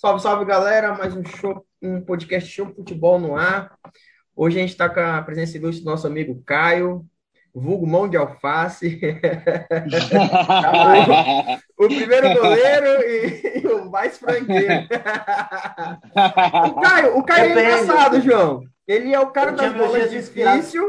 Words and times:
Salve, 0.00 0.22
salve, 0.22 0.44
galera. 0.44 0.94
Mais 0.94 1.12
um 1.16 1.24
show, 1.24 1.66
um 1.82 2.00
podcast 2.00 2.48
Show 2.48 2.72
Futebol 2.72 3.18
no 3.18 3.34
ar. 3.34 3.76
Hoje 4.36 4.56
a 4.56 4.60
gente 4.60 4.70
está 4.70 4.88
com 4.88 5.00
a 5.00 5.20
presença 5.22 5.56
ilustre 5.56 5.82
do 5.82 5.90
nosso 5.90 6.06
amigo 6.06 6.40
Caio, 6.46 7.04
vulgo 7.52 7.84
mão 7.84 8.08
de 8.08 8.16
alface. 8.16 9.00
o, 11.76 11.82
o, 11.84 11.88
primeiro 11.88 12.32
goleiro 12.32 12.86
e, 13.02 13.58
e 13.58 13.66
o 13.66 13.90
mais 13.90 14.16
frangueiro. 14.18 14.86
o 16.68 16.80
Caio, 16.80 17.18
o 17.18 17.24
Caio 17.24 17.44
é 17.44 17.50
engraçado, 17.50 18.20
João. 18.20 18.62
Ele 18.86 19.12
é 19.12 19.18
o 19.18 19.32
cara 19.32 19.50
das 19.50 19.72
bolas 19.72 20.12
difícil 20.12 20.88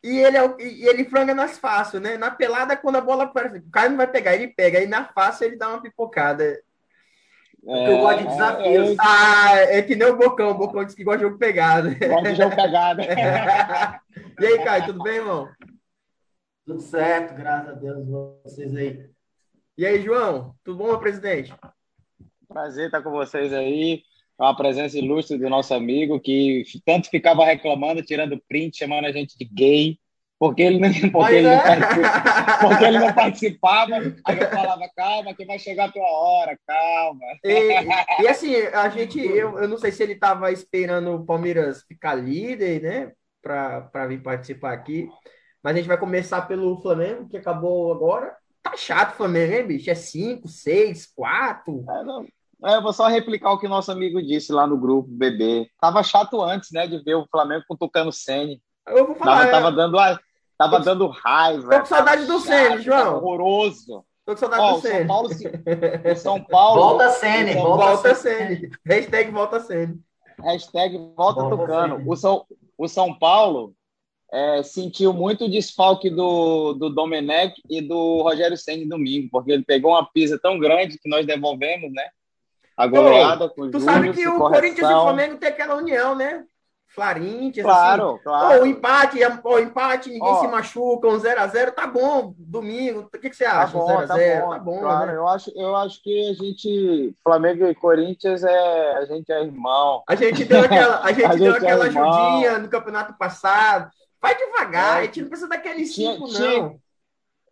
e 0.00 0.16
ele, 0.16 0.36
é, 0.36 0.54
e 0.60 0.86
ele 0.86 1.04
franga 1.06 1.34
nas 1.34 1.58
fáceis, 1.58 2.00
né? 2.00 2.16
Na 2.16 2.30
pelada, 2.30 2.76
quando 2.76 2.98
a 2.98 3.00
bola 3.00 3.24
aparece, 3.24 3.58
o 3.58 3.70
Caio 3.72 3.90
não 3.90 3.96
vai 3.96 4.06
pegar, 4.06 4.36
ele 4.36 4.46
pega. 4.46 4.78
Aí 4.78 4.86
na 4.86 5.06
fácil 5.06 5.48
ele 5.48 5.56
dá 5.56 5.70
uma 5.70 5.82
pipocada. 5.82 6.56
É, 7.66 7.92
eu 7.92 7.98
gosto 7.98 8.18
de 8.18 8.28
desafios. 8.28 8.90
É, 8.90 8.96
ah, 9.00 9.56
é 9.56 9.82
que 9.82 9.96
nem 9.96 10.08
o 10.08 10.16
Bocão. 10.16 10.50
O 10.50 10.54
Bocão 10.54 10.84
disse 10.84 10.96
que 10.96 11.04
gosta 11.04 11.18
de 11.18 11.24
jogo 11.24 11.38
pegado. 11.38 11.88
Gosta 11.98 12.30
de 12.30 12.36
jogo 12.36 12.54
pegado. 12.54 13.02
e 14.40 14.46
aí, 14.46 14.64
Caio, 14.64 14.86
tudo 14.86 15.02
bem, 15.02 15.16
irmão? 15.16 15.48
Tudo 16.64 16.80
certo, 16.80 17.34
graças 17.34 17.70
a 17.70 17.72
Deus, 17.72 18.06
vocês 18.44 18.76
aí. 18.76 19.08
E 19.76 19.86
aí, 19.86 20.02
João, 20.02 20.54
tudo 20.62 20.78
bom, 20.78 20.86
meu 20.88 20.98
presidente? 20.98 21.54
Prazer 22.46 22.86
estar 22.86 23.02
com 23.02 23.10
vocês 23.10 23.52
aí. 23.52 24.02
É 24.38 24.42
uma 24.42 24.56
presença 24.56 24.98
ilustre 24.98 25.38
do 25.38 25.48
nosso 25.48 25.74
amigo 25.74 26.20
que 26.20 26.62
tanto 26.84 27.08
ficava 27.08 27.44
reclamando, 27.44 28.02
tirando 28.02 28.42
print, 28.48 28.76
chamando 28.76 29.06
a 29.06 29.12
gente 29.12 29.36
de 29.36 29.44
gay 29.44 29.98
porque 30.38 30.62
ele 30.62 30.78
não, 30.78 30.88
porque 31.10 31.34
ele, 31.34 31.48
é. 31.48 31.76
não 31.76 31.88
porque 32.68 32.84
ele 32.84 32.98
não 32.98 33.12
participava. 33.12 33.96
Aí 34.24 34.38
eu 34.38 34.50
falava, 34.50 34.88
calma, 34.96 35.34
que 35.34 35.44
vai 35.44 35.58
chegar 35.58 35.86
a 35.86 35.92
tua 35.92 36.06
hora, 36.06 36.58
calma. 36.66 37.20
E, 37.44 38.22
e 38.22 38.28
assim, 38.28 38.54
a 38.56 38.88
gente, 38.88 39.18
eu, 39.18 39.58
eu 39.58 39.68
não 39.68 39.76
sei 39.76 39.90
se 39.90 40.02
ele 40.02 40.12
estava 40.12 40.52
esperando 40.52 41.14
o 41.14 41.26
Palmeiras 41.26 41.82
ficar 41.82 42.14
líder, 42.14 42.80
né, 42.82 43.12
para 43.42 44.06
vir 44.06 44.22
participar 44.22 44.72
aqui, 44.72 45.08
mas 45.62 45.74
a 45.74 45.76
gente 45.76 45.88
vai 45.88 45.98
começar 45.98 46.42
pelo 46.42 46.80
Flamengo, 46.80 47.28
que 47.28 47.36
acabou 47.36 47.92
agora. 47.92 48.36
Tá 48.62 48.76
chato 48.76 49.14
o 49.14 49.16
Flamengo, 49.16 49.54
hein, 49.54 49.66
bicho? 49.66 49.90
É 49.90 49.94
5, 49.94 50.46
6, 50.46 51.12
4. 51.14 51.84
É, 51.88 52.04
não. 52.04 52.26
É, 52.64 52.76
eu 52.76 52.82
vou 52.82 52.92
só 52.92 53.06
replicar 53.06 53.52
o 53.52 53.58
que 53.58 53.68
nosso 53.68 53.90
amigo 53.90 54.20
disse 54.20 54.52
lá 54.52 54.66
no 54.66 54.78
grupo 54.78 55.08
BB. 55.08 55.68
Tava 55.80 56.02
chato 56.02 56.42
antes, 56.42 56.70
né, 56.72 56.86
de 56.86 57.02
ver 57.02 57.14
o 57.14 57.26
Flamengo 57.30 57.64
com 57.66 57.74
o 57.74 57.78
Tucano 57.78 58.12
Sene. 58.12 58.60
Eu 58.86 59.06
vou 59.06 59.16
falar. 59.16 59.46
Tava, 59.46 59.50
tava 59.50 59.72
dando 59.72 59.98
Tava 60.58 60.80
dando 60.80 61.06
raiva. 61.06 61.70
Tô 61.70 61.78
com 61.80 61.86
saudade 61.86 62.26
do 62.26 62.40
Sene, 62.40 62.82
João. 62.82 63.16
Horroroso. 63.18 64.04
Tô 64.26 64.32
com 64.32 64.36
saudade 64.36 64.62
oh, 64.62 64.74
do 64.74 64.80
Sene. 64.80 64.98
São 64.98 65.06
Paulo, 65.06 65.28
o 65.30 66.16
São 66.16 66.42
Paulo. 66.50 66.82
Volta 66.82 67.10
Sene. 67.10 67.54
Volta, 67.54 67.84
volta 67.86 68.14
Sene. 68.16 68.70
Hashtag 68.84 69.30
volta 69.30 69.60
Sene. 69.60 70.00
Hashtag 70.42 70.98
volta, 71.16 71.42
volta 71.42 71.56
Tucano. 71.56 72.02
O 72.04 72.16
São, 72.16 72.44
o 72.76 72.88
São 72.88 73.16
Paulo 73.16 73.72
é, 74.32 74.62
sentiu 74.64 75.12
muito 75.12 75.44
o 75.44 75.50
desfalque 75.50 76.10
do, 76.10 76.74
do 76.74 76.90
Domenech 76.90 77.54
e 77.70 77.80
do 77.80 78.22
Rogério 78.22 78.56
Senni 78.56 78.84
domingo, 78.86 79.28
porque 79.30 79.52
ele 79.52 79.64
pegou 79.64 79.92
uma 79.92 80.10
pisa 80.10 80.38
tão 80.42 80.58
grande 80.58 80.98
que 80.98 81.08
nós 81.08 81.24
devolvemos, 81.24 81.92
né? 81.92 82.08
A 82.76 82.86
goleada 82.86 83.48
com 83.48 83.70
Tu 83.70 83.80
sabe 83.80 84.12
que 84.12 84.26
o 84.26 84.38
Corinthians 84.38 84.90
e 84.90 84.92
o 84.92 85.02
Flamengo 85.02 85.36
tem 85.36 85.48
aquela 85.48 85.76
união, 85.76 86.14
né? 86.14 86.44
Florinthians, 86.98 87.64
claro, 87.64 88.14
assim. 88.14 88.22
claro. 88.24 88.62
o 88.62 88.66
empate, 88.66 89.18
o 89.44 89.58
empate, 89.60 90.10
ninguém 90.10 90.32
oh. 90.32 90.40
se 90.40 90.48
machuca, 90.48 91.06
um 91.06 91.20
0x0, 91.20 91.70
tá 91.70 91.86
bom, 91.86 92.34
domingo. 92.36 93.00
O 93.00 93.18
que, 93.18 93.30
que 93.30 93.36
você 93.36 93.44
tá 93.44 93.62
acha? 93.62 93.72
Tá 93.72 93.78
bom, 93.78 93.86
0 93.86 94.08
tá, 94.08 94.14
bom, 94.16 94.50
tá 94.50 94.58
bom, 94.58 94.80
claro. 94.80 95.06
né? 95.06 95.16
Eu 95.16 95.28
acho, 95.28 95.52
eu 95.54 95.76
acho 95.76 96.02
que 96.02 96.28
a 96.28 96.32
gente, 96.34 97.14
Flamengo 97.22 97.66
e 97.66 97.74
Corinthians, 97.74 98.42
é, 98.42 98.96
a 98.96 99.04
gente 99.04 99.30
é 99.30 99.42
irmão. 99.42 100.02
A 100.08 100.16
gente 100.16 100.44
deu 100.44 100.62
aquela, 100.62 101.04
a 101.04 101.12
gente 101.14 101.24
a 101.24 101.34
deu 101.34 101.52
gente 101.52 101.64
é 101.64 101.70
aquela 101.70 101.84
é 101.84 101.88
ajudinha 101.88 102.58
no 102.58 102.68
campeonato 102.68 103.16
passado. 103.16 103.90
Vai 104.20 104.36
devagar, 104.36 104.96
é. 104.96 105.00
a 105.00 105.04
gente 105.04 105.20
não 105.22 105.28
precisa 105.28 105.48
daquele 105.48 105.86
5, 105.86 106.26
não. 106.26 106.80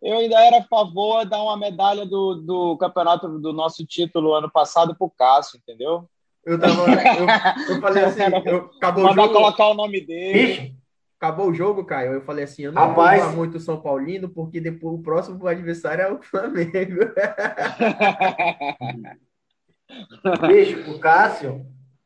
Eu 0.01 0.17
ainda 0.17 0.39
era 0.45 0.59
a 0.59 0.63
favor 0.63 1.23
de 1.23 1.31
dar 1.31 1.41
uma 1.41 1.57
medalha 1.57 2.05
do, 2.05 2.35
do 2.35 2.77
campeonato 2.77 3.27
do 3.39 3.53
nosso 3.53 3.85
título 3.85 4.33
ano 4.33 4.51
passado 4.51 4.93
pro 4.95 5.09
Cássio, 5.09 5.57
entendeu? 5.57 6.07
Eu 6.47 6.57
tava. 6.57 6.85
Eu, 6.89 7.75
eu 7.75 7.81
falei 7.81 8.05
assim, 8.05 8.21
eu, 8.45 8.71
acabou 8.77 9.05
o 9.05 9.13
jogo. 9.13 9.33
colocar 9.33 9.67
o 9.67 9.73
nome 9.73 9.99
dele. 9.99 10.73
Acabou 11.19 11.49
o 11.49 11.53
jogo, 11.53 11.83
Caio. 11.83 12.13
Eu 12.13 12.21
falei 12.21 12.45
assim: 12.45 12.63
eu 12.63 12.71
não 12.71 12.87
Rapaz. 12.87 13.21
vou 13.25 13.33
muito 13.33 13.59
São 13.59 13.81
Paulino, 13.81 14.29
porque 14.29 14.61
depois 14.61 14.97
o 14.97 15.03
próximo 15.03 15.45
adversário 15.45 16.03
é 16.03 16.11
o 16.11 16.21
Flamengo. 16.21 16.69
Bicho, 20.47 20.91
o 20.91 20.99
Cássio. 20.99 21.65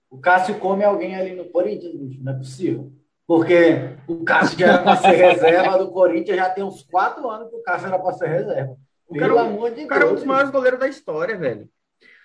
O 0.10 0.18
Cássio 0.18 0.56
come 0.56 0.84
alguém 0.84 1.16
ali 1.16 1.36
no 1.36 1.46
Corinthians, 1.46 1.96
bicho. 1.96 2.24
Não 2.24 2.34
é 2.34 2.36
possível. 2.36 2.92
Porque 3.28 3.96
o 4.08 4.24
Cássio 4.24 4.60
já 4.60 4.68
era 4.68 4.84
para 4.84 4.98
ser 4.98 5.16
reserva 5.16 5.78
do 5.78 5.92
Corinthians, 5.92 6.38
já 6.38 6.50
tem 6.50 6.64
uns 6.64 6.84
quatro 6.84 7.30
anos 7.30 7.50
que 7.50 7.56
o 7.56 7.64
Cássio 7.64 7.88
era 7.88 8.00
para 8.00 8.14
ser 8.14 8.28
reserva. 8.28 8.76
O 9.08 9.14
cara, 9.14 9.28
Pelo 9.28 9.40
amor 9.40 9.72
de 9.72 9.84
o 9.84 9.88
cara 9.88 10.04
é 10.04 10.08
um 10.08 10.16
dos 10.16 10.24
maiores 10.24 10.52
goleiros 10.52 10.80
da 10.80 10.88
história, 10.88 11.38
velho. 11.38 11.70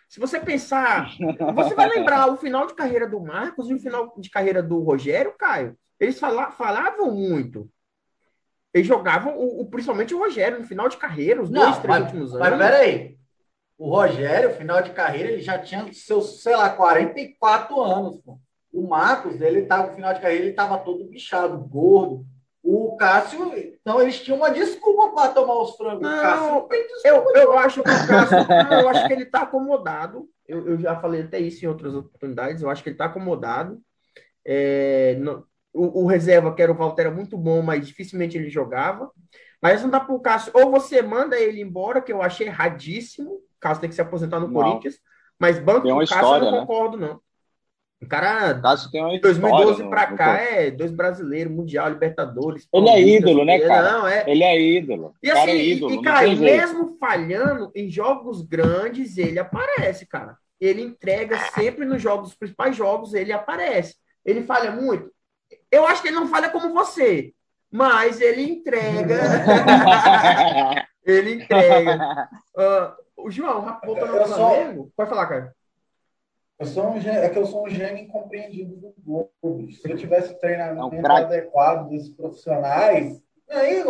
Se 0.09 0.21
você 0.21 0.39
pensar, 0.39 1.11
você 1.55 1.75
vai 1.75 1.89
lembrar 1.89 2.31
o 2.31 2.37
final 2.37 2.67
de 2.67 2.75
carreira 2.75 3.09
do 3.09 3.21
Marcos 3.21 3.69
e 3.69 3.75
o 3.75 3.81
final 3.81 4.15
de 4.17 4.31
carreira 4.31 4.63
do 4.63 4.81
Rogério, 4.81 5.35
Caio. 5.37 5.77
Eles 5.99 6.19
fala, 6.19 6.51
falavam 6.53 7.11
muito. 7.11 7.69
Eles 8.73 8.87
jogavam, 8.87 9.37
o, 9.37 9.63
o, 9.63 9.67
principalmente 9.71 10.15
o 10.15 10.19
Rogério, 10.19 10.61
no 10.61 10.67
final 10.67 10.89
de 10.89 10.97
carreira, 10.97 11.43
os 11.43 11.51
Não, 11.51 11.63
dois, 11.63 11.79
três 11.79 11.99
mas, 11.99 12.05
últimos 12.05 12.35
anos. 12.35 12.49
Mas 12.49 12.59
peraí. 12.59 13.17
O 13.79 13.91
Rogério, 13.91 14.55
final 14.55 14.81
de 14.81 14.91
carreira, 14.91 15.31
ele 15.31 15.43
já 15.43 15.59
tinha 15.59 15.91
seus, 15.93 16.43
sei 16.43 16.55
lá, 16.55 16.71
44 16.71 17.81
anos. 17.81 18.19
Pô. 18.19 18.39
O 18.73 18.87
Marcos, 18.87 19.41
ele 19.41 19.63
tava, 19.63 19.89
no 19.89 19.95
final 19.95 20.15
de 20.15 20.21
carreira, 20.21 20.43
ele 20.45 20.51
estava 20.51 20.79
todo 20.79 21.09
bichado, 21.09 21.59
gordo. 21.59 22.27
O 22.69 22.97
Cássio, 22.97 23.53
então 23.81 24.03
eles 24.03 24.21
tinham 24.21 24.39
uma 24.39 24.51
desculpa 24.51 25.15
para 25.15 25.33
tomar 25.33 25.63
os 25.63 25.77
frangos. 25.77 26.03
Não, 26.03 26.21
Cássio, 26.21 26.69
eu, 27.05 27.33
eu 27.37 27.57
acho 27.57 27.81
que 27.81 27.89
o 27.89 28.09
Cássio, 28.09 28.39
não, 28.49 28.81
eu 28.81 28.89
acho 28.89 29.07
que 29.07 29.13
ele 29.13 29.23
está 29.23 29.43
acomodado. 29.43 30.29
Eu, 30.49 30.71
eu, 30.71 30.81
já 30.81 30.97
falei 30.97 31.23
até 31.23 31.39
isso 31.39 31.65
em 31.65 31.69
outras 31.69 31.95
oportunidades. 31.95 32.63
Eu 32.63 32.69
acho 32.69 32.83
que 32.83 32.89
ele 32.89 32.95
está 32.95 33.05
acomodado. 33.05 33.81
É, 34.45 35.15
no, 35.21 35.47
o, 35.73 36.03
o, 36.03 36.07
reserva, 36.07 36.53
que 36.53 36.61
era 36.61 36.73
o 36.73 36.75
Walter, 36.75 37.03
era 37.03 37.11
muito 37.13 37.39
bom, 37.39 37.63
mas 37.63 37.87
dificilmente 37.87 38.37
ele 38.37 38.51
jogava. 38.51 39.13
Mas 39.63 39.83
não 39.83 39.91
dá 39.91 40.01
para 40.01 40.15
o 40.17 40.21
Cássio. 40.21 40.51
Ou 40.53 40.69
você 40.69 41.01
manda 41.01 41.39
ele 41.39 41.63
embora, 41.63 42.01
que 42.01 42.13
eu 42.13 42.21
achei 42.21 42.49
erradíssimo. 42.49 43.31
O 43.31 43.43
Cássio 43.61 43.83
tem 43.83 43.91
que 43.91 43.95
se 43.95 44.03
aposentar 44.03 44.41
no 44.41 44.49
não. 44.49 44.55
Corinthians. 44.55 44.99
Mas 45.39 45.61
banco 45.61 45.87
do 45.87 45.99
Cássio 46.01 46.35
eu 46.35 46.41
não 46.41 46.51
né? 46.51 46.61
concordo, 46.61 46.97
não. 46.97 47.21
O 48.03 48.07
cara, 48.07 48.61
Cássio 48.61 48.91
tem 48.91 49.03
uma 49.03 49.19
2012 49.19 49.89
para 49.89 50.13
cá, 50.13 50.37
é 50.39 50.71
dois 50.71 50.93
brasileiros, 50.93 51.53
Mundial, 51.53 51.89
Libertadores. 51.89 52.69
Ele 52.73 52.89
é 52.91 53.01
ídolo, 53.01 53.45
né, 53.45 53.59
cara? 53.59 53.93
Não, 53.93 54.07
é... 54.07 54.25
Ele 54.27 54.45
é 54.45 54.61
ídolo. 54.61 55.15
E 55.23 55.31
assim, 55.31 55.51
é 55.51 55.57
ídolo, 55.57 55.95
e, 55.95 56.03
cara, 56.03 56.29
mesmo 56.35 56.97
falhando 57.01 57.73
em 57.75 57.91
jogos 57.91 58.43
grandes, 58.43 59.17
ele 59.17 59.39
aparece, 59.39 60.05
cara. 60.07 60.37
Ele 60.61 60.83
entrega 60.83 61.39
sempre 61.55 61.87
nos 61.87 62.03
jogos, 62.03 62.31
os 62.31 62.35
principais 62.35 62.77
jogos, 62.77 63.15
ele 63.15 63.33
aparece. 63.33 63.97
Ele 64.25 64.43
falha 64.43 64.71
muito. 64.71 65.11
Eu 65.71 65.87
acho 65.87 66.03
que 66.03 66.09
ele 66.09 66.17
não 66.17 66.29
falha 66.29 66.51
como 66.51 66.75
você, 66.75 67.33
mas 67.71 68.21
ele 68.21 68.43
entrega. 68.43 69.21
ele 71.05 71.43
entrega. 71.43 72.29
Uh, 72.55 73.25
o 73.25 73.31
João, 73.31 73.79
voltando 73.85 74.19
ao 74.19 74.27
Flamengo, 74.27 74.93
pode 74.95 75.09
falar, 75.09 75.27
cara. 75.27 75.55
Eu 76.59 76.67
sou 76.67 76.91
um, 76.91 76.99
é 76.99 77.29
que 77.29 77.39
eu 77.39 77.47
sou 77.47 77.67
um 77.67 77.69
gênio 77.69 78.05
incompreendido 78.05 78.77
do 78.77 78.95
Globo. 79.05 79.73
Se 79.73 79.91
eu 79.91 79.97
tivesse 79.97 80.39
treinamento 80.41 80.97
Não, 80.97 81.17
adequado 81.17 81.91
desses 81.91 82.09
profissionais, 82.09 83.21
aí, 83.51 83.85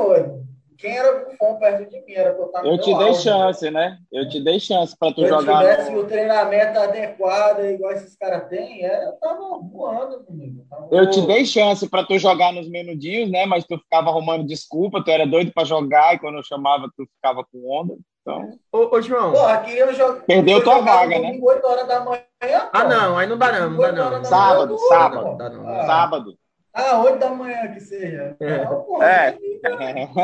quem 0.77 0.97
era 0.97 1.25
bufão 1.25 1.59
perto 1.59 1.89
de 1.89 2.05
mim? 2.05 2.13
Era 2.13 2.31
eu, 2.31 2.73
eu 2.73 2.79
te 2.79 2.95
dei 2.99 3.15
chance, 3.15 3.71
né? 3.71 3.99
Eu 4.13 4.29
te 4.29 4.43
dei 4.43 4.61
chance 4.61 4.97
para 4.99 5.13
tu 5.13 5.23
Se 5.23 5.29
jogar. 5.29 5.63
Se 5.63 5.69
eu 5.69 5.71
tivesse 5.71 5.91
no... 5.93 6.01
o 6.01 6.07
treinamento 6.07 6.79
adequado, 6.79 7.65
igual 7.65 7.93
esses 7.93 8.17
caras 8.17 8.49
têm, 8.49 8.85
é, 8.85 9.07
eu 9.07 9.13
tava 9.13 9.59
voando 9.59 10.25
comigo. 10.25 10.67
Tava... 10.69 10.89
Eu 10.91 11.09
te 11.09 11.23
dei 11.23 11.45
chance 11.47 11.89
para 11.89 12.05
tu 12.05 12.19
jogar 12.19 12.53
nos 12.53 12.69
menudinhos, 12.69 13.31
né? 13.31 13.47
Mas 13.47 13.65
tu 13.65 13.79
ficava 13.79 14.11
arrumando 14.11 14.47
desculpa, 14.47 15.03
tu 15.03 15.11
era 15.11 15.27
doido 15.27 15.53
para 15.53 15.65
jogar 15.65 16.15
e 16.15 16.19
quando 16.19 16.37
eu 16.37 16.43
chamava, 16.43 16.91
tu 16.97 17.07
ficava 17.15 17.45
com 17.45 17.71
onda. 17.71 17.97
Então... 18.27 18.59
Ô, 18.73 18.97
ô 18.97 19.01
João. 19.01 19.31
Pô, 19.33 19.47
aqui 19.47 19.79
eu 19.79 19.95
jogo, 19.95 20.21
Perdeu 20.27 20.59
eu 20.59 20.65
tua 20.65 20.81
vaga, 20.81 21.17
né? 21.17 21.39
8 21.41 21.65
horas 21.65 21.87
da 21.87 22.01
manhã. 22.01 22.71
Ah, 22.73 22.83
não, 22.83 23.17
aí 23.17 23.29
não 23.29 23.39
dá 23.39 23.53
não, 23.53 23.71
não 23.71 23.81
dá 23.81 23.93
não. 23.93 24.25
Sábado, 24.25 24.77
sábado. 24.89 25.37
Dá 25.37 25.49
não, 25.49 25.69
ah. 25.69 25.87
Sábado. 25.87 26.35
Ah, 26.75 26.99
8 27.05 27.19
da 27.21 27.31
manhã 27.31 27.73
que 27.73 27.79
seja. 27.79 28.37
É. 28.41 28.65
Não, 28.65 28.83
pô, 28.83 29.01
é. 29.01 29.39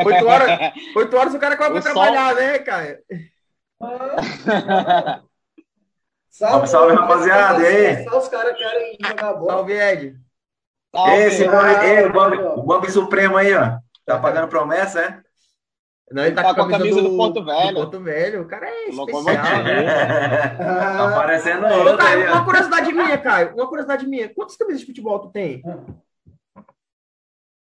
8 0.05 0.27
horas, 0.27 0.73
8 0.97 1.17
horas 1.17 1.33
o 1.33 1.39
cara 1.39 1.53
acaba 1.55 1.79
de 1.79 1.81
trabalhar, 1.81 2.35
né, 2.35 2.59
Caio? 2.59 2.97
Ah. 3.81 5.21
Salve, 6.29 6.67
salve, 6.67 6.95
rapaziada. 6.95 7.61
E 7.61 7.65
aí? 7.65 8.03
Só 8.03 8.19
os 8.19 8.27
caras 8.27 8.57
querem 8.57 8.97
jogar 9.01 9.33
bola. 9.33 9.53
Salve, 9.53 9.73
Ed. 9.73 10.15
Salve, 10.93 11.13
Esse, 11.13 11.47
o, 11.47 12.11
Bambi, 12.11 12.37
o 12.37 12.63
Bambi 12.63 12.91
Supremo 12.91 13.37
aí, 13.37 13.55
ó. 13.55 13.77
Tá 14.05 14.19
pagando 14.19 14.49
promessa, 14.49 14.99
é? 14.99 15.22
Não, 16.13 16.23
ele, 16.25 16.35
tá, 16.35 16.43
tá 16.43 16.53
com 16.53 16.61
a 16.61 16.69
camisa, 16.69 16.77
camisa 16.79 17.01
do, 17.01 17.09
do, 17.09 17.17
Porto 17.17 17.43
Velho. 17.43 17.67
Do 17.69 17.73
Porto 17.75 17.99
Velho. 18.01 18.41
O 18.43 18.45
cara 18.45 18.67
é 18.69 18.89
especial. 18.89 19.05
Locomotivo. 19.07 19.33
tá 20.59 21.09
aparecendo 21.09 21.65
Ô, 21.65 21.79
outro 21.79 21.97
Caio, 21.97 22.31
uma 22.31 22.45
curiosidade 22.45 22.93
minha, 22.93 23.17
Caio. 23.17 23.53
Uma 23.55 23.67
curiosidade 23.67 24.05
minha. 24.07 24.29
Quantas 24.33 24.55
camisas 24.55 24.81
de 24.81 24.85
futebol 24.85 25.19
tu 25.19 25.29
tem? 25.29 25.63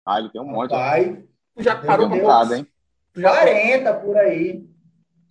Ah, 0.04 0.18
ele 0.18 0.30
tem 0.30 0.40
um 0.40 0.46
monte. 0.46 0.72
ó. 0.74 0.76
Vai, 0.76 1.22
Tu 1.56 1.62
já 1.62 1.76
parou 1.76 2.08
Deus. 2.08 2.20
bocado, 2.20 2.54
hein? 2.54 2.66
Tu 3.12 3.20
já 3.20 3.30
40 3.30 3.94
por 3.94 4.16
aí. 4.16 4.66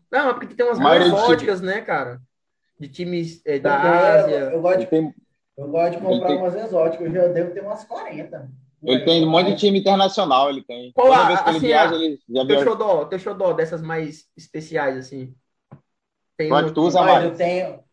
Não, 0.10 0.30
é 0.30 0.34
porque 0.34 0.54
tem 0.54 0.66
umas 0.66 0.80
de 0.80 1.08
exóticas, 1.08 1.62
né, 1.62 1.82
cara? 1.82 2.22
De 2.80 2.88
times 2.88 3.42
é, 3.46 3.60
da 3.60 3.70
Eu- 3.84 4.20
Ásia. 4.24 4.36
Eu, 4.52 4.62
gosto 4.62 4.76
Ele 4.78 4.84
de, 4.86 4.90
tem, 4.90 5.16
eu 5.58 5.68
gosto 5.68 5.92
de 5.92 5.98
comprar 5.98 6.28
tem- 6.28 6.38
umas 6.38 6.56
exóticas. 6.56 7.08
Eu 7.08 7.14
já 7.14 7.28
devo 7.28 7.52
ter 7.52 7.62
umas 7.62 7.84
40. 7.84 8.50
Ele 8.84 9.06
tem 9.06 9.26
um 9.26 9.30
monte 9.30 9.52
de 9.52 9.58
time 9.58 9.80
internacional, 9.80 10.50
ele 10.50 10.64
tem. 10.64 10.92
Qual 10.94 11.08
Toda 11.08 11.24
a- 11.24 11.28
vez 11.28 11.42
que 11.42 11.50
ele 11.50 11.58
assim, 11.58 11.68
viaja, 11.68 11.94
a- 11.96 11.98
ele 11.98 12.20
já 12.30 12.46
Teu 12.46 12.46
viaja. 12.46 13.54
dessas 13.56 13.82
mais 13.82 14.26
especiais, 14.36 14.98
assim. 14.98 15.36
Tem 16.38 16.50
Qual 16.50 16.66
que 16.66 16.72
tu 16.72 16.82
usa 16.82 17.02
mais? 17.02 17.24
eu 17.26 17.36
tenho. 17.36 17.84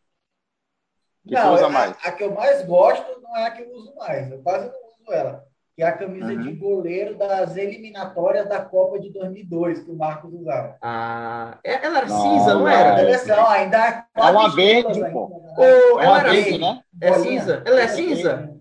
Que 1.27 1.35
tu 1.37 1.49
usa 1.49 1.69
mais? 1.69 1.97
A, 2.05 2.09
a 2.09 2.13
que 2.13 2.25
eu 2.25 2.35
mais 2.35 2.65
gosto 2.65 3.21
não 3.21 3.37
é 3.37 3.47
a 3.47 3.51
que 3.51 3.63
eu 3.63 3.71
uso 3.73 3.95
mais. 3.97 4.31
Eu 4.31 4.43
quase 4.43 4.67
não 4.67 4.75
uso 4.87 5.13
ela. 5.13 5.45
Que 5.77 5.83
é 5.83 5.87
a 5.87 5.93
camisa 5.97 6.33
Uhum. 6.33 6.43
de 6.43 6.53
goleiro 6.55 7.17
das 7.17 7.57
eliminatórias 7.57 8.49
da 8.49 8.61
Copa 8.65 8.99
de 8.99 9.13
2002, 9.13 9.81
que 9.85 9.91
o 9.91 9.97
Marcos 9.97 10.33
usava. 10.33 10.77
Ah, 10.83 11.59
é- 11.63 11.85
ela 11.87 11.99
era 11.99 12.09
Não, 12.09 12.21
cinza, 12.21 12.55
não 12.55 12.61
não. 12.63 12.69
era? 12.69 12.97
Seleção, 12.97 13.47
ainda 13.47 14.07
É 14.17 14.23
uma 14.23 14.49
verde, 14.49 14.89
ainda, 14.89 15.11
pô. 15.13 15.29
né? 15.29 15.55
Ou 15.57 16.01
É 16.01 16.05
ela 16.05 16.09
uma 16.09 16.19
era 16.21 16.31
verde, 16.33 16.51
cinza? 16.53 16.59
né? 16.59 16.83
É 17.01 17.13
cinza? 17.13 17.63
Ela 17.65 17.81
é 17.81 17.89
cinza? 17.89 18.58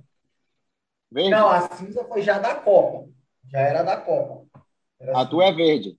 Verde. 1.11 1.29
Não, 1.31 1.49
a 1.49 1.61
cinza 1.69 2.03
foi 2.05 2.21
já 2.21 2.37
da 2.37 2.55
Copa. 2.55 3.07
Já 3.49 3.59
era 3.59 3.83
da 3.83 3.97
Copa. 3.97 4.45
Era 4.99 5.19
A 5.21 5.25
tua 5.25 5.45
é 5.45 5.51
verde. 5.53 5.97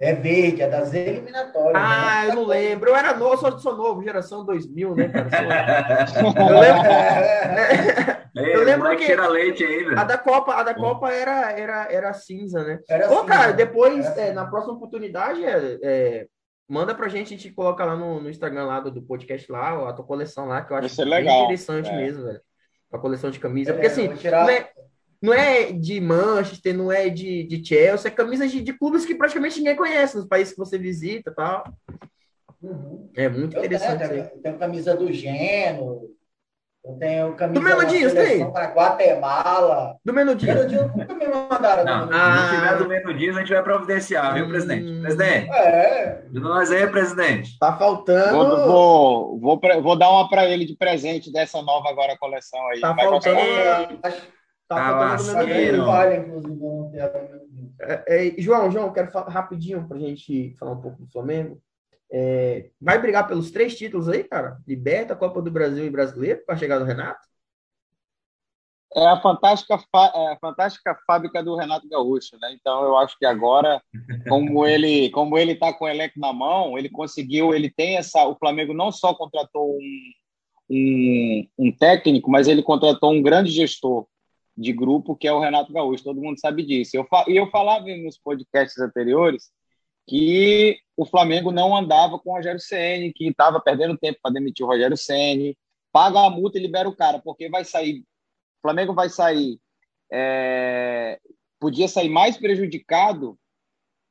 É 0.00 0.12
verde, 0.12 0.60
é 0.60 0.68
das 0.68 0.92
eliminatórias. 0.92 1.72
Ah, 1.82 2.24
né? 2.24 2.30
eu 2.30 2.34
não 2.34 2.44
lembro. 2.44 2.90
Eu 2.90 2.96
era 2.96 3.16
novo, 3.16 3.36
sou, 3.38 3.58
sou 3.58 3.76
novo, 3.76 4.02
geração 4.02 4.44
2000, 4.44 4.94
né, 4.96 5.08
cara? 5.08 5.30
Sou- 6.08 6.34
Eu 6.50 6.60
lembro. 6.60 8.24
Ei, 8.36 8.56
Eu 8.56 8.64
lembro 8.64 8.96
que- 8.96 9.06
cheira 9.06 9.28
leite 9.28 9.62
aí, 9.64 9.84
velho. 9.84 9.98
A 9.98 10.04
da 10.04 10.18
Copa, 10.18 10.54
a 10.54 10.62
da 10.64 10.74
Copa 10.74 11.10
era, 11.10 11.52
era, 11.52 11.86
era 11.90 12.12
cinza, 12.12 12.64
né? 12.64 12.80
Era 12.88 13.06
Ô, 13.06 13.20
cinza. 13.20 13.26
cara, 13.26 13.52
depois, 13.52 14.04
é, 14.18 14.32
na 14.32 14.44
próxima 14.44 14.74
oportunidade, 14.74 15.44
é, 15.44 15.78
é, 15.82 16.26
manda 16.68 16.94
pra 16.94 17.08
gente, 17.08 17.28
a 17.32 17.36
gente 17.36 17.52
coloca 17.52 17.84
lá 17.84 17.94
no, 17.96 18.20
no 18.20 18.28
Instagram 18.28 18.64
lá 18.66 18.80
do, 18.80 18.90
do 18.90 19.02
podcast 19.02 19.50
lá, 19.50 19.88
a 19.88 19.92
tua 19.92 20.04
coleção 20.04 20.46
lá, 20.46 20.62
que 20.62 20.72
eu 20.72 20.76
acho 20.76 20.88
ser 20.88 21.04
bem 21.04 21.14
legal, 21.14 21.44
interessante 21.44 21.88
é. 21.88 21.96
mesmo, 21.96 22.24
velho. 22.24 22.40
A 22.94 22.98
coleção 22.98 23.28
de 23.30 23.40
camisa. 23.40 23.70
É, 23.70 23.72
Porque 23.72 23.86
assim, 23.88 24.08
tirar- 24.14 24.44
não 24.46 24.50
é, 24.52 24.70
não 25.20 25.34
é 25.34 25.72
de 25.72 26.00
Manchester, 26.00 26.76
não 26.76 26.92
é 26.92 27.08
de, 27.08 27.42
de 27.42 27.64
Chelsea, 27.66 28.08
é 28.08 28.14
camisa 28.14 28.46
de, 28.46 28.62
de 28.62 28.72
clubes 28.72 29.04
que 29.04 29.16
praticamente 29.16 29.58
ninguém 29.58 29.74
conhece, 29.74 30.16
nos 30.16 30.26
países 30.28 30.52
que 30.54 30.58
você 30.58 30.78
visita 30.78 31.32
tal. 31.34 31.64
Uhum. 32.62 33.10
É 33.16 33.28
muito 33.28 33.56
Eu 33.56 33.62
tenho, 33.62 33.64
interessante 33.66 34.02
isso 34.04 34.12
aí. 34.12 34.18
eu 34.20 34.40
tenho 34.42 34.58
camisa 34.58 34.96
do 34.96 35.12
Geno. 35.12 36.08
Eu 36.84 36.98
tenho 36.98 37.34
camisa 37.34 37.58
Do 37.58 37.64
seleção 38.10 38.36
tem? 38.44 38.52
para 38.52 38.66
Guatemala. 38.74 39.96
Do 40.04 40.12
Menudinho. 40.12 40.54
Menudinhos 40.54 40.94
nunca 40.94 41.14
me 41.14 41.26
mandaram. 41.28 41.82
Não, 41.84 42.06
do 42.06 42.12
se 42.12 42.18
Ah. 42.20 42.36
não 42.36 42.54
tiver 42.60 42.76
do 42.78 42.88
mesmo 42.88 43.14
dia, 43.14 43.30
a 43.30 43.38
gente 43.38 43.52
vai 43.54 43.62
providenciar, 43.62 44.34
viu, 44.34 44.48
presidente? 44.48 44.86
Hum. 44.92 45.00
Presidente, 45.00 45.50
É, 45.50 46.22
ajuda 46.30 46.40
nós 46.40 46.70
aí, 46.70 46.86
presidente. 46.86 47.58
Tá 47.58 47.74
faltando. 47.78 48.32
Vou, 48.36 48.66
vou, 48.66 49.40
vou, 49.60 49.82
vou 49.82 49.96
dar 49.98 50.10
uma 50.10 50.28
pra 50.28 50.44
ele 50.46 50.66
de 50.66 50.76
presente 50.76 51.32
dessa 51.32 51.62
nova 51.62 51.88
agora 51.88 52.18
coleção 52.18 52.60
aí. 52.68 52.80
Tá 52.80 52.92
Vai 52.92 53.04
faltando. 53.06 53.38
acho 54.02 54.34
Tá 54.66 54.76
Ah, 54.76 55.18
faltando 55.18 55.84
vale, 55.84 56.16
inclusive, 56.16 56.54
não 56.54 56.90
ter 56.90 57.00
a 57.00 57.12
Menudinhos. 57.12 57.72
É, 57.80 58.04
é, 58.28 58.34
João, 58.38 58.70
João, 58.70 58.92
quero 58.92 59.10
falar 59.10 59.30
rapidinho 59.30 59.86
pra 59.88 59.98
gente 59.98 60.54
falar 60.58 60.72
um 60.72 60.80
pouco 60.80 61.02
do 61.02 61.10
Flamengo. 61.10 61.58
É, 62.12 62.70
vai 62.80 62.98
brigar 63.00 63.26
pelos 63.26 63.50
três 63.50 63.76
títulos 63.76 64.08
aí, 64.08 64.24
cara? 64.24 64.58
Liberta, 64.66 65.16
Copa 65.16 65.42
do 65.42 65.50
Brasil 65.50 65.84
e 65.84 65.90
Brasileiro, 65.90 66.44
para 66.46 66.56
chegar 66.56 66.78
do 66.78 66.84
Renato? 66.84 67.20
É 68.96 69.06
a 69.06 69.20
fantástica, 69.20 69.76
fa- 69.90 70.12
é 70.14 70.32
a 70.32 70.38
fantástica 70.38 70.96
fábrica 71.04 71.42
do 71.42 71.56
Renato 71.56 71.88
Gaúcho, 71.88 72.38
né? 72.40 72.54
Então 72.54 72.84
eu 72.84 72.96
acho 72.96 73.18
que 73.18 73.26
agora, 73.26 73.82
como 74.28 74.64
ele, 74.64 75.10
como 75.10 75.36
ele 75.36 75.52
está 75.52 75.72
com 75.72 75.84
o 75.84 75.88
elenco 75.88 76.20
na 76.20 76.32
mão, 76.32 76.78
ele 76.78 76.88
conseguiu, 76.88 77.52
ele 77.52 77.68
tem 77.68 77.96
essa. 77.96 78.24
O 78.28 78.36
Flamengo 78.36 78.72
não 78.72 78.92
só 78.92 79.12
contratou 79.12 79.76
um, 79.76 80.12
um, 80.70 81.48
um 81.58 81.72
técnico, 81.72 82.30
mas 82.30 82.46
ele 82.46 82.62
contratou 82.62 83.12
um 83.12 83.20
grande 83.20 83.50
gestor 83.50 84.06
de 84.56 84.72
grupo 84.72 85.16
que 85.16 85.26
é 85.26 85.32
o 85.32 85.40
Renato 85.40 85.72
Gaúcho. 85.72 86.04
Todo 86.04 86.22
mundo 86.22 86.38
sabe 86.38 86.62
disso. 86.62 86.96
Eu 86.96 87.04
e 87.26 87.36
eu 87.36 87.50
falava 87.50 87.86
nos 87.96 88.16
podcasts 88.16 88.78
anteriores 88.78 89.50
que 90.06 90.78
o 90.96 91.04
Flamengo 91.04 91.50
não 91.50 91.76
andava 91.76 92.18
com 92.18 92.30
o 92.30 92.34
Rogério 92.34 92.60
Ceni, 92.60 93.12
que 93.12 93.28
estava 93.28 93.60
perdendo 93.60 93.98
tempo 93.98 94.18
para 94.22 94.32
demitir 94.32 94.64
o 94.64 94.68
Rogério 94.68 94.96
Ceni, 94.96 95.56
paga 95.92 96.20
a 96.20 96.30
multa 96.30 96.58
e 96.58 96.62
libera 96.62 96.88
o 96.88 96.96
cara, 96.96 97.18
porque 97.18 97.48
vai 97.48 97.64
sair 97.64 98.04
o 98.64 98.66
Flamengo 98.66 98.94
vai 98.94 99.10
sair, 99.10 99.58
é, 100.10 101.20
podia 101.60 101.86
sair 101.86 102.08
mais 102.08 102.38
prejudicado 102.38 103.38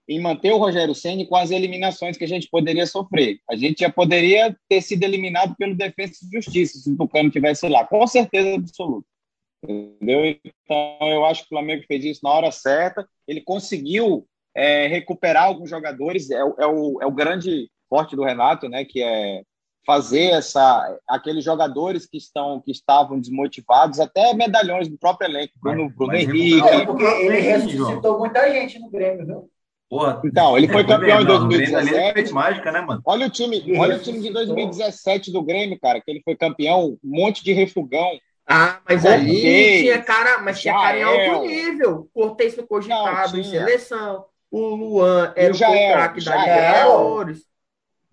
em 0.07 0.19
manter 0.19 0.51
o 0.51 0.57
Rogério 0.57 0.93
Ceni 0.93 1.25
com 1.25 1.35
as 1.35 1.49
eliminações 1.49 2.17
que 2.17 2.23
a 2.23 2.27
gente 2.27 2.47
poderia 2.49 2.85
sofrer. 2.85 3.39
A 3.49 3.55
gente 3.55 3.79
já 3.79 3.91
poderia 3.91 4.55
ter 4.69 4.81
sido 4.81 5.03
eliminado 5.03 5.55
pelo 5.55 5.75
Defesa 5.75 6.13
e 6.21 6.35
Justiça 6.35 6.77
se 6.77 6.91
o 6.91 6.97
Tucano 6.97 7.31
tivesse 7.31 7.67
lá, 7.67 7.87
com 7.87 8.05
certeza 8.05 8.53
absoluta. 8.55 9.07
Entendeu? 9.63 10.25
Então, 10.25 10.97
eu 11.01 11.25
acho 11.25 11.41
que 11.41 11.47
o 11.47 11.49
Flamengo 11.49 11.83
fez 11.87 12.05
isso 12.05 12.19
na 12.21 12.31
hora 12.31 12.51
certa. 12.51 13.07
Ele 13.27 13.41
conseguiu 13.41 14.27
é, 14.55 14.87
recuperar 14.87 15.45
alguns 15.45 15.69
jogadores. 15.69 16.29
É, 16.31 16.43
o- 16.43 16.55
é 16.59 16.67
o, 16.67 16.99
é 17.01 17.05
o 17.05 17.11
grande 17.11 17.69
forte 17.89 18.15
do 18.15 18.23
Renato, 18.23 18.67
né? 18.69 18.85
Que 18.85 19.01
é 19.03 19.41
fazer 19.85 20.31
essa 20.31 20.97
aqueles 21.07 21.43
jogadores 21.43 22.05
que 22.05 22.17
estão 22.17 22.61
que 22.61 22.71
estavam 22.71 23.19
desmotivados, 23.19 23.99
até 23.99 24.33
medalhões 24.33 24.87
do 24.87 24.97
próprio 24.97 25.27
elenco, 25.29 25.53
Bruno, 25.61 25.83
Mas- 25.85 25.95
Bruno 25.95 26.13
mas 26.13 26.21
Henrique. 26.23 26.67
É, 26.67 26.85
porque 26.85 27.03
ele 27.03 27.39
ressuscitou 27.39 28.17
muita 28.19 28.49
gente 28.51 28.79
no 28.79 28.89
Grêmio, 28.89 29.25
viu? 29.25 29.49
Porra, 29.89 30.21
Então, 30.25 30.57
ele 30.57 30.67
foi 30.69 30.83
campeão 30.87 31.21
em 31.21 31.25
Não, 31.25 31.45
o 31.45 31.47
Grêmio 31.49 31.77
ali 31.77 31.89
ele 31.89 31.91
2017. 31.91 32.13
fez 32.13 32.31
mágica, 32.31 32.71
né, 32.71 32.81
mano? 32.81 33.01
Olha 33.05 33.27
o 33.27 33.29
time, 33.29 33.77
olha 33.77 33.97
o 33.97 33.99
time 33.99 34.19
de 34.21 34.31
2017 34.31 35.31
do 35.31 35.43
Grêmio, 35.43 35.77
cara, 35.79 36.01
que 36.01 36.09
ele 36.09 36.21
foi 36.23 36.35
campeão, 36.35 36.97
um 37.03 37.19
monte 37.19 37.43
de 37.43 37.51
refugão. 37.53 38.09
Ah, 38.47 38.79
mas 38.89 39.05
ali 39.05 39.81
tinha 39.81 40.01
cara, 40.01 40.39
mas 40.41 40.59
tinha 40.61 40.73
cara 40.73 40.97
em 40.97 41.03
alto 41.03 41.45
nível. 41.45 42.09
Cortez 42.13 42.55
foi 42.55 42.65
cogitado 42.65 43.33
Não, 43.33 43.39
em 43.39 43.43
seleção. 43.43 44.25
O 44.53 44.75
Luan 44.75 45.33
E 45.35 45.39
era 45.41 45.51
o 45.51 45.55
o 45.55 45.57
Jael, 45.57 45.93
craque 45.93 46.23
da. 46.23 46.35
Libertadores. 46.37 47.41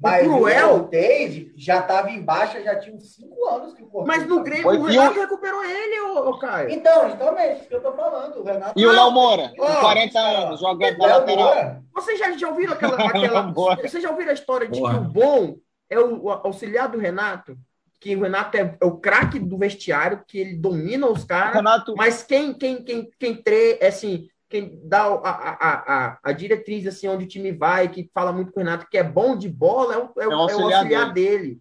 Mas 0.02 0.26
O 0.26 0.31
o 0.31 0.37
Cruel, 0.38 0.68
Cortez 0.80 1.47
já 1.56 1.80
estava 1.80 2.11
em 2.11 2.23
baixa, 2.23 2.62
já 2.62 2.75
tinha 2.78 2.97
uns 2.97 3.14
5 3.16 3.47
anos 3.49 3.75
que 3.75 3.82
o 3.82 3.87
Cortez 3.87 4.16
mas 4.18 4.26
no. 4.26 4.42
Grêmio 4.42 4.62
Foi- 4.62 4.78
o 4.78 4.80
o- 4.80 4.85
Renato 4.87 5.20
recuperou 5.20 5.62
ele, 5.62 6.00
ô, 6.00 6.30
ô 6.30 6.38
Caio. 6.38 6.70
Então, 6.70 7.11
justamente, 7.11 7.59
isso 7.61 7.68
que 7.68 7.75
eu 7.75 7.82
tô 7.82 7.92
falando. 7.92 8.37
O 8.38 8.42
Renato. 8.42 8.73
E 8.80 8.87
o 8.87 8.90
Léo 8.92 9.11
Moura, 9.11 9.52
com 9.54 9.62
Ó, 9.62 9.80
40 9.80 10.18
anos, 10.18 10.61
jogando 10.61 10.97
na 10.97 11.06
Léo 11.06 11.18
lateral. 11.18 11.76
Vocês 11.92 12.18
já, 12.18 12.30
já 12.35 12.49
ouviram 12.49 12.73
aquela. 12.73 12.97
aquela 12.97 13.42
Boa. 13.42 13.76
vocês 13.76 14.02
já 14.02 14.09
ouviram 14.11 14.30
a 14.30 14.35
história 14.35 14.66
de 14.66 14.80
Porra. 14.80 14.94
que 14.94 15.00
o 15.00 15.04
bom 15.09 15.56
é 15.90 15.99
o, 16.00 16.23
o 16.25 16.30
auxiliar 16.30 16.88
do 16.88 16.97
Renato? 16.99 17.59
Que 18.00 18.16
o 18.16 18.23
Renato 18.23 18.56
é, 18.56 18.75
é 18.80 18.85
o 18.87 18.97
craque 18.97 19.38
do 19.38 19.59
vestiário, 19.59 20.25
que 20.26 20.38
ele 20.38 20.54
domina 20.54 21.06
os 21.06 21.25
O 21.25 21.26
caras, 21.26 21.56
Renato, 21.56 21.94
mas 21.94 22.23
quem, 22.23 22.54
quem, 22.54 22.82
quem, 22.82 23.11
quem 23.18 23.35
tre, 23.35 23.76
é 23.78 23.88
assim, 23.88 24.26
quem 24.50 24.80
dá 24.83 25.04
a, 25.04 25.30
a, 25.30 26.09
a, 26.09 26.19
a 26.25 26.33
diretriz 26.33 26.85
assim, 26.85 27.07
onde 27.07 27.25
o 27.25 27.28
time 27.28 27.52
vai, 27.52 27.88
que 27.88 28.11
fala 28.12 28.33
muito 28.33 28.50
com 28.50 28.61
o 28.61 28.64
Renato, 28.64 28.88
que 28.90 28.99
é 28.99 29.04
bom 29.04 29.38
de 29.38 29.49
bola, 29.49 29.95
é 29.95 29.99
o, 29.99 30.00
é 30.00 30.04
o, 30.04 30.12
É 30.23 30.28
o 30.28 30.33
é 30.33 30.37
o 30.37 30.40
auxiliar 30.40 30.73
auxiliar 30.75 31.12
dele. 31.12 31.61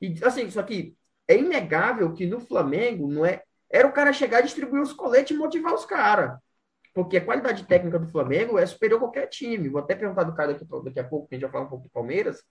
E 0.00 0.14
assim, 0.22 0.50
só 0.50 0.62
que 0.62 0.94
é 1.26 1.38
inegável 1.38 2.12
que 2.12 2.26
no 2.26 2.38
Flamengo 2.38 3.08
não 3.08 3.24
é. 3.24 3.42
Era 3.70 3.88
o 3.88 3.92
cara 3.92 4.12
chegar, 4.12 4.42
distribuir 4.42 4.82
os 4.82 4.92
coletes 4.92 5.34
e 5.34 5.38
motivar 5.38 5.74
os 5.74 5.86
caras. 5.86 6.38
Porque 6.94 7.16
a 7.16 7.24
qualidade 7.24 7.64
técnica 7.64 7.98
do 7.98 8.06
Flamengo 8.06 8.58
é 8.58 8.66
superior 8.66 8.98
a 8.98 9.00
qualquer 9.00 9.26
time. 9.28 9.68
Vou 9.68 9.80
até 9.80 9.94
perguntar 9.94 10.24
do 10.24 10.34
cara 10.34 10.52
daqui, 10.52 10.66
daqui 10.84 11.00
a 11.00 11.04
pouco, 11.04 11.28
que 11.28 11.34
a 11.34 11.38
gente 11.38 11.42
vai 11.42 11.52
falar 11.52 11.64
um 11.64 11.70
pouco 11.70 11.84
do 11.84 11.90
Palmeiras, 11.90 12.42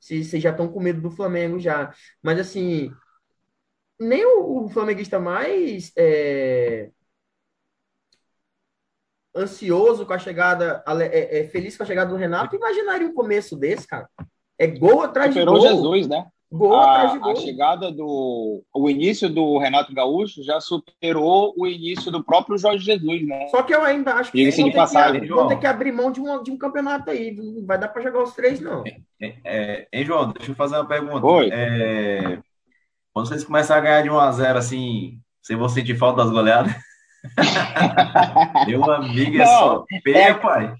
se 0.00 0.24
vocês 0.24 0.42
já 0.42 0.50
estão 0.50 0.68
com 0.68 0.80
medo 0.80 1.00
do 1.00 1.10
Flamengo 1.10 1.58
já. 1.58 1.92
Mas 2.22 2.38
assim, 2.38 2.90
nem 3.98 4.24
o, 4.24 4.64
o 4.64 4.68
flamenguista 4.68 5.18
mais 5.18 5.92
é, 5.96 6.90
ansioso 9.36 10.06
com 10.06 10.12
a 10.12 10.18
chegada, 10.18 10.82
é, 11.00 11.40
é, 11.40 11.44
feliz 11.48 11.76
com 11.76 11.82
a 11.82 11.86
chegada 11.86 12.10
do 12.10 12.16
Renato, 12.16 12.56
imaginaria 12.56 13.06
um 13.06 13.14
começo 13.14 13.56
desse, 13.56 13.86
cara. 13.86 14.08
É 14.58 14.66
gol 14.66 15.02
atrás 15.02 15.34
de 15.34 15.40
superou 15.40 15.58
gol. 15.58 15.68
Jesus, 15.68 16.06
né? 16.08 16.26
Gol 16.50 16.80
atrás 16.80 17.12
de 17.12 17.18
A, 17.18 17.20
gol. 17.20 17.32
a 17.32 17.36
chegada 17.36 17.92
do. 17.92 18.62
O 18.72 18.88
início 18.88 19.28
do 19.28 19.58
Renato 19.58 19.92
Gaúcho 19.92 20.42
já 20.42 20.60
superou 20.60 21.52
o 21.56 21.66
início 21.66 22.10
do 22.10 22.24
próprio 22.24 22.56
Jorge 22.56 22.84
Jesus, 22.84 23.26
né? 23.26 23.48
Só 23.48 23.62
que 23.62 23.74
eu 23.74 23.82
ainda 23.82 24.14
acho 24.14 24.30
que 24.30 24.38
Diga-se 24.38 24.58
vão 24.58 24.68
de 24.68 24.72
ter, 24.72 24.78
passagem, 24.78 25.20
que, 25.20 25.26
vão 25.26 25.48
ter 25.48 25.58
que 25.58 25.66
abrir 25.66 25.92
mão 25.92 26.10
de 26.10 26.20
um, 26.20 26.42
de 26.42 26.50
um 26.50 26.56
campeonato 26.56 27.10
aí. 27.10 27.34
Não 27.34 27.66
vai 27.66 27.78
dar 27.78 27.88
para 27.88 28.02
jogar 28.02 28.22
os 28.22 28.34
três, 28.34 28.60
não. 28.60 28.84
É, 29.20 29.86
hein, 29.92 30.04
João, 30.04 30.32
deixa 30.32 30.52
eu 30.52 30.54
fazer 30.54 30.76
uma 30.76 30.86
pergunta. 30.86 31.26
Oi. 31.26 31.50
É, 31.52 32.38
quando 33.12 33.28
vocês 33.28 33.44
começarem 33.44 33.82
a 33.82 33.84
ganhar 33.84 34.02
de 34.02 34.10
1 34.10 34.18
a 34.18 34.32
0 34.32 34.58
assim, 34.58 35.18
vocês 35.42 35.58
vão 35.58 35.68
sentir 35.68 35.96
falta 35.96 36.22
das 36.22 36.30
goleadas? 36.30 36.72
Meu 38.66 38.90
amigo, 38.92 39.36
é 39.36 39.38
Não, 39.38 39.46
só 39.46 39.84
é- 39.90 40.00
peia, 40.00 40.34
pai. 40.38 40.74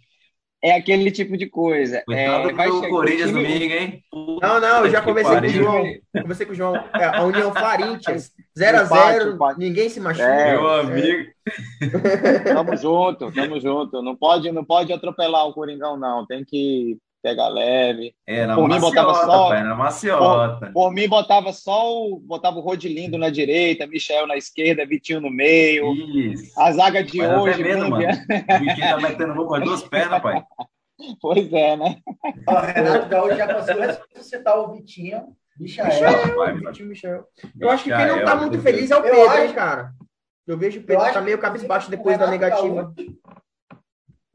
é 0.63 0.73
aquele 0.77 1.11
tipo 1.11 1.37
de 1.37 1.47
coisa. 1.49 2.03
É, 2.11 2.53
vai 2.53 2.71
chegar- 2.71 2.89
Corinthians 2.89 3.31
time- 3.31 3.43
domingo, 3.43 3.73
hein? 3.75 4.03
Não, 4.43 4.61
não, 4.61 4.85
eu 4.85 4.91
já 4.91 5.01
conversei 5.03 5.41
com 5.41 5.47
o. 5.47 5.49
João. 5.51 5.85
Conversei 6.23 6.47
com 6.47 6.53
o 6.53 6.57
João. 6.57 6.77
É, 6.95 7.05
a 7.05 7.23
União 7.25 7.53
Corinthians, 7.53 8.33
0x0, 8.59 8.85
Empate, 8.87 9.29
empate. 9.35 9.59
ninguém 9.59 9.89
se 9.89 10.01
machuca. 10.01 10.25
É, 10.27 10.53
Meu 10.53 10.69
amigo. 10.81 11.31
Tamo 12.45 12.77
junto, 12.77 13.31
tamo 13.33 13.61
junto. 13.61 14.03
Não 14.03 14.17
pode, 14.17 14.51
não 14.51 14.65
pode 14.65 14.93
atropelar 14.93 15.47
o 15.47 15.53
Coringão, 15.55 15.97
não. 15.97 16.27
Tem 16.27 16.45
que 16.45 16.99
pegar 17.27 17.49
leve. 17.49 18.15
É, 18.25 18.47
na 18.47 18.55
Por 18.55 18.69
mim, 18.69 18.79
botava 18.79 19.15
só- 19.15 19.49
pai, 19.49 19.65
na 19.65 19.75
maciota. 19.75 20.71
Por 20.73 20.93
mim, 20.93 21.09
botava 21.09 21.53
só 21.53 21.93
o. 21.93 22.21
Botava 22.21 22.59
o 22.59 22.61
Rodilindo 22.61 23.19
na 23.19 23.31
direita, 23.31 23.87
Michel 23.87 24.27
na 24.29 24.37
esquerda, 24.37 24.87
Vitinho 24.87 25.21
no 25.21 25.31
meio. 25.31 25.93
Isso. 25.93 26.53
A 26.61 26.71
zaga 26.73 27.03
de 27.03 27.19
Mas 27.19 27.29
até 27.31 27.39
hoje, 27.41 27.63
medo, 27.65 27.79
Bruno 27.81 27.91
mano. 27.91 28.03
Bianchi- 28.07 28.21
O 28.23 28.59
Vitinho 28.61 28.89
tá 28.89 28.97
metendo 29.01 29.35
gol 29.35 29.47
com 29.49 29.55
as 29.57 29.65
duas 29.65 29.83
pernas, 29.83 30.23
pai. 30.23 30.43
Pois 31.21 31.53
é, 31.53 31.77
né? 31.77 31.99
Ó, 32.49 32.59
Renato 32.59 33.09
Gaúcho 33.11 33.37
já 33.37 33.53
conseguiu 33.55 33.83
ressuscitar 33.83 34.59
o 34.59 34.73
Vitinho. 34.73 35.25
Michel, 35.61 35.85
vai, 36.37 36.55
Vitinho 36.55 36.89
Michel. 36.89 37.25
Eu 37.61 37.69
acho 37.71 37.85
que 37.85 37.95
quem 37.95 38.07
não 38.07 38.25
tá 38.25 38.35
muito 38.37 38.59
feliz 38.61 38.91
é 38.91 38.97
o. 38.97 39.03
Pedro, 39.03 39.39
hein, 39.43 39.53
cara. 39.53 39.91
Eu 40.47 40.57
vejo 40.57 40.81
o 40.81 40.83
Pedro 40.85 41.13
tá 41.13 41.21
meio 41.21 41.39
cabisbaixo 41.39 41.93
inclusive, 41.93 41.97
depois 41.99 42.19
da 42.19 42.27
negativa. 42.31 42.85
Gaúcho- 42.97 43.17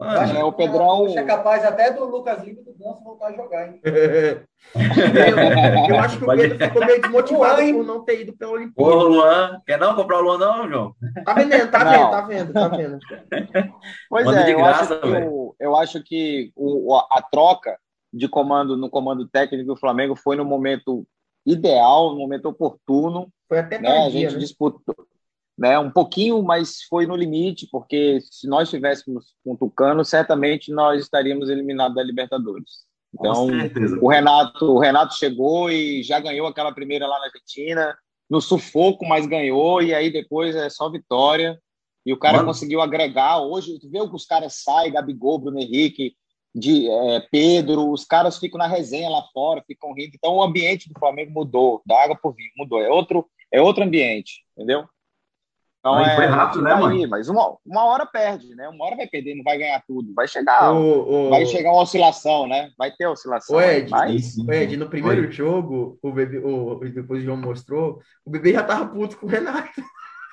acho 0.01 0.35
É, 0.35 0.43
o 0.43 0.51
Pedrão- 0.51 0.79
Gaúcho 0.79 1.19
é 1.19 1.23
capaz 1.23 1.63
até 1.63 1.91
do 1.91 2.05
Lucas 2.05 2.43
Lima 2.43 2.61
e 2.61 2.63
do 2.63 2.73
Ganso 2.73 3.03
voltar 3.03 3.27
a 3.27 3.33
jogar, 3.33 3.67
hein? 3.67 3.79
eu, 5.89 5.99
acho 5.99 6.17
que 6.17 6.23
o 6.23 6.27
Pedro 6.27 6.57
ficou 6.57 6.85
meio 6.85 7.01
desmotivado 7.01 7.61
Uai. 7.61 7.73
por 7.73 7.85
não 7.85 8.03
ter 8.03 8.21
ido 8.21 8.33
pela 8.33 8.51
Ô, 8.51 8.55
Olimpíada. 8.55 8.91
Luan, 8.91 9.61
quer 9.65 9.79
não 9.79 9.95
comprar 9.95 10.19
o 10.19 10.21
Luan, 10.21 10.37
não, 10.37 10.69
João? 10.69 10.95
Tá 11.25 11.33
vendendo, 11.33 11.71
tá 11.71 11.83
Não. 11.83 11.91
vendo, 11.91 12.11
tá 12.11 12.21
vendo, 12.21 12.53
tá 12.53 12.67
vendo. 12.67 12.99
Pois 14.09 14.25
Manda 14.25 14.41
é, 14.41 14.45
de 14.45 14.51
eu, 14.51 14.57
graça, 14.57 14.95
acho 14.95 15.29
o, 15.29 15.55
eu 15.59 15.75
acho 15.75 16.03
que 16.03 16.51
o, 16.55 16.95
a, 16.95 17.21
troca 17.21 17.77
de 18.13 18.27
comando 18.27 18.77
no 18.77 18.89
comando 18.89 19.27
técnico 19.27 19.67
do 19.67 19.79
Flamengo 19.79 20.15
foi 20.15 20.35
no 20.35 20.45
momento 20.45 21.05
ideal, 21.45 22.11
no 22.11 22.19
momento 22.19 22.45
oportuno. 22.45 23.29
Foi 23.47 23.59
até 23.59 23.79
né? 23.79 24.05
A 24.05 24.09
gente 24.09 24.33
né? 24.33 24.39
disputou 24.39 24.95
né? 25.61 25.77
um 25.77 25.91
pouquinho, 25.91 26.41
mas 26.41 26.81
foi 26.89 27.05
no 27.05 27.15
limite, 27.15 27.67
porque 27.71 28.19
se 28.21 28.47
nós 28.47 28.67
tivéssemos 28.67 29.35
com 29.43 29.53
o 29.53 29.57
Tucano, 29.57 30.03
certamente 30.03 30.71
nós 30.71 31.03
estaríamos 31.03 31.49
eliminados 31.49 31.95
da 31.95 32.01
Libertadores. 32.01 32.89
Então, 33.13 33.47
o 34.01 34.07
Renato, 34.07 34.65
o 34.65 34.79
Renato 34.79 35.13
chegou 35.13 35.69
e 35.69 36.01
já 36.01 36.19
ganhou 36.19 36.47
aquela 36.47 36.73
primeira 36.73 37.05
lá 37.05 37.19
na 37.19 37.25
Argentina, 37.25 37.95
no 38.27 38.41
sufoco, 38.41 39.05
mas 39.07 39.27
ganhou, 39.27 39.83
e 39.83 39.93
aí 39.93 40.11
depois 40.11 40.55
é 40.55 40.67
só 40.67 40.89
vitória. 40.89 41.59
E 42.03 42.11
o 42.11 42.17
cara 42.17 42.37
Mano. 42.37 42.47
conseguiu 42.47 42.81
agregar. 42.81 43.39
Hoje, 43.41 43.77
tu 43.79 43.87
vê 43.87 44.01
o 44.01 44.09
que 44.09 44.15
os 44.15 44.25
caras 44.25 44.63
saem, 44.63 44.91
Gabigol, 44.91 45.37
Bruno 45.37 45.59
Henrique, 45.59 46.15
de 46.55 46.89
é, 46.89 47.19
Pedro, 47.31 47.91
os 47.91 48.03
caras 48.03 48.39
ficam 48.39 48.57
na 48.57 48.65
resenha 48.65 49.09
lá 49.09 49.21
fora, 49.31 49.63
ficam 49.67 49.93
rindo. 49.93 50.13
Então 50.15 50.37
o 50.37 50.41
ambiente 50.41 50.89
do 50.89 50.99
Flamengo 50.99 51.31
mudou, 51.31 51.83
da 51.85 52.01
água 52.03 52.17
por 52.19 52.33
vinho, 52.33 52.49
mudou. 52.57 52.81
É 52.81 52.89
outro, 52.89 53.29
é 53.51 53.61
outro 53.61 53.83
ambiente, 53.83 54.43
entendeu? 54.57 54.85
Então, 55.81 55.95
Aí 55.95 56.15
foi 56.15 56.25
rápido, 56.27 56.61
né, 56.61 56.69
tá 56.69 56.75
mano? 56.77 56.93
aí, 56.95 57.07
mas 57.07 57.27
uma, 57.27 57.55
uma 57.65 57.83
hora 57.85 58.05
perde, 58.05 58.53
né? 58.53 58.69
Uma 58.69 58.85
hora 58.85 58.95
vai 58.95 59.07
perder, 59.07 59.33
não 59.33 59.43
vai 59.43 59.57
ganhar 59.57 59.81
tudo. 59.87 60.13
Vai 60.13 60.27
chegar, 60.27 60.71
O, 60.71 61.25
o, 61.27 61.29
vai 61.31 61.43
chegar 61.47 61.71
uma 61.71 61.81
oscilação, 61.81 62.47
né? 62.47 62.69
Vai 62.77 62.91
ter 62.91 63.07
oscilação. 63.07 63.55
o 63.55 63.59
Ed, 63.61 63.89
mas- 63.89 64.37
o 64.37 64.51
Ed, 64.53 64.77
no 64.77 64.87
primeiro 64.87 65.21
Oi. 65.23 65.31
jogo, 65.31 65.97
o 65.99 66.11
bebê, 66.11 66.37
o, 66.37 66.79
depois 66.93 67.23
o 67.23 67.25
João 67.25 67.37
mostrou, 67.37 67.99
o 68.23 68.29
bebê 68.29 68.53
já 68.53 68.61
tava 68.61 68.85
puto 68.85 69.17
com 69.17 69.25
o 69.25 69.29
Renato. 69.29 69.81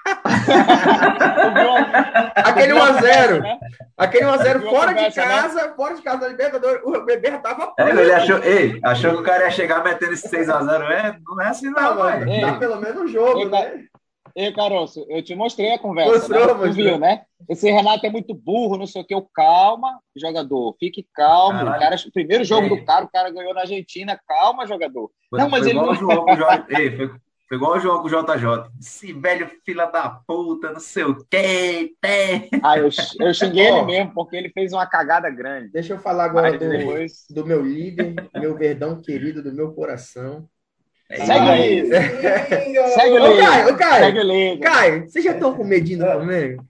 Aquele 2.35 2.73
1x0. 2.75 3.59
Aquele 3.97 4.25
1x0 4.27 4.59
Viu 4.59 4.69
a 4.69 4.71
fora 4.71 4.93
de 4.93 5.03
né? 5.03 5.11
casa, 5.11 5.73
fora 5.75 5.95
de 5.95 6.03
casa 6.03 6.21
da 6.21 6.29
Libertadores, 6.29 6.81
o 6.85 7.05
bebê 7.05 7.31
já 7.31 7.39
tava 7.39 7.69
puto. 7.69 7.83
É, 7.83 7.91
ele 7.91 8.13
achou, 8.13 8.39
ei, 8.43 8.79
achou 8.85 9.13
que 9.15 9.21
o 9.21 9.23
cara 9.23 9.45
ia 9.45 9.51
chegar 9.51 9.83
metendo 9.83 10.13
esse 10.13 10.29
6x0. 10.29 10.91
É, 10.91 11.17
não 11.27 11.41
é 11.41 11.49
assim, 11.49 11.71
Não, 11.71 11.83
não, 11.83 11.97
mano, 11.97 12.41
dá 12.41 12.53
pelo 12.55 12.77
menos 12.81 13.03
um 13.03 13.09
jogo, 13.09 13.41
Ei, 13.41 13.49
né? 13.49 13.85
Ei, 14.39 14.53
Caroço, 14.53 15.05
eu 15.09 15.21
te 15.21 15.35
mostrei 15.35 15.73
a 15.75 15.79
conversa. 15.81 16.13
Mostrou, 16.13 16.39
né? 16.41 16.47
Tu 16.47 16.57
mostrou. 16.59 16.73
viu, 16.73 16.99
né? 16.99 17.23
Esse 17.49 17.69
Renato 17.73 18.07
é 18.07 18.11
muito 18.11 18.33
burro, 18.33 18.77
não 18.79 18.87
sei 18.87 19.03
o 19.03 19.05
que. 19.05 19.13
Eu, 19.13 19.29
calma, 19.35 19.99
jogador, 20.17 20.77
fique 20.79 21.05
calmo. 21.13 21.59
Caralho. 21.59 21.77
O, 21.77 21.81
cara, 21.81 21.97
o 21.97 22.13
primeiro 22.13 22.45
jogo 22.45 22.63
Ei. 22.63 22.69
do 22.69 22.85
cara, 22.85 23.05
o 23.05 23.11
cara 23.11 23.31
ganhou 23.31 23.53
na 23.53 23.63
Argentina. 23.63 24.17
Calma, 24.29 24.65
jogador. 24.65 25.11
Foi, 25.29 25.41
Não, 25.41 25.49
mas 25.51 25.67
ele 25.67 25.73
igual 25.77 25.87
não- 25.87 25.93
o 25.93 25.97
João 25.97 26.25
com 26.25 26.33
o 26.33 26.37
J... 26.37 26.67
Ei, 26.79 26.97
foi, 26.97 27.09
foi 27.49 27.57
igual 27.57 27.73
o 27.73 27.81
João 27.81 28.01
com 28.01 28.07
o 28.07 28.11
JJ. 28.11 28.71
Esse 28.81 29.13
velho 29.13 29.51
fila 29.65 29.87
da 29.87 30.09
puta, 30.09 30.71
não 30.71 30.79
sei 30.79 31.03
o 31.03 31.17
quê. 31.29 31.95
Tem. 32.01 32.49
Ah, 32.63 32.79
eu, 32.79 32.91
eu 33.21 33.35
xinguei 33.35 33.67
ele 33.67 33.83
mesmo, 33.83 34.15
porque 34.15 34.37
ele 34.37 34.51
fez 34.51 34.73
uma 34.73 34.87
cagada 34.87 35.29
grande. 35.31 35.73
Deixa 35.73 35.95
eu 35.95 35.99
falar 35.99 36.27
agora 36.27 36.51
Mas 36.53 36.61
do, 36.61 36.69
depois. 36.69 37.27
do 37.29 37.45
meu 37.45 37.61
líder, 37.61 38.15
meu 38.37 38.55
verdão 38.57 39.03
querido 39.03 39.43
do 39.43 39.53
meu 39.53 39.73
coração. 39.73 40.49
Segue 41.11 41.33
aí. 41.33 41.87
Segue 41.87 42.79
o 43.19 43.23
Ô, 43.23 43.27
líder. 43.29 43.43
Caio, 43.45 43.69
ô, 43.69 43.77
Caio. 43.77 44.05
Segue 44.05 44.19
o 44.19 44.23
líder. 44.23 44.59
Caio, 44.61 45.09
vocês 45.11 45.25
já 45.25 45.33
estão 45.33 45.55
com 45.57 45.65
medinho 45.65 45.99
do 46.01 46.05
Flamengo? 46.05 46.65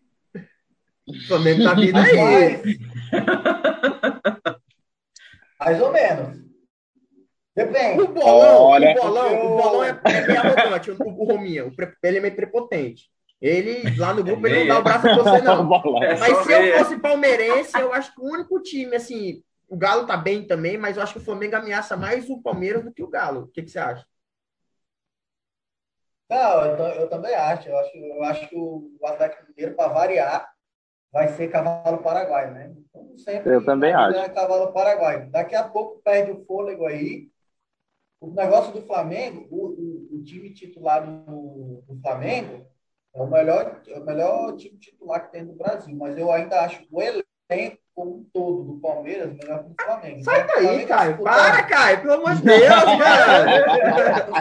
O 1.09 1.26
Flamengo 1.26 1.64
tá 1.64 1.75
vindo 1.75 1.99
aí. 1.99 2.78
Mais 5.59 5.80
ou 5.80 5.92
menos. 5.92 6.38
Depende. 7.57 8.02
O 8.02 8.09
bolão, 8.09 8.62
Olha. 8.62 8.92
o 8.92 8.95
bolão, 9.02 9.47
o 9.47 9.57
bolão 9.57 9.85
é, 9.85 10.00
é 10.04 10.26
meio 10.26 10.38
arrogante, 10.38 10.90
o, 10.92 10.97
o 11.02 11.25
Rominha, 11.25 11.66
o 11.66 11.75
pre- 11.75 11.92
ele 12.04 12.18
é 12.18 12.21
meio 12.21 12.37
prepotente. 12.37 13.11
Ele, 13.40 13.97
lá 13.97 14.14
no 14.14 14.23
grupo, 14.23 14.47
ele 14.47 14.61
não 14.61 14.66
dá 14.68 14.78
o 14.78 14.83
braço 14.83 15.09
a 15.09 15.14
você, 15.16 15.40
não. 15.42 15.68
É 16.02 16.16
Mas 16.16 16.38
se 16.45 16.52
eu 16.52 16.62
ver. 16.62 16.78
fosse 16.78 16.99
palmeirense, 16.99 17.76
eu 17.78 17.92
acho 17.92 18.14
que 18.14 18.21
o 18.21 18.25
único 18.33 18.61
time, 18.62 18.95
assim, 18.95 19.42
o 19.68 19.76
Galo 19.76 20.07
tá 20.07 20.16
bem 20.16 20.45
também, 20.47 20.78
mas 20.78 20.97
eu 20.97 21.02
acho 21.02 21.14
que 21.14 21.18
o 21.18 21.25
Flamengo 21.25 21.57
ameaça 21.57 21.97
mais 21.97 22.28
o 22.30 22.40
Palmeiras 22.40 22.85
do 22.85 22.92
que 22.92 23.02
o 23.02 23.09
Galo. 23.09 23.42
O 23.42 23.49
que, 23.49 23.62
que 23.62 23.71
você 23.71 23.78
acha? 23.80 24.04
Não, 26.28 26.64
eu, 26.66 26.76
eu 27.00 27.08
também 27.08 27.35
acho. 27.35 27.68
Eu 27.68 27.78
acho, 27.78 27.97
eu 27.97 28.23
acho 28.25 28.49
que 28.49 28.56
o 28.56 28.90
Atlético 29.04 29.47
Mineiro, 29.49 29.75
para 29.75 29.92
variar, 29.92 30.52
vai 31.12 31.28
ser 31.28 31.50
cavalo 31.50 31.99
paraguai, 31.99 32.50
né? 32.50 32.75
Como 32.92 33.18
sempre, 33.18 33.54
Eu 33.54 33.64
também 33.64 33.92
acho. 33.94 34.32
cavalo 34.35 34.73
paraguai. 34.73 35.26
Daqui 35.30 35.54
a 35.54 35.64
pouco 35.68 36.00
perde 36.02 36.32
o 36.32 36.44
fôlego 36.44 36.87
aí. 36.87 37.28
O 38.20 38.30
negócio 38.32 38.73
do 38.73 38.82
Flamengo, 38.82 39.47
o, 39.50 39.66
o, 39.66 40.16
o 40.16 40.25
time 40.25 40.52
titular 40.52 41.06
do, 41.06 41.82
do 41.87 42.00
Flamengo 42.02 42.66
é 43.14 43.23
o, 43.23 43.26
melhor, 43.26 43.80
é 43.87 43.99
o 43.99 44.04
melhor 44.04 44.56
time 44.56 44.76
titular 44.78 45.25
que 45.25 45.32
tem 45.32 45.44
no 45.44 45.54
Brasil, 45.54 45.94
mas 45.97 46.18
eu 46.18 46.30
ainda 46.30 46.61
acho 46.62 46.85
o 46.90 47.00
elenco 47.00 47.78
como 47.99 48.11
um 48.19 48.25
todo 48.33 48.62
do 48.62 48.81
Palmeiras 48.81 49.33
melhor 49.35 49.64
que 49.64 49.71
o 49.71 49.85
Flamengo. 49.85 50.23
Sai 50.25 50.47
daí, 50.47 50.87
Caio. 50.87 51.19
Para, 51.19 51.62
Caio, 51.64 52.00
pelo 52.00 52.12
amor 52.14 52.35
de 52.37 52.43
Deus, 52.43 52.67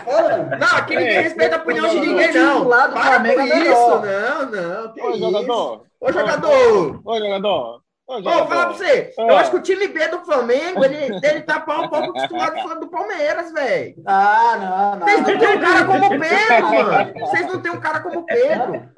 falando. 0.06 0.50
Não, 0.60 0.78
aqui 0.78 0.96
ninguém 0.96 1.16
Ei, 1.16 1.22
respeita 1.24 1.56
a 1.56 1.60
opinião 1.60 1.90
de 1.90 1.98
ô, 1.98 2.02
ninguém, 2.02 2.32
jogador, 2.32 2.60
não. 2.60 2.68
lado 2.68 2.90
do 2.90 2.94
Para 2.94 3.04
Flamengo 3.10 3.36
com 3.36 3.42
é 3.42 3.46
isso. 3.48 3.58
melhor. 3.58 4.06
Não, 4.06 4.52
não. 4.52 4.94
Que 4.94 5.02
Ô, 5.02 5.10
isso? 5.10 5.20
jogador. 5.20 5.84
Ô, 6.00 6.12
jogador. 6.12 7.02
Ô, 7.04 7.18
jogador. 7.20 7.82
Ô, 8.08 8.14
Ô, 8.16 8.22
vou 8.22 8.24
falar 8.24 8.46
pra 8.46 8.56
jogador. 8.58 8.74
você. 8.78 9.14
Eu 9.18 9.36
Ah. 9.38 9.40
acho 9.42 9.52
que 9.52 9.58
o 9.58 9.62
time 9.62 9.88
B 9.88 10.08
do 10.08 10.20
Flamengo, 10.24 10.86
ele, 10.86 11.20
ele 11.24 11.42
tá 11.42 11.60
pau 11.60 11.84
a 11.84 11.88
pau 11.90 12.02
com 12.04 12.10
o 12.12 12.22
titular 12.22 12.54
do, 12.54 12.80
do 12.80 12.88
Palmeiras, 12.88 13.52
velho. 13.52 13.96
Ah, 14.06 14.58
não, 14.60 15.00
não. 15.00 15.08
Vocês 15.08 15.22
não 15.28 15.38
têm 15.40 15.58
um 15.58 15.60
cara 15.60 15.86
como 15.86 16.06
o 16.06 16.20
Pedro, 16.20 16.70
mano. 16.70 17.14
Vocês 17.20 17.48
não 17.48 17.62
têm 17.62 17.72
um 17.72 17.80
cara 17.80 18.00
como 18.02 18.20
o 18.20 18.26
Pedro. 18.26 18.90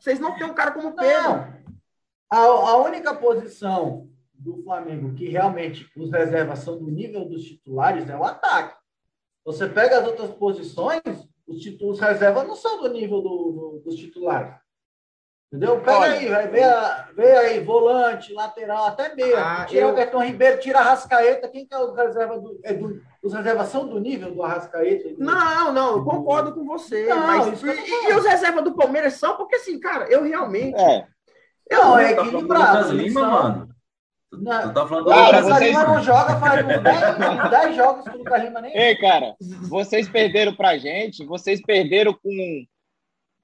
Vocês 0.00 0.18
não 0.20 0.34
têm 0.36 0.46
um 0.46 0.54
cara 0.54 0.70
como 0.72 0.88
o 0.88 0.92
Pedro. 0.96 1.59
A, 2.30 2.38
a 2.38 2.76
única 2.76 3.14
posição 3.14 4.08
do 4.34 4.62
Flamengo 4.62 5.14
que 5.14 5.28
realmente 5.28 5.86
os 5.96 6.10
reservas 6.10 6.60
são 6.60 6.78
do 6.78 6.90
nível 6.90 7.24
dos 7.24 7.42
titulares 7.44 8.08
é 8.08 8.16
o 8.16 8.24
ataque. 8.24 8.74
Você 9.44 9.68
pega 9.68 9.98
as 10.00 10.06
outras 10.06 10.30
posições, 10.30 11.00
os, 11.46 12.00
reservas 12.00 12.46
não 12.46 12.54
são 12.54 12.80
do 12.80 12.88
nível 12.88 13.20
do- 13.20 13.52
do- 13.52 13.82
dos 13.84 13.96
titulares. 13.96 14.54
Entendeu? 15.52 15.80
Pega 15.80 15.98
Olha, 15.98 16.12
aí, 16.12 16.28
vai 16.28 16.46
ver, 16.48 16.62
a- 16.62 17.08
vê 17.12 17.32
aí, 17.32 17.60
volante, 17.64 18.32
lateral, 18.32 18.84
até 18.86 19.12
meia. 19.16 19.42
Ah, 19.44 19.64
tira 19.64 19.80
eu- 19.86 19.88
o 19.90 19.94
Bertão 19.94 20.22
Ribeiro, 20.24 20.60
tira 20.60 20.78
a 20.78 20.82
Rascaeta. 20.82 21.48
Quem 21.48 21.66
que 21.66 21.74
é 21.74 21.78
os 21.78 21.96
reservas 21.96 22.40
do, 22.40 22.60
é 22.62 22.72
do- 22.72 23.02
Os 23.20 23.32
reservas 23.34 23.66
são 23.68 23.86
do 23.88 23.98
nível 23.98 24.32
do 24.32 24.42
Arrascaeta? 24.44 25.08
do- 25.08 25.18
Não, 25.24 25.72
não, 25.72 25.96
eu 25.96 26.04
concordo 26.04 26.54
com 26.54 26.64
você. 26.64 27.06
Não, 27.08 27.26
mas 27.26 27.60
e, 27.64 27.66
e 28.10 28.14
os 28.14 28.24
reservas 28.24 28.62
do 28.62 28.76
Palmeiras 28.76 29.14
são, 29.14 29.36
porque 29.36 29.56
assim, 29.56 29.80
cara, 29.80 30.06
eu 30.08 30.22
realmente. 30.22 30.78
É. 30.80 31.06
Não, 31.70 31.98
é 31.98 32.14
Tá 32.14 32.22
equilibrado. 32.22 32.92
Lima, 32.92 33.22
mano. 33.26 33.70
Não. 34.32 34.62
Tu 34.62 34.74
tá 34.74 34.86
falando 34.86 35.04
do 35.04 35.10
Lucas 35.10 35.44
vocês- 35.44 35.70
Lima 35.70 35.84
não 35.84 36.02
joga 36.02 36.38
faz 36.38 36.64
uns 36.64 36.82
10, 36.82 37.18
uns 37.44 37.50
10 37.50 37.76
jogos 37.76 38.04
que 38.04 38.10
o 38.14 38.18
Lucas 38.18 38.42
Lima 38.44 38.60
nem. 38.60 38.76
Ei, 38.76 38.96
cara, 38.96 39.34
vocês 39.68 40.08
perderam 40.08 40.54
pra 40.54 40.78
gente, 40.78 41.24
vocês 41.24 41.60
perderam 41.60 42.12
com. 42.12 42.30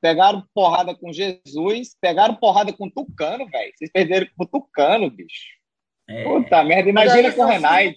Pegaram 0.00 0.44
porrada 0.54 0.94
com 0.94 1.12
Jesus, 1.12 1.96
pegaram 2.00 2.36
porrada 2.36 2.72
com 2.72 2.88
Tucano, 2.88 3.46
velho. 3.48 3.72
Vocês 3.76 3.90
perderam 3.90 4.26
com 4.36 4.46
Tucano, 4.46 5.10
bicho. 5.10 5.56
É. 6.08 6.22
Puta 6.22 6.62
merda, 6.62 6.88
imagina 6.88 7.32
com 7.32 7.42
o 7.42 7.46
Renate. 7.46 7.96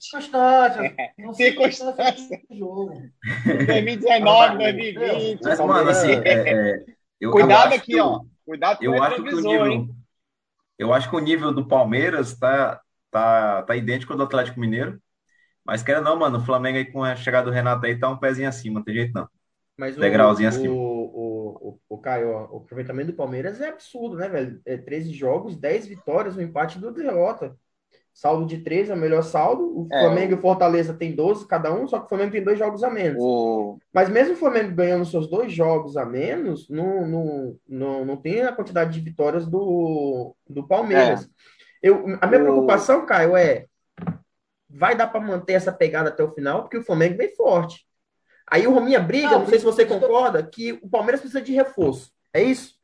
Circunstâncias 1.33 2.27
do 2.49 2.57
jogo. 2.57 3.01
2019, 3.45 4.57
2020. 4.57 5.39
Mas, 5.43 5.59
mano, 5.59 5.89
assim, 5.89 6.11
é, 6.23 6.33
é, 6.33 6.85
eu, 7.19 7.31
Cuidado 7.31 7.73
eu 7.73 7.77
aqui, 7.77 7.91
que 7.93 7.99
ó. 7.99 8.21
Cuidado 8.45 8.77
com 8.79 8.85
Eu 8.85 8.91
o 8.93 9.03
acho 9.03 9.15
que 9.15 9.21
o 9.21 9.23
retrovisor, 9.25 9.67
hein? 9.67 9.89
Eu 10.79 10.93
acho 10.93 11.09
que 11.09 11.15
o 11.15 11.19
nível 11.19 11.53
do 11.53 11.67
Palmeiras 11.67 12.39
tá, 12.39 12.81
tá, 13.11 13.63
tá 13.63 13.75
idêntico 13.75 14.13
ao 14.13 14.17
do 14.17 14.23
Atlético 14.23 14.59
Mineiro. 14.59 14.99
Mas 15.63 15.83
quero 15.83 16.01
não, 16.01 16.17
mano. 16.17 16.39
O 16.39 16.45
Flamengo 16.45 16.77
aí 16.77 16.85
com 16.85 17.03
a 17.03 17.15
chegada 17.15 17.45
do 17.45 17.53
Renato 17.53 17.85
aí 17.85 17.99
tá 17.99 18.09
um 18.09 18.17
pezinho 18.17 18.47
acima, 18.47 18.79
não 18.79 18.83
tem 18.83 18.95
jeito 18.95 19.13
não. 19.13 19.27
Mas 19.77 19.97
o, 19.97 19.99
Degrauzinho 19.99 20.49
o, 20.49 20.53
acima. 20.53 20.73
o, 20.73 21.69
o, 21.69 21.79
o 21.89 21.97
Caio, 21.99 22.29
o 22.29 22.57
aproveitamento 22.57 23.11
do 23.11 23.17
Palmeiras 23.17 23.61
é 23.61 23.69
absurdo, 23.69 24.15
né, 24.15 24.29
velho? 24.29 24.61
É 24.65 24.77
13 24.77 25.13
jogos, 25.13 25.57
10 25.57 25.85
vitórias, 25.85 26.37
um 26.37 26.41
empate 26.41 26.77
e 26.77 26.81
duas 26.81 26.95
derrotas. 26.95 27.51
Saldo 28.19 28.45
de 28.45 28.57
13 28.57 28.91
é 28.91 28.93
o 28.93 28.97
melhor 28.97 29.21
saldo. 29.23 29.63
O 29.63 29.87
É, 29.89 30.01
Flamengo 30.01 30.33
e 30.33 30.35
o 30.35 30.41
Fortaleza 30.41 30.93
tem 30.93 31.15
12 31.15 31.47
cada 31.47 31.73
um, 31.73 31.87
só 31.87 31.99
que 31.99 32.05
o 32.05 32.09
Flamengo 32.09 32.33
tem 32.33 32.43
dois 32.43 32.59
jogos 32.59 32.83
a 32.83 32.89
menos. 32.89 33.17
O, 33.23 33.77
Mas 33.93 34.09
mesmo 34.09 34.33
o 34.33 34.37
Flamengo 34.37 34.75
ganhando 34.75 35.05
seus 35.05 35.29
dois 35.29 35.53
jogos 35.53 35.95
a 35.95 36.05
menos, 36.05 36.69
não, 36.69 37.07
não, 37.07 37.55
não, 37.65 38.03
não 38.05 38.17
tem 38.17 38.41
a 38.41 38.51
quantidade 38.51 38.91
de 38.91 38.99
vitórias 38.99 39.47
do, 39.47 40.35
do 40.49 40.67
Palmeiras. 40.67 41.29
Eu, 41.81 42.17
a 42.19 42.27
minha 42.27 42.41
O- 42.41 42.43
preocupação, 42.43 43.05
Caio, 43.05 43.37
é 43.37 43.67
vai 44.69 44.97
dar 44.97 45.07
para 45.07 45.21
manter 45.21 45.53
essa 45.53 45.71
pegada 45.71 46.09
até 46.09 46.21
o 46.21 46.33
final, 46.33 46.63
porque 46.63 46.77
o 46.77 46.83
Flamengo 46.83 47.15
vem 47.15 47.33
forte. 47.33 47.87
Aí 48.45 48.67
o 48.67 48.73
Rominha 48.73 48.99
briga, 48.99 49.29
Não, 49.31 49.39
não 49.39 49.47
sei 49.47 49.59
se 49.59 49.65
você 49.65 49.85
concorda, 49.85 50.43
que 50.43 50.73
o 50.83 50.89
Palmeiras 50.89 51.21
precisa 51.21 51.41
de 51.41 51.53
reforço. 51.53 52.11
É 52.33 52.43
isso? 52.43 52.77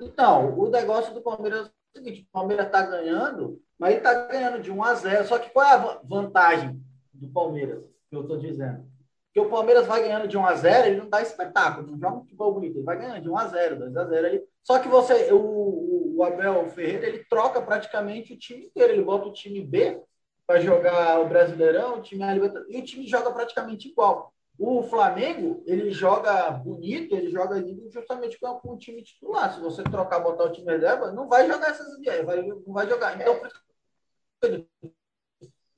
Então, 0.00 0.58
o 0.58 0.70
negócio 0.70 1.12
do 1.12 1.20
Palmeiras 1.20 1.66
é 1.66 1.77
o 1.94 1.98
seguinte: 1.98 2.22
o 2.28 2.32
Palmeiras 2.32 2.66
está 2.66 2.82
ganhando, 2.82 3.60
mas 3.78 3.90
ele 3.90 3.98
está 3.98 4.14
ganhando 4.26 4.60
de 4.62 4.70
1 4.70 4.82
a 4.84 4.94
0. 4.94 5.26
Só 5.26 5.38
que 5.38 5.50
qual 5.50 5.66
é 5.66 5.72
a 5.72 5.76
va- 5.76 6.00
vantagem 6.04 6.80
do 7.12 7.28
Palmeiras, 7.28 7.84
que 8.08 8.16
eu 8.16 8.22
estou 8.22 8.38
dizendo? 8.38 8.86
Que 9.32 9.40
o 9.40 9.48
Palmeiras 9.48 9.86
vai 9.86 10.02
ganhando 10.02 10.26
de 10.28 10.36
1 10.36 10.46
a 10.46 10.54
0, 10.54 10.86
ele 10.88 10.96
não 11.00 11.08
dá 11.08 11.20
espetáculo, 11.22 11.86
não 11.86 11.98
joga 11.98 12.16
um 12.16 12.20
futebol 12.22 12.52
bonito, 12.54 12.76
ele 12.76 12.84
vai 12.84 12.98
ganhando 12.98 13.22
de 13.22 13.28
1 13.28 13.38
a 13.38 13.46
0, 13.48 13.78
2 13.78 13.96
a 13.96 14.04
0 14.04 14.26
ele... 14.26 14.44
Só 14.62 14.78
que 14.78 14.88
você, 14.88 15.32
o, 15.32 16.16
o- 16.16 16.24
Abel 16.24 16.68
Ferreira, 16.70 17.06
ele 17.06 17.24
troca 17.30 17.60
praticamente 17.62 18.32
o 18.32 18.38
time 18.38 18.66
inteiro, 18.66 18.92
ele 18.92 19.02
bota 19.02 19.28
o 19.28 19.32
time 19.32 19.60
B 19.62 20.02
para 20.46 20.60
jogar 20.60 21.20
o 21.20 21.28
Brasileirão, 21.28 21.98
o 21.98 22.02
time 22.02 22.22
A 22.24 22.34
e 22.34 22.78
o 22.80 22.84
time 22.84 23.06
joga 23.06 23.30
praticamente 23.30 23.88
igual. 23.88 24.32
O 24.58 24.82
Flamengo, 24.82 25.62
ele 25.66 25.92
joga 25.92 26.50
bonito, 26.50 27.14
ele 27.14 27.30
joga 27.30 27.58
lindo 27.60 27.88
justamente 27.92 28.40
com, 28.40 28.52
com 28.56 28.72
o 28.72 28.78
time 28.78 29.04
titular. 29.04 29.54
Se 29.54 29.60
você 29.60 29.84
trocar, 29.84 30.18
botar 30.18 30.44
o 30.44 30.52
time 30.52 30.72
reserva, 30.72 31.12
não 31.12 31.28
vai 31.28 31.46
jogar 31.46 31.70
essas 31.70 31.96
ideias, 31.96 32.26
vai, 32.26 32.42
não 32.42 32.72
vai 32.72 32.88
jogar. 32.88 33.14
Então, 33.20 33.40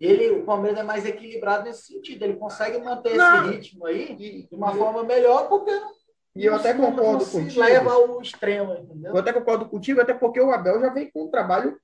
ele, 0.00 0.30
o 0.30 0.44
Palmeiras 0.44 0.80
é 0.80 0.82
mais 0.82 1.04
equilibrado 1.04 1.64
nesse 1.64 1.92
sentido. 1.92 2.22
Ele 2.22 2.36
consegue 2.36 2.78
manter 2.78 3.16
Não. 3.16 3.44
esse 3.44 3.54
ritmo 3.54 3.84
aí 3.84 4.16
de 4.16 4.48
uma 4.50 4.72
forma 4.72 5.04
melhor, 5.04 5.46
porque 5.50 5.70
e 6.34 6.46
eu 6.46 6.54
até 6.54 6.72
concordo 6.72 7.24
não 7.24 7.30
contigo. 7.30 7.60
leva 7.60 7.92
ao 7.92 8.22
extremo, 8.22 8.72
entendeu? 8.72 9.12
Eu 9.12 9.18
até 9.18 9.30
concordo 9.30 9.68
contigo, 9.68 10.00
até 10.00 10.14
porque 10.14 10.40
o 10.40 10.52
Abel 10.52 10.80
já 10.80 10.88
vem 10.88 11.10
com 11.10 11.24
um 11.24 11.30
trabalho 11.30 11.78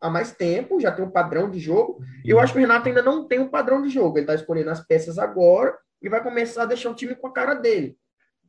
há 0.00 0.10
mais 0.10 0.32
tempo, 0.32 0.80
já 0.80 0.90
tem 0.90 1.04
um 1.04 1.10
padrão 1.10 1.48
de 1.48 1.60
jogo. 1.60 2.00
E 2.24 2.30
eu 2.30 2.40
acho 2.40 2.52
que 2.52 2.58
o 2.58 2.60
Renato 2.60 2.88
ainda 2.88 3.02
não 3.02 3.28
tem 3.28 3.38
um 3.38 3.48
padrão 3.48 3.80
de 3.80 3.90
jogo. 3.90 4.18
Ele 4.18 4.24
está 4.24 4.34
escolhendo 4.34 4.70
as 4.70 4.84
peças 4.84 5.18
agora 5.18 5.78
e 6.02 6.08
vai 6.08 6.22
começar 6.22 6.62
a 6.62 6.66
deixar 6.66 6.90
o 6.90 6.94
time 6.94 7.14
com 7.14 7.26
a 7.26 7.32
cara 7.32 7.54
dele. 7.54 7.96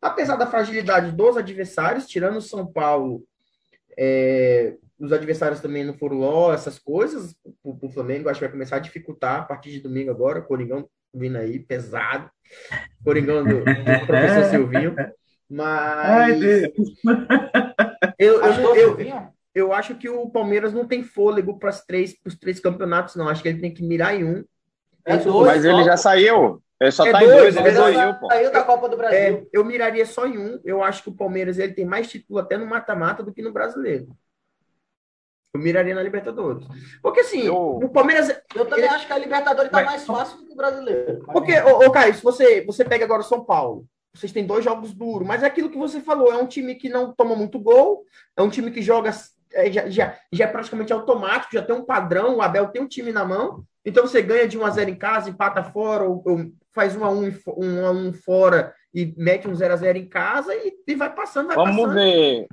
Apesar 0.02 0.36
da 0.36 0.48
fragilidade 0.48 1.12
dos 1.12 1.38
adversários, 1.38 2.08
tirando 2.08 2.38
o 2.38 2.42
São 2.42 2.66
Paulo, 2.66 3.24
é, 3.98 4.76
os 5.00 5.12
adversários 5.12 5.62
também 5.62 5.84
não 5.84 5.94
foram 5.94 6.22
ó, 6.22 6.54
essas 6.54 6.80
coisas. 6.80 7.36
O, 7.64 7.78
o 7.86 7.90
Flamengo 7.90 8.30
acho 8.30 8.40
que 8.40 8.46
vai 8.46 8.52
começar 8.52 8.78
a 8.78 8.80
dificultar 8.80 9.42
a 9.42 9.44
partir 9.44 9.72
de 9.72 9.82
domingo 9.82 10.12
agora. 10.12 10.40
O 10.40 10.46
Coringão 10.46 10.90
vindo 11.14 11.38
aí, 11.38 11.60
pesado. 11.60 12.30
Coringão 13.04 13.44
do, 13.44 13.60
do 13.60 13.64
professor 14.08 14.50
Silvinho. 14.50 14.96
Ai, 14.98 15.10
Mas 15.50 16.40
Deus. 16.40 16.72
eu, 18.18 18.42
eu, 18.42 18.76
eu, 18.76 18.88
Silvinho? 18.96 19.34
eu 19.54 19.74
acho 19.74 19.96
que 19.96 20.10
o 20.10 20.30
Palmeiras 20.30 20.74
não 20.74 20.88
tem 20.88 21.04
fôlego 21.04 21.60
para 21.60 21.70
os 21.70 21.82
três, 21.82 22.20
pros 22.20 22.38
três 22.38 22.60
campeonatos, 22.60 23.16
não. 23.16 23.30
Acho 23.30 23.44
que 23.44 23.50
ele 23.50 23.62
tem 23.62 23.74
que 23.74 23.84
mirar 23.84 24.16
em 24.16 24.24
um. 24.24 24.44
É 25.06 25.18
Isso, 25.18 25.32
dois, 25.32 25.48
mas 25.48 25.66
ele 25.66 25.84
já 25.84 25.98
saiu. 25.98 26.63
Ele 26.82 26.92
só 26.92 27.06
É 27.06 27.12
tá 27.12 27.24
em 27.24 27.28
dois, 27.28 27.38
dois, 27.40 27.56
ele 27.56 27.76
Palmeiras 27.76 27.96
doiu, 27.96 28.14
pô. 28.20 28.28
saiu 28.28 28.52
da 28.52 28.64
Copa 28.64 28.90
do 28.90 28.98
Brasil. 28.98 29.18
É, 29.20 29.46
eu 29.54 29.64
miraria 29.64 30.06
só 30.06 30.26
em 30.26 30.38
um. 30.38 30.60
Eu 30.66 30.84
acho 30.84 31.04
que 31.04 31.10
o 31.10 31.16
Palmeiras 31.16 31.58
ele 31.60 31.74
tem 31.74 31.86
mais 31.86 32.10
título 32.10 32.40
até 32.40 32.58
no 32.58 32.66
mata-mata 32.66 33.24
do 33.24 33.34
que 33.34 33.42
no 33.42 33.54
brasileiro. 33.54 34.08
Eu 35.54 35.62
miraria 35.62 35.94
na 35.94 36.02
Libertadores. 36.02 36.66
Porque 37.02 37.20
assim, 37.22 37.46
Eu- 37.46 37.56
o 37.78 37.90
Palmeiras. 37.90 38.30
Eu 38.56 38.66
também 38.66 38.86
acho 38.90 39.06
que 39.06 39.14
a 39.14 39.18
Libertadores 39.18 39.68
está 39.68 39.78
Mas- 39.78 39.86
mais 39.86 40.06
fácil 40.06 40.38
do 40.40 40.46
que 40.48 40.54
o 40.54 40.56
brasileiro. 40.56 41.24
Porque, 41.26 41.54
ô, 41.62 41.86
ô 41.88 41.92
Caio, 41.92 42.14
se 42.16 42.24
você, 42.24 42.66
você 42.66 42.84
pega 42.84 43.06
agora 43.06 43.22
o 43.22 43.26
São 43.26 43.46
Paulo, 43.46 43.86
vocês 44.16 44.32
têm 44.32 44.46
dois 44.46 44.64
jogos 44.66 44.94
duros, 44.94 45.28
mas 45.28 45.44
é 45.44 45.46
aquilo 45.46 45.70
que 45.70 45.78
você 45.78 46.02
falou, 46.02 46.32
é 46.34 46.38
um 46.38 46.48
time 46.48 46.76
que 46.76 46.90
não 46.90 47.14
toma 47.14 47.36
muito 47.36 47.60
gol, 47.60 48.04
é 48.36 48.42
um 48.42 48.50
time 48.50 48.72
que 48.72 48.82
joga, 48.82 49.12
é, 49.54 49.72
já, 49.72 49.88
já, 49.90 50.18
já 50.32 50.46
é 50.46 50.48
praticamente 50.48 50.92
automático, 50.92 51.54
já 51.54 51.62
tem 51.64 51.76
um 51.76 51.86
padrão, 51.86 52.38
o 52.38 52.42
Abel 52.42 52.68
tem 52.70 52.82
um 52.82 52.88
time 52.88 53.12
na 53.12 53.24
mão, 53.26 53.64
então 53.86 54.06
você 54.08 54.22
ganha 54.22 54.48
de 54.48 54.58
1 54.58 54.66
a 54.66 54.70
0 54.72 54.90
em 54.90 54.96
casa, 54.96 55.30
empata 55.30 55.64
fora, 55.64 56.04
ou, 56.04 56.22
ou 56.26 56.52
faz 56.74 56.96
1 56.96 57.04
a 57.04 57.10
1, 57.12 57.32
fo- 57.32 57.56
1 57.58 57.86
a 57.86 57.92
1 57.92 58.14
fora 58.14 58.74
e 58.94 59.14
mete 59.18 59.48
um 59.48 59.56
0 59.56 59.74
a 59.74 59.78
0 59.78 59.98
em 59.98 60.08
casa 60.08 60.54
e, 60.56 60.74
e 60.88 60.96
vai 60.96 61.14
passando, 61.14 61.48
vai 61.48 61.56
Vamos 61.56 61.76
passando. 61.78 61.94
ver. 61.96 62.48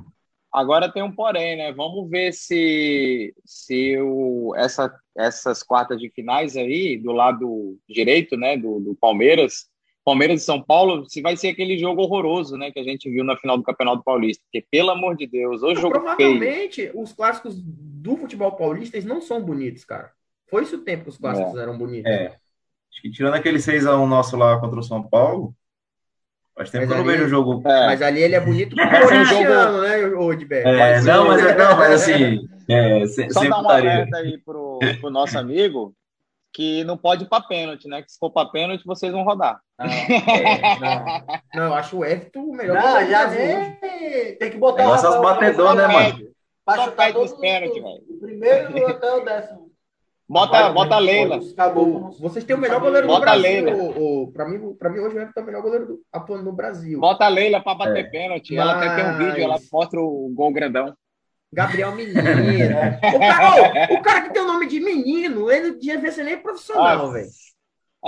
Agora 0.53 0.91
tem 0.93 1.03
um 1.03 1.13
porém, 1.15 1.57
né? 1.57 1.73
Vamos 1.73 2.11
ver 2.11 2.33
se, 2.33 3.33
se 3.45 3.97
o, 3.99 4.53
essa, 4.57 4.93
essas 5.17 5.63
quartas 5.63 6.01
de 6.01 6.11
finais 6.11 6.57
aí, 6.57 6.97
do 6.99 7.13
lado 7.13 7.79
direito, 7.89 8.37
né, 8.37 8.57
do, 8.57 8.81
do 8.81 8.97
Palmeiras, 8.97 9.69
Palmeiras 10.05 10.43
e 10.43 10.45
São 10.45 10.61
Paulo, 10.61 11.09
se 11.09 11.21
vai 11.23 11.37
ser 11.37 11.49
aquele 11.51 11.79
jogo 11.79 12.03
horroroso, 12.03 12.57
né, 12.57 12.73
que 12.73 12.81
a 12.81 12.83
gente 12.83 13.09
viu 13.09 13.23
na 13.23 13.37
final 13.37 13.57
do 13.59 13.63
Campeonato 13.63 14.03
Paulista. 14.03 14.43
Porque, 14.51 14.67
pelo 14.69 14.91
amor 14.91 15.15
de 15.17 15.27
Deus, 15.27 15.63
o 15.63 15.73
jogo 15.77 15.95
feio. 15.95 16.03
Provavelmente, 16.17 16.91
os 16.95 17.13
clássicos 17.13 17.55
do 17.63 18.17
futebol 18.17 18.51
paulista 18.53 18.97
eles 18.97 19.07
não 19.07 19.21
são 19.21 19.41
bonitos, 19.41 19.85
cara. 19.85 20.11
Foi 20.49 20.65
esse 20.65 20.75
o 20.75 20.79
tempo 20.83 21.05
que 21.05 21.11
os 21.11 21.19
clássicos 21.19 21.57
eram 21.57 21.79
bonitos. 21.79 22.11
É. 22.11 22.40
Acho 22.93 23.03
que 23.03 23.11
tirando 23.11 23.35
aquele 23.35 23.59
6x1 23.59 24.07
nosso 24.07 24.37
lá 24.37 24.59
contra 24.59 24.79
o 24.81 24.83
São 24.83 25.03
Paulo, 25.03 25.55
faz 26.57 26.71
tempo 26.71 26.87
Mas 26.87 26.93
que 26.95 27.01
eu 27.01 27.05
não 27.05 27.09
ali- 27.11 27.19
vejo 27.19 27.27
o 27.27 27.31
jogo. 27.31 27.63
É, 27.69 27.87
Mas 27.87 28.03
ali 28.03 28.21
ele 28.23 28.35
é 28.35 28.41
bonito 28.41 28.75
pro 28.77 28.85
ser 28.85 28.97
um 28.97 29.01
corintiano, 29.09 29.81
né, 29.83 30.07
ô 30.17 30.33
Edberto? 30.33 30.69
É, 30.69 31.01
ser- 31.01 31.07
não, 31.13 31.27
mas, 31.29 31.45
é- 31.47 31.57
não, 31.57 31.77
mas 31.77 31.93
assim, 32.03 32.49
é, 32.69 33.07
se- 33.07 33.31
Só 33.31 33.41
dar 33.45 33.59
um 33.59 33.63
estaria. 33.63 33.93
alerta 33.93 34.17
aí 34.19 34.39
pro, 34.39 34.79
pro 35.01 35.11
nosso 35.11 35.39
amigo 35.39 35.95
que 36.53 36.83
não 36.83 36.97
pode 36.97 37.23
ir 37.25 37.29
pra 37.29 37.41
pênalti, 37.41 37.87
né? 37.87 38.03
Que 38.03 38.11
se 38.11 38.19
for 38.19 38.29
pra 38.31 38.45
pênalti, 38.47 38.85
vocês 38.85 39.13
vão 39.13 39.23
rodar. 39.23 39.61
Não, 39.79 39.87
é, 39.87 40.79
não. 40.81 41.25
Não, 41.55 41.65
eu 41.69 41.75
acho 41.75 41.97
o 41.99 42.05
Everton 42.05 42.41
o 42.41 42.53
melhor 42.57 42.75
Não, 42.77 43.07
já 43.09 43.29
nem 43.29 43.77
tem 44.37 44.51
que 44.51 44.59
botar 44.59 44.83
Negócio 44.83 45.07
é 45.07 45.11
os 45.11 45.15
Rafael 45.15 45.35
batedor, 45.35 45.75
né, 45.77 45.87
mano? 45.87 46.31
Pra 46.67 46.75
Só 46.77 46.85
chutar 46.87 47.13
todos 47.13 47.33
os 47.33 47.39
pênaltis, 47.39 47.81
velho. 47.81 48.03
O 48.11 48.21
primeiro 48.21 48.87
até 48.89 49.13
o 49.15 49.21
décimo. 49.25 49.60
Bota, 50.31 50.71
bota 50.71 50.95
a 50.95 50.99
Leila. 51.01 51.41
Vocês 52.21 52.45
têm 52.45 52.55
o 52.55 52.59
melhor 52.59 52.81
goleiro 52.81 53.09
do 53.09 53.13
Bota 53.13 53.23
Brasil. 53.23 53.43
Leila. 53.43 53.73
O, 53.73 54.23
o, 54.23 54.33
pra, 54.33 54.49
mim, 54.49 54.75
pra 54.75 54.89
mim, 54.89 55.01
hoje 55.01 55.17
o 55.17 55.21
Everton 55.21 55.41
é 55.41 55.43
o 55.43 55.47
melhor 55.47 55.61
goleiro 55.63 55.87
do, 55.87 56.01
atuando 56.13 56.45
no 56.45 56.53
Brasil. 56.53 57.01
Bota 57.01 57.25
a 57.25 57.29
Leila 57.29 57.61
pra 57.61 57.75
bater 57.75 58.05
É. 58.07 58.09
pênalti. 58.09 58.57
Ela 58.57 58.77
até 58.77 58.95
tem 58.95 59.11
um 59.11 59.19
vídeo, 59.19 59.43
ela 59.43 59.59
mostra 59.73 60.01
o 60.01 60.31
gol 60.33 60.53
grandão. 60.53 60.95
Gabriel 61.53 61.97
Menino. 61.97 62.21
o, 63.13 63.19
cara, 63.19 63.93
o 63.93 64.03
cara 64.03 64.21
que 64.21 64.33
tem 64.33 64.41
o 64.41 64.47
nome 64.47 64.69
de 64.69 64.79
menino, 64.79 65.51
ele 65.51 65.73
não 65.73 65.79
devia 65.81 66.13
ser 66.13 66.23
nem 66.23 66.39
profissional, 66.39 66.99
Nossa. 66.99 67.13
velho. 67.15 67.31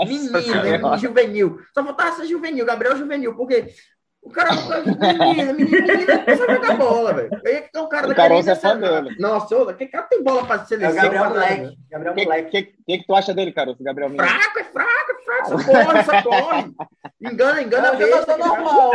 Menino, 0.06 0.90
né? 0.90 0.98
juvenil. 0.98 1.58
Só 1.74 1.84
faltava 1.84 2.12
ser 2.16 2.26
juvenil, 2.26 2.64
Gabriel 2.64 2.96
Juvenil, 2.96 3.34
porque 3.34 3.66
o 4.22 4.30
cara 4.30 4.50
menino, 4.54 5.52
menino, 5.54 5.82
menino, 5.86 6.06
não 6.14 6.24
precisa 6.24 6.46
jogar 6.54 6.76
bola, 6.76 7.12
velho. 7.12 7.30
Aí 7.44 7.52
é 7.54 7.60
que 7.62 7.76
é 7.76 7.80
um 7.80 7.88
cara 7.88 8.06
O 8.06 8.08
daquele 8.08 8.28
Caroço 8.28 8.50
é 8.50 8.54
fã 8.54 8.78
dele. 8.78 9.16
Nossa, 9.18 9.70
aquele 9.70 9.90
cara 9.90 10.06
tem 10.06 10.22
bola 10.22 10.44
pra 10.46 10.56
É 10.56 10.58
o 10.60 10.66
seleção. 10.66 10.94
Gabriel 11.02 11.24
né? 11.24 11.28
Moleque. 11.30 11.78
Gabriel 11.90 12.12
O 12.12 12.16
que, 12.16 12.24
Moleque. 12.24 12.50
que, 12.50 12.62
que, 12.86 12.98
que 12.98 13.06
tu 13.06 13.14
acha 13.14 13.34
dele, 13.34 13.52
cara, 13.52 13.72
esse 13.72 13.82
Gabriel 13.82 14.08
Menino? 14.10 14.28
Fraco, 14.28 14.58
é 14.58 14.64
fraco, 14.64 15.10
é 15.10 15.24
fraco, 15.24 15.48
só 15.48 15.56
corre, 15.72 16.02
só 16.04 16.22
corre. 16.22 16.72
Engana, 17.20 17.60
É 17.60 17.64
engana 17.64 17.92
um 17.92 17.96
besta. 17.98 18.16
jogador 18.20 18.38
cara. 18.38 18.62
normal. 18.62 18.92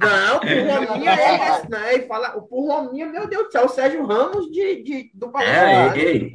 Não, 0.00 0.40
por 0.40 0.88
Rominha 0.88 1.10
é 1.12 1.48
esse, 1.48 1.70
não, 1.70 1.88
ele 1.88 2.02
fala, 2.06 2.28
por 2.42 2.66
Rominha, 2.66 3.06
meu 3.06 3.26
Deus 3.26 3.46
do 3.46 3.52
céu, 3.52 3.64
o 3.64 3.68
Sérgio 3.68 4.04
Ramos 4.06 4.50
de, 4.50 4.82
de, 4.82 5.10
do 5.14 5.26
É, 5.26 5.30
Palmeiras. 5.30 5.96
ei, 5.96 6.32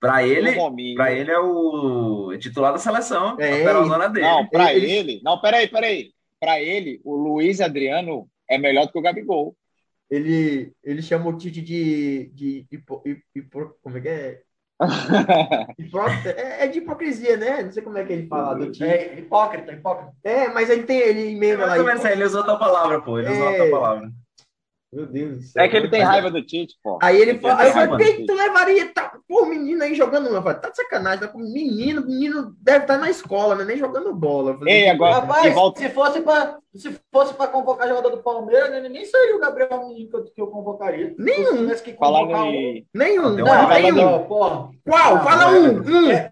pra 0.00 0.22
ele, 0.26 0.58
O 0.58 0.94
pra 0.96 1.12
ele 1.12 1.30
é 1.30 1.38
o 1.38 2.34
titular 2.38 2.72
da 2.72 2.78
seleção, 2.78 3.36
É, 3.38 3.62
a 4.04 4.08
dele. 4.08 4.26
Não, 4.26 4.46
pra 4.48 4.72
Ele- 4.72 4.90
ele... 4.90 5.20
Não, 5.22 5.38
peraí, 5.40 5.68
peraí. 5.68 6.10
Pra 6.40 6.60
ele, 6.60 7.00
o 7.04 7.16
Luiz 7.16 7.60
Adriano 7.60 8.28
é 8.48 8.56
melhor 8.58 8.86
do 8.86 8.92
que 8.92 8.98
o 8.98 9.02
Gabigol. 9.02 9.56
Ele, 10.10 10.72
ele 10.82 11.02
chama 11.02 11.28
o 11.28 11.36
Tite 11.36 11.60
de, 11.60 12.30
de, 12.32 12.66
hipo- 12.70 13.02
hipo- 13.34 13.74
como 13.82 13.98
é 13.98 14.00
que 14.00 14.08
é? 14.08 14.40
É? 16.36 16.64
É 16.64 16.66
de 16.68 16.78
hipocrisia, 16.78 17.36
né? 17.36 17.62
Não 17.62 17.70
sei 17.72 17.82
como 17.82 17.98
é 17.98 18.04
que 18.04 18.12
ele 18.12 18.26
fala 18.28 18.54
do 18.54 18.70
Tite. 18.70 18.84
É, 18.84 19.18
hipócrita, 19.18 19.72
hipócrita. 19.72 20.12
É, 20.24 20.48
mas 20.48 20.70
ele 20.70 20.84
tem, 20.84 20.98
ele 20.98 21.32
emenda 21.32 21.62
lá. 21.62 21.66
Mais 21.68 21.80
ou 21.80 21.86
menos, 21.86 22.00
hipo- 22.02 22.12
ele 22.12 22.24
usou 22.24 22.40
outra 22.40 22.56
palavra, 22.56 23.00
pô. 23.02 23.18
Ele 23.18 23.30
usou 23.30 23.44
É. 23.44 23.50
outra 23.50 23.70
palavra. 23.70 24.12
Meu 24.90 25.04
Deus 25.04 25.36
do 25.36 25.42
céu. 25.42 25.62
É 25.62 25.68
que 25.68 25.76
ele 25.76 25.88
tem 25.88 26.00
raiva 26.02 26.30
do 26.30 26.42
Tite, 26.42 26.74
pô. 26.82 26.98
Aí 27.02 27.20
ele 27.20 27.32
Ele 27.32 27.40
fala, 27.40 27.60
aí 27.60 27.68
eu 27.68 27.72
falei, 27.74 28.14
quem 28.16 28.24
tu 28.26 28.34
levaria? 28.34 28.92
Tá, 28.94 29.12
pô, 29.28 29.44
menino 29.44 29.82
aí 29.82 29.94
jogando. 29.94 30.28
Eu 30.28 30.42
falei, 30.42 30.58
tá 30.58 30.70
de 30.70 30.76
sacanagem, 30.76 31.20
tá 31.20 31.28
com 31.28 31.38
menino, 31.40 32.06
menino 32.06 32.54
deve 32.58 32.84
estar 32.84 32.96
na 32.96 33.10
escola, 33.10 33.54
né? 33.54 33.64
Nem 33.64 33.76
jogando 33.76 34.14
bola. 34.14 34.52
Eu 34.52 34.58
falei, 34.58 34.74
Ei, 34.74 34.88
agora- 34.88 35.16
Rapaz, 35.16 35.44
E 35.44 35.50
volta- 35.50 35.80
se 35.80 35.90
fosse 35.90 36.20
para 36.22 36.58
se 36.74 36.96
fosse 37.12 37.34
para 37.34 37.48
convocar 37.48 37.88
jogador 37.88 38.10
do 38.10 38.22
Palmeiras, 38.22 38.72
ele 38.72 38.88
nem 38.88 39.04
seria 39.04 39.36
o 39.36 39.40
Gabriel 39.40 39.88
Menino 39.88 40.08
que 40.08 40.16
eu, 40.16 40.24
que 40.24 40.40
eu 40.40 40.46
convocaria. 40.46 41.14
Nenhum. 41.18 41.68
Que 41.68 41.92
Falando 41.94 42.26
convocar 42.28 42.44
um- 42.44 42.50
em. 42.50 42.86
Nenhum, 42.94 43.30
Não, 43.36 43.68
aí, 43.68 43.90
nenhum. 43.92 44.24
porra. 44.24 44.70
Qual? 44.86 45.16
Não, 45.16 45.24
Fala 45.24 45.44
é- 45.56 45.60
um, 45.60 45.80
um. 45.82 46.10
é- 46.10 46.27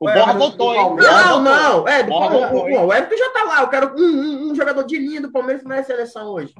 O 0.00 0.06
Ué, 0.06 0.14
Borra 0.14 0.32
voltou, 0.34 0.74
hein? 0.74 0.96
Não, 0.96 1.40
não. 1.40 1.88
É, 1.88 2.02
do 2.02 2.08
Borra 2.10 2.28
Palmeiras. 2.30 2.80
Pô, 2.80 2.86
o 2.86 2.92
Everton 2.92 3.16
já 3.16 3.30
tá 3.30 3.44
lá. 3.44 3.60
Eu 3.62 3.68
quero 3.68 3.94
um, 3.96 4.02
um- 4.02 4.50
um 4.50 4.54
jogador 4.54 4.82
de 4.84 4.98
linha 4.98 5.20
do 5.20 5.30
Palmeiras 5.32 5.62
que 5.62 5.68
merece 5.68 5.86
seleção 5.88 6.26
hoje. 6.32 6.52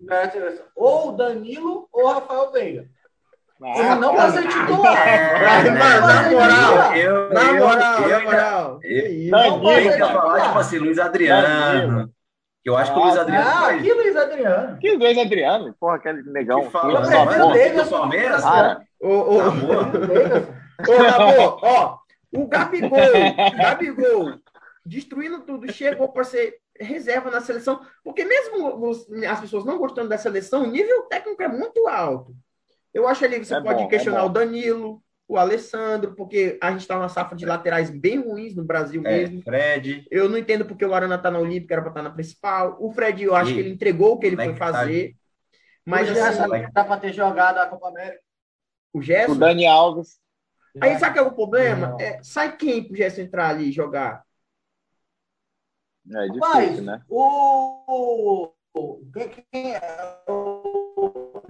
na 0.00 0.30
seleção. 0.30 0.64
Ou 0.76 1.08
o 1.10 1.12
Danilo 1.16 1.88
ou 1.92 2.04
o 2.04 2.12
Rafael 2.12 2.50
Veiga. 2.52 2.86
Ah, 3.62 3.78
Ele 3.78 3.94
não 3.96 4.14
vai 4.14 4.30
ser 4.30 4.48
titular. 4.48 5.08
É, 5.08 5.70
mano, 5.70 6.06
na 6.06 6.30
moral. 6.30 6.94
Eu, 6.96 7.30
Na 7.32 7.52
moral, 7.54 8.00
eu, 8.02 8.08
na 8.08 8.20
moral. 8.24 8.78
Que 8.80 8.86
eu- 8.88 9.06
isso? 9.06 9.30
Danilo, 9.30 9.56
Não 9.56 9.62
vai 9.62 9.86
eu 9.86 9.92
ser 9.92 9.98
ia 9.98 10.06
falar, 10.08 10.40
tipo 10.42 10.58
assim, 10.58 10.78
Luiz 10.78 10.98
Adriano. 10.98 12.10
Que 12.62 12.70
eu 12.70 12.76
acho 12.76 12.92
que 12.92 12.98
o 12.98 13.02
Luiz 13.02 13.16
Ah, 13.16 13.20
Adriano 13.22 13.48
Ah, 13.48 13.78
que 13.78 13.92
Luiz 13.94 14.16
Adriano. 14.16 14.78
Que 14.78 14.96
dois 14.98 15.18
Adriano? 15.18 15.74
Porra, 15.80 15.96
aquele 15.96 16.22
negão. 16.24 16.60
Que 16.64 16.70
fala, 16.70 16.92
Eu 16.92 17.50
prefiro 17.50 17.80
assim, 17.80 17.90
Palmeiras? 17.90 18.42
Cara, 18.42 18.80
Ô, 19.00 19.08
ô, 19.08 19.38
Tá. 19.38 19.50
Vegas. 19.50 20.48
Ô, 20.88 21.02
Gabô, 21.02 21.58
ó, 21.62 21.98
o 22.36 22.46
Gabigol, 22.46 22.98
o 22.98 23.56
Gabigol, 23.56 24.38
destruindo 24.84 25.40
tudo, 25.42 25.70
chegou 25.72 26.08
para 26.08 26.24
ser 26.24 26.56
reserva 26.78 27.30
na 27.30 27.40
seleção, 27.40 27.80
porque 28.04 28.24
mesmo 28.24 28.86
os- 28.88 29.10
as 29.24 29.40
pessoas 29.40 29.64
não 29.64 29.78
gostando 29.78 30.08
da 30.08 30.18
seleção, 30.18 30.64
o 30.64 30.70
nível 30.70 31.02
técnico 31.04 31.42
é 31.42 31.48
muito 31.48 31.86
alto. 31.88 32.34
Eu 32.92 33.06
acho 33.08 33.24
ali 33.24 33.38
que 33.40 33.44
você 33.46 33.54
É 33.56 33.60
pode 33.62 33.80
bom, 33.80 33.86
é 33.86 33.88
questionar 33.88 34.20
bom. 34.22 34.26
o 34.26 34.32
Danilo, 34.32 35.02
o 35.28 35.36
Alessandro, 35.36 36.14
porque 36.14 36.56
a 36.62 36.70
gente 36.70 36.80
está 36.82 36.94
numa 36.96 37.08
safra 37.08 37.36
de 37.36 37.44
laterais 37.44 37.90
bem 37.90 38.18
ruins 38.20 38.54
no 38.54 38.62
Brasil 38.64 39.02
É, 39.04 39.10
mesmo. 39.18 39.42
Fred. 39.42 40.06
Eu 40.10 40.28
não 40.28 40.38
entendo 40.38 40.64
porque 40.64 40.84
o 40.84 40.94
Arana 40.94 41.18
tá 41.18 41.30
na 41.30 41.38
Olímpica, 41.38 41.74
era 41.74 41.82
para 41.82 41.90
estar 41.90 42.02
na 42.02 42.10
principal. 42.10 42.76
O 42.80 42.92
Fred, 42.92 43.24
eu 43.24 43.34
acho 43.34 43.50
E- 43.50 43.54
que 43.54 43.60
ele 43.60 43.70
entregou 43.70 44.12
o 44.12 44.18
que 44.18 44.26
ele 44.26 44.36
foi 44.36 44.44
moleque 44.46 44.60
tá- 44.60 44.72
fazer. 44.72 45.14
Mas 45.84 46.08
Mas 46.08 46.16
já 46.18 46.28
assim, 46.28 46.38
sabe 46.38 46.66
que 46.66 46.72
dá 46.72 46.84
para 46.84 47.00
ter 47.00 47.12
jogado 47.12 47.58
a 47.58 47.66
Copa 47.66 47.88
América. 47.88 48.20
o 48.92 48.98
o 48.98 49.02
Gerson. 49.02 49.36
Dani 49.36 49.66
Alves. 49.66 50.18
Aí 50.80 50.98
sabe 50.98 51.14
qual 51.14 51.26
é 51.26 51.28
o 51.28 51.34
problema? 51.34 51.96
É, 52.00 52.22
sai 52.22 52.56
quem 52.56 52.84
pro 52.86 52.96
Gerson 52.96 53.22
entrar 53.22 53.48
ali 53.48 53.68
e 53.68 53.72
jogar? 53.72 54.24
É 56.10 56.26
Rapaz, 56.26 56.64
difícil, 56.64 56.84
né? 56.84 57.02
o. 57.08 58.52
Quem, 59.12 59.28
quem 59.50 59.74
é? 59.74 59.80
O- 60.28 61.42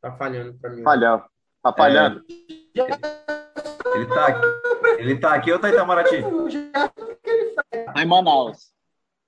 Tá 0.00 0.12
falhando 0.16 0.54
para 0.58 0.70
mim. 0.70 0.82
Falhando. 0.82 1.24
Tá 1.62 1.72
falhando. 1.72 2.24
Ele 2.28 4.06
tá 4.06 4.26
aqui. 4.26 4.46
Ele 4.98 5.18
tá 5.20 5.34
aqui 5.34 5.52
ou 5.52 5.58
tá 5.58 5.70
em 5.70 5.72
Itamaraty? 5.72 6.22
Tá 7.94 8.02
em 8.02 8.06
Manaus. 8.06 8.72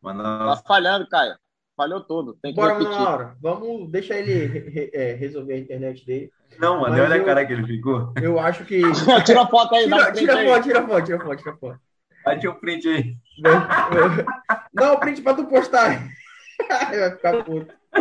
Mano, 0.00 0.22
Tá 0.22 0.56
falhando, 0.66 1.08
Caio. 1.08 1.36
Falhou 1.76 2.00
tudo. 2.00 2.34
Tem 2.42 2.54
que 2.54 2.60
Bora, 2.60 2.72
repetir. 2.78 2.98
Mauro. 2.98 3.32
Vamos 3.40 3.90
deixar 3.90 4.16
ele 4.18 4.46
re- 4.46 4.68
re- 4.70 4.90
é, 4.94 5.12
resolver 5.12 5.52
a 5.54 5.58
internet 5.58 6.06
dele. 6.06 6.30
não, 6.58 6.80
mano, 6.80 6.96
Mas 6.96 7.04
olha 7.04 7.16
eu- 7.16 7.22
a 7.22 7.24
cara 7.26 7.44
que 7.44 7.52
ele 7.52 7.66
ficou. 7.66 8.12
Eu 8.20 8.38
acho 8.38 8.64
que. 8.64 8.80
Tira 9.26 9.42
a 9.42 9.46
foto 9.46 9.74
aí, 9.74 9.84
Tira, 9.84 10.12
tira 10.12 10.34
aí. 10.38 10.46
foto, 10.48 10.62
tira 10.62 10.86
foto, 10.86 11.04
tira 11.04 11.18
foto, 11.20 11.36
tira 11.36 11.56
foto. 11.56 11.78
Aí 12.24 12.38
tinha 12.38 12.50
um 12.50 12.54
print 12.54 12.88
aí. 12.88 13.14
Não, 14.72 14.94
o 14.94 14.98
print 15.00 15.20
pra 15.22 15.34
tu 15.34 15.44
postar. 15.44 16.08
Vai 16.68 17.10
ficar 17.10 17.44
puto. 17.44 17.74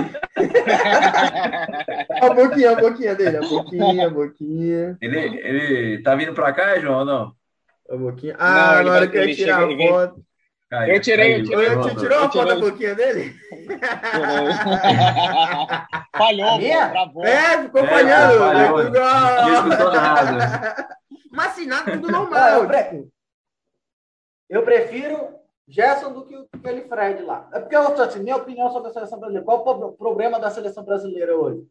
A 2.21 2.33
boquinha, 2.33 2.71
a 2.71 2.75
boquinha 2.75 3.15
dele. 3.15 3.37
A 3.37 3.41
boquinha, 3.41 4.07
a 4.07 4.09
boquinha. 4.09 4.97
Ele, 5.01 5.17
ele 5.19 6.01
tá 6.03 6.15
vindo 6.15 6.33
pra 6.33 6.51
cá, 6.53 6.79
João, 6.79 6.99
ou 6.99 7.05
não? 7.05 7.33
A 7.89 7.95
boquinha. 7.95 8.33
Não, 8.33 8.39
Ah, 8.45 8.83
vai- 8.83 9.07
que 9.07 9.17
eu 9.17 9.21
ia 9.21 9.25
ele 9.27 9.35
tirar 9.35 9.53
chega- 9.59 9.65
a 9.67 9.69
ele 9.71 9.75
vem- 9.77 9.89
foto. 9.89 10.21
Caiu, 10.75 10.93
Eu 10.95 11.01
tirei, 11.01 11.41
eu 11.41 11.45
caiu. 11.45 11.45
tirei. 11.45 11.67
Eu, 11.67 11.81
tu 11.81 11.95
tirou 11.95 12.17
a 12.19 12.23
Eu 12.23 12.29
foto 12.31 12.45
da 12.47 12.55
boquinha 12.55 12.95
dele? 12.95 13.35
Falhou, 16.17 16.59
pô, 16.59 16.89
travou. 16.91 17.25
É, 17.25 17.63
ficou 17.63 17.81
É, 17.81 17.87
falhando. 17.87 18.39
falhou. 18.39 18.89
Nada. 19.91 20.87
Mas 21.31 21.47
assim, 21.47 21.65
nada, 21.65 21.91
tudo 21.91 22.11
normal. 22.11 22.49
eu, 22.61 22.67
pre- 22.67 23.07
eu 24.49 24.63
prefiro 24.63 25.29
Gerson 25.67 26.13
do 26.13 26.25
que 26.25 26.35
o- 26.35 26.47
aquele 26.53 26.81
Fred 26.87 27.21
lá. 27.23 27.49
É 27.53 27.59
porque 27.59 27.75
eu 27.75 27.91
tô 27.93 28.01
assim, 28.03 28.19
minha 28.23 28.37
opinião 28.37 28.69
sobre 28.71 28.89
a 28.89 28.93
seleção 28.93 29.19
brasileira. 29.19 29.45
Qual 29.45 29.59
o 29.59 29.63
pro- 29.63 29.91
problema 29.93 30.39
da 30.39 30.49
seleção 30.49 30.83
brasileira 30.85 31.35
hoje? 31.37 31.63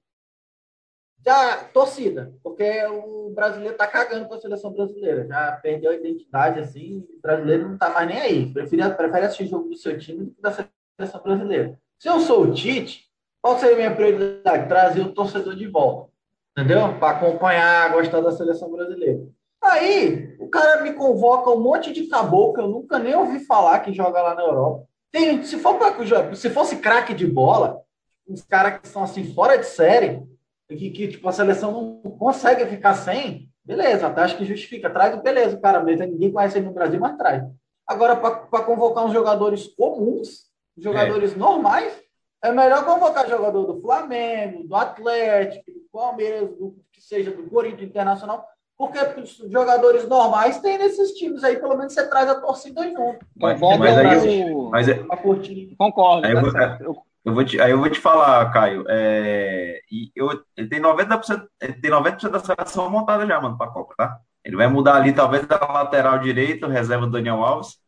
Já 1.24 1.64
torcida, 1.72 2.34
porque 2.42 2.84
o 2.86 3.30
brasileiro 3.34 3.76
tá 3.76 3.86
cagando 3.86 4.26
com 4.28 4.34
a 4.34 4.40
seleção 4.40 4.70
brasileira. 4.72 5.26
Já 5.26 5.52
perdeu 5.62 5.90
a 5.90 5.94
identidade, 5.94 6.60
assim, 6.60 6.98
o 7.16 7.20
brasileiro 7.22 7.68
não 7.68 7.78
tá 7.78 7.88
mais 7.88 8.06
nem 8.06 8.20
aí. 8.20 8.52
Prefere, 8.52 8.90
prefere 8.90 9.26
assistir 9.26 9.46
jogo 9.46 9.70
do 9.70 9.76
seu 9.76 9.98
time 9.98 10.26
do 10.26 10.30
que 10.32 10.42
da 10.42 10.52
seleção 10.52 11.22
brasileira. 11.22 11.78
Se 11.98 12.08
eu 12.08 12.20
sou 12.20 12.42
o 12.42 12.52
Tite, 12.52 13.04
qual 13.40 13.58
seria 13.58 13.74
a 13.74 13.78
minha 13.78 13.94
prioridade? 13.94 14.68
Trazer 14.68 15.00
o 15.00 15.12
torcedor 15.12 15.56
de 15.56 15.66
volta. 15.66 16.10
Entendeu? 16.56 16.98
Para 16.98 17.16
acompanhar, 17.16 17.92
gostar 17.92 18.20
da 18.20 18.30
seleção 18.30 18.70
brasileira. 18.70 19.22
Aí, 19.62 20.36
o 20.38 20.48
cara 20.48 20.82
me 20.82 20.92
convoca 20.92 21.50
um 21.50 21.60
monte 21.60 21.90
de 21.90 22.06
caboclo 22.06 22.52
que 22.52 22.60
eu 22.60 22.68
nunca 22.68 22.98
nem 22.98 23.14
ouvi 23.14 23.40
falar 23.46 23.80
que 23.80 23.94
joga 23.94 24.20
lá 24.20 24.34
na 24.34 24.42
Europa. 24.42 24.84
Tem, 25.10 25.42
se, 25.42 25.56
for 25.58 25.78
pra, 25.78 26.34
se 26.34 26.50
fosse 26.50 26.76
craque 26.76 27.14
de 27.14 27.26
bola, 27.26 27.80
uns 28.28 28.42
caras 28.42 28.80
que 28.80 28.88
são 28.88 29.02
assim 29.02 29.32
fora 29.32 29.56
de 29.56 29.64
série, 29.64 30.22
que, 30.68 30.90
que 30.90 31.08
tipo, 31.08 31.28
a 31.28 31.32
seleção 31.32 32.00
não 32.02 32.10
consegue 32.12 32.64
ficar 32.66 32.94
sem, 32.94 33.48
beleza, 33.64 34.06
até 34.06 34.22
acho 34.22 34.36
que 34.38 34.44
justifica. 34.44 34.90
Traz 34.90 35.14
o 35.14 35.22
beleza, 35.22 35.56
o 35.56 35.60
cara 35.60 35.80
mesmo. 35.82 36.06
Ninguém 36.06 36.32
conhece 36.32 36.58
ele 36.58 36.66
no 36.66 36.72
Brasil, 36.72 36.98
mas 37.00 37.16
traz. 37.16 37.42
Agora, 37.86 38.16
para 38.16 38.62
convocar 38.64 39.04
uns 39.04 39.12
jogadores 39.12 39.66
comuns, 39.76 40.44
jogadores 40.76 41.36
normais, 41.36 41.92
é 42.42 42.50
melhor 42.50 42.84
convocar 42.84 43.28
jogador 43.28 43.64
do 43.66 43.80
Flamengo, 43.80 44.66
do 44.66 44.74
Atlético, 44.74 45.70
do 45.70 45.80
Palmeiras, 45.92 46.48
do 46.56 46.76
que 46.92 47.00
seja 47.02 47.30
do 47.30 47.42
Corinthians 47.44 47.88
Internacional, 47.90 48.46
porque 48.76 48.98
os 49.20 49.36
jogadores 49.50 50.08
normais 50.08 50.60
tem 50.60 50.78
nesses 50.78 51.12
times 51.12 51.44
aí, 51.44 51.56
pelo 51.56 51.76
menos 51.76 51.92
você 51.92 52.08
traz 52.08 52.28
a 52.28 52.40
torcida 52.40 52.82
junto. 52.90 53.24
Mas, 53.36 53.60
Convoca 53.60 53.78
mas 53.78 53.98
aí, 53.98 54.52
o- 54.52 54.70
mas 54.70 54.88
é-. 54.88 55.04
Concordo, 55.78 56.26
Aí 56.26 56.34
tá 56.52 56.78
eu. 56.82 56.96
Eu- 57.24 57.34
vou 57.34 57.44
te, 57.44 57.60
aí 57.60 57.70
eu 57.70 57.78
vou 57.78 57.88
te 57.90 57.98
falar, 57.98 58.50
Caio. 58.52 58.84
É, 58.88 59.80
e 59.90 60.10
eu, 60.14 60.28
ele 60.56 60.68
tem 60.68 60.80
90%, 60.80 61.46
ele 61.60 61.72
tem 61.74 61.90
90% 61.90 62.30
da 62.32 62.38
seleção 62.40 62.90
montada 62.90 63.26
já, 63.26 63.40
mano, 63.40 63.56
pra 63.56 63.68
Copa, 63.68 63.94
tá? 63.96 64.18
Ele 64.44 64.56
vai 64.56 64.66
mudar 64.68 64.96
ali, 64.96 65.12
talvez, 65.12 65.46
da 65.46 65.56
lateral 65.58 66.18
direito, 66.18 66.66
reserva 66.66 67.06
do 67.06 67.12
Daniel 67.12 67.42
Alves. 67.42 67.78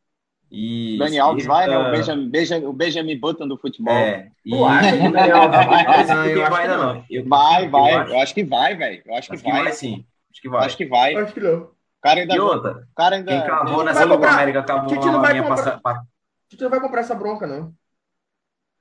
E 0.51 0.97
Dani 0.99 1.19
Alves 1.19 1.45
vai, 1.45 1.67
né? 1.67 1.77
O 1.77 1.91
Benjamin, 1.91 2.31
Benjamin, 2.31 2.67
o 2.67 2.73
Benjamin 2.73 3.19
Button 3.19 3.49
do 3.49 3.59
futebol. 3.59 3.93
É, 3.93 4.31
e 4.45 4.51
Tu 4.51 4.65
acha 4.65 4.97
que 4.97 5.07
o 5.09 5.13
Daniel 5.13 5.37
Alves 5.43 5.67
vai? 5.67 5.85
Não 6.07 6.25
eu 6.25 6.43
acho 6.43 6.51
vai 6.51 6.65
que 6.65 6.71
ainda 6.71 6.77
não. 6.77 6.95
não. 6.95 7.05
Eu- 7.11 7.29
Vai, 7.29 7.67
eu 7.67 7.71
vai. 7.71 7.95
acho- 7.95 8.13
Eu 8.13 8.21
acho 8.21 8.35
que 8.35 8.45
vai, 8.45 8.77
velho. 8.77 9.03
Eu 9.05 9.15
acho 9.17 9.29
que 9.29 9.35
acho 9.35 9.45
que 9.45 9.51
vai 9.51 9.63
vai. 9.65 9.73
sim. 9.73 10.07
Acho 10.31 10.41
que 10.43 10.49
vai. 10.49 10.67
Acho 10.67 10.77
que 10.77 10.87
vai. 10.87 11.15
Acho 11.17 11.35
que 11.35 11.41
não. 11.41 11.69
cara 12.01 12.21
ainda. 12.21 12.35
E 12.37 12.41
O 12.41 12.45
outra, 12.45 12.87
cara 12.97 13.17
ainda. 13.17 13.31
quem 13.33 13.47
cavou 13.47 13.77
Vai 13.77 13.85
nessa 13.87 14.07
Copa. 14.07 14.29
América 14.29 14.63
cavou 14.63 14.87
Tite 14.87 15.07
não 15.07 15.13
uma 15.15 15.21
vai 15.21 15.43
comprar. 15.43 15.81
passa- 15.81 16.07
não 16.61 16.71
vai 16.71 16.81
comprar 16.81 17.01
essa 17.01 17.15
bronca, 17.15 17.47
não. 17.47 17.73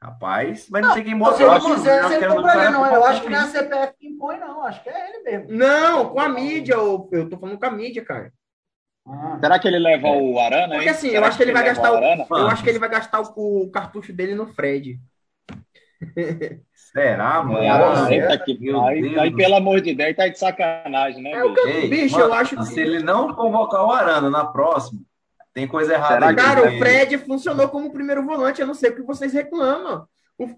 Rapaz, 0.05 0.67
mas 0.69 0.83
não 0.83 0.93
tem 0.93 1.03
quem 1.03 1.13
Se 1.13 1.17
mostra. 1.19 1.43
ele 1.43 1.49
Eu 1.51 1.55
acho 1.55 1.65
que 1.65 1.73
quiser, 1.73 2.03
você 2.03 2.27
não 2.27 2.43
cara 2.43 2.69
não. 2.69 2.85
Eu 2.93 3.05
acho 3.05 3.21
que 3.23 3.29
não 3.29 3.39
é 3.39 3.41
a. 3.41 3.47
CPF 3.47 3.93
que 3.99 4.07
impõe, 4.07 4.37
não. 4.37 4.63
Acho 4.63 4.83
que 4.83 4.89
é 4.89 5.09
ele 5.09 5.23
mesmo. 5.23 5.57
Não, 5.57 6.09
com 6.09 6.19
a 6.19 6.29
mídia, 6.29 6.73
eu, 6.75 7.09
eu 7.11 7.27
tô 7.27 7.37
falando 7.39 7.57
com 7.57 7.65
a 7.65 7.71
mídia, 7.71 8.05
cara. 8.05 8.31
Ah. 9.07 9.37
Será 9.39 9.57
que 9.57 9.67
ele 9.67 9.79
leva 9.79 10.07
o 10.07 10.39
Arana? 10.39 10.75
Porque 10.75 10.83
hein? 10.85 10.89
assim, 10.89 11.09
eu 11.09 11.23
acho 11.25 11.37
que 11.37 11.43
ele 11.43 11.53
vai 11.53 11.63
leva 11.63 11.75
gastar 11.75 11.91
o-? 11.91 12.37
Eu 12.39 12.47
acho 12.47 12.63
que 12.63 12.69
ele 12.69 12.79
vai 12.79 12.89
gastar 12.89 13.21
o, 13.21 13.63
o 13.63 13.71
cartucho 13.71 14.13
dele 14.13 14.35
no 14.35 14.45
Fred. 14.47 14.99
Será, 16.73 17.43
mano? 17.43 17.59
É, 17.63 17.69
Ah, 17.69 18.05
aí, 18.05 18.19
é? 18.19 19.19
aí, 19.19 19.35
pelo 19.35 19.55
amor 19.55 19.81
de 19.81 19.93
Deus, 19.95 20.07
aí 20.07 20.13
tá 20.13 20.27
de 20.27 20.37
sacanagem, 20.37 21.21
né, 21.21 21.31
É 21.31 21.43
o 21.43 21.49
bicho? 21.53 21.63
que- 21.63 21.69
Ei, 21.69 21.89
Bicho, 21.89 22.17
mano, 22.17 22.25
eu 22.29 22.33
acho 22.33 22.55
que- 22.57 22.65
Se 22.65 22.79
ele 22.79 22.99
não 23.01 23.33
convocar 23.33 23.83
o 23.85 23.91
Arana 23.91 24.29
na 24.29 24.45
próxima, 24.45 25.01
tem 25.55 25.65
coisa 25.67 25.93
errada 25.93 26.13
Será 26.15 26.27
aí. 26.27 26.35
Cara, 26.35 26.69
o 26.69 26.77
Fred 26.77 27.17
funcionou 27.19 27.69
como 27.69 27.91
primeiro 27.93 28.23
volante, 28.23 28.59
eu 28.61 28.67
não 28.67 28.73
sei 28.75 28.89
o 28.91 28.95
que 28.95 29.01
vocês 29.01 29.31
reclamam. 29.33 30.05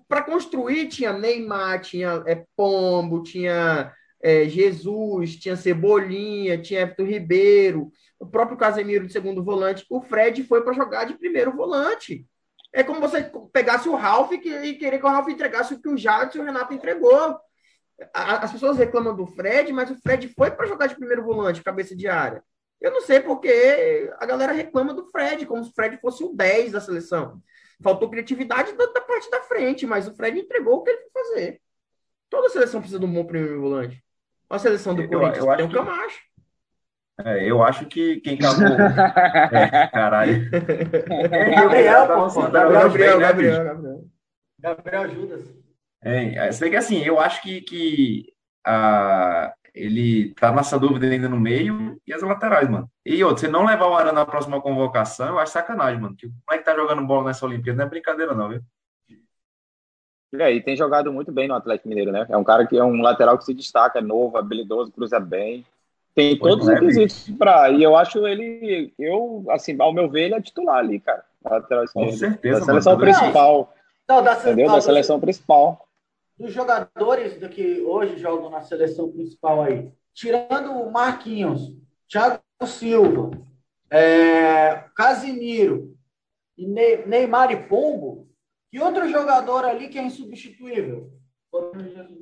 Para 0.09 0.23
construir, 0.23 0.87
tinha 0.87 1.13
Neymar, 1.13 1.79
tinha 1.81 2.23
é, 2.25 2.43
Pombo, 2.57 3.21
tinha 3.21 3.93
é, 4.21 4.45
Jesus, 4.49 5.35
tinha 5.35 5.55
Cebolinha, 5.55 6.57
tinha 6.59 6.81
Everton 6.81 7.03
Ribeiro, 7.03 7.91
o 8.19 8.25
próprio 8.25 8.57
Casemiro 8.57 9.05
de 9.05 9.13
segundo 9.13 9.43
volante. 9.43 9.85
O 9.87 10.01
Fred 10.01 10.43
foi 10.43 10.63
para 10.63 10.73
jogar 10.73 11.05
de 11.05 11.13
primeiro 11.13 11.55
volante. 11.55 12.25
É 12.73 12.83
como 12.83 12.99
você 12.99 13.31
pegasse 13.53 13.87
o 13.87 13.95
Ralf 13.95 14.31
e 14.31 14.39
que- 14.39 14.49
e 14.49 14.73
querer 14.73 14.97
que 14.99 15.05
o 15.05 15.09
Ralf 15.09 15.27
entregasse 15.29 15.75
o 15.75 15.79
que 15.81 15.89
o 15.89 15.97
Jadson 15.97 16.39
e 16.39 16.41
o 16.41 16.45
Renato 16.45 16.73
entregou. 16.73 17.37
A- 18.13 18.43
As 18.43 18.51
pessoas 18.51 18.77
reclamam 18.79 19.15
do 19.15 19.27
Fred, 19.27 19.71
mas 19.71 19.91
o 19.91 19.95
Fred 20.01 20.27
foi 20.35 20.49
para 20.49 20.65
jogar 20.65 20.87
de 20.87 20.95
primeiro 20.95 21.23
volante, 21.23 21.63
cabeça 21.63 21.95
de 21.95 22.07
área. 22.07 22.41
Eu 22.79 22.91
não 22.91 23.01
sei 23.01 23.19
porque 23.19 24.11
a 24.19 24.25
galera 24.25 24.53
reclama 24.53 24.93
do 24.93 25.05
Fred, 25.09 25.45
como 25.45 25.63
se 25.63 25.71
o 25.71 25.73
Fred 25.73 25.97
fosse 25.99 26.23
o 26.23 26.33
10 26.35 26.71
da 26.73 26.79
seleção. 26.81 27.41
Faltou 27.81 28.09
criatividade 28.09 28.73
da, 28.73 28.85
da 28.87 29.01
parte 29.01 29.29
da 29.31 29.41
frente, 29.41 29.85
mas 29.85 30.07
o 30.07 30.15
Fred 30.15 30.39
entregou 30.39 30.75
o 30.77 30.83
que 30.83 30.91
ele 30.91 30.99
foi 31.11 31.23
fazer. 31.23 31.61
Toda 32.29 32.49
seleção 32.49 32.79
precisa 32.81 32.99
de 32.99 33.05
um 33.05 33.13
bom 33.13 33.25
primeiro 33.25 33.61
volante. 33.61 34.03
A 34.49 34.59
seleção 34.59 34.93
do 34.95 35.01
Eu- 35.03 35.09
Corinthians 35.09 35.37
eu 35.43 35.49
acho 35.51 35.57
tem 35.57 35.65
o 35.65 35.69
que- 35.69 35.75
Camacho. 35.75 36.19
É, 37.25 37.49
eu 37.49 37.63
acho 37.63 37.85
que 37.87 38.19
quem 38.21 38.35
acabou. 38.35 38.63
É, 39.51 39.87
caralho. 39.87 40.49
Gabriel, 40.51 42.07
pô, 42.07 42.41
Tá 42.41 42.49
Gabriel, 42.49 43.19
Gabriel, 43.19 43.19
né? 43.19 43.27
Gabriel, 43.27 43.63
Gabriel. 43.65 44.03
Gabriel 44.59 45.09
Judas. 45.09 45.53
É, 46.03 46.51
se 46.51 46.59
bem 46.61 46.69
que 46.71 46.75
assim, 46.77 47.03
eu 47.03 47.19
acho 47.19 47.41
que, 47.41 47.61
que 47.61 48.33
ah, 48.65 49.51
ele 49.77 50.33
tá 50.33 50.51
nessa 50.51 50.79
dúvida 50.79 51.07
ainda 51.07 51.29
no 51.29 51.39
meio 51.39 51.99
e 52.05 52.13
as 52.13 52.21
laterais, 52.21 52.69
mano. 52.69 52.89
E 53.05 53.23
outro, 53.23 53.41
você 53.41 53.47
não 53.47 53.65
levar 53.65 53.87
o 53.87 53.95
Arana 53.95 54.13
na 54.13 54.25
próxima 54.25 54.61
convocação, 54.61 55.27
eu 55.27 55.39
acho 55.39 55.53
sacanagem, 55.53 56.01
mano. 56.01 56.15
Que 56.15 56.27
o 56.27 56.31
moleque 56.47 56.65
tá 56.65 56.75
jogando 56.75 57.05
bola 57.05 57.25
nessa 57.25 57.45
Olimpíada 57.45 57.77
não 57.77 57.85
é 57.85 57.89
brincadeira, 57.89 58.33
não, 58.33 58.49
viu? 58.49 58.61
E 60.33 60.43
aí, 60.43 60.61
tem 60.61 60.75
jogado 60.75 61.11
muito 61.11 61.31
bem 61.31 61.47
no 61.47 61.55
Atlético 61.55 61.87
Mineiro, 61.87 62.11
né? 62.11 62.25
É 62.29 62.35
um 62.35 62.43
cara 62.43 62.67
que 62.67 62.77
é 62.77 62.83
um 62.83 63.01
lateral 63.01 63.37
que 63.37 63.45
se 63.45 63.53
destaca, 63.53 63.99
é 63.99 64.01
novo, 64.01 64.37
habilidoso, 64.37 64.91
cruza 64.91 65.19
bem. 65.19 65.65
Tem 66.13 66.35
Pois 66.37 66.51
todos 66.51 66.67
os 66.67 66.73
é, 66.73 66.75
requisitos 66.75 67.29
pra. 67.37 67.69
E 67.69 67.81
eu 67.81 67.95
acho 67.95 68.27
ele, 68.27 68.91
eu, 68.99 69.45
assim, 69.49 69.77
ao 69.79 69.93
meu 69.93 70.09
ver, 70.09 70.23
ele 70.25 70.33
é 70.33 70.41
titular 70.41 70.77
ali, 70.77 70.99
cara. 70.99 71.23
Lateral 71.45 71.85
Com 71.93 72.05
esquerdo. 72.05 72.17
certeza, 72.19 72.59
Da 72.59 72.65
seleção 72.65 72.93
mano. 72.93 73.03
principal, 73.05 73.73
Não, 74.09 74.23
da, 74.23 74.33
entendeu? 74.33 74.67
Da 74.71 74.81
seleção 74.81 75.19
principal. 75.19 75.86
Dos 76.37 76.53
jogadores 76.53 77.39
do 77.39 77.49
que 77.49 77.81
hoje 77.81 78.17
jogam 78.17 78.49
na 78.49 78.61
seleção 78.61 79.11
principal 79.11 79.63
aí, 79.63 79.91
tirando 80.13 80.71
o 80.71 80.91
Marquinhos, 80.91 81.73
Thiago 82.07 82.41
Silva, 82.65 83.31
é, 83.89 84.83
Casimiro, 84.95 85.95
e 86.57 86.67
Ney- 86.67 87.05
Neymar 87.05 87.51
e 87.51 87.67
Pombo, 87.67 88.27
que 88.69 88.79
outro 88.79 89.07
jogador 89.09 89.63
ali 89.65 89.87
que 89.89 89.97
é 89.97 90.03
insubstituível? 90.03 91.11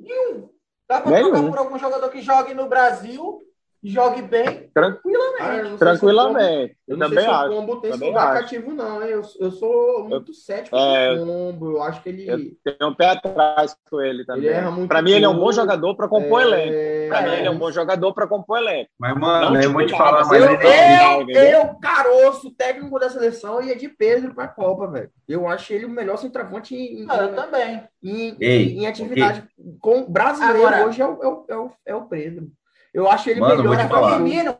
Nenhum. 0.00 0.50
Dá 0.88 1.00
para 1.00 1.10
trocar 1.18 1.48
por 1.50 1.58
algum 1.58 1.78
jogador 1.78 2.08
que 2.10 2.20
jogue 2.22 2.54
no 2.54 2.68
Brasil 2.68 3.42
jogue 3.88 4.22
bem, 4.22 4.70
Tran- 4.74 4.92
tranquilamente. 4.92 5.42
Ah, 5.42 5.56
eu 5.56 5.70
não 5.70 5.70
sei 5.70 5.70
se 5.70 5.74
o 5.74 5.76
Pombo- 5.76 5.78
Tranquilamente. 5.78 6.76
Eu 6.88 6.94
Eu 6.94 6.96
não 6.98 7.08
sei 7.08 7.16
também 7.16 7.24
se 7.24 7.30
o 7.30 7.34
acho. 7.40 7.50
Pombo 7.50 7.76
tem 7.80 7.90
esse 7.90 8.04
lugar 8.04 8.34
cativo, 8.34 8.72
não. 8.74 9.02
hein? 9.02 9.08
Eu, 9.10 9.22
eu 9.40 9.50
sou 9.50 10.08
muito 10.08 10.32
cético 10.34 10.76
É, 10.76 11.16
com 11.16 11.22
o 11.22 11.26
Pombo. 11.26 11.70
Eu 11.72 11.82
acho 11.82 12.02
que 12.02 12.08
ele. 12.08 12.28
Eu 12.28 12.38
tenho 12.76 12.90
um 12.90 12.94
pé 12.94 13.06
atrás 13.10 13.76
com 13.90 14.00
ele 14.00 14.24
também. 14.24 14.62
muito 14.70 14.88
Pra 14.88 15.02
mim, 15.02 15.12
ele 15.12 15.24
é 15.24 15.28
um 15.28 15.38
bom 15.38 15.52
jogador 15.52 15.94
pra 15.96 16.08
compor 16.08 16.40
elenco. 16.42 16.72
é, 16.74 17.08
Pra 17.08 17.22
mim, 17.22 17.30
ele 17.32 17.46
é 17.46 17.50
um 17.50 17.58
bom 17.58 17.70
jogador 17.70 18.12
pra 18.14 18.26
compor 18.26 18.58
elenco. 18.58 18.90
Mas, 18.98 19.16
mano, 19.18 19.50
Não 19.54 19.60
eu 19.60 19.72
vou 19.72 19.84
te 19.86 19.96
falar, 19.96 20.22
Eu, 20.22 20.34
ele 20.34 20.44
ele 20.46 20.56
tem. 20.58 20.70
é- 20.70 21.14
eu, 21.16 21.22
entendeu? 21.22 21.42
eu, 21.60 21.74
Caroço, 21.80 22.50
técnico 22.52 22.98
da 22.98 23.08
seleção, 23.10 23.62
ia 23.62 23.76
de 23.76 23.88
Pedro 23.88 24.34
pra 24.34 24.48
Copa, 24.48 24.86
velho. 24.88 25.10
Eu 25.28 25.46
acho 25.48 25.72
ele 25.72 25.84
o 25.86 25.90
melhor 25.90 26.16
centroavante 26.16 26.74
em, 26.74 27.06
Ah, 27.08 27.18
eu 27.22 27.34
também. 27.34 27.82
em, 28.02 28.36
Ei, 28.40 28.74
em 28.78 28.86
atividade 28.86 29.42
com 29.80 30.04
brasileiro 30.10 30.66
Agora- 30.66 30.86
hoje 30.86 31.00
é 31.02 31.06
o, 31.06 31.22
é, 31.22 31.26
o, 31.28 31.44
é, 31.48 31.56
o, 31.56 31.70
é 31.86 31.94
o 31.94 32.02
Pedro. 32.02 32.48
Eu 32.96 33.10
acho 33.10 33.28
ele 33.28 33.40
Mano, 33.40 33.62
melhor 33.62 33.92
o 33.92 34.08
Firmino, 34.08 34.58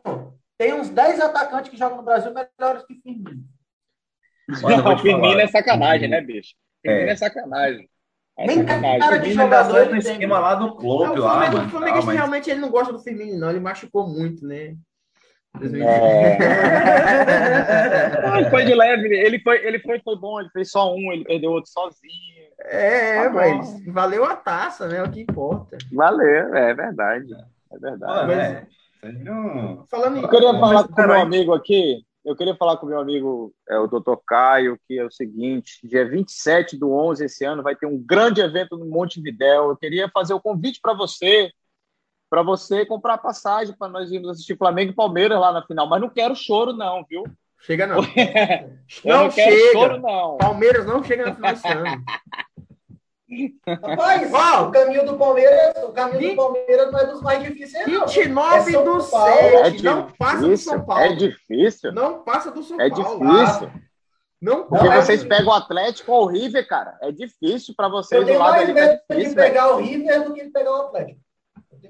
tem 0.59 0.73
uns 0.73 0.89
10 0.89 1.19
atacantes 1.19 1.71
que 1.71 1.77
jogam 1.77 1.97
no 1.97 2.03
Brasil 2.03 2.31
melhores 2.31 2.85
que 2.85 2.93
Firmino. 3.01 3.43
Mano, 4.61 4.75
eu 4.77 4.83
vou 4.83 4.93
o 4.93 4.95
te 4.95 5.01
Firmino 5.01 5.27
falar. 5.31 5.41
é 5.41 5.47
sacanagem, 5.47 6.07
né, 6.07 6.21
bicho? 6.21 6.53
Firmino 6.83 7.09
É. 7.09 7.13
é, 7.13 7.15
sacanagem. 7.15 7.89
É 8.37 8.45
Nem 8.45 8.57
sacanagem. 8.57 8.99
cara 8.99 9.17
de 9.17 9.33
jogador 9.33 9.71
acerta 9.71 9.91
o 9.91 9.95
ele 9.95 10.03
tem. 10.03 10.11
esquema 10.11 10.39
lá 10.39 10.53
do 10.53 10.67
É, 10.67 10.69
Klopp 10.77 11.17
o 11.17 11.19
lá, 11.19 11.31
Flamengo, 11.31 11.53
mano. 11.57 11.67
o 11.67 11.69
Flamengo 11.71 11.97
Ah, 11.97 12.01
mas- 12.05 12.15
realmente 12.15 12.49
ele 12.51 12.59
não 12.59 12.69
gosta 12.69 12.93
do 12.93 12.99
Firmino, 12.99 13.39
não. 13.39 13.49
Ele 13.49 13.59
machucou 13.59 14.07
muito, 14.07 14.45
né? 14.45 14.75
Ah, 18.23 18.49
foi 18.49 18.65
de 18.65 18.75
leve. 18.75 19.07
Ele 19.17 19.39
foi, 19.39 19.65
ele 19.65 19.79
foi, 19.79 19.99
foi 20.01 20.15
bom, 20.17 20.39
ele 20.39 20.49
fez 20.51 20.69
só 20.69 20.93
um, 20.93 21.11
ele 21.11 21.23
perdeu 21.23 21.51
outro 21.51 21.71
sozinho. 21.71 22.47
É, 22.59 23.23
Tá 23.23 23.29
mas 23.31 23.83
valeu 23.85 24.23
a 24.25 24.35
taça, 24.35 24.87
né? 24.87 25.01
O 25.01 25.09
que 25.11 25.21
importa. 25.21 25.77
Valeu, 25.91 26.55
é 26.55 26.73
verdade. 26.73 27.27
É 27.71 27.77
verdade. 27.79 28.27
Mas- 28.27 28.37
é. 28.39 28.67
Não- 29.23 29.85
Falando 29.89 30.17
em. 30.17 30.21
Eu 30.23 30.29
queria 30.29 30.51
Mas, 30.53 30.59
falar 30.59 30.87
com 30.87 31.01
o 31.01 31.05
meu 31.07 31.21
amigo 31.21 31.53
aqui. 31.53 32.03
Eu 32.25 32.35
queria 32.35 32.55
falar 32.55 32.75
com 32.77 32.85
o 32.85 32.89
meu 32.89 32.99
amigo, 32.99 33.53
é, 33.69 33.79
o 33.79 33.87
Dr. 33.87 34.15
Caio, 34.27 34.77
que 34.85 34.99
é 34.99 35.05
o 35.05 35.11
seguinte: 35.11 35.79
dia 35.87 36.05
27 36.07 36.77
do 36.77 36.91
11 36.91 37.23
esse 37.25 37.45
ano 37.45 37.63
vai 37.63 37.75
ter 37.75 37.85
um 37.85 37.97
grande 37.97 38.41
evento 38.41 38.75
no 38.75 38.85
Montevidéu. 38.85 39.69
Eu 39.69 39.77
queria 39.77 40.09
fazer 40.09 40.33
o 40.33 40.41
convite 40.41 40.79
para 40.81 40.93
você, 40.93 41.51
para 42.29 42.41
você 42.43 42.85
comprar 42.85 43.19
passagem 43.19 43.73
para 43.77 43.87
nós 43.87 44.11
irmos 44.11 44.29
assistir 44.31 44.57
Flamengo 44.57 44.91
e 44.91 44.95
Palmeiras 44.95 45.39
lá 45.39 45.53
na 45.53 45.65
final. 45.65 45.87
Mas 45.87 46.01
não 46.01 46.09
quero 46.09 46.35
choro, 46.35 46.73
não, 46.73 47.05
viu? 47.09 47.23
Chega 47.61 47.87
não. 47.87 48.01
Não 49.05 49.23
não 49.23 49.29
quero 49.29 49.55
chega. 49.55 49.71
choro, 49.71 49.99
não. 50.01 50.37
Palmeiras 50.37 50.85
não 50.85 51.03
chega 51.03 51.25
na 51.25 51.35
final 51.35 51.53
esse 51.53 51.67
ano. 51.67 51.85
Rapaz, 53.67 54.31
Ó. 54.33 54.67
o 54.67 54.71
caminho 54.71 55.05
do 55.05 55.17
Palmeiras, 55.17 55.83
o 55.83 55.91
caminho 55.91 56.29
do 56.31 56.35
Palmeiras 56.37 56.91
não 56.91 56.99
é 56.99 57.05
dos 57.07 57.21
mais 57.21 57.43
difíceis, 57.43 57.85
não. 57.87 58.07
29 58.07 58.55
É 58.55 58.61
São 58.71 58.83
do 58.85 59.03
Paulo. 59.09 59.33
7. 59.33 59.77
É 59.77 59.81
não 59.91 60.11
passa 60.17 60.37
do 60.37 60.43
difícil, 60.45 60.71
São 60.71 60.85
Paulo. 60.85 61.03
é 61.03 61.15
difícil. 61.15 61.91
Não 61.93 62.23
passa 62.23 62.51
do 62.51 62.63
São 62.63 62.79
É 62.79 62.89
Paulo. 62.89 63.19
difícil. 63.19 63.71
Não 64.41 64.63
Porque 64.67 64.85
Não, 64.85 64.93
é 64.93 65.01
vocês 65.01 65.23
pegam 65.23 65.47
o 65.51 65.55
Atlético 65.55 66.11
ou 66.11 66.23
o 66.23 66.27
River, 66.27 66.67
cara. 66.67 66.95
É 67.01 67.11
difícil 67.11 67.73
para 67.75 67.89
vocês 67.89 68.19
Eu 68.21 68.25
do 68.25 68.27
tenho 68.27 68.39
lado 68.39 68.51
mais 68.51 68.69
É 68.69 68.73
medo 68.73 68.91
de 68.91 69.15
difícil, 69.15 69.35
velho. 69.35 69.35
pegar 69.51 69.71
o 69.73 69.77
River 69.77 70.23
do 70.25 70.33
que 70.33 70.43
de 70.45 70.49
pegar 70.51 70.71
o 70.71 70.81
Atlético. 70.83 71.19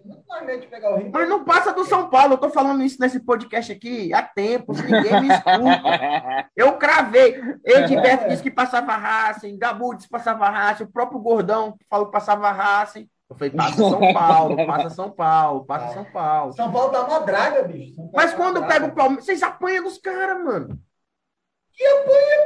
Muito 0.06 0.28
mais 0.28 0.46
medo 0.46 0.62
de 0.62 0.68
pegar 0.68 0.92
o 0.92 0.96
River. 0.98 1.12
Mas 1.14 1.30
não 1.30 1.44
passa 1.44 1.74
do 1.74 1.86
São 1.86 2.10
Paulo. 2.10 2.34
Eu 2.34 2.38
tô 2.38 2.50
falando 2.50 2.84
isso 2.84 2.98
nesse 3.00 3.20
podcast 3.20 3.72
aqui 3.72 4.14
há 4.14 4.22
tempos. 4.22 4.82
Ninguém 4.82 5.22
me 5.22 5.28
escuta. 5.28 6.50
Eu 6.56 6.78
cravei. 6.78 7.42
Edberto 7.66 8.30
disse 8.30 8.44
que 8.44 8.52
passava 8.52 8.96
Racing. 8.96 9.58
Gabu 9.58 9.96
disse 9.96 10.08
que 10.08 10.12
passava 10.12 10.50
Racing. 10.50 10.84
O 10.84 10.92
próprio 10.92 11.20
Gordão 11.20 11.76
falou 11.90 12.08
que 12.08 12.12
passava 12.12 12.52
Racing. 12.52 13.10
Eu 13.30 13.36
falei, 13.36 13.52
passa 13.52 13.76
São 13.76 14.14
Paulo, 14.14 14.66
passa 14.66 14.90
São 14.90 15.12
Paulo, 15.12 15.66
passa 15.66 15.94
São 15.94 16.06
Paulo. 16.06 16.54
São 16.54 16.72
Paulo 16.72 16.92
tá 16.92 17.06
uma 17.06 17.20
draga, 17.20 17.64
bicho. 17.64 18.10
Mas 18.14 18.32
tá 18.32 18.38
quando 18.38 18.66
pega 18.66 18.86
o 18.86 18.96
Palmeiras, 18.96 19.26
vocês 19.26 19.44
apanham 19.44 19.84
dos 19.84 19.98
caras, 19.98 20.42
mano. 20.44 20.80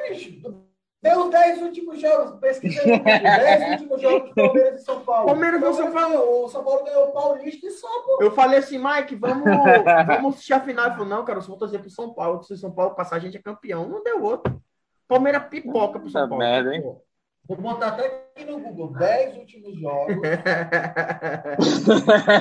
bicho. 0.09 0.70
Deu 1.01 1.25
os 1.25 1.31
10 1.31 1.61
últimos 1.63 1.99
jogos, 1.99 2.39
Google, 2.39 2.61
10 3.03 3.71
últimos 3.71 4.01
jogos 4.01 4.29
do 4.29 4.35
Palmeiras 4.35 4.81
e 4.81 4.85
São 4.85 4.99
Paulo. 5.01 5.25
Palmeiras 5.25 5.61
e 5.61 5.73
São 5.73 5.91
ganhou, 5.91 6.45
O 6.45 6.47
São 6.47 6.63
Paulo 6.63 6.83
ganhou 6.83 7.07
o 7.07 7.11
Paulista 7.11 7.65
e 7.65 7.71
só, 7.71 7.87
pô. 8.03 8.19
Eu 8.21 8.31
falei 8.31 8.59
assim, 8.59 8.77
Mike, 8.77 9.15
vamos, 9.15 9.43
vamos 10.05 10.35
assistir 10.35 10.53
a 10.53 10.59
final. 10.59 10.85
Ele 10.85 10.93
falou, 10.93 11.09
não, 11.09 11.25
cara, 11.25 11.39
eu 11.39 11.41
só 11.41 11.49
vou 11.49 11.57
torcer 11.57 11.79
pro 11.79 11.89
São 11.89 12.13
Paulo. 12.13 12.43
Se 12.43 12.53
o 12.53 12.57
São 12.57 12.71
Paulo 12.71 12.93
passar, 12.93 13.15
a 13.15 13.19
gente 13.19 13.35
é 13.35 13.41
campeão. 13.41 13.89
Não 13.89 14.03
deu 14.03 14.21
outro. 14.23 14.61
Palmeiras 15.07 15.47
pipoca 15.49 15.99
pro 15.99 16.09
São 16.09 16.29
Paulo. 16.29 16.37
merda, 16.37 16.75
hein? 16.75 16.83
Pô. 16.83 17.03
Vou 17.47 17.57
botar 17.57 17.87
até 17.87 18.29
aqui 18.35 18.45
no 18.45 18.59
Google, 18.59 18.93
10 18.93 19.37
últimos 19.37 19.79
jogos, 19.79 20.15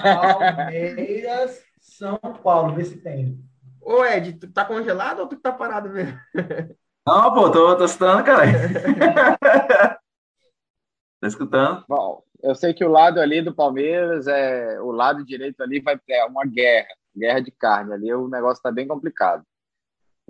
Palmeiras, 0.02 1.62
São 1.80 2.18
Paulo, 2.18 2.74
vê 2.74 2.84
se 2.84 2.98
tem. 2.98 3.42
Ô, 3.80 4.04
Ed, 4.04 4.34
tu 4.34 4.52
tá 4.52 4.64
congelado 4.64 5.20
ou 5.20 5.26
tu 5.26 5.36
tá 5.40 5.50
parado 5.50 5.88
mesmo? 5.88 6.18
Não, 7.10 7.34
pô, 7.34 7.50
tô, 7.50 7.76
tô 7.76 7.84
escutando, 7.84 8.24
cara. 8.24 8.46
Tá 11.20 11.26
escutando? 11.28 11.84
Bom, 11.86 12.22
eu 12.42 12.54
sei 12.54 12.72
que 12.72 12.82
o 12.82 12.88
lado 12.88 13.20
ali 13.20 13.42
do 13.42 13.54
Palmeiras, 13.54 14.26
é, 14.26 14.80
o 14.80 14.90
lado 14.90 15.22
direito 15.22 15.60
ali 15.62 15.78
vai 15.78 15.98
ter 15.98 16.24
uma 16.24 16.46
guerra, 16.46 16.88
guerra 17.14 17.40
de 17.40 17.50
carne. 17.50 17.92
Ali 17.92 18.14
o 18.14 18.26
negócio 18.26 18.62
tá 18.62 18.72
bem 18.72 18.86
complicado. 18.88 19.42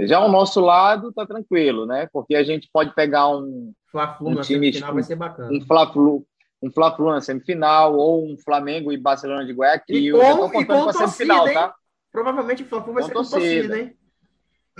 Já 0.00 0.18
o 0.18 0.28
nosso 0.28 0.60
lado 0.60 1.12
tá 1.12 1.24
tranquilo, 1.24 1.86
né? 1.86 2.08
Porque 2.12 2.34
a 2.34 2.42
gente 2.42 2.68
pode 2.72 2.92
pegar 2.94 3.28
um, 3.28 3.72
Fla-Flu 3.92 4.30
Um 4.30 4.34
na 4.34 4.40
time 4.40 4.58
semifinal 4.72 4.94
vai 4.94 5.02
ser 5.04 5.14
bacana. 5.14 5.52
um 5.52 5.60
Fla-Flu, 5.64 6.26
um 6.60 6.72
Fla-Flu 6.72 7.10
na 7.12 7.20
semifinal, 7.20 7.94
ou 7.96 8.24
um 8.26 8.36
Flamengo 8.36 8.90
e 8.90 8.96
Barcelona 8.96 9.44
de 9.46 9.52
Guayaquil. 9.52 9.96
E 9.96 10.06
Eu 10.08 10.16
já 10.20 10.32
com- 10.32 10.38
tô 10.38 10.48
e 10.48 10.52
contando 10.54 10.78
com 10.78 10.84
pra 10.84 10.92
semifinal, 11.06 11.38
torcida, 11.44 11.60
tá? 11.68 11.74
Provavelmente 12.10 12.62
o 12.64 12.66
Fla-Flu 12.66 12.94
vai 12.94 13.02
Com 13.02 13.08
ser 13.08 13.14
com 13.14 13.20
torcida. 13.20 13.38
torcida, 13.68 13.78
hein? 13.78 13.96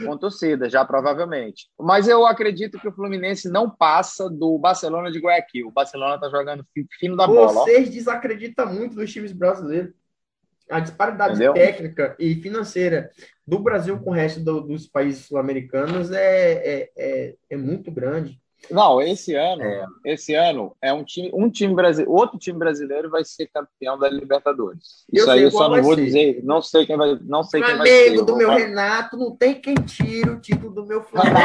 Com 0.06 0.16
torcida, 0.16 0.68
já 0.68 0.84
provavelmente. 0.84 1.68
Mas 1.78 2.08
eu 2.08 2.26
acredito 2.26 2.78
que 2.78 2.88
o 2.88 2.92
Fluminense 2.92 3.48
não 3.50 3.68
passa 3.68 4.28
do 4.28 4.58
Barcelona 4.58 5.10
de 5.10 5.18
Guayaquil. 5.18 5.68
O 5.68 5.72
Barcelona 5.72 6.18
tá 6.18 6.28
jogando 6.28 6.64
fi- 6.74 6.86
fino 6.98 7.16
da 7.16 7.26
bola, 7.26 7.60
ó. 7.60 7.64
Vocês 7.64 7.90
desacreditam 7.90 8.72
muito 8.72 8.94
dos 8.94 9.12
times 9.12 9.32
brasileiros. 9.32 9.92
A 10.70 10.78
disparidade 10.78 11.32
Entendeu? 11.34 11.52
técnica 11.52 12.14
e 12.18 12.36
financeira 12.36 13.10
do 13.44 13.58
Brasil 13.58 13.98
com 13.98 14.10
o 14.10 14.14
resto 14.14 14.38
do- 14.40 14.60
dos 14.60 14.86
países 14.86 15.26
sul-americanos 15.26 16.12
é, 16.12 16.52
é, 16.52 16.90
é, 16.96 17.34
é 17.50 17.56
muito 17.56 17.90
grande. 17.90 18.40
Não, 18.70 19.00
esse 19.00 19.34
ano, 19.34 19.62
É. 19.62 19.84
esse 20.04 20.34
ano 20.34 20.76
é 20.82 20.92
um 20.92 21.02
time, 21.04 21.30
um 21.34 21.48
time 21.50 21.74
brasileiro, 21.74 22.12
outro 22.12 22.38
time 22.38 22.58
brasileiro 22.58 23.08
vai 23.10 23.24
ser 23.24 23.48
campeão 23.52 23.98
da 23.98 24.08
Libertadores. 24.08 25.04
Eu 25.12 25.22
Isso 25.22 25.30
aí 25.30 25.38
sei 25.38 25.46
eu 25.46 25.50
só 25.50 25.68
não 25.68 25.82
vou 25.82 25.94
ser. 25.94 26.04
dizer, 26.04 26.40
não 26.44 26.62
sei 26.62 26.86
quem 26.86 26.96
vai, 26.96 27.18
não 27.22 27.42
sei 27.42 27.62
quem 27.62 27.76
vai 27.76 27.86
ser. 27.86 28.04
Flamengo 28.06 28.24
do 28.26 28.32
Eu 28.32 28.36
meu 28.38 28.50
Renato, 28.50 29.16
não 29.16 29.36
tem 29.36 29.54
quem 29.60 29.74
tire 29.74 30.30
o 30.30 30.40
título 30.40 30.72
do 30.74 30.86
meu 30.86 31.02
Flamengo. 31.02 31.36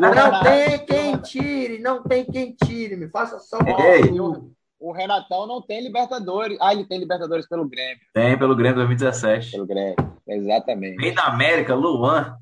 Não 0.00 0.10
tem 0.42 0.84
quem 0.86 1.16
tire, 1.18 1.78
não 1.78 2.02
tem 2.02 2.24
quem 2.24 2.54
tire. 2.64 2.96
Me 2.96 3.08
faça 3.08 3.38
só 3.38 3.58
Ei. 3.60 4.18
o 4.20 4.50
O 4.78 4.92
Renatão 4.92 5.46
não 5.46 5.60
tem 5.60 5.82
Libertadores. 5.82 6.56
Ah, 6.60 6.72
ele 6.72 6.84
tem 6.86 6.98
Libertadores 6.98 7.46
pelo 7.46 7.68
Grêmio, 7.68 7.98
Tem 8.14 8.38
pelo 8.38 8.56
Grêmio 8.56 8.76
2017. 8.76 9.52
pelo 9.52 9.66
Grêmio. 9.66 9.96
Exatamente. 10.26 10.96
Vem 10.96 11.12
da 11.14 11.24
América, 11.24 11.74
Luan. 11.74 12.34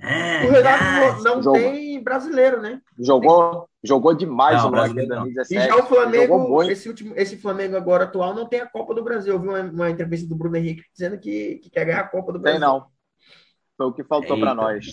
É, 0.00 0.46
O 0.46 0.50
Renato 0.50 0.84
é. 0.84 1.22
não 1.22 1.42
Jogo. 1.42 1.58
tem 1.58 2.00
brasileiro, 2.02 2.60
né? 2.62 2.80
Jogou, 2.98 3.68
jogou 3.82 4.14
demais 4.14 4.58
Não, 4.58 4.66
o 4.66 4.68
em 4.68 4.70
brasileiro 4.72 5.08
não. 5.10 5.22
2017. 5.22 5.54
E 5.54 5.66
já 5.68 5.74
o 5.74 5.78
Jogou 5.78 5.88
Flamengo, 5.96 6.62
esse, 6.70 6.88
último, 6.88 7.14
esse 7.16 7.36
Flamengo 7.36 7.76
agora 7.76 8.04
atual 8.04 8.32
não 8.34 8.46
tem 8.48 8.60
a 8.60 8.66
Copa 8.68 8.94
do 8.94 9.02
Brasil. 9.02 9.32
Eu 9.34 9.40
vi 9.40 9.48
uma, 9.48 9.60
uma 9.62 9.90
entrevista 9.90 10.28
do 10.28 10.36
Bruno 10.36 10.56
Henrique 10.56 10.84
dizendo 10.92 11.18
que, 11.18 11.56
que 11.56 11.68
quer 11.70 11.84
ganhar 11.84 12.00
a 12.00 12.08
Copa 12.08 12.32
do 12.32 12.38
Brasil. 12.38 12.60
Tem 12.60 12.68
não. 12.68 12.86
Foi 13.76 13.86
o 13.86 13.92
que 13.92 14.04
faltou 14.04 14.38
pra 14.38 14.54
nós. 14.54 14.86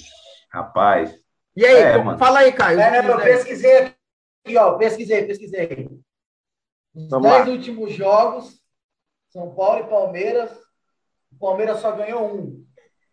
Rapaz. 0.52 1.14
E 1.56 1.66
aí, 1.66 1.76
É, 1.76 1.98
co- 1.98 2.04
mano. 2.04 2.18
fala 2.18 2.40
aí, 2.40 2.52
Caio. 2.52 2.80
É, 2.80 3.08
eu 3.10 3.18
pesquisei 3.22 3.78
aqui, 4.44 4.58
ó. 4.58 4.78
Pesquisei, 4.78 5.26
pesquisei. 5.26 5.88
Os 6.96 7.10
Vamos 7.10 7.30
dez 7.30 7.46
lá. 7.48 7.52
últimos 7.54 7.94
jogos, 7.94 8.60
São 9.30 9.54
Paulo 9.54 9.86
e 9.86 9.90
Palmeiras. 9.90 10.52
O 11.32 11.38
Palmeiras 11.40 11.80
só 11.80 11.92
ganhou 11.92 12.34
um 12.36 12.66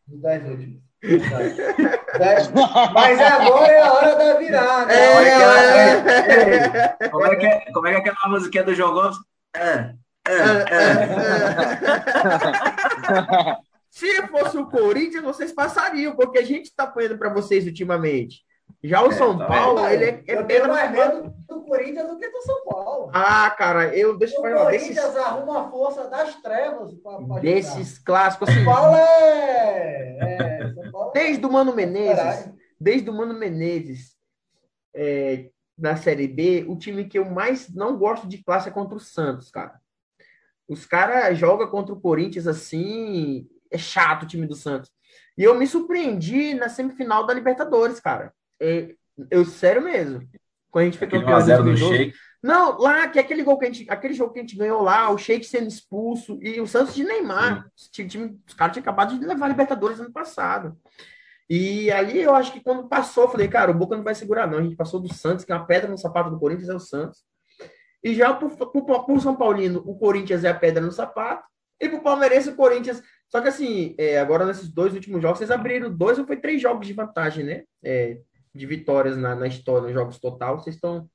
dos 0.07 0.21
dez 0.21 0.49
últimos. 0.49 0.82
Mas 2.95 3.21
agora 3.21 3.73
é 3.73 3.81
a 3.83 3.93
hora 3.93 4.15
da 4.15 4.35
virada. 4.35 4.93
É, 4.93 6.95
é, 7.03 7.09
Como 7.09 7.27
é 7.27 7.35
que 7.37 7.45
é, 7.47 7.73
como 7.73 7.87
é, 7.89 8.01
que 8.01 8.09
é 8.09 8.13
aquela 8.13 8.33
musiquinha 8.33 8.63
do 8.65 8.73
João 8.75 8.95
Gomes? 8.95 9.17
É, 9.57 9.91
é, 10.29 10.33
é. 10.71 11.07
Se 13.91 14.23
fosse 14.29 14.57
o 14.57 14.67
Corinthians, 14.67 15.25
vocês 15.25 15.53
passariam, 15.53 16.15
porque 16.15 16.39
a 16.39 16.45
gente 16.45 16.67
está 16.67 16.85
apanhando 16.85 17.19
para 17.19 17.29
vocês 17.31 17.67
ultimamente. 17.67 18.41
Já 18.83 19.03
o 19.03 19.09
É, 19.09 19.13
São 19.13 19.37
tá 19.39 19.45
Paulo, 19.47 19.83
vendo? 19.83 19.93
ele 19.93 20.05
é, 20.05 20.23
é 20.27 20.39
eu 20.39 20.45
pedra 20.47 20.69
mais 20.69 20.91
medo 20.91 21.33
do 21.49 21.61
Corinthians 21.63 22.09
do 22.09 22.19
que 22.19 22.29
do 22.31 22.43
São 22.43 22.65
Paulo. 22.65 23.11
Ah, 23.15 23.49
cara, 23.51 23.95
eu 23.97 24.17
deixa 24.19 24.35
eu 24.37 24.41
O 24.41 24.43
falar 24.43 24.71
desses, 24.71 24.99
Corinthians 24.99 25.17
arruma 25.25 25.67
a 25.67 25.71
força 25.71 26.09
das 26.09 26.35
trevas 26.37 26.93
para 26.95 27.41
desses 27.41 27.99
clássicos, 27.99 28.49
assim, 28.49 28.65
São 28.65 28.73
Paulo 28.75 28.97
é. 28.97 30.17
São 30.19 30.19
Paulo 30.19 30.43
é- 30.43 30.52
desde 31.13 31.45
o 31.45 31.53
Mano 31.53 31.75
Menezes, 31.75 32.17
Caralho. 32.17 32.55
desde 32.81 33.11
o 33.11 33.13
Mano 33.13 33.35
Menezes 33.35 34.17
é, 34.95 35.51
na 35.77 35.97
Série 35.97 36.29
B, 36.29 36.65
o 36.69 36.77
time 36.77 37.05
que 37.05 37.19
eu 37.19 37.25
mais 37.25 37.69
não 37.75 37.97
gosto 37.97 38.27
de 38.29 38.43
classe 38.43 38.69
é 38.69 38.73
contra 38.73 38.97
o 38.97 39.01
Santos, 39.01 39.51
cara. 39.51 39.81
Os 40.69 40.87
caras 40.87 41.37
jogam 41.39 41.67
contra 41.69 41.95
o 41.95 42.01
Corinthians 42.01 42.47
assim, 42.47 43.47
é 43.71 43.79
chato 43.79 44.23
o 44.23 44.27
time 44.27 44.47
do 44.47 44.55
Santos. 44.55 44.91
E 45.37 45.43
eu 45.43 45.55
me 45.55 45.67
surpreendi 45.67 46.55
na 46.55 46.69
semifinal 46.69 47.27
da 47.27 47.35
Libertadores, 47.35 48.01
cara. 48.01 48.33
É, 48.61 48.95
eu, 49.31 49.45
sério 49.45 49.83
mesmo. 49.83 50.29
Quando 50.71 50.83
a 50.83 50.85
gente 50.87 50.99
foi 50.99 51.07
campeão 51.07 51.39
em 51.39 51.43
1x0 51.43 51.57
do 51.59 51.65
2012. 51.65 52.15
Não, 52.43 52.77
lá, 52.79 53.07
que 53.09 53.19
é 53.19 53.23
aquele 53.23 53.43
gol 53.45 53.57
que 53.57 53.67
a 53.67 53.73
gente, 53.73 53.89
aquele 53.89 54.15
jogo 54.15 54.33
que 54.33 54.41
a 54.41 54.43
gente 54.43 54.57
ganhou 54.57 54.83
lá, 54.83 55.11
o 55.11 55.19
Sheik 55.19 55.47
sendo 55.47 55.69
expulso 55.69 56.39
e 56.43 56.61
o 56.61 56.67
Santos 56.67 56.95
de 56.95 57.05
Neymar. 57.05 57.71
Esse 57.79 58.07
time- 58.09 58.37
os 58.47 58.55
caras 58.55 58.73
tinham 58.73 58.83
acabado 58.83 59.17
de 59.17 59.25
levar 59.25 59.47
a 59.47 59.49
Libertadores 59.49 60.01
ano 60.01 60.13
passado. 60.13 60.77
E 61.49 61.91
aí 61.93 62.21
eu 62.21 62.35
acho 62.35 62.53
que 62.53 62.61
quando 62.61 62.89
passou, 62.89 63.25
eu 63.25 63.29
falei, 63.31 63.47
cara, 63.47 63.71
o 63.71 63.75
Boca 63.75 63.97
não 63.97 64.03
vai 64.03 64.15
segurar, 64.15 64.47
não. 64.47 64.59
A 64.59 64.63
gente 64.63 64.75
passou 64.75 64.99
do 64.99 65.13
Santos, 65.13 65.45
que 65.45 65.53
é 65.53 65.55
uma 65.55 65.67
pedra 65.67 65.91
no 65.91 65.99
sapato 65.99 66.31
do 66.31 66.39
Corinthians 66.39 66.69
é 66.69 66.75
o 66.75 66.81
Santos. 66.81 67.21
E 68.03 68.15
já 68.15 68.35
pro, 68.35 68.51
pro, 68.51 68.83
pro 68.83 69.21
São 69.21 69.37
Paulino, 69.37 69.83
o 69.87 69.97
Corinthians 69.97 70.43
é 70.43 70.49
a 70.49 70.55
pedra 70.55 70.83
no 70.83 70.91
sapato. 70.91 71.45
E 71.81 71.89
pro 71.89 72.03
Palmeirense, 72.03 72.49
o 72.49 72.57
Corinthians. 72.57 73.03
Só 73.29 73.41
que 73.41 73.49
assim, 73.49 73.95
é, 73.99 74.19
agora 74.19 74.45
nesses 74.45 74.69
dois 74.69 74.95
últimos 74.95 75.23
jogos, 75.23 75.39
vocês 75.39 75.51
abriram 75.51 75.95
dois 75.95 76.19
ou 76.19 76.27
foi 76.27 76.37
três 76.37 76.61
jogos 76.61 76.87
de 76.87 76.93
vantagem, 76.93 77.45
né? 77.45 77.65
É, 77.85 78.19
de 78.55 78.67
vitórias 78.67 79.17
na, 79.17 79.35
na 79.35 79.47
história, 79.47 79.83
nos 79.83 79.93
jogos 79.93 80.19
total. 80.19 80.59
Vocês 80.59 80.75
estão 80.77 81.09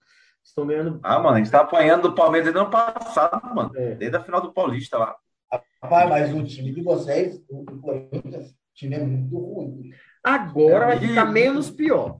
estão 0.47 0.65
ganhando. 0.65 0.99
Ah, 1.03 1.19
mano, 1.19 1.35
a 1.35 1.37
gente 1.37 1.51
tá 1.51 1.61
apanhando 1.61 2.03
do 2.03 2.15
Palmeiras 2.15 2.45
desde 2.45 2.57
o 2.57 2.61
ano 2.61 2.71
passado, 2.71 3.55
mano. 3.55 3.71
É. 3.75 3.95
Desde 3.95 4.17
a 4.17 4.23
final 4.23 4.41
do 4.41 4.53
Paulista 4.53 4.97
lá. 4.97 5.15
Rapaz, 5.81 6.09
mas 6.09 6.33
o 6.33 6.43
time 6.43 6.73
de 6.73 6.81
vocês, 6.81 7.41
o 7.49 7.63
Corinthians, 7.79 8.51
o 8.51 8.55
time 8.73 8.95
é 8.95 8.99
muito 8.99 9.37
ruim. 9.37 9.91
Agora 10.23 10.85
É 10.85 10.87
vai 10.87 10.99
ficar 10.99 11.25
menos 11.25 11.69
pior. 11.69 12.19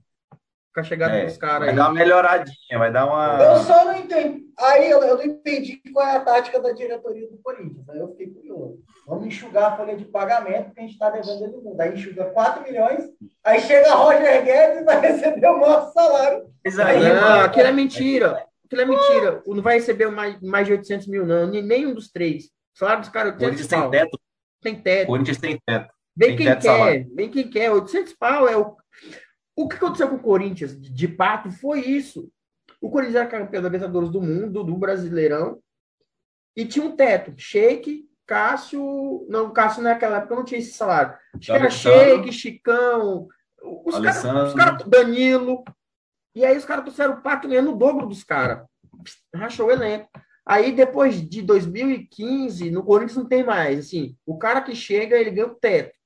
Com 0.77 0.81
a 0.81 0.83
chegada 0.83 1.15
É, 1.17 1.25
dos 1.25 1.37
caras 1.37 1.59
vai 1.61 1.69
aí. 1.69 1.75
dar 1.75 1.85
uma 1.85 1.93
melhoradinha, 1.95 2.77
vai 2.77 2.91
dar 2.91 3.01
Eu 3.01 3.07
uma. 3.07 3.55
só 3.63 3.83
não 3.83 3.95
entendi. 3.97 4.43
Aí 4.59 4.87
eu, 4.91 5.01
eu 5.01 5.17
não 5.17 5.23
entendi 5.25 5.81
qual 5.91 6.07
é 6.07 6.17
a 6.17 6.19
tática 6.19 6.59
da 6.59 6.71
diretoria 6.71 7.27
do 7.27 7.35
Corinthians. 7.39 7.89
Aí 7.89 7.97
eu 7.97 8.09
fiquei 8.09 8.27
curioso. 8.27 8.77
Vamos 9.07 9.25
enxugar 9.25 9.73
a 9.73 9.75
folha 9.75 9.95
de 9.97 10.05
pagamento, 10.05 10.65
porque 10.65 10.79
a 10.81 10.83
gente 10.83 10.91
está 10.93 11.09
devendo 11.09 11.45
ele 11.45 11.57
mundo. 11.57 11.81
Aí 11.81 11.93
enxuga 11.95 12.25
4 12.25 12.61
milhões, 12.61 13.05
aí 13.43 13.59
chega 13.61 13.91
Roger 13.95 14.45
Guedes 14.45 14.81
e 14.81 14.83
vai 14.83 15.01
receber 15.01 15.47
o 15.47 15.59
maior 15.59 15.91
salário. 15.91 16.43
Mas 16.63 16.77
aí, 16.77 16.99
Não, 17.11 17.21
mano, 17.21 17.45
aquilo 17.45 17.67
é 17.67 17.71
mentira. 17.71 18.45
Aquilo 18.65 18.81
é 18.83 18.85
mentira. 18.85 19.41
Não 19.47 19.63
vai 19.63 19.75
receber 19.77 20.11
mais, 20.11 20.39
mais 20.43 20.67
de 20.67 20.73
800 20.73 21.07
mil, 21.07 21.25
não. 21.25 21.47
Nem- 21.47 21.63
Nenhum 21.63 21.95
dos 21.95 22.11
três. 22.11 22.43
O 22.75 22.77
salário 22.77 23.01
dos 23.01 23.09
caras 23.09 23.31
é 23.31 23.35
o 23.35 23.39
Corinthians 23.39 23.65
800 23.65 23.69
tem 23.71 23.79
pau. 23.81 23.89
teto. 23.91 24.19
Tem 24.61 24.75
teto. 24.75 25.03
O 25.05 25.07
Corinthians 25.07 25.37
tem 25.39 25.59
teto. 25.65 25.89
Vem 26.15 26.27
tem 26.29 26.37
quem 26.37 26.45
teto 26.45 26.61
quer. 26.61 26.67
salário. 26.67 27.07
Vem 27.15 27.29
quem 27.31 27.49
quer. 27.49 27.71
800 27.71 28.13
pau 28.13 28.47
é 28.47 28.55
o... 28.55 28.75
O 29.57 29.67
que 29.67 29.75
aconteceu 29.75 30.07
com 30.07 30.17
o 30.17 30.21
Corinthians 30.21 30.79
de, 30.79 31.07
pato 31.07 31.49
foi 31.49 31.79
isso. 31.79 32.31
O 32.79 32.91
Corinthians 32.91 33.15
era 33.15 33.25
campeão 33.25 33.63
da 33.63 33.67
Libertadores 33.67 34.11
do 34.11 34.21
Mundo, 34.21 34.63
do 34.63 34.77
Brasileirão, 34.77 35.59
e 36.55 36.63
tinha 36.63 36.85
um 36.85 36.95
teto. 36.95 37.33
Sheik, 37.35 38.07
Cássio... 38.27 39.25
Não, 39.27 39.51
Cássio 39.51 39.81
naquela 39.81 40.17
época 40.17 40.35
não 40.35 40.45
tinha 40.45 40.59
esse 40.59 40.73
salário. 40.73 41.17
Acho 41.35 41.51
era. 41.51 41.69
Sheik, 41.71 42.31
Chicão, 42.31 43.27
os 43.63 43.99
caras, 43.99 44.53
caras, 44.53 44.83
Danilo. 44.87 45.63
E 46.35 46.45
aí 46.45 46.55
os 46.55 46.65
caras 46.65 46.83
trouxeram 46.83 47.15
o 47.15 47.21
Pato 47.23 47.47
ganhando 47.47 47.71
o 47.71 47.75
dobro 47.75 48.05
dos 48.05 48.23
caras. 48.23 48.63
Rachou 49.33 49.67
o 49.67 49.71
elenco. 49.71 50.07
Aí 50.45 50.71
depois 50.71 51.19
de 51.27 51.41
2015, 51.41 52.69
no 52.69 52.83
Corinthians 52.83 53.17
não 53.17 53.27
tem 53.27 53.43
mais. 53.43 53.87
Assim, 53.87 54.15
o 54.23 54.37
cara 54.37 54.61
que 54.61 54.75
chega, 54.75 55.17
ele 55.17 55.31
ganha 55.31 55.47
o 55.47 55.55
teto. 55.55 55.97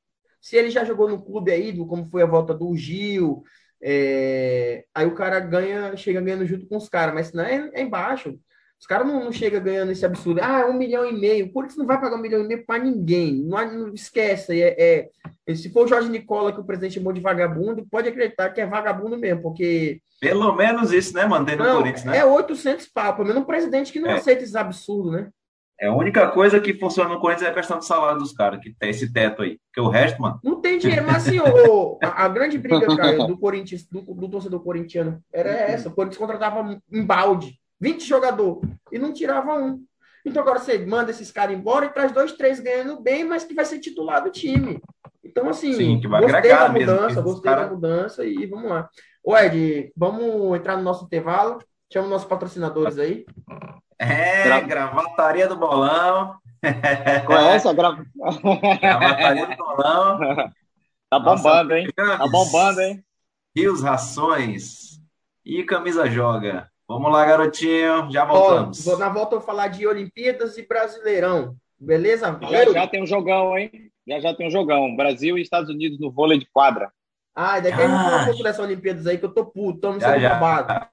Se 0.41 0.57
ele 0.57 0.69
já 0.71 0.83
jogou 0.83 1.07
no 1.07 1.21
clube 1.23 1.51
aí, 1.51 1.75
como 1.85 2.09
foi 2.09 2.23
a 2.23 2.25
volta 2.25 2.53
do 2.53 2.75
Gil, 2.75 3.43
é, 3.81 4.83
aí 4.93 5.05
o 5.05 5.13
cara 5.15 5.39
ganha, 5.39 5.95
chega 5.95 6.19
ganhando 6.21 6.45
junto 6.45 6.67
com 6.67 6.77
os 6.77 6.89
caras, 6.89 7.13
mas 7.13 7.27
senão 7.27 7.43
é, 7.43 7.69
é 7.73 7.81
embaixo. 7.81 8.37
Os 8.79 8.87
caras 8.87 9.05
não, 9.05 9.23
não 9.23 9.31
chegam 9.31 9.61
ganhando 9.61 9.91
esse 9.91 10.03
absurdo. 10.03 10.41
Ah, 10.41 10.65
um 10.67 10.73
milhão 10.73 11.05
e 11.05 11.13
meio. 11.13 11.45
O 11.45 11.51
Corinthians 11.51 11.77
não 11.77 11.85
vai 11.85 12.01
pagar 12.01 12.15
um 12.15 12.21
milhão 12.21 12.43
e 12.43 12.47
meio 12.47 12.65
para 12.65 12.83
ninguém. 12.83 13.35
Não, 13.43 13.71
não 13.71 13.93
esquece. 13.93 14.59
É, 14.59 15.09
é- 15.47 15.55
se 15.55 15.69
for 15.71 15.85
o 15.85 15.87
Jorge 15.87 16.09
Nicola 16.09 16.51
que 16.51 16.59
o 16.59 16.63
presidente 16.63 16.95
chamou 16.95 17.13
de 17.13 17.21
vagabundo, 17.21 17.85
pode 17.91 18.09
acreditar 18.09 18.49
que 18.49 18.59
é 18.59 18.65
vagabundo 18.65 19.17
mesmo, 19.19 19.43
porque 19.43 20.01
Pelo 20.19 20.55
menos 20.55 20.91
isso, 20.91 21.13
né, 21.13 21.25
no 21.25 21.29
não, 21.29 21.77
Corinthians, 21.77 22.05
né? 22.05 22.17
é 22.17 22.25
800 22.25 22.87
pau. 22.87 23.15
Pelo 23.15 23.27
menos 23.27 23.43
um 23.43 23.45
presidente 23.45 23.91
que 23.91 23.99
não 23.99 24.09
É. 24.09 24.13
aceita 24.13 24.41
esses 24.41 24.55
absurdos, 24.55 25.11
né? 25.11 25.29
É 25.81 25.87
a 25.87 25.93
única 25.95 26.29
coisa 26.29 26.59
que 26.59 26.75
funciona 26.75 27.09
no 27.09 27.19
Corinthians 27.19 27.47
é 27.47 27.51
a 27.51 27.55
questão 27.55 27.79
do 27.79 27.83
salário 27.83 28.19
dos 28.19 28.31
caras, 28.31 28.59
que 28.59 28.71
tem 28.71 28.91
esse 28.91 29.11
teto 29.11 29.41
aí. 29.41 29.57
Porque 29.65 29.81
o 29.81 29.89
resto, 29.89 30.21
mano, 30.21 30.39
Não 30.43 30.61
tem 30.61 30.77
dinheiro, 30.77 31.03
mas 31.07 31.27
assim, 31.27 31.39
a, 32.03 32.25
a 32.25 32.27
grande 32.27 32.59
briga, 32.59 32.85
cara, 32.95 33.17
do 33.25 33.35
Corinthians, 33.35 33.87
do, 33.87 34.01
do 34.01 34.29
torcedor 34.29 34.63
corintiano, 34.63 35.19
era 35.33 35.49
essa. 35.49 35.89
O 35.89 35.91
Corinthians 35.91 36.19
contratava 36.19 36.79
em 36.91 37.03
balde, 37.03 37.59
20 37.79 38.07
jogadores, 38.07 38.69
e 38.91 38.99
não 38.99 39.11
tirava 39.11 39.55
um. 39.55 39.83
Então 40.23 40.43
agora 40.43 40.59
você 40.59 40.77
manda 40.85 41.09
esses 41.09 41.31
caras 41.31 41.57
embora 41.57 41.87
e 41.87 41.89
traz 41.89 42.11
dois, 42.11 42.33
três 42.33 42.59
ganhando 42.59 43.01
bem, 43.01 43.23
mas 43.23 43.43
que 43.43 43.55
vai 43.55 43.65
ser 43.65 43.79
titular 43.79 44.23
do 44.23 44.29
time. 44.29 44.79
Então, 45.23 45.49
assim, 45.49 45.73
Sim, 45.73 45.99
que 45.99 46.07
vai 46.07 46.21
gostei 46.21 46.51
da 46.51 46.69
mudança, 46.69 47.21
gostei 47.21 47.51
cara- 47.51 47.65
da 47.65 47.73
mudança 47.73 48.23
e 48.23 48.45
vamos 48.45 48.69
lá. 48.69 48.87
Ô, 49.23 49.35
Ed, 49.35 49.91
vamos 49.97 50.55
entrar 50.59 50.77
no 50.77 50.83
nosso 50.83 51.05
intervalo. 51.05 51.57
Chama 51.91 52.05
os 52.05 52.11
nossos 52.11 52.27
patrocinadores 52.27 52.99
aí. 52.99 53.25
É 54.01 54.43
Gra- 54.43 54.59
gravataria 54.61 55.47
do 55.47 55.55
bolão. 55.55 56.35
Conhece 57.25 57.67
a 57.67 57.73
gra... 57.73 57.91
Gravataria 58.81 59.47
do 59.47 59.55
bolão. 59.55 60.19
Tá 61.09 61.19
bombando, 61.19 61.73
hein? 61.75 61.87
Tá 61.95 62.27
bombando, 62.27 62.81
hein? 62.81 63.03
Rios 63.55 63.81
Rações 63.83 64.99
e 65.45 65.63
Camisa 65.63 66.09
Joga. 66.09 66.69
Vamos 66.87 67.11
lá, 67.11 67.25
garotinho. 67.25 68.09
Já 68.11 68.23
Ó, 68.23 68.27
voltamos. 68.27 68.85
vou- 68.85 68.97
na 68.97 69.09
volta 69.09 69.35
eu 69.35 69.39
vou 69.39 69.45
falar 69.45 69.67
de 69.69 69.85
Olimpíadas 69.87 70.57
e 70.57 70.65
Brasileirão. 70.67 71.55
Beleza? 71.79 72.37
Já 72.41 72.71
já 72.71 72.87
tem 72.87 73.01
um 73.03 73.07
jogão, 73.07 73.57
hein? 73.57 73.71
Já 74.07 74.19
já 74.19 74.33
tem 74.33 74.47
um 74.47 74.51
jogão. 74.51 74.95
Brasil 74.95 75.37
e 75.37 75.41
Estados 75.41 75.69
Unidos 75.69 75.99
no 75.99 76.11
vôlei 76.11 76.37
de 76.37 76.45
quadra. 76.51 76.91
Ah, 77.35 77.57
e 77.57 77.61
daqui 77.61 77.81
a 77.81 77.87
gente 77.87 78.03
fala 78.03 78.19
Ah. 78.19 78.21
um 78.21 78.25
pouco 78.25 78.43
dessa 78.43 78.61
Olimpíadas 78.61 79.07
aí, 79.07 79.17
que 79.17 79.25
eu 79.25 79.33
tô 79.33 79.45
puto, 79.45 79.79
tô 79.79 79.93
me 79.93 80.01
sendo 80.01 80.19
já. 80.19 80.31
roubado. 80.37 80.85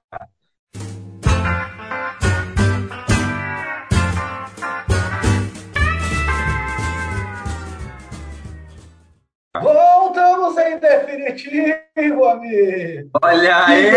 Definitivo, 10.89 12.25
amigo. 12.25 13.09
Olha 13.21 13.65
aí! 13.65 13.91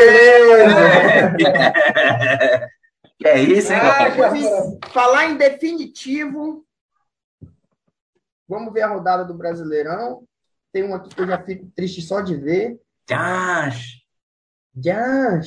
que 3.19 3.27
é 3.29 3.41
isso, 3.41 3.73
hein, 3.73 3.79
Ah, 3.81 4.89
falar 4.91 5.27
em 5.27 5.37
definitivo. 5.37 6.65
Vamos 8.49 8.73
ver 8.73 8.83
a 8.83 8.89
rodada 8.89 9.25
do 9.25 9.35
Brasileirão. 9.35 10.25
Tem 10.73 10.85
um 10.85 10.95
aqui 10.95 11.15
que 11.15 11.21
eu 11.21 11.27
já 11.27 11.43
fico 11.43 11.71
triste 11.75 12.03
só 12.03 12.21
de 12.21 12.37
ver. 12.37 12.79
Tchás. 13.07 14.01
Já. 14.77 15.41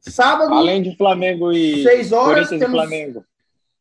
Sábado, 0.00 0.54
Além 0.54 0.82
de 0.82 0.96
Flamengo 0.96 1.52
e 1.52 1.82
seis 1.82 2.12
horas, 2.12 2.48
Corinthians 2.48 2.52
e 2.52 2.58
temos 2.58 2.76
Flamengo. 2.80 3.24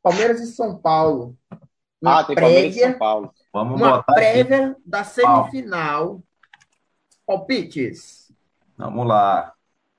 Palmeiras 0.02 0.40
e 0.42 0.48
São 0.48 0.78
Paulo. 0.78 1.38
é? 1.52 1.56
É? 1.56 1.58
Uma 2.02 2.20
Ah, 2.20 2.24
tem 2.24 2.36
Palmeiras 2.36 2.76
e 2.76 2.80
São 2.80 2.82
prévia, 2.82 3.00
Paulo. 3.00 3.34
Vamos 3.54 3.80
uma 3.82 3.98
botar 3.98 4.14
aqui. 4.14 4.22
prévia 4.22 4.76
da 4.86 5.04
semifinal 5.04 6.22
Palpites. 7.26 8.32
Vamos 8.78 9.06
lá. 9.08 9.54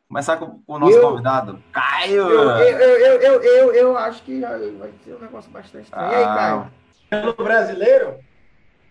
Começar 0.09 0.37
com, 0.37 0.61
o 0.67 0.79
nosso 0.79 0.97
Eu- 0.97 1.11
convidado, 1.11 1.63
Caio. 1.73 2.29
Eu, 2.29 2.29
eu, 2.29 2.51
eu, 2.51 2.79
eu, 2.81 3.21
eu, 3.23 3.43
eu, 3.43 3.73
eu 3.75 3.97
acho 3.99 4.23
que 4.23 4.41
vai 4.41 4.93
ser 5.05 5.15
um 5.15 5.19
negócio 5.21 5.51
bastante 5.51 5.85
estranho. 5.85 6.13
E 6.13 6.15
aí, 6.15 6.25
Ah. 6.25 6.35
Caio? 6.35 6.73
Pelo 7.09 7.33
brasileiro, 7.35 8.15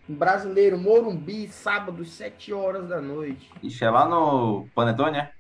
brasileiro, 0.08 0.78
Morumbi, 0.78 1.48
sábado, 1.48 2.06
7 2.06 2.54
horas 2.54 2.88
da 2.88 3.02
noite. 3.02 3.52
Ixi, 3.64 3.84
é 3.84 3.90
lá 3.90 4.08
no 4.08 4.68
Panetone, 4.76 5.18
é? 5.18 5.32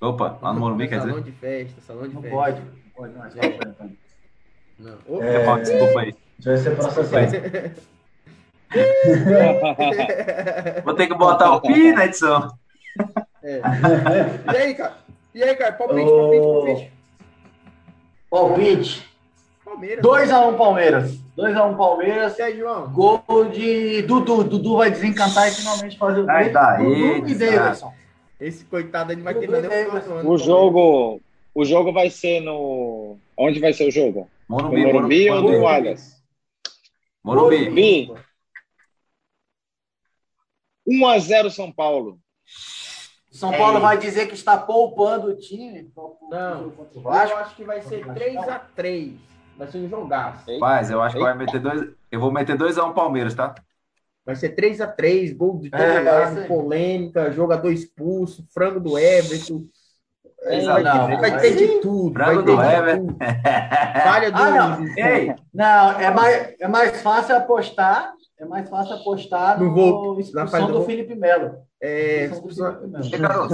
Opa, 0.00 0.38
lá 0.42 0.52
no 0.52 0.60
Morumbi, 0.60 0.88
quer 0.88 1.00
salão 1.00 1.20
dizer? 1.20 1.30
de 1.30 1.38
festa, 1.38 1.80
salão 1.82 2.08
de 2.08 2.14
não 2.14 2.22
festa. 2.22 2.36
pode. 2.36 2.60
Não 2.60 2.90
pode 2.94 3.14
mais. 3.18 3.34
Não. 4.78 4.98
Opa. 5.06 5.24
É. 5.24 5.60
Desculpa 5.60 6.00
aí. 6.00 6.14
Já 6.38 6.50
vai 6.52 6.60
ser 6.60 6.76
processado. 6.76 7.91
Vou 10.84 10.94
ter 10.94 11.06
que 11.06 11.14
botar 11.14 11.54
o 11.54 11.60
pi 11.60 11.92
na 11.92 12.06
edição. 12.06 12.48
É. 13.42 13.60
E 14.52 14.56
aí, 14.56 14.74
cara? 14.74 14.96
E 15.34 15.42
aí, 15.42 15.54
cara? 15.54 15.72
Palpite, 15.72 16.10
palpite, 16.10 16.42
palpite. 16.42 16.92
Palpite. 18.30 19.12
Palmeiras. 19.64 20.04
2x1 20.04 20.56
Palmeiras. 20.56 21.12
2x1 21.36 21.76
Palmeiras. 21.76 22.38
E 22.38 22.42
aí, 22.42 22.58
João? 22.58 22.92
Gol 22.92 23.22
de 23.50 24.02
Dudu. 24.02 24.44
Dudu 24.44 24.76
vai 24.76 24.90
desencantar 24.90 25.48
e 25.48 25.52
finalmente 25.52 25.96
fazer 25.96 26.20
o 26.20 26.26
gol. 26.26 26.52
daí, 26.52 26.78
Dudu 26.78 27.28
e. 27.28 27.34
Davidson. 27.34 27.92
Esse 28.40 28.64
coitado 28.64 29.12
ele 29.12 29.22
não 29.22 29.24
vai 29.24 29.34
ter 29.34 29.48
nem 29.48 29.62
bem, 29.62 29.86
o 30.24 30.36
jogo, 30.36 31.20
o 31.54 31.64
jogo 31.64 31.92
vai 31.92 32.10
ser 32.10 32.40
no. 32.40 33.16
Onde 33.36 33.60
vai 33.60 33.72
ser 33.72 33.86
o 33.86 33.90
jogo? 33.90 34.28
No 34.48 34.56
Morumbi, 34.56 34.84
Morumbi 34.84 35.30
ou 35.30 35.42
Morumbi. 35.42 35.58
no 35.58 35.68
Allianz? 35.68 36.16
Morumbi. 37.22 37.58
Morumbi. 37.70 38.12
1x0 40.88 41.50
São 41.50 41.72
Paulo. 41.72 42.18
São 43.30 43.50
Paulo 43.52 43.80
vai 43.80 43.96
dizer 43.98 44.26
que 44.26 44.34
está 44.34 44.56
poupando 44.58 45.28
o 45.28 45.36
time. 45.36 45.90
Não. 46.30 46.72
Eu 46.94 47.10
acho 47.10 47.56
que 47.56 47.64
vai 47.64 47.80
ser 47.82 48.04
3x3. 48.06 49.16
Vai 49.56 49.66
ser 49.68 49.78
um 49.78 49.88
jogaço. 49.88 50.50
Rapaz, 50.52 50.90
eu 50.90 51.00
acho 51.02 51.16
que 51.16 51.22
vai 51.22 51.34
meter 51.36 51.60
dois. 51.60 51.90
Eu 52.10 52.20
vou 52.20 52.30
meter 52.32 52.56
2x1 52.56 52.92
Palmeiras, 52.94 53.34
tá? 53.34 53.54
Vai 54.24 54.36
ser 54.36 54.54
3x3, 54.54 55.34
gol 55.36 55.58
de 55.58 55.70
todo 55.70 55.80
É, 55.80 56.00
lado, 56.00 56.46
polêmica, 56.46 57.30
jogador 57.32 57.72
expulso, 57.72 58.46
frango 58.54 58.78
do 58.78 58.98
Everton. 58.98 59.64
É, 60.44 60.48
Três 60.48 60.68
a 60.68 60.72
vai, 60.74 60.82
não, 60.82 61.06
ter, 61.06 61.16
vai 61.20 61.40
ter 61.40 61.56
de 61.56 61.68
tudo. 61.80 62.12
Frango 62.12 62.34
vai 62.34 62.44
ter 62.44 62.50
do 62.56 62.56
de 62.56 62.74
Everton. 62.90 63.06
tudo. 63.06 63.18
Falha 64.04 64.30
do. 64.30 64.38
Ah, 64.38 64.50
não. 64.50 64.96
Ei, 64.96 65.34
Não, 65.52 66.00
é 66.00 66.10
mais, 66.10 66.54
é 66.60 66.68
mais 66.68 67.02
fácil 67.02 67.36
apostar. 67.36 68.12
É 68.42 68.44
mais 68.44 68.68
fácil 68.68 68.96
apostar 68.96 69.56
No 69.60 70.14
na 70.16 70.20
expulsão 70.20 70.66
do 70.66 70.72
do. 70.80 70.84
Felipe 70.84 71.14
Melo. 71.14 71.58
É, 71.80 72.24
Expulsão 72.24 72.76
Felipe 72.80 73.18
Melo. 73.18 73.48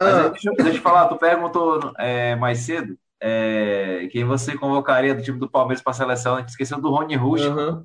Ah, 0.00 0.28
deixa, 0.32 0.48
eu- 0.48 0.54
deixa 0.54 0.70
eu 0.70 0.72
te 0.72 0.80
falar, 0.80 1.08
tu 1.08 1.16
perguntou 1.18 1.92
é, 1.98 2.34
mais 2.36 2.60
cedo 2.60 2.96
é, 3.20 4.08
quem 4.10 4.24
você 4.24 4.56
convocaria 4.56 5.14
do 5.14 5.22
time 5.22 5.38
do 5.38 5.50
Palmeiras 5.50 5.82
para 5.82 5.90
a 5.90 5.94
seleção. 5.94 6.36
A 6.36 6.40
gente 6.40 6.48
esqueceu 6.48 6.80
do 6.80 6.88
Rony 6.90 7.16
Rush. 7.16 7.42
aham. 7.44 7.84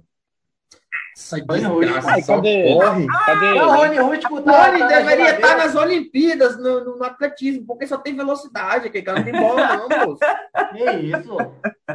Essa 1.17 1.37
Rony 1.37 1.85
Rush, 1.87 2.05
ai, 2.05 2.21
cadê? 2.23 2.73
corre. 2.73 3.07
Cadê 3.25 3.53
Não, 3.53 3.69
o 3.79 3.85
ele? 3.85 3.97
Rony 3.99 4.09
Rústico 4.15 4.35
O 4.37 4.41
tá, 4.43 4.65
Rony 4.67 4.79
tá 4.79 4.87
deveria 4.87 5.25
estar 5.25 5.35
geladeira. 5.47 5.57
nas 5.57 5.75
Olimpíadas, 5.75 6.57
no, 6.57 6.85
no- 6.85 6.97
no 6.99 7.03
atletismo, 7.03 7.65
porque 7.67 7.85
só 7.85 7.97
tem 7.97 8.15
velocidade, 8.15 8.87
aquele 8.87 9.03
cara 9.03 9.19
não 9.19 9.25
tem 9.25 9.33
bola, 9.39 9.75
não, 9.77 9.89
moço. 10.07 10.19
Que 10.71 10.89
isso? 11.01 11.35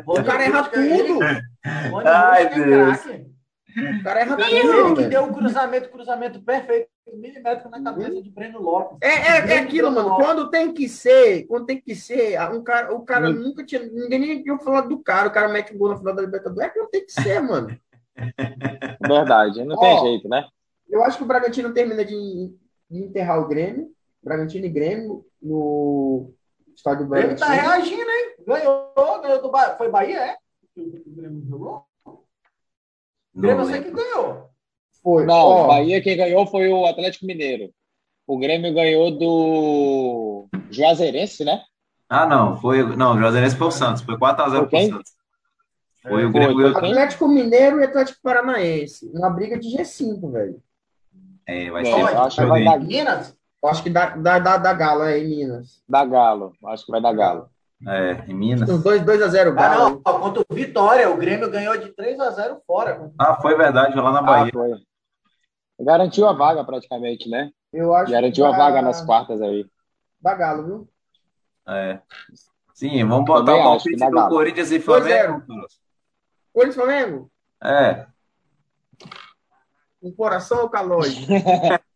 O 0.07 0.23
cara 0.23 0.45
erra 0.45 0.63
tudo. 0.65 1.19
Rony 1.91 2.07
Ai, 2.07 2.43
é 2.45 2.49
Deus. 2.55 3.01
craque. 3.01 3.38
O 3.79 4.03
cara 4.03 4.21
erra 4.21 4.37
Ele 4.51 4.61
tudo. 4.61 4.95
que 5.03 5.07
deu 5.09 5.25
o 5.25 5.33
cruzamento, 5.33 5.89
cruzamento 5.91 6.43
perfeito, 6.43 6.89
milimétrico 7.15 7.69
na 7.69 7.83
cabeça 7.83 8.23
de 8.23 8.31
Breno 8.31 8.61
Lopes. 8.61 8.99
É, 9.01 9.09
é, 9.09 9.53
é 9.55 9.59
aquilo, 9.59 9.91
mano. 9.91 10.17
Quando 10.17 10.51
tem 10.51 10.73
que 10.73 10.89
ser, 10.89 11.47
quando 11.47 11.67
tem 11.67 11.81
que 11.81 11.95
ser, 11.95 12.39
um 12.53 12.63
cara, 12.63 12.95
o 12.95 13.05
cara 13.05 13.29
Hum. 13.31 13.35
nunca 13.35 13.65
tinha. 13.65 13.83
Ninguém 13.83 14.19
nem 14.19 14.43
tinha 14.43 14.59
falado 14.59 14.89
do 14.89 14.99
cara. 15.03 15.29
O 15.29 15.33
cara 15.33 15.49
mete 15.49 15.75
um 15.75 15.79
gol 15.79 15.91
na 15.91 15.99
final 15.99 16.15
da 16.15 16.23
Libertadores. 16.23 16.69
É 16.69 16.73
que 16.73 16.79
não 16.79 16.91
tem 16.91 17.05
que 17.07 17.13
ser, 17.13 17.41
mano. 17.41 17.77
Verdade, 19.07 19.65
não 19.65 19.79
tem 19.79 19.95
Ó, 19.95 20.01
jeito, 20.05 20.29
né? 20.29 20.45
Eu 20.89 21.03
acho 21.05 21.19
que 21.19 21.25
o 21.25 21.27
Bragantino 21.27 21.73
termina 21.73 22.05
de, 22.05 22.15
de 22.91 22.99
enterrar 23.05 23.41
o 23.41 23.47
Grêmio. 23.49 23.89
Bragantino 24.23 24.67
e 24.67 24.71
Grêmio 24.71 25.25
no 25.41 26.33
estádio 26.75 27.07
do 27.07 27.15
Ele 27.17 27.35
tá 27.37 27.47
Bragantino. 27.47 27.71
reagindo, 27.71 28.11
hein? 28.11 28.35
Ganhou, 28.47 28.93
ganhou 29.23 29.43
do 29.43 29.51
Bahia. 29.51 29.75
Foi 29.77 29.89
Bahia, 29.91 30.19
é? 30.19 30.37
Que 30.75 30.81
o 31.07 31.13
Grêmio 31.15 31.45
jogou? 31.49 31.85
O 33.39 33.41
Não 33.41 33.49
Grêmio 33.49 33.63
eu 33.63 33.67
sei 33.67 33.83
que 33.83 33.91
ganhou. 33.93 34.49
Foi. 35.03 35.25
Não, 35.25 35.35
Ó, 35.35 35.67
Bahia 35.69 36.03
quem 36.03 36.17
ganhou 36.17 36.45
foi 36.47 36.69
o 36.69 36.85
Atlético 36.87 37.25
Mineiro. 37.25 37.71
O 38.27 38.37
Grêmio 38.39 38.75
ganhou 38.75 39.11
do 39.17 40.49
Juazeirense, 40.71 41.45
né? 41.45 41.63
Ah, 42.09 42.27
não. 42.27 42.57
Foi, 42.61 42.83
não, 42.97 43.15
o 43.15 43.19
Juazeirense 43.19 43.57
foi 43.57 43.69
o 43.69 43.71
Santos. 43.71 44.03
Foi 44.03 44.19
4x0 44.19 44.51
Foi 44.51 44.67
pro? 44.69 44.81
Santos. 44.91 45.13
Foi 46.03 46.25
o 46.25 46.33
Grêmio. 46.33 46.53
foi 46.55 46.63
ganhou- 46.65 46.81
quem? 46.81 46.91
Atlético 46.91 47.29
Mineiro 47.29 47.81
e 47.81 47.85
Atlético 47.85 48.19
Paranaense. 48.23 49.09
Uma 49.15 49.31
briga 49.31 49.59
de 49.59 49.69
G5, 49.69 50.31
velho. 50.33 50.61
É, 51.47 51.71
vai 51.71 51.83
É, 51.83 51.85
ser 51.87 52.01
eu 52.01 52.21
acho 52.23 52.47
vai 52.47 52.65
dar, 52.65 52.81
Minas? 52.81 53.39
Eu 53.63 53.69
acho 53.69 53.83
que 53.83 53.91
dá, 53.91 54.17
dá, 54.17 54.39
dá, 54.39 54.57
dá 54.59 54.73
Galo 54.73 55.03
aí, 55.03 55.23
em 55.25 55.29
Minas. 55.29 55.83
dar 55.89 56.05
Galo. 56.07 56.53
Acho 56.67 56.85
que 56.85 56.91
vai 56.93 57.01
dar 57.01 57.13
Galo. 57.13 57.49
É, 57.87 58.25
em 58.29 58.35
Minas. 58.35 58.69
Uns 58.69 58.83
2 58.83 59.23
a 59.23 59.29
0 59.29 59.51
Ah, 59.51 59.55
Galo. 59.55 59.91
não. 59.91 60.03
Contra 60.21 60.43
o 60.49 60.55
Vitória, 60.55 61.09
o 61.11 61.17
Grêmio 61.17 61.51
ganhou 61.51 61.77
de 61.79 61.91
3 61.91 62.19
a 62.19 62.31
0 62.31 62.61
fora. 62.67 63.11
Ah, 63.19 63.37
foi 63.41 63.57
verdade, 63.57 63.93
foi 63.93 64.03
lá 64.03 64.13
na 64.13 64.19
Ah, 64.19 64.23
Bahia. 64.23 64.51
foi. 64.53 64.73
Garantiu 65.81 66.27
a 66.27 66.33
vaga 66.33 66.65
praticamente, 66.65 67.29
né? 67.29 67.51
Eu 67.73 67.95
acho 67.95 68.11
Garantiu 68.11 68.45
que 68.47 68.53
a 68.53 68.57
vaga 68.57 68.83
nas 68.83 69.01
quartas 69.05 69.41
aí. 69.41 69.65
Dá 70.21 70.35
Galo, 70.35 70.65
viu? 70.67 70.89
É. 71.69 72.01
Sim, 72.75 73.05
vamos 73.07 73.27
botar 73.27 73.55
o 73.55 73.63
palpite 73.63 73.97
do 73.97 74.11
Galo. 74.11 74.29
Corinthians 74.29 74.73
e 74.73 74.79
2 74.81 75.03
a 75.03 75.05
0. 75.09 75.43
Flamengo. 75.47 75.67
Corinthians 76.53 76.75
e 76.75 76.79
Flamengo? 76.81 77.31
É. 77.63 78.07
Um 80.03 80.13
coração 80.13 80.63
ou 80.63 80.69
calóide? 80.69 81.27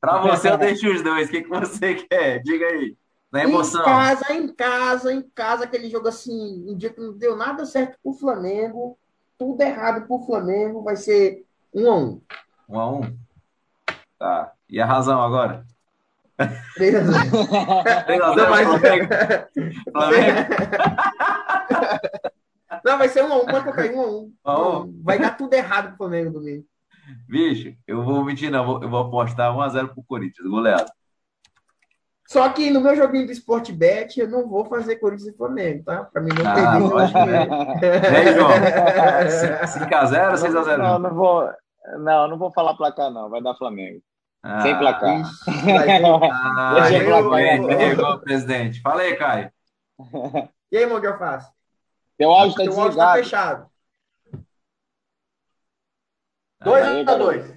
Pra 0.00 0.18
você, 0.22 0.50
eu 0.50 0.58
deixo 0.58 0.90
os 0.92 1.02
dois. 1.02 1.28
O 1.28 1.30
que, 1.30 1.42
que 1.42 1.48
você 1.48 1.94
quer? 1.94 2.42
Diga 2.42 2.66
aí. 2.66 2.96
Na 3.32 3.42
emoção. 3.42 3.80
Em 3.82 3.84
casa, 3.84 4.32
em 4.32 4.48
casa, 4.54 5.12
em 5.12 5.22
casa, 5.22 5.64
aquele 5.64 5.88
jogo 5.90 6.08
assim, 6.08 6.64
um 6.68 6.76
dia 6.76 6.90
que 6.90 7.00
não 7.00 7.12
deu 7.16 7.36
nada 7.36 7.64
certo 7.66 7.98
pro 8.02 8.12
Flamengo, 8.12 8.96
tudo 9.38 9.60
errado 9.60 10.06
pro 10.06 10.20
Flamengo, 10.24 10.82
vai 10.82 10.96
ser 10.96 11.44
um 11.74 11.90
a 11.90 11.96
um. 11.96 12.20
Um 12.68 12.78
a 12.80 12.90
um. 12.92 13.16
Tá. 14.18 14.52
E 14.68 14.80
a 14.80 14.86
razão 14.86 15.20
agora? 15.22 15.64
3 16.76 16.94
a 16.94 17.00
0. 17.00 17.12
3x0 18.06 18.36
Não, 18.36 18.50
mas- 18.50 18.68
Flamengo. 18.68 19.08
Flamengo. 19.92 20.48
Não, 22.84 22.98
vai 22.98 23.08
ser 23.08 23.24
um 23.24 23.32
a 23.32 23.36
um, 23.36 23.46
pode 23.46 23.64
colocar 23.64 23.84
um 23.86 24.00
a 24.00 24.06
um. 24.06 24.18
Um 24.22 24.32
a 24.50 24.78
um. 24.80 25.00
Vai 25.02 25.18
dar 25.18 25.36
tudo 25.36 25.54
errado 25.54 25.88
pro 25.88 25.96
Flamengo 25.98 26.30
domingo. 26.30 26.64
Bicho, 27.28 27.74
eu 27.86 28.02
vou 28.04 28.24
mentir, 28.24 28.50
não. 28.50 28.60
Eu 28.60 28.66
vou- 28.66 28.82
Eu 28.82 28.88
vou 28.90 29.00
apostar 29.00 29.52
1x0 29.54 29.88
pro 29.94 30.02
Corinthians. 30.04 30.48
Goleado. 30.48 30.90
Só 32.28 32.48
que 32.48 32.70
no 32.70 32.80
meu 32.80 32.96
joguinho 32.96 33.26
do 33.26 33.32
Sportbet 33.32 34.18
eu 34.18 34.28
não 34.28 34.48
vou 34.48 34.64
fazer 34.64 34.96
Corinthians 34.96 35.32
e 35.32 35.36
Flamengo, 35.36 35.84
tá? 35.84 36.04
Pra 36.04 36.20
mim 36.20 36.30
não 36.32 36.44
ah, 36.44 37.78
perder 37.78 38.10
Vem, 38.10 38.34
João. 38.34 38.50
5x0 39.88 40.30
ou 40.30 40.64
6x0? 40.64 40.76
Não, 40.76 40.98
não 40.98 41.14
vou, 41.14 41.48
não, 41.98 42.28
não 42.28 42.38
vou 42.38 42.52
falar 42.52 42.74
placar, 42.74 43.10
não. 43.10 43.30
Vai 43.30 43.40
dar 43.40 43.54
Flamengo. 43.54 44.00
Ah, 44.42 44.60
Sem 44.60 44.76
placar. 44.76 45.20
Ixi, 45.20 45.72
vai, 45.72 46.02
ah, 46.02 46.74
Deixa 46.74 47.04
eu, 47.04 47.28
placar. 47.28 47.40
Eu, 47.40 47.70
eu, 47.70 48.00
eu, 48.00 48.20
presidente. 48.20 48.80
Fala 48.80 49.02
aí, 49.02 49.16
Caio. 49.16 49.50
E 50.68 50.76
aí, 50.76 50.82
irmão, 50.82 50.98
o 50.98 51.00
que 51.00 51.06
eu 51.06 51.16
faço? 51.16 51.48
Teu 52.18 52.28
áudio 52.28 52.56
tá 52.56 52.64
Teu 52.64 52.72
desligado. 52.72 52.94
Teu 52.96 53.02
áudio 53.02 53.22
tá 53.22 53.22
fechado. 53.22 53.70
2x2. 56.64 57.55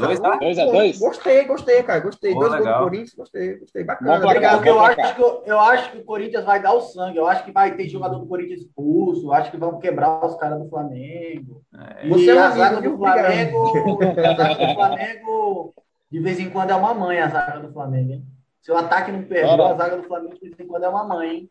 2x2? 0.00 0.98
Gostei, 0.98 1.44
gostei, 1.44 1.82
cara. 1.82 2.00
Gostei. 2.00 2.34
2 2.34 2.50
gols 2.50 2.64
do 2.64 2.78
Corinthians, 2.78 3.14
gostei, 3.14 3.58
gostei. 3.58 3.84
Bacana. 3.84 4.18
Bom, 4.18 4.26
Obrigado. 4.26 4.54
Porque 4.56 4.70
eu, 4.70 4.80
acho 4.80 5.14
que, 5.14 5.50
eu 5.50 5.60
acho 5.60 5.92
que 5.92 5.98
o 5.98 6.04
Corinthians 6.04 6.44
vai 6.44 6.62
dar 6.62 6.72
o 6.72 6.80
sangue. 6.80 7.18
Eu 7.18 7.26
acho 7.26 7.44
que 7.44 7.52
vai 7.52 7.74
ter 7.74 7.88
jogador 7.88 8.18
do 8.18 8.26
Corinthians 8.26 8.60
expulso. 8.60 9.26
Eu 9.26 9.32
acho 9.32 9.50
que 9.50 9.56
vão 9.56 9.78
quebrar 9.78 10.24
os 10.24 10.36
caras 10.36 10.58
do 10.58 10.68
Flamengo. 10.68 11.62
É. 11.74 12.06
E 12.06 12.08
Você 12.08 12.30
é 12.30 12.38
a 12.38 12.50
zaga 12.50 12.80
do 12.80 12.96
Flamengo. 12.96 13.72
a 14.02 14.34
zaga 14.34 14.66
do 14.66 14.74
Flamengo, 14.74 15.74
de 16.10 16.20
vez 16.20 16.40
em 16.40 16.50
quando, 16.50 16.70
é 16.70 16.74
uma 16.74 16.94
mãe 16.94 17.18
a 17.20 17.28
zaga 17.28 17.60
do 17.60 17.72
Flamengo, 17.72 18.12
hein? 18.12 18.26
Se 18.60 18.70
o 18.70 18.76
ataque 18.76 19.10
não 19.10 19.24
perdeu, 19.24 19.64
a 19.66 19.74
zaga 19.74 19.96
do 19.96 20.04
Flamengo, 20.04 20.34
de 20.34 20.40
vez 20.40 20.60
em 20.60 20.66
quando, 20.66 20.84
é 20.84 20.88
uma 20.88 21.04
mãe, 21.04 21.30
hein? 21.30 21.50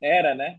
Era, 0.00 0.34
né? 0.34 0.56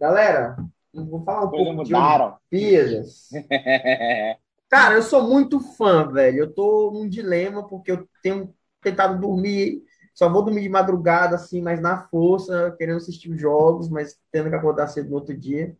Galera, 0.00 0.56
vou 0.92 1.22
falar 1.22 1.44
um 1.44 1.50
pouco 1.50 1.72
mudaram. 1.72 2.36
de 2.50 2.58
Olimpíadas. 2.58 3.28
Cara, 4.68 4.94
eu 4.94 5.02
sou 5.02 5.22
muito 5.22 5.60
fã, 5.60 6.08
velho. 6.10 6.40
Eu 6.40 6.52
tô 6.52 6.90
num 6.92 7.08
dilema 7.08 7.66
porque 7.66 7.92
eu 7.92 8.08
tenho 8.22 8.54
tentado 8.82 9.20
dormir, 9.20 9.82
só 10.14 10.28
vou 10.28 10.42
dormir 10.44 10.62
de 10.62 10.68
madrugada, 10.68 11.36
assim, 11.36 11.60
mas 11.60 11.80
na 11.80 12.06
força, 12.08 12.74
querendo 12.78 12.96
assistir 12.96 13.30
os 13.30 13.40
jogos, 13.40 13.88
mas 13.88 14.18
tendo 14.30 14.48
que 14.48 14.56
acordar 14.56 14.88
cedo 14.88 15.10
no 15.10 15.16
outro 15.16 15.36
dia. 15.36 15.76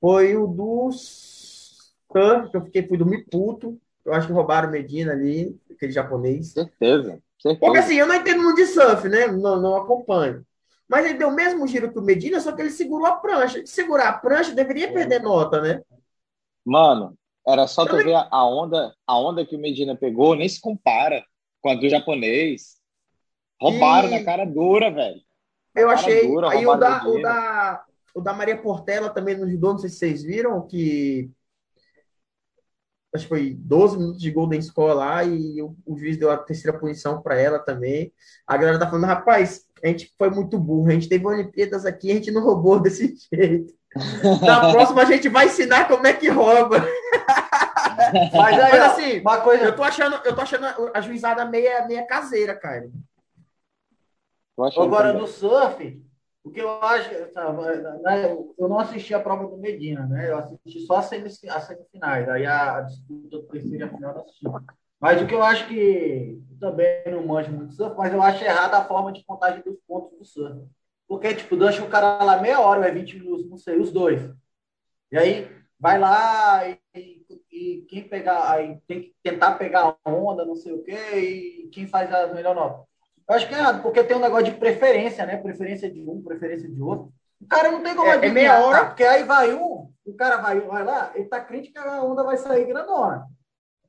Foi 0.00 0.36
o 0.36 0.46
dos 0.46 1.94
Sun, 2.12 2.48
que 2.50 2.56
eu 2.56 2.64
fiquei, 2.64 2.86
fui 2.86 2.98
dormir 2.98 3.24
puto. 3.30 3.80
Eu 4.04 4.12
acho 4.12 4.26
que 4.26 4.32
roubaram 4.32 4.68
o 4.68 4.72
Medina 4.72 5.12
ali, 5.12 5.58
aquele 5.70 5.92
japonês. 5.92 6.52
Certeza, 6.52 7.20
certeza. 7.38 7.60
Porque 7.60 7.78
assim, 7.78 7.94
eu 7.94 8.06
não 8.06 8.14
entendo 8.14 8.42
muito 8.42 8.56
de 8.56 8.66
surf, 8.66 9.08
né? 9.08 9.26
Não, 9.28 9.60
não 9.60 9.76
acompanho. 9.76 10.44
Mas 10.88 11.04
ele 11.04 11.18
deu 11.18 11.28
o 11.28 11.34
mesmo 11.34 11.66
giro 11.68 11.92
que 11.92 11.98
o 11.98 12.02
Medina, 12.02 12.40
só 12.40 12.50
que 12.50 12.62
ele 12.62 12.70
segurou 12.70 13.06
a 13.06 13.16
prancha. 13.16 13.64
Se 13.64 13.74
segurar 13.74 14.08
a 14.08 14.18
prancha, 14.18 14.54
deveria 14.54 14.92
perder 14.92 15.22
nota, 15.22 15.60
né? 15.60 15.82
Mano, 16.64 17.16
era 17.46 17.66
só 17.66 17.84
tu 17.86 17.96
ver 17.96 18.14
a 18.14 18.46
onda, 18.46 18.94
a 19.06 19.18
onda 19.18 19.44
que 19.44 19.56
o 19.56 19.58
Medina 19.58 19.96
pegou, 19.96 20.34
nem 20.34 20.48
se 20.48 20.60
compara 20.60 21.24
com 21.60 21.70
a 21.70 21.74
do 21.74 21.88
japonês. 21.88 22.76
Roubaram 23.60 24.08
E- 24.08 24.18
na 24.18 24.24
cara 24.24 24.44
dura, 24.44 24.90
velho. 24.90 25.20
Eu 25.74 25.88
achei. 25.88 26.26
dura, 26.26 26.50
Aí 26.50 26.66
o 26.66 26.74
da, 26.76 27.06
o, 27.06 27.22
da, 27.22 27.84
o 28.14 28.20
da 28.20 28.32
Maria 28.32 28.56
Portela 28.56 29.08
também 29.10 29.36
no 29.36 29.48
judô, 29.48 29.72
não 29.72 29.78
sei 29.78 29.88
se 29.88 29.96
vocês 29.96 30.22
viram, 30.22 30.66
que 30.66 31.30
acho 33.14 33.24
que 33.24 33.28
foi 33.28 33.54
12 33.58 33.96
minutos 33.98 34.20
de 34.20 34.30
Golden 34.30 34.60
Score 34.62 34.94
lá 34.94 35.24
e 35.24 35.60
o, 35.60 35.76
o 35.84 35.96
juiz 35.98 36.16
deu 36.16 36.30
a 36.30 36.36
terceira 36.36 36.78
punição 36.78 37.20
para 37.20 37.40
ela 37.40 37.58
também. 37.58 38.12
A 38.46 38.56
galera 38.56 38.78
tá 38.78 38.86
falando, 38.88 39.06
rapaz, 39.06 39.64
a 39.82 39.86
gente 39.88 40.12
foi 40.18 40.30
muito 40.30 40.58
burro, 40.58 40.88
a 40.88 40.92
gente 40.92 41.08
teve 41.08 41.26
Olimpíadas 41.26 41.84
aqui, 41.84 42.10
a 42.10 42.14
gente 42.14 42.30
não 42.30 42.42
roubou 42.42 42.80
desse 42.80 43.14
jeito. 43.32 43.72
Na 44.42 44.70
próxima 44.72 45.02
a 45.02 45.04
gente 45.06 45.28
vai 45.28 45.46
ensinar 45.46 45.88
como 45.88 46.06
é 46.06 46.12
que 46.12 46.28
rouba. 46.28 46.84
Mas 48.34 48.58
aí, 48.58 48.78
Mas 48.78 48.92
assim, 48.92 49.20
uma 49.20 49.40
coisa. 49.40 49.64
Eu 49.64 49.76
tô 49.76 49.82
achando, 49.82 50.20
eu 50.24 50.34
tô 50.34 50.40
achando 50.40 50.66
a- 50.94 51.00
juizada 51.00 51.44
meia, 51.44 51.86
meia 51.86 52.06
caseira, 52.06 52.54
cara. 52.54 52.90
Agora, 54.76 55.08
também. 55.08 55.22
no 55.22 55.26
surf, 55.26 56.02
o 56.44 56.50
que 56.50 56.60
eu 56.60 56.70
acho. 56.82 57.32
sabe, 57.32 57.62
né, 58.02 58.36
Eu 58.58 58.68
não 58.68 58.78
assisti 58.78 59.14
a 59.14 59.20
prova 59.20 59.46
do 59.46 59.56
Medina, 59.56 60.06
né? 60.06 60.30
Eu 60.30 60.38
assisti 60.38 60.80
só 60.80 60.96
as 60.96 61.06
semifinais. 61.06 62.28
Aí 62.28 62.46
a, 62.46 62.80
disputa 62.82 63.28
do 63.28 63.42
terceiro 63.44 63.78
e 63.78 63.82
a 63.82 63.88
final 63.88 64.14
eu 64.14 64.20
assisti. 64.22 64.44
Mas 65.00 65.22
o 65.22 65.26
que 65.26 65.34
eu 65.34 65.42
acho 65.42 65.66
que. 65.66 66.38
eu 66.50 66.58
também 66.58 67.02
não 67.06 67.26
manjo 67.26 67.50
muito 67.52 67.72
surf, 67.72 67.96
mas 67.96 68.12
eu 68.12 68.22
acho 68.22 68.44
errada 68.44 68.76
a 68.78 68.84
forma 68.84 69.12
de 69.12 69.24
contagem 69.24 69.62
dos 69.62 69.78
pontos 69.86 70.18
do 70.18 70.24
surf. 70.24 70.60
Porque, 71.08 71.34
tipo, 71.34 71.56
deixa 71.56 71.82
o 71.82 71.88
cara 71.88 72.22
lá 72.22 72.40
meia 72.40 72.60
hora, 72.60 72.80
vai 72.80 72.92
20 72.92 73.18
minutos, 73.18 73.48
não 73.48 73.56
sei, 73.56 73.78
os 73.78 73.90
dois. 73.90 74.20
E 75.10 75.18
aí 75.18 75.50
vai 75.78 75.98
lá 75.98 76.68
e, 76.68 76.78
e 77.60 77.82
quem 77.88 78.02
pegar, 78.08 78.50
aí 78.50 78.78
tem 78.88 79.02
que 79.02 79.14
tentar 79.22 79.52
pegar 79.56 79.94
a 80.04 80.10
onda, 80.10 80.44
não 80.44 80.54
sei 80.56 80.72
o 80.72 80.82
quê, 80.82 80.96
e 81.16 81.68
quem 81.72 81.86
faz 81.86 82.12
a 82.12 82.28
melhor 82.28 82.54
nota. 82.54 82.84
Eu 83.28 83.34
acho 83.36 83.46
que 83.48 83.54
é 83.54 83.58
errado, 83.58 83.82
porque 83.82 84.02
tem 84.02 84.16
um 84.16 84.20
negócio 84.20 84.46
de 84.46 84.52
preferência, 84.58 85.26
né? 85.26 85.36
Preferência 85.36 85.90
de 85.90 86.00
um, 86.00 86.22
preferência 86.22 86.68
de 86.68 86.82
outro. 86.82 87.12
O 87.40 87.46
cara 87.46 87.70
não 87.70 87.82
tem 87.82 87.94
como 87.94 88.08
É- 88.08 88.12
é 88.12 88.14
adivinhar, 88.14 88.34
meia 88.34 88.58
hora. 88.66 88.78
tá? 88.80 88.86
Porque 88.86 89.04
aí 89.04 89.22
vai 89.24 89.52
um, 89.54 89.90
o 90.04 90.14
cara 90.16 90.38
vai, 90.38 90.58
vai 90.60 90.84
lá, 90.84 91.12
ele 91.14 91.26
tá 91.26 91.40
crente 91.40 91.70
que 91.70 91.78
a 91.78 92.02
onda 92.02 92.24
vai 92.24 92.36
sair 92.38 92.64
grandona. 92.66 93.26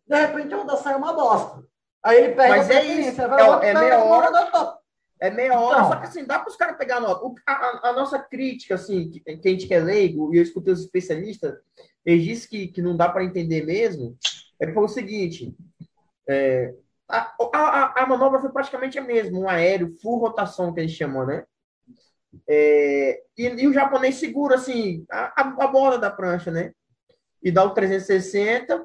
De 0.08 0.16
repente 0.16 0.54
a 0.54 0.58
onda 0.60 0.76
sai 0.78 0.96
uma 0.96 1.14
bosta. 1.14 1.64
Aí 2.04 2.18
ele 2.18 2.34
perde 2.36 2.58
Mas 2.58 2.70
a 2.70 2.74
é 2.74 2.80
preferência. 2.82 3.28
vai 3.28 3.42
É- 3.42 3.44
o 3.44 3.52
outro 3.52 3.66
é 3.68 3.74
meia 3.74 4.04
hora. 4.04 4.30
onda 4.30 4.46
top. 4.52 4.81
É 5.22 5.30
meia 5.30 5.60
hora, 5.60 5.78
Então. 5.82 5.92
só 5.92 5.96
que 5.98 6.08
assim, 6.08 6.26
dá 6.26 6.40
para 6.40 6.50
os 6.50 6.56
caras 6.56 6.78
pegar 6.78 6.98
a 6.98 7.00
nota. 7.00 7.24
O- 7.24 7.36
a, 7.46 7.90
a- 7.90 7.94
nossa 7.94 8.18
crítica, 8.18 8.74
assim, 8.74 9.08
que, 9.08 9.20
que 9.20 9.48
a 9.48 9.52
gente 9.52 9.68
que 9.68 9.74
é 9.74 9.80
leigo, 9.80 10.34
e 10.34 10.38
eu 10.38 10.44
escutei 10.44 10.74
os 10.74 10.82
especialistas, 10.82 11.54
eles 12.04 12.24
dizem 12.26 12.50
que, 12.50 12.68
que 12.70 12.82
não 12.82 12.98
dá 12.98 13.08
para 13.08 13.24
entender 13.24 13.64
mesmo, 13.64 14.18
é 14.60 14.66
que 14.66 14.74
foi 14.74 14.84
o 14.84 14.88
seguinte, 14.88 15.56
é, 16.28 16.74
a, 17.08 17.36
a, 17.54 18.02
a- 18.04 18.08
manobra 18.08 18.40
foi 18.42 18.50
praticamente 18.52 18.98
a 18.98 19.04
mesma, 19.04 19.38
um 19.38 19.48
aéreo, 19.48 19.96
full 20.02 20.18
rotação, 20.20 20.74
que 20.74 20.80
eles 20.80 20.92
chamam, 20.92 21.24
né? 21.28 21.46
É, 22.48 23.22
e, 23.38 23.44
e 23.48 23.68
o 23.68 23.74
japonês 23.74 24.16
segura, 24.16 24.56
assim, 24.56 25.06
a, 25.12 25.42
a, 25.42 25.68
borda 25.68 26.00
da 26.00 26.10
prancha, 26.10 26.50
né? 26.50 26.72
E 27.44 27.52
dá 27.52 27.64
o 27.64 27.72
360, 27.76 28.84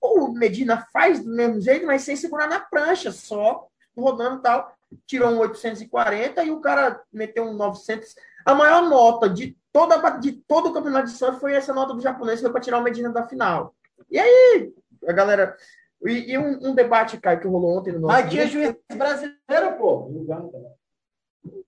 o 0.00 0.28
Medina 0.32 0.86
faz 0.92 1.24
do 1.24 1.30
mesmo 1.34 1.60
jeito, 1.60 1.84
mas 1.86 2.02
sem 2.02 2.14
segurar 2.14 2.48
na 2.48 2.60
prancha, 2.60 3.10
só 3.10 3.66
rodando 3.96 4.38
e 4.38 4.42
tal 4.42 4.77
tirou 5.06 5.30
um 5.30 5.38
840 5.38 6.44
e 6.44 6.50
o 6.50 6.60
cara 6.60 7.02
meteu 7.12 7.44
um 7.44 7.54
900. 7.54 8.14
A 8.44 8.54
maior 8.54 8.88
nota 8.88 9.28
de, 9.28 9.56
toda, 9.72 9.96
de 10.18 10.32
todo 10.32 10.70
o 10.70 10.72
campeonato 10.72 11.06
de 11.06 11.12
surf 11.12 11.38
foi 11.38 11.54
essa 11.54 11.74
nota 11.74 11.94
do 11.94 12.00
japonês, 12.00 12.40
foi 12.40 12.50
para 12.50 12.60
tirar 12.60 12.78
o 12.78 12.82
Medina 12.82 13.10
da 13.10 13.26
final. 13.26 13.74
E 14.10 14.18
aí, 14.18 14.72
a 15.06 15.12
galera. 15.12 15.56
E, 16.04 16.32
e 16.32 16.38
um, 16.38 16.68
um 16.68 16.74
debate, 16.74 17.20
Caio, 17.20 17.40
que 17.40 17.48
rolou 17.48 17.78
ontem 17.78 17.92
no 17.92 18.00
nosso. 18.00 18.14
Mas 18.14 18.30
tinha 18.30 18.46
juiz 18.46 18.74
brasileiro, 18.94 19.76
pô. 19.76 20.08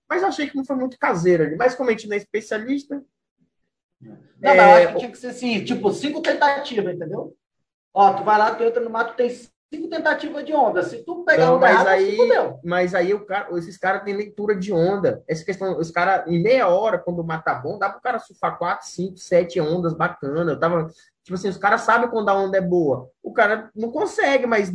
mas 0.09 0.23
achei 0.23 0.49
que 0.49 0.55
não 0.55 0.65
foi 0.65 0.75
muito 0.75 0.97
caseiro 0.97 1.43
ali. 1.43 1.55
Mas 1.55 1.75
como 1.75 1.89
a 1.89 1.93
gente 1.93 2.07
não 2.07 2.15
é 2.15 2.17
especialista. 2.17 3.03
Não, 4.01 4.17
É, 4.41 4.55
mas 4.55 4.57
eu 4.57 4.63
acho 4.63 4.87
que 4.93 4.99
tinha 4.99 5.11
que 5.11 5.17
ser 5.17 5.27
assim, 5.27 5.63
tipo, 5.63 5.91
cinco 5.93 6.21
tentativas, 6.21 6.95
entendeu? 6.95 7.35
Ó, 7.93 8.13
tu 8.13 8.23
vai 8.23 8.37
lá, 8.37 8.55
tu 8.55 8.63
entra 8.63 8.81
no 8.81 8.89
mato, 8.89 9.15
tem 9.15 9.29
cinco 9.73 9.89
tentativas 9.89 10.43
de 10.45 10.53
onda. 10.53 10.83
Se 10.83 11.03
tu 11.03 11.23
pegar 11.23 11.45
Não, 11.45 11.53
uma 11.53 11.59
mas 11.61 11.71
errada, 11.71 11.89
aí- 11.91 12.15
fudeu. 12.17 12.59
Mas 12.63 12.93
aí 12.93 13.13
o 13.13 13.25
cara, 13.25 13.47
esses 13.57 13.77
caras 13.77 14.03
têm 14.03 14.15
leitura 14.15 14.55
de 14.55 14.73
onda. 14.73 15.23
Essa 15.27 15.45
questão, 15.45 15.77
os 15.79 15.89
caras, 15.89 16.27
em 16.27 16.41
meia 16.41 16.67
hora, 16.67 16.99
quando 16.99 17.19
o 17.19 17.23
mar 17.23 17.43
tá 17.43 17.55
bom, 17.55 17.79
dá 17.79 17.89
pro 17.89 18.01
cara 18.01 18.19
surfar 18.19 18.57
4, 18.57 18.87
5, 18.87 19.17
7 19.17 19.59
ondas 19.61 19.93
bacana. 19.93 20.51
Eu 20.51 20.59
tava. 20.59 20.87
Tipo 21.23 21.35
assim, 21.35 21.49
os 21.49 21.57
caras 21.57 21.81
sabem 21.81 22.09
quando 22.09 22.29
a 22.29 22.35
onda 22.35 22.57
é 22.57 22.61
boa. 22.61 23.09
O 23.23 23.31
cara 23.31 23.69
não 23.75 23.91
consegue, 23.91 24.45
mas 24.47 24.71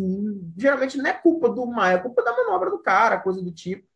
geralmente 0.57 0.97
não 0.97 1.07
é 1.07 1.13
culpa 1.13 1.49
do 1.49 1.67
mar, 1.67 1.93
é 1.95 1.99
culpa 1.99 2.23
da 2.23 2.33
manobra 2.35 2.71
do 2.71 2.79
cara, 2.79 3.19
coisa 3.19 3.43
do 3.43 3.51
tipo. 3.51 3.87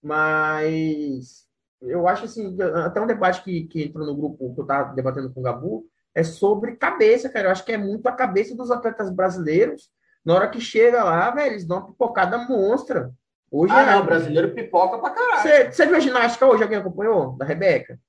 Mas 0.00 1.46
eu 1.80 2.06
acho 2.06 2.24
assim, 2.24 2.56
até 2.84 3.00
um 3.00 3.06
debate 3.06 3.42
que, 3.42 3.64
que 3.64 3.84
entrou 3.84 4.06
no 4.06 4.16
grupo 4.16 4.54
que 4.54 4.60
eu 4.60 4.64
tava 4.66 4.94
debatendo 4.94 5.32
com 5.32 5.40
o 5.40 5.42
Gabu, 5.42 5.84
é 6.14 6.22
sobre 6.22 6.76
cabeça, 6.76 7.28
cara. 7.28 7.48
Eu 7.48 7.52
acho 7.52 7.64
que 7.64 7.72
é 7.72 7.76
muito 7.78 8.06
a 8.06 8.12
cabeça 8.12 8.54
dos 8.54 8.70
atletas 8.70 9.10
brasileiros. 9.10 9.90
Na 10.24 10.34
hora 10.34 10.48
que 10.50 10.60
chega 10.60 11.02
lá, 11.02 11.30
velho, 11.30 11.52
eles 11.52 11.64
dão 11.66 11.78
uma 11.78 11.86
pipocada 11.88 12.38
monstra. 12.38 13.12
Hoje 13.50 13.74
Ah, 13.74 13.82
é- 13.82 13.86
não, 13.96 14.04
brasileiro 14.06 14.54
pipoca 14.54 14.98
pra 14.98 15.10
caralho. 15.10 15.72
Você, 15.72 15.86
viu 15.86 15.96
a 15.96 16.00
ginástica 16.00 16.46
hoje? 16.46 16.62
Alguém 16.62 16.78
acompanhou? 16.78 17.36
Da 17.36 17.44
Rebeca? 17.44 18.00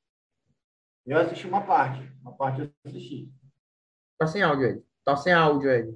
Eu 1.05 1.17
assisti 1.17 1.47
uma 1.47 1.61
parte. 1.61 2.09
Uma 2.21 2.31
parte 2.33 2.61
eu 2.61 2.71
assisti. 2.85 3.29
Tá 4.17 4.27
sem 4.27 4.41
áudio 4.41 4.67
aí. 4.67 4.81
Tá 5.03 5.17
sem 5.17 5.33
áudio 5.33 5.69
aí. 5.69 5.93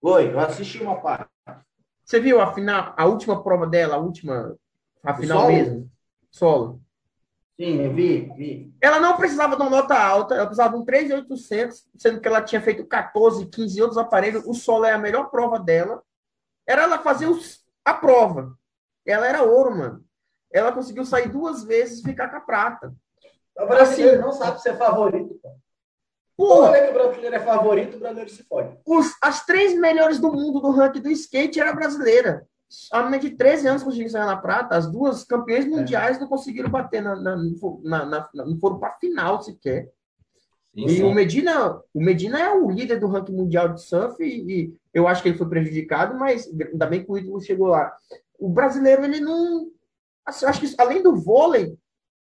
Oi, 0.00 0.32
eu 0.32 0.40
assisti 0.40 0.82
uma 0.82 1.00
parte. 1.00 1.30
Você 2.04 2.20
viu 2.20 2.40
a 2.40 2.52
final, 2.54 2.94
a 2.96 3.06
última 3.06 3.42
prova 3.42 3.66
dela, 3.66 3.96
a 3.96 3.98
última, 3.98 4.56
a 5.02 5.14
final 5.14 5.40
solo? 5.40 5.52
mesmo? 5.52 5.90
Solo. 6.30 6.83
Sim, 7.58 7.88
vi, 7.94 8.32
vi. 8.36 8.74
Ela 8.80 8.98
não 8.98 9.16
precisava 9.16 9.54
de 9.56 9.62
uma 9.62 9.70
nota 9.70 9.96
alta, 9.96 10.34
ela 10.34 10.46
precisava 10.46 10.74
de 10.76 10.82
um 10.82 10.84
3.800, 10.84 11.84
sendo 11.96 12.20
que 12.20 12.26
ela 12.26 12.42
tinha 12.42 12.60
feito 12.60 12.84
14, 12.84 13.46
15 13.46 13.80
outros 13.80 13.98
aparelhos. 13.98 14.44
O 14.44 14.54
solo 14.54 14.84
é 14.84 14.92
a 14.92 14.98
melhor 14.98 15.30
prova 15.30 15.58
dela. 15.58 16.02
Era 16.66 16.82
ela 16.82 16.98
fazer 16.98 17.26
os- 17.26 17.62
a 17.84 17.94
prova. 17.94 18.56
Ela 19.06 19.26
era 19.26 19.42
ouro, 19.44 19.76
mano. 19.76 20.04
Ela 20.52 20.72
conseguiu 20.72 21.04
sair 21.04 21.28
duas 21.28 21.62
vezes 21.62 22.00
e 22.00 22.04
ficar 22.04 22.28
com 22.28 22.36
a 22.36 22.40
prata. 22.40 22.92
O 23.56 23.66
brasileiro 23.66 24.14
Assim. 24.14 24.22
não 24.22 24.32
sabe 24.32 24.60
ser 24.60 24.76
favorito. 24.76 25.38
pô. 25.40 25.50
Pô, 26.36 26.48
Toda 26.48 26.72
vez 26.72 26.84
que 26.86 26.90
o 26.90 26.94
brasileiro 26.94 27.36
é 27.36 27.40
favorito, 27.40 27.96
o 27.96 28.00
brasileiro 28.00 28.30
se 28.30 28.42
fode. 28.42 28.76
os- 28.84 29.14
as 29.22 29.46
três 29.46 29.78
melhores 29.78 30.18
do 30.18 30.32
mundo 30.32 30.58
do 30.58 30.70
ranking 30.72 31.00
do 31.00 31.08
skate 31.10 31.60
era 31.60 31.72
brasileira. 31.72 32.44
A 32.92 32.98
menina 33.02 33.18
de 33.18 33.30
13 33.30 33.68
anos 33.68 33.82
conseguiu 33.82 34.08
sair 34.08 34.26
na 34.26 34.36
prata. 34.36 34.76
As 34.76 34.90
duas 34.90 35.24
campeãs 35.24 35.66
mundiais 35.66 36.18
não 36.18 36.26
conseguiram 36.28 36.70
bater 36.70 37.02
na, 37.02 37.14
na, 37.16 37.36
na, 37.36 38.06
na- 38.06 38.30
não 38.34 38.58
foram 38.58 38.78
para 38.78 38.92
final 38.98 39.42
sequer. 39.42 39.90
Sim, 40.74 40.86
E 40.86 40.88
sim. 40.90 41.02
o 41.04 41.14
Medina, 41.14 41.80
o 41.94 42.00
Medina 42.02 42.38
é 42.40 42.52
o 42.52 42.68
líder 42.70 42.98
do 42.98 43.06
ranking 43.06 43.32
mundial 43.32 43.68
de 43.68 43.80
surf 43.82 44.22
e, 44.22 44.42
e 44.64 44.74
eu 44.92 45.06
acho 45.06 45.22
que 45.22 45.28
ele 45.28 45.38
foi 45.38 45.48
prejudicado, 45.48 46.18
mas 46.18 46.48
ainda 46.48 46.86
bem 46.86 47.04
que 47.04 47.10
o 47.10 47.16
ídolo 47.18 47.40
chegou 47.40 47.68
lá. 47.68 47.96
O 48.38 48.48
brasileiro, 48.48 49.04
ele 49.04 49.20
não. 49.20 49.68
assim, 50.26 50.46
acho 50.46 50.60
que 50.60 50.74
além 50.78 51.02
do 51.02 51.14
vôlei 51.16 51.76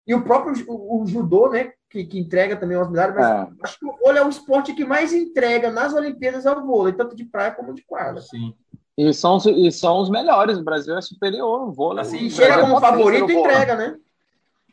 e 0.06 0.14
o 0.14 0.24
próprio 0.24 0.54
o, 0.68 1.02
o 1.02 1.08
judô, 1.08 1.50
né, 1.50 1.74
que, 1.90 2.06
que 2.06 2.20
entrega 2.20 2.56
também 2.56 2.78
umas 2.78 2.90
medalhas, 2.90 3.16
mas 3.16 3.26
É. 3.26 3.48
acho 3.64 3.80
que 3.80 3.86
o 3.88 3.98
vôlei 3.98 4.22
é 4.22 4.26
o 4.26 4.30
esporte 4.30 4.74
que 4.76 4.86
mais 4.86 5.12
entrega 5.14 5.72
nas 5.72 5.94
Olimpíadas 5.94 6.46
é 6.46 6.52
o 6.52 6.64
vôlei, 6.66 6.94
tanto 6.94 7.16
de 7.16 7.26
praia 7.26 7.52
como 7.52 7.74
de 7.74 7.84
quadra. 7.86 8.22
Sim. 8.22 8.54
E 8.98 9.14
são, 9.14 9.38
os- 9.38 9.46
e 9.46 9.72
são 9.72 10.02
os 10.02 10.10
melhores. 10.10 10.58
O 10.58 10.64
Brasil 10.64 10.98
é 10.98 11.02
superior 11.02 11.72
vôlei. 11.74 12.02
Assim, 12.02 12.26
O 12.26 12.28
E 12.28 12.30
Brasil 12.34 12.60
chega 12.60 12.60
é 12.60 12.66
como 12.66 12.80
favorito 12.80 13.32
e 13.32 13.36
entrega, 13.36 13.76
né? 13.76 13.98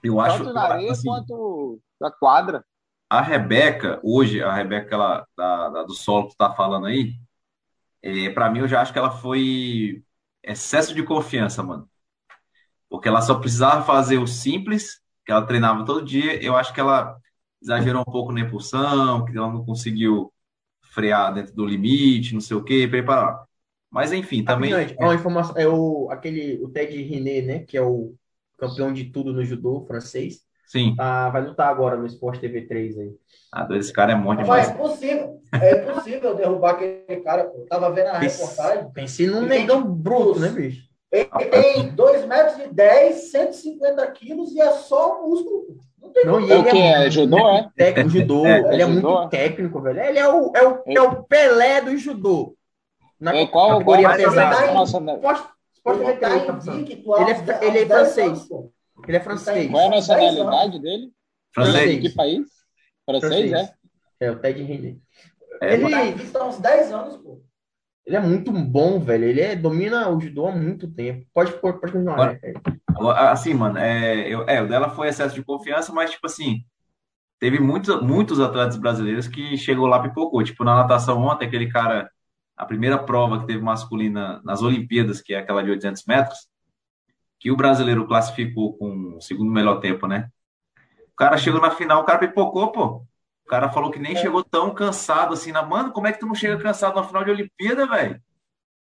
Eu 0.02 0.20
acho 0.20 0.42
Tanto 0.42 0.52
na 0.52 0.62
areia 0.62 0.96
assim, 0.96 1.04
quanto 1.04 1.80
na 2.00 2.10
quadra. 2.10 2.64
a 3.10 3.20
Rebeca, 3.22 4.00
hoje, 4.02 4.42
a 4.42 4.52
Rebeca 4.54 4.94
ela, 4.94 5.26
da, 5.36 5.68
da- 5.70 5.82
do 5.84 5.94
solo 5.94 6.24
que 6.28 6.34
tu 6.34 6.38
tá 6.38 6.52
falando 6.54 6.86
aí, 6.86 7.14
é, 8.02 8.30
para 8.30 8.50
mim 8.50 8.60
eu 8.60 8.68
já 8.68 8.82
acho 8.82 8.92
que 8.92 8.98
ela 8.98 9.10
foi 9.10 10.04
excesso 10.42 10.94
de 10.94 11.02
confiança, 11.04 11.62
mano. 11.62 11.88
Porque 12.88 13.08
ela 13.08 13.22
só 13.22 13.34
precisava 13.38 13.84
fazer 13.84 14.18
o 14.18 14.26
simples, 14.26 15.00
que 15.24 15.32
ela 15.32 15.46
treinava 15.46 15.84
todo 15.84 16.04
dia. 16.04 16.42
Eu 16.42 16.56
acho 16.56 16.72
que 16.72 16.80
ela 16.80 17.16
exagerou 17.62 18.02
um 18.02 18.04
pouco 18.12 18.32
na 18.32 18.40
impulsão, 18.40 19.24
que 19.24 19.36
ela 19.36 19.52
não 19.52 19.64
conseguiu 19.64 20.32
frear 20.92 21.32
dentro 21.34 21.54
do 21.54 21.66
limite, 21.66 22.34
não 22.34 22.40
sei 22.40 22.56
o 22.56 22.64
quê, 22.64 22.86
preparar. 22.88 23.44
Mas 23.94 24.12
enfim, 24.12 24.44
também. 24.44 24.74
Ó, 24.74 25.04
uma 25.04 25.14
informação, 25.14 25.56
é 25.56 25.66
o, 25.68 26.08
aquele, 26.10 26.60
o 26.62 26.68
Ted 26.68 27.00
René, 27.02 27.40
né, 27.42 27.58
que 27.60 27.76
é 27.76 27.82
o 27.82 28.14
campeão 28.58 28.92
de 28.92 29.04
tudo 29.04 29.32
no 29.32 29.44
judô 29.44 29.84
francês. 29.86 30.40
Sim. 30.66 30.94
Tá, 30.96 31.30
vai 31.30 31.46
lutar 31.46 31.68
agora 31.68 31.96
no 31.96 32.06
Sport 32.06 32.40
TV 32.40 32.62
3 32.62 32.98
aí. 32.98 33.12
Ah, 33.52 33.68
esse 33.72 33.92
cara 33.92 34.12
é 34.12 34.14
monte 34.16 34.38
Mas 34.44 34.66
demais. 34.66 34.68
é 34.68 34.72
impossível. 34.72 35.40
É 35.52 35.82
impossível 35.90 36.34
derrubar 36.34 36.72
aquele 36.72 37.20
cara, 37.20 37.44
pô. 37.44 37.58
Eu 37.60 37.66
tava 37.66 37.92
vendo 37.92 38.08
a 38.08 38.18
reportagem. 38.18 38.90
Pense 38.92 39.26
num 39.26 39.38
Ele 39.42 39.46
negão 39.48 39.84
bruto, 39.84 40.40
né, 40.40 40.48
bicho? 40.48 40.82
Ele 41.12 41.26
tem 41.26 41.88
2 41.94 42.26
metros 42.26 42.58
e 42.58 42.74
10, 42.74 43.30
150 43.30 44.10
quilos 44.12 44.50
e 44.52 44.60
é 44.60 44.70
só 44.72 45.22
músculo. 45.22 45.66
pô. 45.66 45.76
Não 46.02 46.10
tem 46.12 46.26
Não, 46.26 46.40
e 46.40 46.50
É 46.50 46.56
o 46.56 46.58
ele 46.60 46.70
que? 46.70 46.78
é 46.78 47.06
É 47.06 47.10
judô, 47.10 47.38
é? 47.50 47.70
técnico, 47.76 48.10
judô. 48.10 48.46
É, 48.46 48.58
ele 48.72 48.82
é 48.82 48.84
é 48.84 48.86
muito 48.86 49.00
judô? 49.06 49.28
técnico, 49.28 49.80
velho. 49.80 50.00
Ele 50.00 50.18
é 50.18 50.28
o, 50.28 50.52
é 50.56 50.66
o, 50.66 50.82
é 50.88 51.00
o 51.02 51.22
Pelé 51.22 51.80
do 51.82 51.96
judô. 51.96 52.56
Na 53.20 53.34
É, 53.34 53.46
qual, 53.46 53.68
qual 53.68 53.96
categoria 53.96 54.08
a 54.08 54.16
pesada. 54.16 54.56
Sport 55.74 56.00
Ele 56.00 56.04
TV 56.06 56.12
tá 56.18 56.28
3, 56.28 56.42
tá 56.46 56.52
em 56.52 56.54
passando. 56.54 56.80
invicto 56.80 57.14
há 57.14 57.20
Ele 57.22 57.30
é 57.30 57.34
uns 57.34 57.38
fr- 57.38 57.44
dez- 57.46 57.62
ele 57.62 57.78
é 57.78 57.86
francês. 57.86 58.48
Ele 59.06 59.16
é 59.16 59.20
francês. 59.20 59.70
Qual 59.70 59.82
é 59.82 59.86
a 59.86 59.90
Dez 59.90 60.08
nacionalidade 60.08 60.78
dele? 60.80 61.12
Francês. 61.54 62.02
De 62.02 62.08
que 62.08 62.14
país? 62.14 62.46
Francês, 63.06 63.52
é? 63.52 63.74
É, 64.20 64.30
o 64.30 64.38
Ted 64.38 64.60
Henry. 64.62 65.00
É, 65.62 65.74
ele, 65.74 65.84
Ele 65.94 66.28
tá 66.30 66.40
há 66.40 66.46
uns 66.46 66.58
10 66.58 66.92
anos, 66.92 67.16
pô. 67.18 67.42
ele 68.06 68.16
é 68.16 68.20
muito 68.20 68.50
bom, 68.52 68.98
velho. 68.98 69.24
Ele 69.24 69.40
é- 69.40 69.54
domina 69.56 70.08
o 70.08 70.20
judô 70.20 70.46
há 70.48 70.52
muito 70.52 70.88
tempo. 70.88 71.26
Pode, 71.34 71.52
pode 71.60 71.80
continuar, 71.80 72.14
Agora- 72.14 72.40
né? 72.42 72.52
Agora, 72.88 73.30
Assim, 73.30 73.54
mano, 73.54 73.78
é, 73.78 74.28
eu, 74.28 74.48
é, 74.48 74.62
o 74.62 74.68
dela 74.68 74.88
foi 74.90 75.08
excesso 75.08 75.34
de 75.34 75.44
confiança, 75.44 75.92
mas, 75.92 76.10
tipo 76.12 76.26
assim, 76.26 76.64
teve 77.40 77.58
muitos, 77.60 78.00
muitos 78.02 78.40
atletas 78.40 78.76
brasileiros 78.76 79.26
que 79.28 79.56
chegou 79.56 79.86
lá 79.86 79.98
e 79.98 80.08
pipocou. 80.08 80.42
Tipo, 80.42 80.64
na 80.64 80.76
natação 80.76 81.20
ontem, 81.22 81.46
aquele 81.46 81.68
cara, 81.70 82.08
a 82.56 82.64
primeira 82.64 82.98
prova 82.98 83.40
que 83.40 83.46
teve 83.46 83.62
masculina 83.62 84.40
nas 84.44 84.62
Olimpíadas, 84.62 85.20
que 85.20 85.34
é 85.34 85.38
aquela 85.38 85.62
de 85.62 85.70
800 85.70 86.04
metros, 86.06 86.48
que 87.38 87.50
o 87.50 87.56
brasileiro 87.56 88.06
classificou 88.06 88.76
com 88.78 89.16
o 89.16 89.20
segundo 89.20 89.50
melhor 89.50 89.80
tempo, 89.80 90.06
né? 90.06 90.28
O 91.12 91.16
cara 91.16 91.36
chegou 91.36 91.60
na 91.60 91.70
final, 91.70 92.02
o 92.02 92.04
cara 92.04 92.18
pipocou, 92.18 92.72
pô. 92.72 93.04
O 93.44 93.48
cara 93.48 93.68
falou 93.68 93.90
que 93.90 93.98
nem 93.98 94.16
chegou 94.16 94.42
tão 94.42 94.72
cansado 94.72 95.34
assim, 95.34 95.52
na 95.52 95.62
mano, 95.62 95.92
como 95.92 96.06
é 96.06 96.12
que 96.12 96.18
tu 96.18 96.26
não 96.26 96.34
chega 96.34 96.56
cansado 96.56 96.96
na 96.96 97.04
final 97.04 97.24
de 97.24 97.30
Olimpíada, 97.30 97.86
velho? 97.86 98.20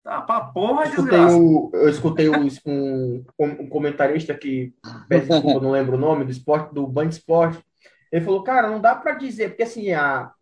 Tá 0.03 0.23
pra 0.23 0.41
porra, 0.41 0.85
Eu 0.85 0.89
escutei, 0.91 1.19
desgraça. 1.19 1.37
o, 1.37 1.71
eu 1.75 1.89
escutei 1.89 2.29
o, 2.29 2.35
um, 2.65 3.25
um 3.39 3.69
comentarista 3.69 4.35
que, 4.35 4.73
peço 5.09 5.29
desculpa, 5.29 5.61
não 5.61 5.73
lembro 5.73 5.97
o 5.97 6.01
nome, 6.01 6.25
do 6.25 6.31
esporte, 6.31 6.73
do 6.73 6.87
Band 6.87 7.09
Esporte. 7.09 7.63
Ele 8.11 8.25
falou, 8.25 8.43
cara, 8.45 8.71
não 8.71 8.81
dá 8.81 8.95
pra 8.95 9.15
dizer, 9.15 9.51
porque 9.51 9.65
assim, 9.65 9.93
a, 9.93 10.33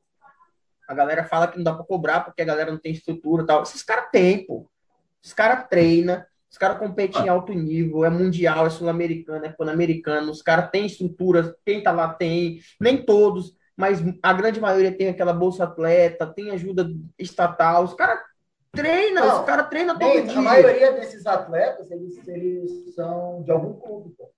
a 0.86 0.94
galera 0.94 1.24
fala 1.24 1.48
que 1.48 1.56
não 1.56 1.64
dá 1.64 1.72
pra 1.72 1.84
cobrar 1.84 2.20
porque 2.20 2.42
a 2.42 2.44
galera 2.44 2.70
não 2.70 2.78
tem 2.78 2.92
estrutura 2.92 3.42
e 3.42 3.46
tal. 3.46 3.62
Esses 3.62 3.82
caras 3.82 4.06
têm, 4.12 4.46
pô. 4.46 4.68
Esses 5.22 5.34
caras 5.34 5.66
treinam, 5.68 6.22
os 6.50 6.58
caras 6.58 6.78
competem 6.78 7.24
em 7.24 7.28
alto 7.28 7.52
nível, 7.52 8.04
é 8.04 8.10
mundial, 8.10 8.66
é 8.66 8.70
sul-americano, 8.70 9.44
é 9.44 9.48
pan-americano, 9.48 10.30
os 10.30 10.42
caras 10.42 10.70
têm 10.70 10.86
estrutura, 10.86 11.56
quem 11.64 11.82
tá 11.82 11.90
lá 11.90 12.12
tem, 12.12 12.60
nem 12.80 13.02
todos, 13.04 13.56
mas 13.76 14.00
a 14.22 14.32
grande 14.32 14.60
maioria 14.60 14.96
tem 14.96 15.08
aquela 15.08 15.32
bolsa 15.32 15.64
atleta, 15.64 16.26
tem 16.26 16.50
ajuda 16.50 16.88
estatal, 17.18 17.84
os 17.84 17.94
caras 17.94 18.20
treinam, 18.70 19.40
os 19.40 19.46
caras 19.46 19.68
treinam 19.68 19.98
todo 19.98 20.22
dia. 20.22 20.38
a 20.38 20.42
maioria 20.42 20.92
desses 20.92 21.26
atletas, 21.26 21.90
eles, 21.90 22.28
eles 22.28 22.94
são 22.94 23.42
de 23.42 23.50
algum 23.50 23.72
clube, 23.74 24.14
pô. 24.16 24.30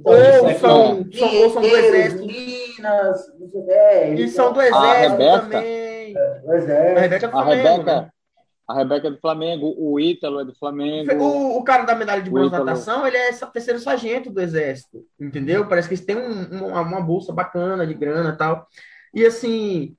Então, 0.00 0.12
Ou 0.12 0.58
são, 0.58 1.12
são, 1.12 1.36
ou 1.42 1.50
são 1.50 1.62
do 1.62 1.68
exército, 1.68 2.26
Minas, 2.26 3.26
que, 3.30 3.70
é, 3.70 4.14
e 4.14 4.28
são 4.28 4.52
do 4.52 4.60
A 4.60 4.66
exército 4.66 5.10
Rebeca? 5.10 5.40
também. 5.40 6.14
do 6.14 6.20
A. 6.50 7.00
Rebeca 7.00 7.26
é 7.26 7.28
do 7.28 7.36
A 7.38 7.42
Flamengo, 7.42 7.66
Rebeca, 7.68 8.00
né? 8.02 8.10
a 8.68 8.74
Rebeca 8.74 9.08
é 9.08 9.10
do 9.10 9.18
Flamengo, 9.20 9.74
o 9.76 9.98
Ítalo 10.00 10.40
é 10.40 10.44
do 10.44 10.54
Flamengo. 10.54 11.12
O, 11.22 11.58
o 11.58 11.64
cara 11.64 11.84
da 11.84 11.94
medalha 11.94 12.22
de 12.22 12.30
bronze 12.30 12.52
natação, 12.52 13.06
ele 13.06 13.16
é 13.16 13.32
terceiro 13.32 13.78
sargento 13.80 14.30
do 14.30 14.40
exército, 14.40 15.04
entendeu? 15.20 15.66
Parece 15.66 15.88
que 15.88 15.94
eles 15.94 16.04
têm 16.04 16.16
um- 16.16 16.68
uma, 16.68 16.80
uma 16.82 17.00
bolsa 17.00 17.32
bacana 17.32 17.86
de 17.86 17.94
grana 17.94 18.30
e 18.30 18.36
tal. 18.36 18.66
E 19.14 19.24
assim. 19.26 19.96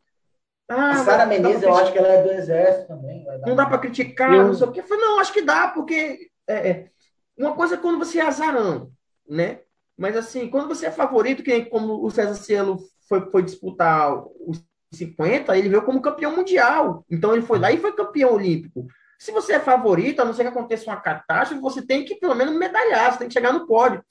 Ah, 0.71 0.91
A 0.91 0.95
Sara 0.97 1.25
Menezes, 1.25 1.63
eu 1.63 1.75
acho 1.75 1.91
que 1.91 1.97
ela 1.97 2.07
é 2.09 2.21
do 2.23 2.31
exército 2.31 2.87
também. 2.87 3.25
não 3.45 3.55
dá 3.55 3.65
para 3.65 3.79
criticar, 3.79 4.33
Eu- 4.35 4.47
não 4.47 4.53
sei 4.53 4.67
o 4.67 4.71
quê. 4.71 4.79
Eu 4.81 4.83
falei, 4.87 5.03
não, 5.03 5.19
acho 5.19 5.33
que 5.33 5.41
dá, 5.41 5.67
porque 5.69 6.29
é, 6.47 6.69
é, 6.69 6.89
uma 7.37 7.55
coisa 7.55 7.73
é 7.75 7.77
quando 7.77 7.97
você 7.97 8.19
é 8.19 8.25
azarão, 8.25 8.91
né? 9.27 9.61
Mas 9.99 10.15
assim, 10.15 10.49
quando 10.49 10.67
você 10.69 10.85
é 10.87 10.91
favorito, 10.91 11.43
que 11.43 11.65
como 11.65 12.03
o 12.05 12.09
César 12.09 12.35
Cielo 12.35 12.77
foi, 13.07 13.29
foi 13.29 13.43
disputar 13.43 14.15
os 14.47 14.63
50, 14.93 15.55
ele 15.57 15.69
veio 15.69 15.83
como 15.83 16.01
campeão 16.01 16.35
mundial. 16.35 17.05
Então 17.11 17.33
ele 17.33 17.41
foi 17.45 17.59
lá 17.59 17.71
e 17.71 17.77
foi 17.77 17.91
campeão 17.93 18.33
olímpico. 18.33 18.87
Se 19.19 19.31
você 19.31 19.53
é 19.53 19.59
favorito, 19.59 20.21
a 20.21 20.25
não 20.25 20.33
ser 20.33 20.43
que 20.43 20.47
aconteça 20.49 20.85
uma 20.89 20.95
catástrofe, 20.95 21.61
você 21.61 21.85
tem 21.85 22.05
que 22.05 22.15
pelo 22.15 22.33
menos 22.33 22.55
medalhar, 22.55 23.11
você 23.11 23.19
tem 23.19 23.27
que 23.27 23.33
chegar 23.33 23.51
no 23.51 23.67
pódio. 23.67 24.01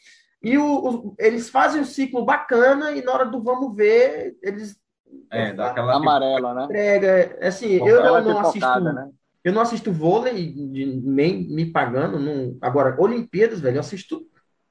E 0.43 0.57
o- 0.59 0.65
o- 0.89 1.15
eles 1.19 1.49
fazem 1.49 1.81
um 1.81 1.85
ciclo 1.85 2.25
bacana 2.25 2.93
e 2.93 3.03
na 3.03 3.13
hora 3.13 3.25
do 3.25 3.43
vamos 3.43 3.75
ver, 3.75 4.37
eles 4.43 4.77
É, 5.33 5.53
dá 5.55 5.69
aquela. 5.69 5.95
Amarela, 5.97 6.53
né? 6.55 6.65
entregam. 6.65 7.39
Assim, 7.49 7.73
eu 7.77 7.99
Aquela 8.01 8.21
não, 8.21 8.39
assisto 8.41 8.53
pipocada, 8.61 8.93
né? 8.93 9.11
eu 9.43 9.53
não 9.53 9.63
assisto 9.63 9.91
vôlei, 9.91 10.55
nem 10.55 11.49
me 11.49 11.73
pagando. 11.73 12.19
Não... 12.21 12.57
Agora, 12.61 12.95
Olimpíadas, 13.01 13.59
velho, 13.61 13.77
eu 13.77 13.81
assisto 13.81 14.21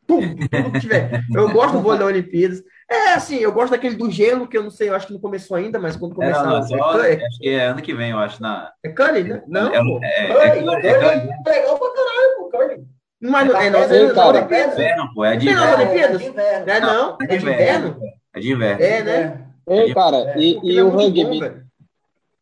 tudo, 0.08 0.28
tudo 0.50 0.72
que 0.72 0.80
tiver. 0.80 1.22
Eu 1.36 1.50
gosto 1.52 1.74
do 1.74 1.82
vôlei 1.82 2.00
da 2.00 2.06
Olimpíadas. 2.06 2.64
É 2.90 3.14
assim, 3.14 3.36
eu 3.38 3.52
gosto 3.52 3.72
daquele 3.72 3.96
do 3.96 4.10
gelo, 4.10 4.48
que 4.48 4.58
eu 4.58 4.64
não 4.64 4.72
sei, 4.72 4.88
eu 4.90 4.96
acho 4.96 5.08
que 5.08 5.14
não 5.14 5.20
começou 5.20 5.58
ainda, 5.58 5.78
mas 5.78 5.98
quando 5.98 6.14
É, 6.24 6.32
não, 6.32 6.42
começar. 6.42 6.46
não, 6.46 6.64
só, 6.80 7.04
é, 7.04 7.14
acho 7.26 7.38
que 7.40 7.50
é 7.50 7.66
ano 7.66 7.82
que 7.82 7.94
vem, 7.94 8.12
eu 8.12 8.18
acho. 8.18 8.42
Na, 8.42 8.72
é 8.84 8.90
curling, 8.90 9.24
né? 9.24 9.44
Não, 9.48 9.68
é, 9.74 9.80
pô. 9.84 10.00
é, 10.02 10.08
é, 10.08 10.28
Curling, 10.34 10.76
é, 10.76 10.88
é, 10.88 10.92
é 10.92 11.52
legal 11.52 11.78
pra 11.78 11.90
caralho, 11.94 12.38
pô, 12.38 12.50
curling. 12.50 12.88
Mas 13.20 13.48
não 13.50 13.58
é, 13.60 13.70
não, 13.70 13.80
é 13.80 14.14
cara. 14.14 14.28
Olimpíadas. 14.38 14.74
inverno, 14.76 15.14
pô, 15.14 15.26
é 15.26 15.36
de 15.36 15.46
Não, 15.48 15.54
inverno. 15.54 15.76
Olimpíadas? 15.84 16.16
É 16.16 16.24
de 16.24 16.30
inverno. 16.30 16.66
Não 16.66 16.74
é 16.74 16.80
não? 16.80 17.18
É 17.20 17.26
de 17.28 17.36
inverno? 17.36 17.98
É 18.34 18.40
de 18.40 18.52
inverno. 18.52 18.84
É, 18.84 19.04
né? 19.04 19.42
Ei, 19.70 19.94
cara, 19.94 20.18
É, 20.18 20.40
e, 20.40 20.54
Porque 20.54 20.68
e 20.72 20.78
é 20.78 20.84
o 20.84 20.92
bom, 20.92 20.98
rugby? 20.98 21.68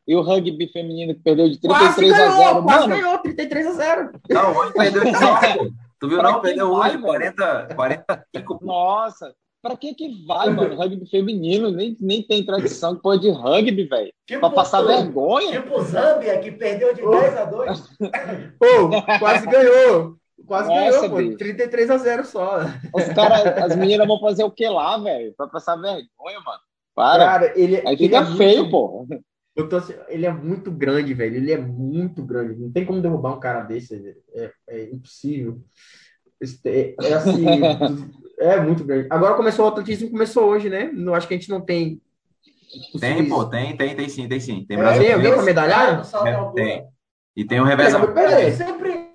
E 0.07 0.15
o 0.15 0.21
rugby 0.21 0.67
feminino 0.71 1.15
que 1.15 1.21
perdeu 1.21 1.49
de 1.49 1.57
Quase 1.59 1.95
33 1.95 2.13
a 2.13 2.17
ganhou, 2.27 2.43
0. 2.53 2.63
quase 2.63 2.87
Mano, 2.87 2.95
ganhou, 3.01 3.17
33 3.17 3.67
a 3.67 3.71
0. 3.71 4.11
Não, 4.29 4.51
hoje 4.55 4.73
perdeu 4.73 5.03
de 5.05 5.15
sorte, 5.17 5.57
pô. 5.57 5.67
Tu 6.05 6.09
viu, 6.09 6.19
Pra 6.19 6.31
não? 6.31 6.41
Perdeu 6.41 6.71
vai, 6.75 6.89
hoje, 6.89 6.97
velho? 6.97 7.05
40, 7.05 7.67
45. 7.75 8.59
pô. 8.59 8.65
nossa, 8.65 9.33
pra 9.61 9.75
que 9.75 9.93
que 9.95 10.25
vai, 10.25 10.49
mano? 10.49 10.75
Rugby 10.75 11.09
feminino 11.09 11.71
nem, 11.71 11.95
nem 11.99 12.21
tem 12.21 12.45
tradição 12.45 12.95
que 12.95 13.01
pôr 13.01 13.17
de 13.19 13.29
rugby, 13.31 13.85
velho. 13.85 14.13
Tipo, 14.27 14.41
Pra 14.41 14.49
passar 14.51 14.81
tu- 14.81 14.87
vergonha. 14.87 15.61
Tipo 15.61 15.81
Zâmbia, 15.81 16.39
que 16.39 16.51
perdeu 16.51 16.93
de 16.93 17.01
10 17.01 17.37
a 17.37 17.45
2. 17.45 17.81
Pô, 18.59 18.65
quase 19.19 19.47
ganhou. 19.47 20.15
Quase 20.45 20.69
Nossa, 20.69 20.91
ganhou, 20.91 21.09
pô. 21.09 21.15
bicho. 21.17 21.37
33 21.37 21.89
a 21.89 21.97
0 21.97 22.25
só. 22.25 22.59
Os 22.93 23.05
cara, 23.15 23.65
as 23.65 23.75
meninas 23.75 24.05
vão 24.07 24.19
fazer 24.19 24.43
o 24.43 24.51
que 24.51 24.67
lá, 24.69 24.97
velho? 24.97 25.33
Pra 25.35 25.47
passar 25.47 25.75
vergonha, 25.75 26.39
mano. 26.45 26.59
Para. 26.93 27.25
Cara, 27.25 27.59
ele, 27.59 27.77
Aí 27.77 27.83
ele 27.87 27.97
fica 27.97 28.17
é 28.19 28.25
feio, 28.37 28.57
muito- 28.67 28.71
pô. 28.71 29.07
Eu 29.55 29.69
tô, 29.69 29.77
assim, 29.77 29.93
ele 30.09 30.25
é 30.25 30.31
muito 30.33 30.69
grande, 30.69 31.13
velho. 31.13 31.35
Ele 31.37 31.51
é 31.51 31.57
muito 31.57 32.21
grande. 32.23 32.59
Não 32.59 32.71
tem 32.71 32.85
como 32.85 33.01
derrubar 33.01 33.33
um 33.35 33.39
cara 33.39 33.61
desse. 33.63 34.15
É, 34.33 34.51
é 34.67 34.83
impossível. 34.91 35.61
É, 36.65 36.93
é 37.01 37.13
assim. 37.13 37.45
é 38.39 38.59
muito 38.59 38.83
grande. 38.83 39.07
Agora 39.09 39.35
começou 39.35 39.65
o 39.65 39.67
atletismo, 39.69 40.11
começou 40.11 40.45
hoje, 40.49 40.69
né? 40.69 40.89
Não 40.93 41.15
acho 41.15 41.27
que 41.27 41.33
a 41.33 41.37
gente 41.37 41.49
não 41.49 41.61
tem. 41.61 42.01
Tem, 42.99 43.29
pô, 43.29 43.45
tem, 43.45 43.77
tem, 43.77 43.95
tem 43.95 44.09
sim, 44.09 44.27
tem 44.27 44.39
sim. 44.39 44.65
Tem 44.67 44.75
É, 44.77 44.79
Brasil. 44.81 45.03
tem 45.03 45.13
alguém 45.13 45.33
pra 45.33 45.43
medalhar? 45.43 46.01
É, 46.25 46.33
altura. 46.33 46.53
tem. 46.53 46.87
E 47.37 47.45
tem 47.45 47.59
o 47.61 47.63
Ele 47.63 47.69
revezamento. 47.75 48.11
acabou 48.11 48.23
de 48.27 48.35
perder. 48.35 48.53
Sempre, 48.53 49.09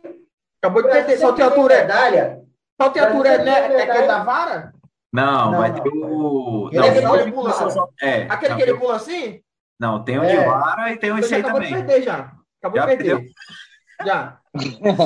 Acabou 0.62 0.82
de 0.82 0.88
perder. 0.88 1.18
em 1.18 1.36
tem 1.36 1.45
altura. 1.45 1.74
é- 1.74 1.80
medalha. 1.82 2.41
Salto 2.80 2.97
em 2.97 3.01
altura 3.01 3.28
é, 3.28 3.45
né, 3.45 3.51
é 3.51 3.68
Brasil 3.68 3.93
aquele 3.93 4.07
da 4.07 4.24
vara? 4.24 4.72
Não, 5.12 5.51
Não, 5.51 5.59
vai 5.59 5.72
não. 5.72 5.82
ter 5.82 5.91
o. 5.91 6.68
Ele 6.72 6.78
Não, 6.78 6.84
é 6.84 6.88
aquele 6.88 7.07
salto 7.07 7.18
que 7.18 7.24
de 7.26 7.32
pula. 7.32 7.53
só- 7.53 7.88
É, 8.01 8.22
Aquele 8.22 8.49
não, 8.51 8.57
que 8.57 8.62
ele 8.62 8.70
tem- 8.72 8.80
pula 8.80 8.97
assim? 8.97 9.41
Não, 9.81 10.05
tem 10.05 10.18
o 10.18 10.22
É. 10.22 10.37
de 10.37 10.45
vara 10.47 10.93
e 10.93 10.97
tem 10.99 11.11
o 11.11 11.16
Você 11.16 11.20
esse 11.24 11.35
aí 11.37 11.41
acabou 11.41 11.61
de 11.61 11.68
também. 11.68 11.85
perder 11.87 12.03
já. 12.05 12.33
Acabou 12.62 12.81
Já 12.81 12.87
de 12.87 12.97
perder. 12.97 13.16
perdeu? 13.16 13.31
Já. 14.07 14.39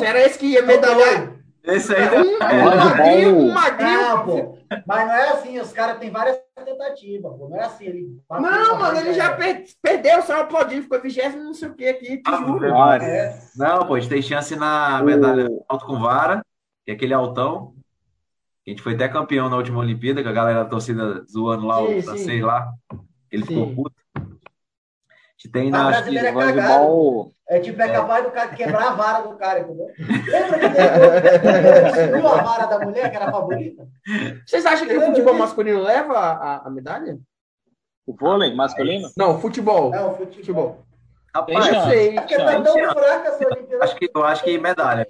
Se 0.01 0.05
era 0.05 0.21
esse 0.27 0.39
que 0.39 0.47
ia 0.47 0.63
medalhar. 0.63 1.33
Esse 1.63 1.95
aí 1.95 2.09
Um, 2.19 2.35
um 2.35 2.39
magrinho, 2.39 3.37
um 3.39 3.53
magrinho. 3.53 4.01
Não, 4.03 4.25
pô. 4.27 4.59
Mas 4.87 5.07
não 5.07 5.15
é 5.15 5.29
assim, 5.31 5.59
os 5.59 5.73
caras 5.73 5.99
têm 5.99 6.11
várias 6.11 6.39
tentativas, 6.63 7.33
pô. 7.39 7.49
Não 7.49 7.57
é 7.57 7.65
assim, 7.65 7.85
ele. 7.87 8.19
Não, 8.31 8.79
mano, 8.79 8.99
ele 8.99 9.15
já 9.15 9.35
per- 9.35 9.65
perdeu, 9.81 10.21
saiu 10.23 10.43
aplaudindo, 10.43 10.83
ficou 10.83 11.01
vigésimo, 11.01 11.43
não 11.43 11.55
sei 11.55 11.69
o 11.69 11.75
que 11.75 11.87
aqui, 11.89 12.23
Ah, 12.27 12.41
Nossa. 12.41 13.05
É. 13.05 13.39
Não, 13.57 13.87
pô, 13.87 13.95
a 13.95 14.01
gente 14.01 14.11
tem 14.11 14.21
chance 14.21 14.55
na 14.57 15.01
O- 15.01 15.05
medalha 15.05 15.49
alto 15.67 15.87
com 15.87 15.99
vara, 15.99 16.45
que 16.85 16.91
é 16.91 16.95
aquele 16.95 17.15
altão. 17.15 17.73
A 18.67 18.71
gente 18.71 18.83
foi 18.83 18.95
até 18.95 19.09
campeão 19.09 19.49
na 19.49 19.57
última 19.57 19.79
Olimpíada, 19.79 20.23
que 20.23 20.29
a 20.29 20.33
galera 20.33 20.65
da 20.65 20.69
torcida 20.71 21.25
zoando 21.31 21.67
lá 21.67 21.79
Sim, 21.79 21.85
o 21.85 21.89
sim. 21.89 22.03
francês 22.03 22.43
lá. 22.43 22.69
Ele 23.31 23.45
ficou 23.45 23.69
Sim. 23.69 23.75
puto. 23.75 23.95
A 25.45 25.47
gente 25.47 25.53
tem 25.53 25.71
na. 25.71 25.89
brasileira 25.89 26.29
é 26.29 26.33
O 26.33 26.39
cagado. 26.39 26.61
handball, 26.61 27.33
É 27.49 27.61
tipo, 27.61 27.83
é 27.83 27.89
capaz 27.89 28.25
do 28.25 28.31
cara 28.31 28.49
quebrar 28.55 28.89
a 28.89 28.95
vara 28.95 29.23
do 29.29 29.37
cara, 29.37 29.61
entendeu? 29.61 29.87
Lembra 29.99 30.59
que 30.59 30.65
ele 30.67 31.83
destruiu 31.93 32.29
a 32.29 32.43
vara 32.43 32.67
da 32.67 32.79
mulher, 32.79 33.11
que 33.11 33.17
era 33.17 33.27
a 33.29 33.33
favorita? 33.33 33.87
Vocês 34.47 34.65
acham 34.65 34.87
que 34.89 34.97
o 34.97 35.03
futebol 35.07 35.35
masculino 35.35 35.83
leva 35.83 36.19
a, 36.19 36.67
a 36.67 36.71
medalha? 36.71 37.19
o 38.07 38.15
vôlei 38.15 38.55
masculino? 38.55 39.09
Não, 39.17 39.41
futebol. 39.41 39.95
É, 39.95 40.03
o 40.05 40.11
futebol. 40.15 40.35
Futebol. 40.37 40.87
Rapaz, 41.35 41.67
Eu 41.69 41.83
sei. 41.85 42.09
É 42.17 42.21
porque 42.21 42.37
tá 42.37 42.61
tão 42.63 42.75
fraca 42.75 43.29
essa 43.29 43.47
Olimpíada. 43.47 43.85
Acho 43.85 43.97
que- 43.97 44.11
eu 44.15 44.25
acho 44.25 44.45
que 44.45 44.59
medalha. 44.59 45.07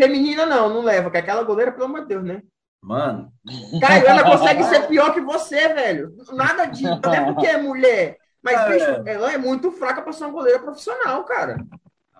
Feminina 0.00 0.46
não, 0.46 0.68
não 0.68 0.80
leva, 0.82 1.10
que 1.10 1.16
aquela 1.18 1.42
goleira, 1.42 1.72
pelo 1.72 1.84
amor 1.86 2.02
de 2.02 2.06
Deus, 2.08 2.24
né? 2.24 2.42
Mano, 2.80 3.32
Caio, 3.80 4.06
ela 4.06 4.22
consegue 4.22 4.62
ser 4.64 4.86
pior 4.86 5.12
que 5.12 5.20
você, 5.20 5.68
velho. 5.74 6.12
Nada 6.32 6.64
disso. 6.66 6.92
Até 6.92 7.20
porque 7.24 7.46
é 7.46 7.56
mulher. 7.58 8.16
Mas, 8.42 8.60
É. 8.60 8.68
bicho, 8.72 9.08
ela 9.08 9.32
é 9.32 9.38
muito 9.38 9.70
fraca 9.72 10.02
pra 10.02 10.12
ser 10.12 10.24
uma 10.24 10.32
goleira 10.32 10.58
profissional, 10.60 11.24
cara. 11.24 11.58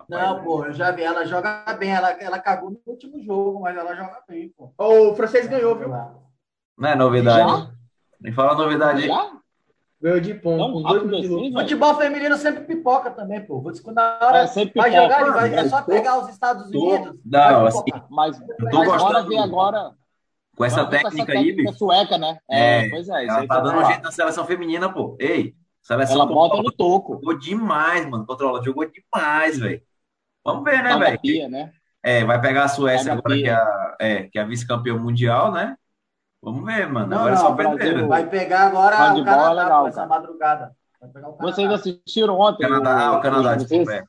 Não, 0.09 0.43
pô, 0.43 0.65
eu 0.65 0.73
já 0.73 0.91
vi, 0.91 1.03
ela 1.03 1.25
joga 1.27 1.65
bem, 1.79 1.91
ela, 1.91 2.11
ela 2.13 2.39
cagou 2.39 2.71
no 2.71 2.81
último 2.87 3.21
jogo, 3.23 3.61
mas 3.61 3.77
ela 3.77 3.95
joga 3.95 4.23
bem, 4.27 4.49
pô. 4.57 4.73
O 4.79 5.15
francês 5.15 5.47
ganhou, 5.47 5.77
viu? 5.77 5.89
não 5.89 6.89
é 6.89 6.95
novidade. 6.97 7.73
Me 8.21 8.33
fala 8.33 8.53
a 8.53 8.57
novidade 8.57 9.03
aí. 9.03 9.09
Já? 9.09 9.33
Ganhou 10.01 10.21
de 10.21 10.35
ponto. 10.35 11.09
De 11.09 11.17
assim? 11.17 11.53
Futebol 11.53 11.95
feminino 11.97 12.37
sempre 12.37 12.65
pipoca 12.65 13.11
também, 13.11 13.45
pô. 13.45 13.61
Vou 13.61 13.73
discutir 13.73 13.97
na 13.97 14.19
hora. 14.23 14.39
É, 14.39 14.47
sempre 14.47 14.81
vai 14.81 14.91
pipoca. 14.91 15.03
jogar, 15.03 15.23
ele 15.23 15.31
vai, 15.33 15.55
é 15.55 15.69
só 15.69 15.83
tô- 15.83 15.93
pegar 15.93 16.19
os 16.21 16.29
Estados 16.29 16.71
tô- 16.71 16.95
Unidos. 16.95 17.21
não, 17.25 17.67
assim. 17.67 17.83
Mas, 18.09 18.39
tô 18.39 18.45
mas 18.65 18.87
gostando 18.89 19.39
agora. 19.39 19.91
Com 20.57 20.65
essa 20.65 20.87
técnica 20.87 21.23
essa 21.33 21.39
aí, 21.39 21.47
técnica 21.47 21.71
bicho. 21.71 21.79
sueca, 21.79 22.19
né? 22.19 22.39
É, 22.51 22.87
É, 22.87 22.91
pois 22.91 23.09
é, 23.09 23.23
isso 23.23 23.31
Ela 23.33 23.41
aí 23.43 23.47
tá 23.49 23.57
eu 23.57 23.63
dando 23.63 23.79
um 23.81 23.85
jeito 23.85 24.03
na 24.03 24.11
seleção 24.11 24.45
feminina, 24.45 24.93
pô. 24.93 25.17
Ei, 25.21 25.55
seleção 25.89 26.17
Ela 26.17 26.27
bota 26.27 26.57
no 26.63 26.71
toco. 26.73 27.15
Jogou 27.15 27.39
demais, 27.39 28.09
mano. 28.09 28.25
Contra 28.27 28.47
a 28.47 28.51
Holanda. 28.51 28.65
Jogou 28.65 28.85
demais, 28.89 29.59
velho. 29.59 29.83
Vamos 30.45 30.65
ver, 30.65 30.83
né, 30.83 30.91
Paga 30.93 31.19
velho? 31.23 31.49
né? 31.51 31.73
É, 32.03 32.25
vai 32.25 32.41
pegar 32.41 32.65
a 32.65 32.69
Suécia 32.69 33.17
Paga 33.17 33.21
agora, 33.21 33.35
que 33.37 33.49
é 33.49 33.53
a, 33.55 33.97
é, 34.01 34.23
que 34.25 34.39
é 34.39 34.43
a 34.43 34.45
vice-campeã 34.45 34.95
mundial, 34.97 35.51
né? 35.53 35.77
Vamos 36.41 36.65
ver, 36.65 36.89
mano. 36.89 37.09
Não, 37.09 37.19
Agora 37.19 37.33
é 37.33 37.35
não, 37.35 37.43
só 37.43 37.51
o 37.51 37.55
Brasil- 37.55 37.77
pedreira. 37.79 38.07
Vai 38.07 38.27
pegar 38.29 38.67
agora 38.69 38.95
o 38.97 38.99
Handball 39.01 39.21
é 39.21 39.25
Canadá 39.37 39.53
legal, 39.63 39.83
com 39.83 39.89
essa 39.89 40.07
madrugada. 40.07 40.77
Vai 41.01 41.11
pegar 41.11 41.29
o 41.29 41.33
Canadá. 41.33 41.53
Vocês 41.57 41.71
assistiram 41.73 42.39
ontem? 42.39 42.69
Canadá, 42.69 43.13
o 43.13 43.21
Canadá, 43.21 43.55
vocês, 43.55 43.69
desculpa. 43.69 43.93
é. 43.95 44.05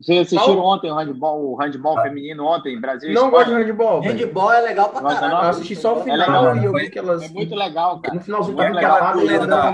Vocês 0.00 0.20
assistiram 0.26 0.56
Qual? 0.56 0.66
ontem 0.76 0.90
o 0.90 0.94
handball, 0.94 1.52
o 1.52 1.56
handball 1.56 2.00
feminino 2.02 2.44
ontem, 2.44 2.78
Brasil 2.80 3.10
e 3.10 3.14
Não 3.14 3.30
gosto 3.30 3.50
de 3.54 3.62
handball. 3.62 4.00
Handball 4.02 4.52
é 4.52 4.60
legal 4.60 4.88
pra 4.90 5.00
caralho. 5.02 5.28
não? 5.34 5.42
Eu 5.42 5.48
assisti 5.50 5.76
só 5.76 5.94
o 5.96 6.00
É 6.00 6.04
final 6.04 6.18
legal, 6.18 6.56
e 6.56 6.64
eu 6.64 6.70
foi- 6.72 6.82
vi 6.84 6.90
que 6.90 6.98
elas. 6.98 7.22
É 7.22 7.28
muito 7.28 7.54
legal, 7.54 8.00
cara. 8.00 8.14
No 8.14 8.20
finalzinho 8.20 8.56
tava 8.56 8.68
e 8.68 9.14
Goleira 9.20 9.46
da- 9.46 9.72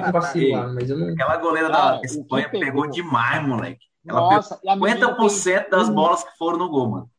mas 0.74 0.90
eu 0.90 0.98
não. 0.98 1.08
Aquela 1.12 1.36
goleira 1.38 1.70
Cara, 1.70 1.96
da 1.96 2.00
Espanha 2.04 2.48
pegou? 2.48 2.66
pegou 2.66 2.90
demais, 2.90 3.46
moleque. 3.48 3.80
Ela 4.08 4.20
Nossa, 4.20 4.58
a 4.66 4.76
menina 4.76 4.94
tem 4.94 5.08
50% 5.08 5.70
das 5.70 5.88
bolas 5.88 6.22
que 6.24 6.36
foram 6.38 6.58
no 6.58 6.68
gol, 6.70 6.88
mano. 6.88 7.10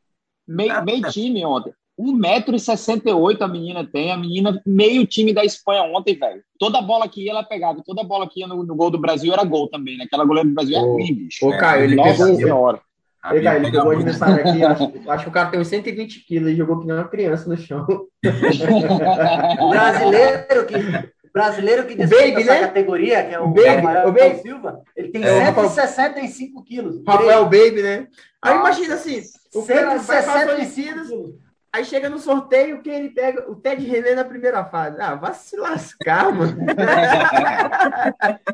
meio, 0.46 0.84
meio 0.84 1.02
time 1.10 1.44
ontem. 1.44 1.72
1,68m 1.98 3.42
a 3.44 3.48
menina 3.48 3.84
tem. 3.86 4.10
A 4.10 4.16
menina, 4.16 4.60
meio 4.66 5.06
time 5.06 5.32
da 5.32 5.44
Espanha 5.44 5.82
ontem, 5.82 6.16
velho. 6.18 6.42
Toda 6.58 6.80
bola 6.82 7.08
que 7.08 7.24
ia, 7.24 7.30
ela 7.32 7.42
pegava. 7.44 7.82
Toda 7.84 8.02
bola 8.02 8.28
que 8.28 8.40
ia 8.40 8.46
no, 8.46 8.62
no 8.64 8.74
gol 8.74 8.90
do 8.90 8.98
Brasil 8.98 9.32
era 9.32 9.44
gol 9.44 9.68
também, 9.68 9.96
né? 9.98 10.04
Aquela 10.04 10.24
goleira 10.24 10.48
do 10.48 10.54
Brasil 10.54 10.76
é 10.76 10.80
Ô, 10.80 10.92
ruim, 10.94 11.14
bicho. 11.14 11.46
Ô, 11.46 11.56
Caio, 11.56 11.84
ele 11.84 11.96
Nossa 11.96 12.24
pegou. 12.24 12.36
senhora. 12.36 12.80
A 13.22 13.36
Ei, 13.36 13.42
cara, 13.42 13.56
ele 13.56 13.70
Bia 13.70 13.80
pegou 13.80 13.86
o 13.86 13.90
pega 13.90 14.04
muito. 14.04 14.22
adversário 14.24 14.48
aqui, 14.50 14.64
acho, 14.64 15.10
acho 15.10 15.24
que 15.24 15.30
o 15.30 15.32
cara 15.32 15.50
tem 15.50 15.60
uns 15.60 15.68
120 15.68 16.26
quilos 16.26 16.50
e 16.50 16.56
jogou 16.56 16.80
que 16.80 16.86
nem 16.86 16.96
uma 16.96 17.08
criança 17.08 17.48
no 17.48 17.56
chão. 17.56 17.86
O 19.60 19.70
brasileiro 19.70 20.66
que, 20.66 20.76
o 20.76 21.32
brasileiro 21.32 21.86
que 21.86 21.94
O 21.94 21.96
disputa 21.98 22.20
Baby, 22.22 22.42
essa 22.42 22.52
né? 22.54 22.60
categoria, 22.60 23.24
que 23.24 23.34
é 23.34 23.40
o, 23.40 23.44
O 23.44 23.48
Baby, 23.54 23.68
Rafael 23.68 24.08
o 24.08 24.12
Baby. 24.12 24.38
Silva, 24.40 24.82
ele 24.96 25.08
tem 25.08 25.24
É, 25.24 25.32
o 25.32 25.40
Rafael- 25.44 25.68
165 25.68 26.64
quilos. 26.64 27.02
Rafael 27.06 27.44
Baby, 27.44 27.82
né? 27.82 28.06
Aí 28.42 28.56
imagina 28.56 28.94
assim, 28.94 29.22
o 29.54 29.64
cara 29.64 29.96
vai 29.98 30.22
para 30.22 30.56
165 30.56 31.38
aí 31.74 31.84
chega 31.86 32.10
no 32.10 32.18
sorteio, 32.18 32.82
que 32.82 32.90
ele 32.90 33.08
pega 33.10 33.50
o 33.50 33.54
Ted 33.56 33.82
René 33.86 34.14
na 34.14 34.24
primeira 34.24 34.62
fase. 34.64 34.96
Ah, 35.00 35.14
vai 35.14 35.32
se 35.32 35.56
lascar, 35.56 36.30
mano. 36.32 36.56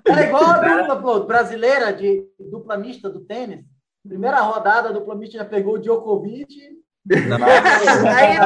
É 0.06 0.22
igual 0.24 0.44
a 0.44 0.58
dupla 0.58 0.96
pô, 1.00 1.20
brasileira 1.20 1.92
de 1.92 2.24
dupla 2.38 2.76
mista 2.76 3.08
do 3.10 3.20
tênis. 3.20 3.64
Primeira 4.08 4.40
rodada, 4.40 4.88
a 4.88 4.92
dupla 4.92 5.14
mista 5.14 5.38
já 5.38 5.44
pegou 5.44 5.74
o 5.74 5.78
Djokovic. 5.78 6.48
aí, 8.16 8.36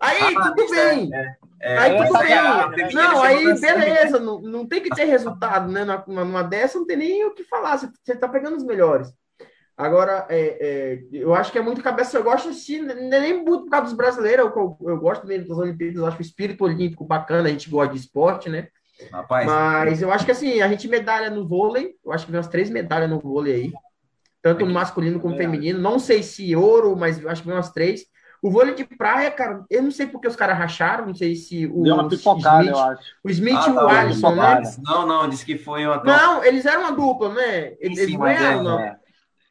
aí 0.00 0.36
Ah, 0.36 0.42
tudo 0.42 0.70
bem. 0.70 1.10
É, 1.60 1.78
Aí 1.78 1.92
é 1.92 1.96
tudo 1.96 2.12
sacanagem, 2.12 2.70
bem. 2.76 2.94
Não, 2.94 3.22
aí 3.22 3.58
beleza, 3.58 4.20
não, 4.20 4.38
não 4.40 4.66
tem 4.66 4.82
que 4.82 4.90
ter 4.90 5.04
resultado, 5.04 5.72
né? 5.72 5.82
Numa, 5.82 6.24
numa 6.24 6.42
dessa 6.42 6.78
não 6.78 6.86
tem 6.86 6.96
nem 6.96 7.24
o 7.24 7.32
que 7.32 7.42
falar, 7.42 7.78
você, 7.78 7.88
você 8.02 8.14
tá 8.14 8.28
pegando 8.28 8.56
os 8.56 8.64
melhores. 8.64 9.10
Agora, 9.76 10.26
é, 10.28 10.58
é, 10.60 11.04
eu 11.10 11.34
acho 11.34 11.50
que 11.50 11.58
é 11.58 11.62
muito 11.62 11.82
cabeça, 11.82 12.16
eu 12.16 12.22
gosto 12.22 12.50
assim, 12.50 12.88
é 12.88 13.20
nem 13.20 13.42
muito 13.42 13.64
por 13.64 13.70
causa 13.70 13.86
dos 13.86 13.94
brasileiros, 13.94 14.44
eu, 14.54 14.76
eu 14.82 15.00
gosto 15.00 15.26
mesmo 15.26 15.48
das 15.48 15.58
Olimpíadas, 15.58 15.96
eu 15.96 16.06
acho 16.06 16.18
o 16.18 16.22
espírito 16.22 16.64
olímpico 16.64 17.04
bacana, 17.04 17.48
a 17.48 17.50
gente 17.50 17.70
gosta 17.70 17.92
de 17.92 17.98
esporte, 17.98 18.48
né? 18.48 18.68
Rapaz, 19.10 19.46
Mas 19.46 20.02
eu 20.02 20.12
acho 20.12 20.24
que 20.24 20.30
assim, 20.30 20.60
a 20.60 20.68
gente 20.68 20.86
medalha 20.86 21.30
no 21.30 21.48
vôlei, 21.48 21.94
eu 22.04 22.12
acho 22.12 22.24
que 22.26 22.30
vem 22.30 22.38
umas 22.38 22.46
três 22.46 22.70
medalhas 22.70 23.10
no 23.10 23.18
vôlei 23.18 23.54
aí, 23.54 23.72
tanto 24.44 24.66
no 24.66 24.72
masculino 24.74 25.18
como 25.18 25.34
Verdade. 25.34 25.56
feminino, 25.56 25.80
não 25.80 25.98
sei 25.98 26.22
se 26.22 26.54
ouro, 26.54 26.94
mas 26.94 27.24
acho 27.26 27.42
que 27.42 27.48
vem 27.48 27.56
umas 27.56 27.72
três. 27.72 28.04
O 28.42 28.50
vôlei 28.50 28.74
de 28.74 28.84
praia, 28.84 29.30
cara, 29.30 29.64
eu 29.70 29.82
não 29.82 29.90
sei 29.90 30.06
porque 30.06 30.28
os 30.28 30.36
caras 30.36 30.58
racharam, 30.58 31.06
não 31.06 31.14
sei 31.14 31.34
se 31.34 31.66
o 31.66 31.82
Deu 31.82 31.94
uma 31.94 32.08
pipocada, 32.10 32.62
Smith, 32.62 32.76
eu 32.76 32.78
acho. 32.78 33.02
o 33.24 33.30
Smith 33.30 33.58
Ah, 33.58 33.68
e 33.68 33.70
o 33.72 33.74
tá, 33.78 33.88
Alisson, 33.88 34.34
né? 34.36 34.60
não, 34.84 35.06
não, 35.06 35.28
disse 35.30 35.46
que 35.46 35.56
foi 35.56 35.86
uma 35.86 36.02
Não, 36.04 36.44
eles 36.44 36.66
eram 36.66 36.82
uma 36.82 36.92
dupla, 36.92 37.32
né? 37.32 37.74
Eles, 37.80 37.98
Sim, 37.98 38.02
eles 38.02 38.16
ganharam, 38.18 38.60
é, 38.60 38.64
não. 38.64 38.78
É. 38.80 38.98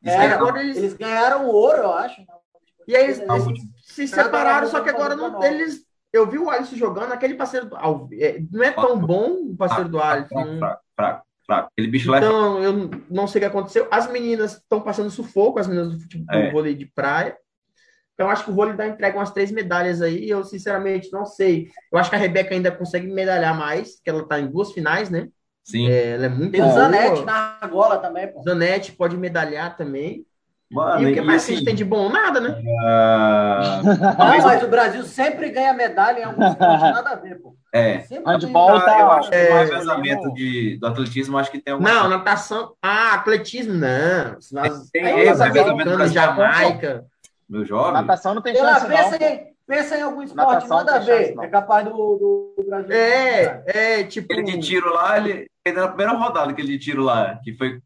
disse 0.01 0.17
É, 0.17 0.25
agora 0.27 0.61
eles, 0.61 0.77
Eles 0.77 0.93
ganharam 0.93 1.47
ouro, 1.47 1.77
eu 1.79 1.91
acho. 1.91 2.21
e 2.87 2.95
aí 2.95 3.03
eles, 3.05 3.19
Eles- 3.19 3.29
eles 3.29 3.59
se 3.81 4.07
separaram, 4.07 4.67
só 4.67 4.81
que 4.81 4.89
agora 4.89 5.15
não, 5.15 5.43
eles. 5.43 5.83
Eu 6.11 6.29
vi 6.29 6.37
o 6.37 6.47
Alisson 6.51 6.75
jogando, 6.75 7.11
aquele 7.11 7.33
parceiro 7.33 7.65
do. 7.67 7.75
é, 8.13 8.39
Não 8.51 8.63
é 8.63 8.71
tão 8.71 8.99
bom 8.99 9.31
o 9.49 9.55
parceiro 9.57 9.89
do 9.89 9.97
fraco, 9.97 10.27
Alisson. 10.29 10.59
fraco, 10.59 10.83
fraco, 10.95 11.25
fraco. 11.45 11.69
Aquele 11.73 11.87
bicho 11.91 12.09
lá 12.09 12.17
é 12.17 12.19
Então, 12.19 12.63
eu 12.63 12.89
não 13.09 13.27
sei 13.27 13.39
o 13.39 13.41
que 13.43 13.47
aconteceu. 13.49 13.87
As 13.91 14.09
meninas 14.11 14.53
estão 14.53 14.81
passando 14.81 15.09
sufoco, 15.09 15.59
as 15.59 15.67
meninas 15.67 15.93
do 15.93 15.99
futebol 15.99 16.35
É. 16.35 16.45
do 16.47 16.51
vôlei 16.51 16.75
de 16.75 16.85
praia. 16.85 17.37
Então, 18.13 18.29
acho 18.29 18.45
que 18.45 18.51
o 18.51 18.53
vôlei 18.53 18.75
dá 18.75 18.87
entrega 18.87 19.17
umas 19.17 19.31
três 19.31 19.51
medalhas 19.51 20.01
aí. 20.01 20.29
Eu, 20.29 20.43
sinceramente, 20.43 21.11
não 21.11 21.25
sei. 21.25 21.69
Eu 21.91 21.97
acho 21.97 22.09
que 22.09 22.15
a 22.15 22.19
Rebeca 22.19 22.53
ainda 22.53 22.71
consegue 22.71 23.07
medalhar 23.07 23.57
mais, 23.57 23.99
que 24.03 24.09
ela 24.09 24.27
tá 24.27 24.39
em 24.39 24.47
duas 24.47 24.71
finais, 24.71 25.09
né? 25.09 25.29
Sim. 25.63 25.89
É, 25.89 26.11
ela 26.11 26.25
é 26.25 26.29
muito 26.29 26.51
Tem 26.51 26.61
o 26.61 26.65
boa. 26.65 26.75
Zanetti 26.75 27.23
na 27.23 27.57
argola 27.59 27.97
também, 27.97 28.31
pô. 28.31 28.43
Zanetti 28.43 28.91
pode 28.91 29.17
medalhar 29.17 29.75
também. 29.75 30.25
Mano, 30.73 31.07
E 31.07 31.11
o 31.11 31.13
que 31.13 31.21
mais 31.21 31.45
que 31.45 31.51
a 31.51 31.53
assim, 31.53 31.55
gente 31.57 31.65
tem 31.65 31.75
de 31.75 31.85
bom? 31.85 32.09
Nada, 32.09 32.39
né? 32.39 32.59
ah, 32.83 33.79
Não, 34.17 34.41
mas 34.41 34.63
o 34.63 34.67
Brasil 34.67 35.03
sempre 35.03 35.49
ganha 35.51 35.71
medalha 35.73 36.19
em 36.19 36.23
algum 36.23 36.43
esporte, 36.47 36.81
nada 36.91 37.11
a 37.11 37.15
ver, 37.15 37.39
pô. 37.39 37.55
é, 37.71 37.99
Sempre 37.99 38.23
Handball 38.31 38.79
tá- 38.83 38.99
eu 38.99 39.11
acho 39.11 39.29
que 39.29 39.35
É, 39.35 39.51
o 39.53 39.57
revezamento 39.57 40.33
de, 40.33 40.77
do 40.79 40.87
atletismo, 40.87 41.37
acho 41.37 41.51
que 41.51 41.59
tem 41.59 41.73
alguma 41.73 41.91
Não, 41.93 42.09
natação. 42.09 42.73
Ah, 42.81 43.13
atletismo, 43.13 43.73
não. 43.73 44.37
Nós, 44.51 44.89
Tem 44.91 45.05
aí, 45.05 45.21
erro, 45.21 45.33
os 45.33 45.39
revezamento. 45.41 46.07
Jamaica. 46.07 47.05
Meu 47.47 47.63
jovem. 47.65 47.93
Natação 47.93 48.33
não 48.33 48.41
tem 48.41 48.55
chance, 48.55 48.87
não. 48.87 48.95
pensa, 48.95 49.19
pô. 49.19 49.52
Pensa 49.67 49.97
em 49.97 50.01
algum 50.01 50.21
esporte, 50.21 50.53
Natação 50.53 50.77
nada 50.77 50.95
a 50.95 50.99
ver. 50.99 51.27
chance. 51.27 51.39
É 51.45 51.47
capaz 51.47 51.85
do, 51.85 51.91
do 52.57 52.63
Brasil. 52.67 52.91
É, 52.91 53.63
é, 53.65 54.03
tipo. 54.03 54.31
Aquele 54.31 54.51
de 54.51 54.59
tiro 54.59 54.93
lá, 54.93 55.17
ele 55.17 55.47
ele 55.65 55.79
na 55.79 55.87
primeira 55.87 56.11
rodada, 56.13 56.51
aquele 56.51 56.67
de 56.77 56.79
tiro 56.79 57.03
lá, 57.03 57.39
que 57.43 57.53
foi. 57.55 57.79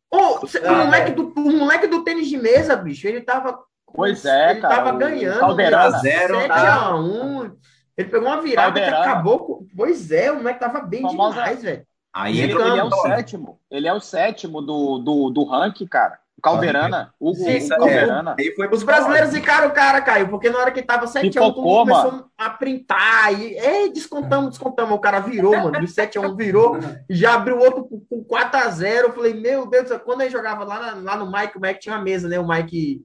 Cê- 0.47 0.59
o, 0.59 0.65
É. 0.65 0.86
moleque 0.86 1.11
do, 1.11 1.28
o 1.36 1.51
moleque 1.57 1.86
do 1.88 2.03
tênis 2.03 2.28
de 2.28 2.38
mesa, 2.38 2.75
bicho, 2.75 3.07
ele 3.07 3.21
tava. 3.21 3.59
Pois 3.93 4.25
é, 4.25 4.51
ele 4.51 4.61
cara, 4.61 4.75
tava 4.75 4.93
o 4.95 4.97
ganhando. 4.97 5.55
7 6.01 6.47
tá? 6.47 6.75
a 6.88 6.95
1 6.99 7.51
Ele 7.97 8.09
pegou 8.09 8.28
uma 8.28 8.41
virada 8.41 8.71
que 8.73 8.80
Caldeirão. 8.86 9.01
acabou 9.01 9.39
com. 9.39 9.67
Pois 9.75 10.11
é, 10.11 10.32
o 10.32 10.38
moleque 10.38 10.59
tava 10.59 10.82
bem 10.82 11.01
Famosa- 11.03 11.36
demais, 11.36 11.61
velho. 11.63 11.84
Aí 12.13 12.39
Ele, 12.39 12.51
ele, 12.53 12.61
ele 12.63 12.80
é 12.80 12.84
o 12.84 12.88
Então, 12.88 13.01
sétimo. 13.01 13.59
Ele 13.69 13.88
é 13.88 13.93
o 13.93 13.99
sétimo 13.99 14.61
do, 14.61 14.97
do, 14.97 15.30
do 15.30 15.43
ranking, 15.43 15.86
cara. 15.86 16.17
O 16.38 16.41
Calderana. 16.41 17.13
Hugo, 17.19 17.35
Sim, 17.35 17.57
Hugo 17.57 17.65
é. 17.65 17.77
Calderana. 17.77 18.35
aí 18.39 18.53
foi 18.55 18.69
Os 18.71 18.83
brasileiros 18.83 19.31
zicaram 19.31 19.69
o 19.69 19.71
cara, 19.73 19.99
Caio, 20.01 20.29
porque 20.29 20.49
na 20.51 20.59
hora 20.59 20.71
que 20.71 20.83
tava 20.83 21.07
7 21.07 21.25
a 21.38 21.41
1 21.41 21.45
todo 21.45 21.53
Pipocou, 21.55 21.85
mundo 21.85 22.01
começou 22.01 22.29
a 22.38 22.49
printar. 22.51 23.33
E, 23.33 23.57
ei, 23.57 23.91
descontamos, 23.91 24.51
descontamos. 24.51 24.95
O 24.95 24.99
cara 24.99 25.19
virou, 25.19 25.57
mano. 25.57 25.79
Do 25.79 25.88
7 25.88 26.17
a 26.17 26.21
1 26.21 26.35
virou. 26.35 26.77
e 27.09 27.15
Já 27.15 27.33
abriu 27.33 27.57
outro 27.57 27.85
com- 27.85 27.99
com 28.07 28.23
4 28.23 28.59
a 28.59 28.69
0 28.69 29.07
Eu 29.07 29.13
falei, 29.13 29.33
meu 29.33 29.65
Deus 29.67 29.85
do 29.85 29.88
céu. 29.89 29.99
Quando 29.99 30.21
gente 30.21 30.31
jogava 30.31 30.63
lá, 30.63 30.79
na- 30.95 31.01
lá 31.13 31.17
no 31.17 31.31
Mike, 31.31 31.57
o 31.57 31.61
Mike 31.61 31.79
tinha 31.79 31.95
uma 31.95 32.03
mesa, 32.03 32.27
né? 32.29 32.39
O 32.39 32.47
Mike. 32.47 33.03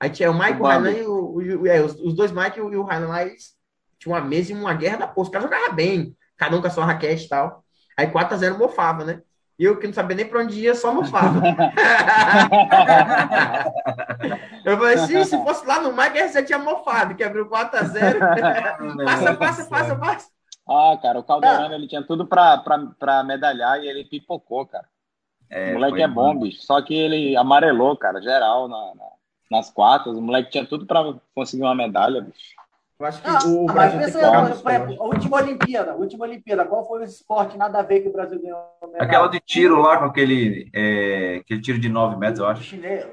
Aí 0.00 0.08
tinha 0.10 0.30
o 0.30 0.34
Mike, 0.38 0.52
O 0.52 0.64
o 0.64 0.68
Bambi. 0.68 0.90
e 0.98 1.02
o. 1.06 1.34
o- 1.62 1.66
é, 1.66 1.82
os, 1.82 1.94
os 2.00 2.14
dois 2.14 2.32
Mike 2.32 2.58
e 2.58 2.62
o, 2.62 2.72
e 2.72 2.76
o 2.76 2.82
Rainan 2.84 3.08
lá, 3.08 3.22
eles 3.26 3.52
tinham 3.98 4.16
uma 4.16 4.24
mesa 4.24 4.52
e 4.52 4.54
uma 4.54 4.72
guerra 4.72 4.96
da 4.96 5.06
porra. 5.08 5.26
Os 5.26 5.32
caras 5.32 5.50
jogavam 5.50 5.74
bem, 5.74 6.16
cada 6.36 6.56
um 6.56 6.60
com 6.62 6.66
a 6.66 6.70
sua 6.70 6.86
raquete 6.86 7.26
e 7.26 7.28
tal. 7.28 7.62
Aí 7.96 8.06
4 8.06 8.34
a 8.34 8.38
0 8.38 8.56
mofava, 8.56 9.04
né? 9.04 9.20
E 9.58 9.64
eu 9.64 9.76
que 9.78 9.86
não 9.88 9.94
sabia 9.94 10.16
nem 10.16 10.28
pra 10.28 10.40
onde 10.40 10.60
ia, 10.60 10.74
só 10.74 10.94
mofava. 10.94 11.42
eu 14.64 14.78
falei, 14.78 14.98
se, 14.98 15.24
se 15.24 15.36
fosse 15.38 15.66
lá 15.66 15.80
no 15.80 15.92
Mike, 15.92 16.28
você 16.28 16.42
tinha 16.42 16.58
mofado, 16.58 17.14
que 17.16 17.24
abriu 17.24 17.46
4 17.46 17.80
a 17.80 17.84
0 17.84 18.18
Passa, 19.04 19.34
passa, 19.34 19.64
passa, 19.64 19.96
passa. 19.96 20.30
Ah, 20.68 20.98
cara, 21.02 21.18
o 21.18 21.24
Calderano 21.24 21.74
ele 21.74 21.88
tinha 21.88 22.02
tudo 22.02 22.26
pra 22.26 23.24
medalhar 23.24 23.82
e 23.82 23.88
ele 23.88 24.04
pipocou, 24.04 24.66
cara. 24.66 24.86
É, 25.50 25.70
o 25.70 25.74
moleque 25.74 26.02
é 26.02 26.08
bom, 26.08 26.38
bicho. 26.38 26.62
Só 26.62 26.80
que 26.82 26.94
ele 26.94 27.36
amarelou, 27.36 27.96
cara, 27.96 28.20
geral 28.20 28.68
na, 28.68 28.94
na- 28.94 29.12
nas 29.50 29.70
quartas. 29.70 30.16
O 30.16 30.20
moleque 30.20 30.50
tinha 30.50 30.66
tudo 30.66 30.86
pra 30.86 31.14
conseguir 31.34 31.62
uma 31.62 31.74
medalha, 31.74 32.20
bicho. 32.20 32.54
Eu 33.00 33.06
acho 33.06 33.22
que 33.22 33.28
Ah, 33.28 33.38
o 33.46 33.64
mas 33.66 33.74
Brasil 33.74 33.98
tem 34.00 34.06
que 34.06 34.62
por 34.62 34.70
exemplo, 34.70 35.02
a 35.02 35.06
última 35.06 35.36
Olimpíada, 35.36 35.92
a 35.92 35.94
última 35.94 36.24
Olimpíada, 36.24 36.64
qual 36.64 36.86
foi 36.86 37.00
o 37.00 37.04
esporte 37.04 37.56
nada 37.56 37.78
a 37.78 37.82
ver 37.82 38.00
que 38.00 38.08
o 38.08 38.12
Brasil 38.12 38.40
ganhou? 38.42 38.58
medalha? 38.82 39.04
Aquela 39.04 39.28
de 39.28 39.40
tiro 39.40 39.80
lá, 39.80 39.98
com 39.98 40.06
aquele, 40.06 40.68
é, 40.74 41.36
aquele 41.36 41.60
tiro 41.60 41.78
de 41.78 41.88
9 41.88 42.16
metros, 42.16 42.40
eu 42.40 42.46
O 42.46 42.48
acho. 42.48 42.62
chinês. 42.62 43.06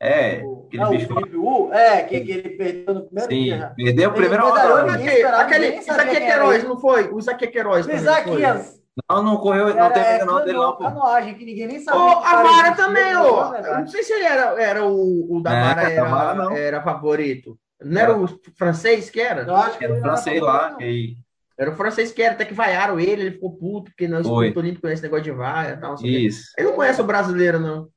É, 0.00 0.42
O, 0.44 0.64
aquele 0.66 0.82
não, 0.82 0.88
o 0.88 0.92
bicho. 0.92 1.06
Felipe 1.14 1.36
Wu, 1.36 1.72
é, 1.72 2.02
que, 2.02 2.20
que 2.20 2.32
ele 2.32 2.50
perdeu 2.50 2.94
no 2.94 3.02
primeiro 3.04 3.28
dia 3.30 3.54
Sim, 3.54 3.60
já. 3.60 3.68
perdeu 3.70 4.10
o 4.10 4.12
primeiro 4.14 4.44
ninguém 4.44 5.24
Aquele, 5.24 5.66
era 5.66 6.04
Queiroz, 6.06 6.64
não 6.64 6.80
foi? 6.80 7.08
O 7.12 7.18
Isaquias 7.20 7.52
Queiroz 7.52 7.86
O 7.86 7.88
também, 7.88 8.02
não 8.02 8.14
foi? 8.22 8.32
Isaquias 8.34 8.82
Não, 9.08 9.22
não 9.22 9.36
correu, 9.36 9.68
não 9.68 9.84
era 9.86 9.90
teve 9.94 10.06
é, 10.06 10.24
não 10.24 10.44
dele 10.44 10.58
não, 10.58 10.72
pô. 10.76 10.78
canoagem, 10.84 11.34
que 11.36 11.44
ninguém 11.44 11.66
nem 11.68 11.80
sabia 11.80 12.00
que 12.00 12.06
o 12.16 12.18
a 12.26 12.42
Vara 12.42 12.74
também, 12.74 13.16
ô. 13.16 13.50
medalha. 13.50 13.78
não 13.78 13.86
sei 13.86 14.02
se 14.02 14.12
ele 14.12 14.24
era, 14.24 14.60
era 14.60 14.84
o, 14.84 15.36
o 15.36 15.40
da 15.40 15.50
Não, 15.50 15.60
Vara 15.60 16.34
não. 16.34 16.50
era, 16.50 16.58
era 16.58 16.82
favorito. 16.82 17.58
Não 17.84 18.00
era 18.00 18.16
o 18.16 18.26
francês 18.56 19.10
que 19.10 19.20
era? 19.20 19.42
Eu 19.42 19.56
acho 19.56 19.78
que 19.78 19.84
Era 19.84 19.94
o 19.94 20.00
francês 20.00 20.40
lá, 20.40 20.74
que 20.76 21.16
Era 21.58 21.70
o 21.70 21.76
francês 21.76 22.12
que 22.12 22.22
era, 22.22 22.34
até 22.34 22.44
que 22.44 22.54
vaiaram 22.54 22.98
ele, 22.98 23.22
ele 23.22 23.30
ficou 23.32 23.56
puto, 23.56 23.90
porque 23.90 24.08
não 24.08 24.20
escutou 24.20 24.62
nem 24.62 24.74
conhece 24.74 25.02
negócio 25.02 25.24
de 25.24 25.30
vaia 25.32 25.74
e 25.74 25.76
tal. 25.76 25.94
o 25.94 26.06
isso. 26.06 26.50
Ele 26.58 26.68
não 26.68 26.74
conhece 26.76 27.00
o 27.00 27.04
brasileiro, 27.04 27.60
não. 27.60 27.88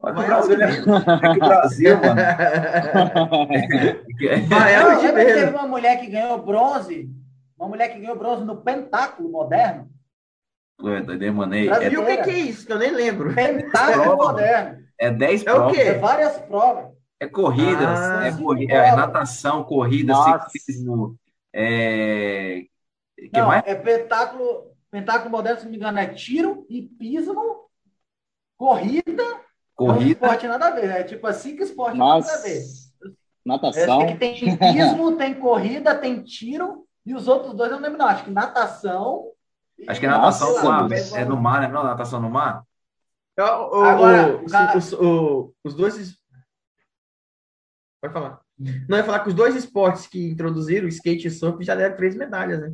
Olha 0.00 0.14
que 0.14 0.20
o 0.20 0.26
Brasil 0.26 0.60
é, 0.60 0.68
é 0.68 1.32
que 1.32 1.38
o 1.38 1.48
Brasil, 1.48 1.96
mano. 1.96 2.16
Vaiar 4.48 4.84
Não, 4.84 5.00
de 5.00 5.12
teve 5.12 5.50
uma 5.50 5.66
mulher 5.68 6.00
que 6.00 6.08
ganhou 6.08 6.42
bronze? 6.42 7.08
Uma 7.56 7.68
mulher 7.68 7.88
que 7.92 8.00
ganhou 8.00 8.18
bronze 8.18 8.44
no 8.44 8.56
pentáculo 8.56 9.28
moderno. 9.30 9.88
Doideira, 10.76 11.32
mano. 11.32 11.54
É. 11.54 11.88
E 11.88 11.96
o 11.96 12.04
que, 12.04 12.16
que 12.18 12.30
é 12.30 12.38
isso? 12.38 12.66
Que 12.66 12.72
eu 12.72 12.78
nem 12.78 12.90
lembro. 12.90 13.32
Pentáculo 13.32 14.16
moderno. 14.16 14.82
é 14.98 15.08
10 15.10 15.46
É 15.46 15.52
o 15.52 15.54
provas. 15.54 15.76
quê? 15.76 15.82
É 15.82 15.98
várias 15.98 16.38
provas. 16.38 16.91
É 17.22 17.28
corrida, 17.28 17.84
Ah, 17.84 18.24
é, 18.68 18.74
é 18.88 18.92
natação, 18.96 19.62
corrida, 19.64 20.12
Nossa. 20.12 20.48
ciclismo, 20.50 21.16
é... 21.52 22.62
que 23.16 23.30
Não, 23.32 23.46
mais? 23.46 23.62
é 23.64 23.74
pentáculo, 23.74 24.72
pentáculo 24.90 25.30
moderno, 25.30 25.58
se 25.58 25.64
não 25.64 25.70
me 25.70 25.76
engano, 25.76 25.98
é 25.98 26.06
tiro, 26.14 26.66
hipismo, 26.68 27.68
corrida, 28.56 29.22
é 29.22 29.92
um 29.92 29.96
Corrida, 29.96 30.26
esporte 30.26 30.46
nada 30.48 30.68
a 30.68 30.70
ver. 30.72 30.90
É 30.90 31.04
tipo 31.04 31.26
assim 31.26 31.56
que 31.56 31.62
esporte 31.62 31.98
Nossa. 31.98 32.28
nada 32.28 32.40
a 32.40 32.42
ver. 32.42 32.62
É, 33.74 33.86
Natação. 33.86 33.98
tem 33.98 34.06
que 34.08 34.18
tem 34.18 34.48
hipismo, 34.48 35.12
tem 35.16 35.34
corrida, 35.34 35.94
tem 35.98 36.22
tiro, 36.22 36.86
e 37.06 37.14
os 37.14 37.26
outros 37.28 37.54
dois 37.54 37.70
eu 37.70 37.76
não 37.76 37.84
lembro, 37.84 37.98
não. 37.98 38.06
Acho 38.08 38.24
que 38.24 38.30
natação. 38.30 39.32
acho 39.86 40.00
que 40.00 40.06
é 40.06 40.08
natação 40.08 40.48
Nossa, 40.48 40.62
no 40.62 40.68
mar, 40.70 40.88
Deus. 40.88 41.12
é 41.12 41.24
no 41.24 41.36
mar, 41.40 41.60
né? 41.62 41.68
Não, 41.68 41.84
natação 41.84 42.20
no 42.20 42.30
mar? 42.30 42.64
O- 43.38 43.42
o- 43.42 43.84
Agora, 43.86 44.36
o- 44.36 44.46
cara- 44.46 44.76
os, 44.78 44.92
o- 44.92 45.54
os 45.64 45.74
dois. 45.74 46.21
Pode 48.02 48.12
falar. 48.12 48.40
Não, 48.58 48.96
eu 48.96 48.96
ia 48.98 49.04
falar 49.04 49.20
que 49.20 49.28
os 49.28 49.34
dois 49.34 49.54
esportes 49.54 50.08
que 50.08 50.30
introduziram, 50.30 50.86
o 50.86 50.88
skate 50.88 51.28
e 51.28 51.30
surf, 51.30 51.62
já 51.64 51.74
deram 51.76 51.96
três 51.96 52.16
medalhas, 52.16 52.60
né? 52.60 52.72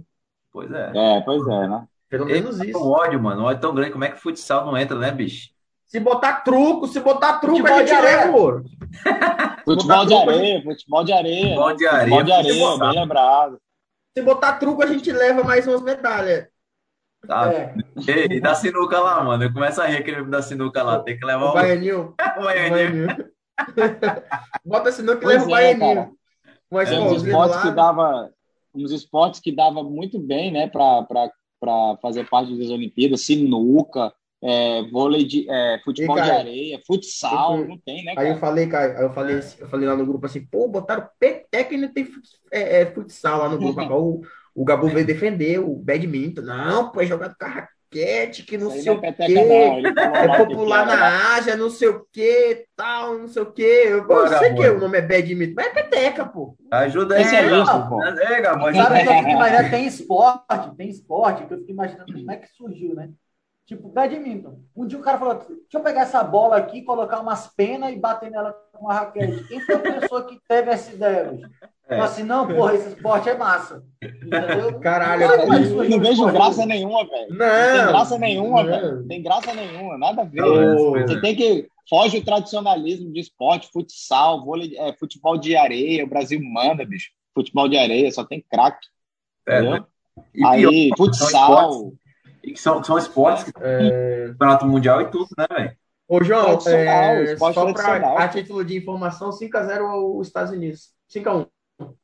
Pois 0.50 0.70
é. 0.72 0.90
É, 0.94 1.20
pois 1.20 1.46
é, 1.46 1.68
né? 1.68 1.86
Pelo 2.08 2.24
menos 2.24 2.56
tá 2.56 2.64
isso. 2.64 2.78
com 2.78 2.88
ódio, 2.88 3.22
mano. 3.22 3.42
Um 3.42 3.44
ódio 3.44 3.60
tão 3.60 3.74
grande. 3.74 3.92
Como 3.92 4.04
é 4.04 4.10
que 4.10 4.18
futsal 4.18 4.64
não 4.64 4.76
entra, 4.76 4.98
né, 4.98 5.10
bicho? 5.12 5.50
Se 5.86 6.00
botar 6.00 6.40
truco, 6.40 6.86
se 6.86 6.98
botar 7.00 7.38
truco, 7.40 7.58
Futebol 7.58 7.76
a 7.76 7.78
gente 7.80 7.88
de 7.88 7.94
areia. 7.94 8.16
leva 8.24 8.32
o 8.36 8.40
ouro. 8.40 8.64
Futebol 9.64 10.06
de 10.06 10.14
areia, 10.14 10.62
futebol 10.62 11.04
de 11.04 11.12
areia. 11.12 11.42
Futebol 11.48 11.76
de 11.76 11.86
areia, 11.86 12.00
Futebol 12.08 12.24
de 12.24 12.32
areia, 12.32 12.78
bem 12.78 13.00
lembrado. 13.00 13.60
Se 14.16 14.22
botar 14.22 14.52
truco, 14.54 14.82
a 14.82 14.86
gente 14.86 15.12
leva 15.12 15.44
mais 15.44 15.66
umas 15.66 15.82
medalhas. 15.82 16.48
Tá? 17.26 17.52
É. 17.52 17.74
Ei, 18.06 18.36
e 18.36 18.40
da 18.40 18.54
sinuca 18.54 18.98
lá, 19.00 19.22
mano. 19.22 19.44
Eu 19.44 19.52
começo 19.52 19.80
a 19.82 19.86
rir 19.86 19.98
aquele 19.98 20.24
da 20.24 20.40
sinuca 20.40 20.82
lá. 20.82 21.00
Tem 21.00 21.18
que 21.18 21.24
levar 21.26 21.46
O 21.46 21.50
o 21.50 21.54
baianinho. 21.54 22.14
o 22.36 22.40
O 22.40 22.44
baianinho. 22.44 23.08
Bota 24.64 24.88
assim, 24.90 25.02
não 25.02 25.16
que 25.18 25.24
Pois 25.24 25.42
leva 25.42 25.50
o 25.50 25.56
é, 25.56 25.74
cara. 25.74 26.10
Mas, 26.70 26.90
É, 26.90 27.00
Uns 27.00 27.22
esportes 27.22 27.62
que 27.62 27.70
dava, 27.70 28.30
uns 28.74 28.92
esportes 28.92 29.40
que 29.40 29.52
dava 29.52 29.82
muito 29.82 30.18
bem, 30.18 30.50
né, 30.52 30.68
para 30.68 31.06
fazer 32.00 32.28
parte 32.28 32.56
das 32.56 32.70
Olimpíadas, 32.70 33.22
sinuca, 33.22 34.12
é, 34.42 34.82
vôlei 34.90 35.24
de, 35.24 35.50
é, 35.50 35.80
futebol 35.84 36.16
E, 36.16 36.22
de 36.22 36.28
cara, 36.28 36.40
areia, 36.40 36.80
futsal, 36.86 37.58
eu 37.58 37.68
não 37.68 37.78
tem, 37.78 38.04
né, 38.04 38.12
Aí 38.16 38.16
cara? 38.16 38.28
eu 38.28 38.38
falei, 38.38 38.68
cara, 38.68 38.98
aí 38.98 39.04
eu 39.04 39.12
falei, 39.12 39.36
assim- 39.38 39.60
eu 39.60 39.68
falei 39.68 39.88
lá 39.88 39.96
no 39.96 40.06
grupo 40.06 40.26
assim, 40.26 40.44
pô, 40.46 40.68
botaram 40.68 41.08
peteca 41.18 41.74
e 41.74 41.76
não 41.78 41.92
tem 41.92 42.08
é, 42.52 42.82
é, 42.82 42.86
futsal 42.86 43.38
lá 43.40 43.48
no 43.48 43.58
grupo. 43.58 43.80
O, 43.94 44.22
o 44.54 44.64
Gabu 44.64 44.88
veio 44.88 45.06
defender 45.06 45.58
o 45.60 45.74
badminton. 45.76 46.42
Não, 46.42 46.90
pô, 46.90 47.00
é 47.00 47.06
jogar 47.06 47.30
com 47.34 47.36
raquete, 47.88 48.42
que 48.42 48.58
não 48.58 48.68
Isso 48.68 48.82
sei 48.82 48.94
não 48.94 49.02
é 49.02 49.10
o 49.10 49.14
quê. 49.14 49.94
falou 49.94 50.34
É 50.34 50.36
popular 50.46 50.86
na 50.86 51.34
Ásia, 51.36 51.56
não 51.56 51.70
sei 51.70 51.88
o 51.88 52.06
que, 52.12 52.66
tal, 52.76 53.18
não 53.18 53.28
sei 53.28 53.42
o 53.42 53.52
que. 53.52 53.62
Eu, 53.62 54.06
eu 54.08 54.28
sei 54.28 54.54
que 54.54 54.68
o 54.68 54.78
nome 54.78 54.98
é 54.98 55.02
badminton, 55.02 55.54
mas 55.56 55.66
é 55.66 55.70
peteca, 55.70 56.26
pô. 56.26 56.56
Ajuda 56.70 57.16
aí, 57.16 57.22
Especialista, 57.22 57.72
Gabo. 57.72 57.88
pô. 57.88 58.04
É, 58.04 58.40
Gabo, 58.40 58.74
Sabe 58.74 59.00
o 59.00 59.02
que 59.02 59.08
eu 59.08 59.18
fico 59.18 59.30
imaginando? 59.30 59.70
Tem 59.70 59.86
esporte, 59.86 60.76
tem 60.76 60.88
esporte, 60.88 61.46
que 61.46 61.54
eu 61.54 61.58
fico 61.58 61.70
imaginando 61.70 62.12
como 62.12 62.30
é 62.30 62.36
que 62.36 62.48
surgiu, 62.48 62.94
né? 62.94 63.10
Tipo, 63.66 63.88
badminton. 63.88 64.60
Um 64.74 64.86
dia 64.86 64.98
o 64.98 65.02
cara 65.02 65.18
falou, 65.18 65.34
deixa 65.34 65.58
eu 65.74 65.80
pegar 65.80 66.02
essa 66.02 66.22
bola 66.24 66.56
aqui, 66.56 66.82
colocar 66.82 67.20
umas 67.20 67.48
penas 67.48 67.92
e 67.92 67.98
bater 67.98 68.30
nela 68.30 68.54
com 68.72 68.86
uma 68.86 68.94
raquete. 68.94 69.44
Quem 69.44 69.60
foi 69.60 69.74
a 69.74 70.00
pessoa 70.00 70.24
que 70.26 70.40
teve 70.48 70.70
essa 70.70 70.90
ideia, 70.90 71.24
bicho? 71.24 71.50
É. 71.90 72.00
Assim, 72.00 72.22
não, 72.22 72.46
porra, 72.46 72.74
esse 72.74 72.88
esporte 72.88 73.28
é 73.30 73.36
massa. 73.36 73.82
Entendeu? 74.02 74.78
Caralho, 74.80 75.26
Não 75.26 75.28
sei 75.36 75.38
como 75.70 75.82
é 75.82 75.86
eu- 75.86 75.90
Não 75.90 76.00
vejo 76.00 76.26
graça 76.26 76.66
nenhuma, 76.66 77.06
velho. 77.06 77.28
Não. 77.30 77.38
Tem 77.38 77.86
graça 77.86 78.18
nenhuma, 78.18 78.62
não. 78.62 78.70
velho. 78.70 79.08
Tem 79.08 79.22
graça 79.22 79.54
nenhuma, 79.54 79.98
nada 79.98 80.22
a 80.22 80.24
ver. 80.24 80.42
Ô, 80.42 80.90
Você 80.92 81.20
tem 81.20 81.34
que. 81.34 81.68
Foge 81.88 82.18
o 82.18 82.24
tradicionalismo 82.24 83.10
de 83.10 83.20
esporte, 83.20 83.70
futsal, 83.72 84.44
vôlei, 84.44 84.76
é, 84.76 84.92
futebol 84.92 85.38
de 85.38 85.56
areia. 85.56 86.04
O 86.04 86.08
Brasil 86.08 86.38
manda, 86.42 86.84
bicho. 86.84 87.08
Futebol 87.34 87.66
de 87.66 87.78
areia, 87.78 88.12
só 88.12 88.22
tem 88.24 88.44
craque. 88.50 88.86
É, 89.46 89.60
Entendeu? 89.60 89.86
E 90.34 90.38
pior, 90.40 90.50
Aí, 90.50 90.88
são 90.88 90.96
futsal. 90.98 91.70
esportes- 91.70 91.98
e 92.44 92.52
que 92.52 92.60
são, 92.60 92.84
são 92.84 92.98
esportes 92.98 93.44
que 93.44 93.52
É, 93.62 94.26
campeonato 94.32 94.66
mundial 94.66 95.00
e 95.00 95.06
tudo, 95.06 95.28
né, 95.38 95.46
velho? 95.50 95.72
Ô, 96.06 96.22
João, 96.22 96.58
é, 96.66 97.24
esporte 97.32 97.54
só 97.54 97.72
para 97.72 98.22
a 98.24 98.28
título 98.28 98.62
de 98.64 98.76
informação, 98.76 99.30
5x0 99.32 100.18
os 100.18 100.26
Estados 100.26 100.52
Unidos. 100.52 100.90
5x1, 101.08 101.46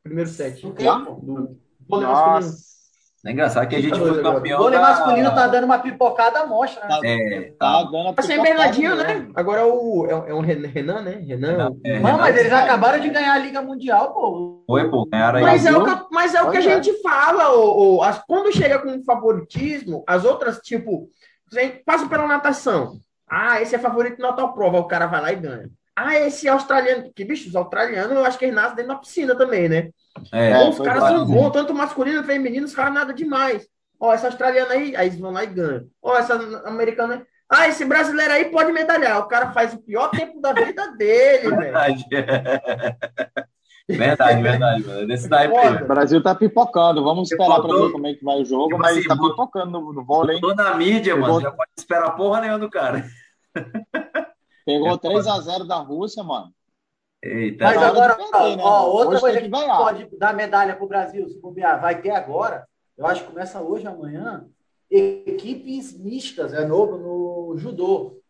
primeiro 0.03 0.29
set. 0.31 0.61
Já? 0.79 0.95
Do 0.99 1.57
vôlei 1.89 2.07
masculino. 2.09 2.53
É 3.27 3.31
engraçado 3.33 3.66
que 3.68 3.77
a 3.77 3.81
gente 3.81 3.93
Tá 3.93 3.99
foi 3.99 4.11
agora. 4.11 4.29
O 4.29 4.35
campeão 4.35 4.59
vôlei 4.59 4.79
da... 4.79 4.85
masculino 4.87 5.35
tá 5.35 5.47
dando 5.47 5.64
uma 5.64 5.79
pipocada 5.79 6.45
mostra, 6.45 6.83
né? 6.87 6.89
Tá, 6.91 7.01
É, 7.03 7.41
tá 7.59 7.72
tá. 7.72 7.83
dando 7.91 8.09
a 8.09 8.12
Tá 8.12 8.22
sem 8.22 8.43
Bernardinho, 8.43 8.95
né? 8.97 9.29
Agora 9.35 9.62
é 9.62 9.64
o, 9.64 10.07
é, 10.07 10.31
é 10.31 10.35
um 10.35 10.41
Ren- 10.41 10.66
Renan, 10.66 11.01
né? 11.01 11.12
Renan. 11.27 11.75
É, 11.83 12.01
Não, 12.01 12.18
mas 12.18 12.37
eles 12.37 12.53
acabaram 12.53 13.01
de 13.01 13.09
ganhar 13.09 13.33
a 13.33 13.39
Liga 13.39 13.62
Mundial, 13.62 14.12
pô. 14.12 14.62
Foi, 14.66 14.91
pô, 14.91 15.07
ganharam. 15.07 15.41
Mas 15.41 15.64
é, 15.64 15.72
o 15.75 15.83
que, 15.85 16.05
mas 16.12 16.35
é 16.35 16.43
o 16.43 16.51
que 16.51 16.59
a 16.59 16.61
é. 16.61 16.62
gente 16.62 17.01
fala, 17.01 17.51
ô, 17.57 17.97
ô, 17.97 18.03
as- 18.03 18.22
quando 18.27 18.53
chega 18.53 18.79
com 18.81 19.03
favoritismo, 19.05 20.05
as 20.07 20.22
outras, 20.27 20.59
tipo, 20.59 21.09
passa 21.87 22.07
pela 22.07 22.27
natação. 22.29 22.99
Ah, 23.27 23.59
esse 23.62 23.75
é 23.75 23.79
favorito 23.79 24.20
na 24.20 24.35
tal 24.35 24.53
prova, 24.53 24.79
o 24.81 24.85
cara 24.87 25.07
vai 25.07 25.22
lá 25.22 25.33
e 25.33 25.37
ganha. 25.37 25.70
Ah, 25.97 26.14
esse 26.16 26.49
é 26.49 26.51
australiano, 26.51 27.12
que 27.14 27.24
bicho, 27.24 27.49
os 27.49 27.55
australianos, 27.57 28.16
eu 28.16 28.24
acho 28.24 28.36
que 28.38 28.45
eles 28.47 28.55
nascem 28.55 28.76
dentro 28.76 28.92
da 28.92 28.99
piscina 28.99 29.36
também, 29.36 29.68
né? 29.68 29.90
É, 30.32 30.51
É, 30.51 30.68
os 30.68 30.78
caras 30.78 31.01
claro. 31.01 31.18
são 31.18 31.26
bons, 31.26 31.51
tanto 31.51 31.72
masculino 31.74 32.18
quanto 32.18 32.26
feminino, 32.26 32.66
os 32.66 32.74
caras 32.74 32.92
nada 32.95 33.12
demais. 33.14 33.66
Ó, 34.01 34.12
essa 34.12 34.26
australiana 34.26 34.72
aí, 34.74 34.95
aí 34.97 35.07
eles 35.09 35.18
vão 35.20 35.30
lá 35.30 35.45
e 35.45 35.49
ganham. 35.49 35.84
Ó, 36.03 36.16
essa 36.16 36.34
americana 36.68 37.14
aí. 37.14 37.22
Ah, 37.49 37.68
esse 37.68 37.84
brasileiro 37.84 38.32
aí 38.32 38.47
pode 38.47 38.72
medalhar. 38.72 39.20
O 39.20 39.28
cara 39.28 39.53
faz 39.53 39.72
o 39.74 39.78
pior 39.78 40.09
tempo 40.11 40.40
da 40.40 40.53
vida 40.53 40.90
dele, 40.97 41.42
velho. 41.51 41.57
verdade. 41.59 42.05
verdade, 43.88 44.42
verdade, 44.42 44.86
mano. 44.86 45.07
Daí, 45.28 45.49
Foda. 45.49 45.84
O 45.84 45.88
Brasil 45.88 46.22
tá 46.22 46.34
pipocando. 46.34 47.05
Vamos 47.05 47.30
esperar 47.30 47.57
para 47.57 47.62
Botou- 47.68 47.86
ver 47.86 47.92
como 47.92 48.07
é 48.07 48.14
que 48.14 48.24
vai 48.24 48.40
o 48.40 48.45
jogo, 48.45 48.68
Tipo 48.68 48.78
mas 48.78 48.97
assim, 48.99 49.07
tá 49.09 49.14
pipocando 49.16 49.70
no, 49.70 49.92
no 49.92 50.05
vôlei. 50.05 50.36
hein? 50.36 50.40
Tô 50.40 50.55
na 50.55 50.74
mídia, 50.74 51.14
mano. 51.14 51.26
Pegou- 51.26 51.40
Já 51.42 51.51
pode 51.53 51.70
esperar 51.78 52.11
porra 52.16 52.40
nenhuma 52.40 52.59
do 52.59 52.70
cara. 52.70 53.05
Pegou 54.65 54.89
É 54.89 54.99
3x0 54.99 55.67
da 55.67 55.77
Rússia, 55.77 56.23
mano. 56.23 56.53
Eita. 57.23 57.65
Mas 57.65 57.83
agora, 57.83 58.17
perder, 58.17 58.57
né? 58.57 58.62
ó, 58.62 58.87
outra 58.87 59.19
coisa 59.19 59.41
que 59.41 59.49
que 59.49 59.51
pode 59.51 60.19
dar 60.19 60.35
medalha 60.35 60.77
pro 60.77 60.87
Brasil, 60.87 61.29
se 61.29 61.41
bobear, 61.41 61.81
vai 61.81 62.01
ter 62.01 62.11
agora. 62.11 62.67
Eu 62.97 63.07
acho 63.07 63.23
que 63.23 63.31
começa 63.31 63.61
hoje, 63.62 63.87
amanhã. 63.87 64.47
Equipes 64.91 65.99
mistas, 65.99 66.53
é 66.53 66.67
novo 66.67 66.99
no 66.99 67.57
judô. 67.57 68.21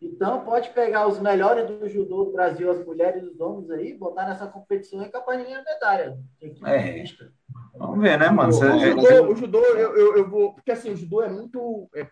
Então, 0.00 0.44
pode 0.44 0.70
pegar 0.70 1.08
os 1.08 1.18
melhores 1.18 1.66
do 1.66 1.88
judô 1.88 2.24
do 2.24 2.32
Brasil, 2.32 2.70
as 2.70 2.84
mulheres 2.84 3.22
e 3.22 3.26
os 3.26 3.40
homens 3.40 3.70
aí, 3.70 3.94
botar 3.96 4.26
nessa 4.26 4.46
competição 4.46 5.02
e 5.02 5.08
capaz 5.08 5.38
de 5.38 5.44
ganhar 5.44 5.64
medalha. 5.64 6.18
Equipe 6.40 6.68
É. 6.68 7.00
mista. 7.00 7.32
Vamos 7.76 8.00
ver, 8.00 8.18
né, 8.18 8.28
mano? 8.30 8.52
O, 8.52 8.58
o 8.58 8.62
é- 8.64 8.90
judô, 8.90 9.32
o 9.32 9.36
judô 9.36 9.58
eu, 9.58 9.96
eu, 9.96 10.16
eu 10.18 10.28
vou. 10.28 10.54
Porque 10.54 10.70
assim, 10.70 10.90
o 10.90 10.96
judô 10.96 11.22
é 11.22 11.28
muito. 11.28 11.88
É, 11.94 12.08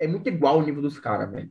é 0.00 0.06
muito 0.06 0.28
igual 0.28 0.58
o 0.58 0.62
nível 0.62 0.82
dos 0.82 0.98
caras, 0.98 1.30
velho. 1.30 1.50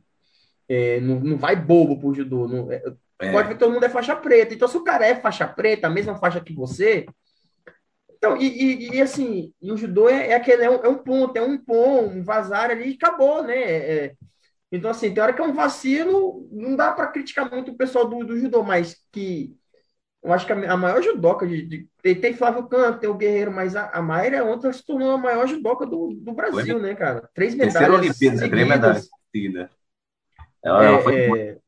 É, 0.72 1.00
não, 1.00 1.18
não 1.20 1.36
vai 1.36 1.56
bobo 1.56 1.98
pro 1.98 2.14
judô. 2.14 2.46
Não, 2.48 2.70
é, 2.70 2.80
é, 3.20 3.28
Pode 3.30 3.48
ver 3.48 3.54
que 3.54 3.60
todo 3.60 3.72
mundo 3.72 3.84
é 3.84 3.88
faixa 3.88 4.16
preta. 4.16 4.54
Então, 4.54 4.68
se 4.68 4.76
o 4.76 4.84
cara 4.84 5.06
é 5.06 5.14
faixa 5.14 5.46
preta, 5.46 5.86
a 5.86 5.90
mesma 5.90 6.16
faixa 6.16 6.40
que 6.40 6.52
você. 6.54 7.06
Então, 8.16 8.36
e, 8.36 8.46
e- 8.46 8.96
e, 8.96 9.00
assim, 9.02 9.52
e 9.62 9.72
o 9.72 9.76
judô 9.76 10.08
é, 10.08 10.28
é 10.30 10.34
aquele, 10.34 10.62
é 10.64 10.70
um, 10.70 10.74
é 10.84 10.88
um 10.88 10.98
ponto, 10.98 11.36
é 11.36 11.42
um 11.42 11.56
pom, 11.58 12.06
um 12.08 12.22
vazar 12.22 12.70
ali 12.70 12.90
e 12.92 12.94
acabou, 12.94 13.42
né? 13.42 13.54
É- 13.58 14.14
então, 14.72 14.90
assim, 14.90 15.14
tem 15.14 15.22
hora 15.22 15.32
que 15.34 15.40
é 15.42 15.44
um 15.44 15.54
vacilo, 15.54 16.48
não 16.52 16.76
dá 16.76 16.92
para 16.92 17.08
criticar 17.08 17.50
muito 17.50 17.72
o 17.72 17.76
pessoal 17.76 18.08
do, 18.08 18.24
do 18.24 18.38
judô, 18.38 18.62
mas 18.64 18.96
que 19.12 19.56
eu 20.22 20.32
acho 20.32 20.46
que 20.46 20.52
a, 20.52 20.76
maior 20.76 21.02
judoca 21.02 21.46
de, 21.46 21.62
de- 21.66 21.88
tem, 22.02 22.20
tem 22.20 22.34
Flávio 22.34 22.68
Canto, 22.68 23.00
tem 23.00 23.10
o 23.10 23.14
Guerreiro, 23.16 23.52
mas 23.52 23.76
a, 23.76 23.90
a 23.90 24.02
Mayra 24.02 24.44
ontem 24.44 24.72
se 24.72 24.84
tornou 24.86 25.12
a 25.12 25.18
maior 25.18 25.46
judoca 25.48 25.86
do, 25.86 26.14
do 26.14 26.32
Brasil, 26.34 26.78
né, 26.80 26.94
cara? 26.96 27.28
Três 27.34 27.54
Terceira 27.60 27.92
medalhas 27.94 27.94
Olimpíada, 27.94 28.48
três 28.50 28.66
medalhas 28.68 29.08
Ela, 30.62 30.84
ela 30.84 31.00
foi, 31.00 31.14
É, 31.14 31.38
é, 31.38 31.58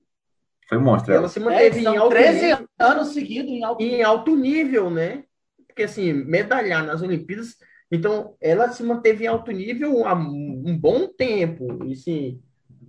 Foi 0.68 0.78
monstro. 0.78 1.12
Ela 1.14 1.28
se 1.28 1.40
manteve 1.40 1.78
É, 1.78 1.82
em 1.82 1.96
alto 1.96 2.10
13 2.10 2.42
nível, 2.42 2.68
anos 2.78 3.08
seguidos 3.08 3.50
em 3.50 3.64
alto 3.64 3.82
em 3.82 4.02
alto 4.02 4.36
nível, 4.36 4.90
né? 4.90 5.24
Porque 5.66 5.84
assim, 5.84 6.12
medalhar 6.12 6.84
nas 6.84 7.00
Olimpíadas, 7.02 7.56
então 7.90 8.36
ela 8.40 8.70
se 8.70 8.82
manteve 8.82 9.24
em 9.24 9.28
alto 9.28 9.50
nível 9.50 10.06
há 10.06 10.14
um 10.14 10.62
um 10.66 10.78
bom 10.78 11.08
tempo. 11.08 11.84
E, 11.86 11.92
assim, 11.92 12.40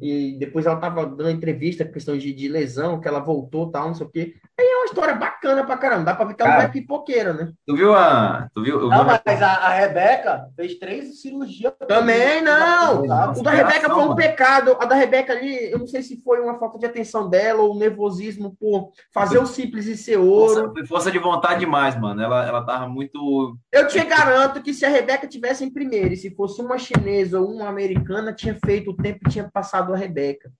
e 0.02 0.38
depois 0.40 0.66
ela 0.66 0.76
estava 0.76 1.06
dando 1.06 1.30
entrevista, 1.30 1.86
questão 1.86 2.18
de, 2.18 2.34
de 2.34 2.48
lesão, 2.48 3.00
que 3.00 3.08
ela 3.08 3.20
voltou, 3.20 3.70
tal, 3.72 3.88
não 3.88 3.94
sei 3.94 4.06
o 4.06 4.10
quê. 4.10 4.34
Aí 4.60 4.66
é 4.66 4.76
uma 4.78 4.86
história 4.86 5.16
bacana 5.16 5.64
pra 5.66 5.78
caramba. 5.78 6.04
Dá 6.06 6.16
pra 6.16 6.26
ver 6.26 6.34
que 6.36 6.42
ela 6.44 6.64
é 6.64 6.68
pipoqueira, 6.68 7.34
né? 7.34 7.52
Tu 7.66 7.76
viu 7.76 7.94
a. 7.96 8.48
Tu 8.54 8.62
viu, 8.64 8.76
eu 8.76 8.90
vi 8.90 8.96
Não, 8.96 9.04
uma- 9.04 9.22
mas 9.26 9.42
a, 9.42 9.48
a 9.52 9.70
Rebeca 9.70 10.48
fez 10.56 10.76
três 10.78 11.22
cirurgias. 11.22 11.74
Também 11.88 12.42
não. 12.42 13.02
O 13.04 13.42
da 13.44 13.52
Rebeca 13.52 13.90
foi 13.90 13.96
um 14.04 14.08
mano. 14.10 14.16
pecado. 14.16 14.78
A 14.80 14.86
da 14.86 14.96
Rebeca 14.96 15.34
ali, 15.34 15.72
eu 15.72 15.80
não 15.80 15.88
sei 15.88 16.04
se 16.04 16.22
foi 16.24 16.40
uma 16.40 16.60
falta 16.60 16.78
de 16.78 16.86
atenção 16.86 17.30
dela 17.30 17.62
ou 17.64 17.74
um 17.76 17.80
nervosismo 17.80 18.56
por 18.60 18.92
fazer 19.14 19.40
o 19.40 19.46
simples 19.46 19.86
e 19.88 19.98
ser 19.98 20.18
ouro. 20.18 20.54
Força, 20.54 20.72
foi 20.74 20.86
força 20.86 21.12
de 21.12 21.20
vontade 21.20 21.60
demais, 21.62 22.00
mano. 22.00 22.22
Ela, 22.22 22.46
ela 22.48 22.66
tava 22.66 22.88
muito. 22.88 23.58
Eu 23.72 23.88
te 23.88 24.04
garanto 24.04 24.62
que 24.62 24.74
se 24.74 24.86
a 24.86 24.90
Rebeca 24.90 25.28
tivesse 25.28 25.64
em 25.64 25.72
primeiro 25.74 26.14
e 26.14 26.18
se 26.18 26.30
fosse 26.36 26.62
uma 26.62 26.78
chinesa 26.78 27.40
ou 27.40 27.50
uma 27.52 27.68
americana, 27.68 28.34
tinha 28.34 28.56
feito 28.64 28.92
o 28.92 28.96
tempo 28.96 29.20
e 29.26 29.30
tinha 29.32 29.50
passado 29.52 29.83
a 29.92 29.98
Rebeca. 29.98 30.52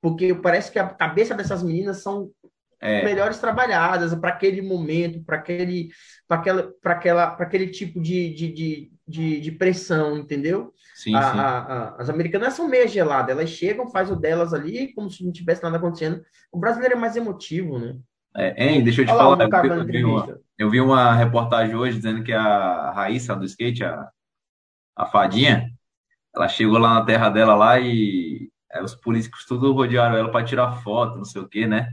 Porque 0.00 0.34
parece 0.34 0.72
que 0.72 0.78
a 0.78 0.88
cabeça 0.88 1.34
dessas 1.34 1.62
meninas 1.62 1.98
são 2.02 2.30
É, 2.80 3.02
melhores 3.02 3.38
trabalhadas 3.38 4.14
para 4.14 4.30
aquele 4.30 4.62
momento, 4.62 5.22
para 5.24 5.36
aquele, 5.38 5.90
aquela, 6.28 6.72
aquela, 6.84 7.24
aquele 7.34 7.68
tipo 7.68 8.00
de, 8.00 8.32
de, 8.34 8.52
de, 8.52 8.92
de, 9.08 9.40
de 9.40 9.52
pressão, 9.52 10.18
entendeu? 10.18 10.72
sim, 10.92 11.20
A- 11.20 11.20
sim. 11.22 11.54
a- 11.58 11.94
a- 11.96 12.02
as 12.02 12.08
americanas 12.10 12.54
são 12.54 12.68
meio 12.68 12.88
geladas, 12.88 13.30
elas 13.36 13.50
chegam, 13.50 13.90
faz 13.90 14.10
o 14.10 14.16
delas 14.16 14.54
ali, 14.54 14.92
como 14.94 15.10
se 15.10 15.24
não 15.24 15.32
tivesse 15.32 15.62
nada 15.62 15.76
acontecendo. 15.78 16.22
O 16.52 16.58
brasileiro 16.58 16.94
é 16.96 16.98
mais 16.98 17.16
emotivo, 17.16 17.78
né? 17.78 17.98
É, 18.34 18.64
hein, 18.64 18.82
deixa 18.84 19.02
eu 19.02 19.06
te 19.06 19.12
Olha 19.12 19.36
falar. 19.36 19.54
eu, 19.62 19.68
dando 19.68 19.86
vi 19.86 20.04
uma, 20.04 20.32
eu 20.58 20.70
vi 20.70 20.80
uma 20.80 21.14
reportagem 21.14 21.74
hoje 21.76 21.96
dizendo 21.98 22.24
que 22.24 22.32
a 22.32 22.90
Raíssa 22.92 23.36
do 23.36 23.44
skate, 23.44 23.84
a, 23.84 24.08
a 24.96 25.06
fadinha, 25.06 25.70
ela 26.36 26.48
chegou 26.48 26.78
lá 26.78 26.94
na 26.96 27.06
terra 27.06 27.30
dela 27.30 27.56
lá 27.56 27.80
e 27.80 28.51
aí 28.72 28.82
os 28.82 28.94
políticos 28.94 29.44
tudo 29.46 29.72
rodearam 29.72 30.16
ela 30.16 30.30
para 30.30 30.44
tirar 30.44 30.82
foto, 30.82 31.16
não 31.16 31.24
sei 31.24 31.42
o 31.42 31.48
quê, 31.48 31.66
né? 31.66 31.88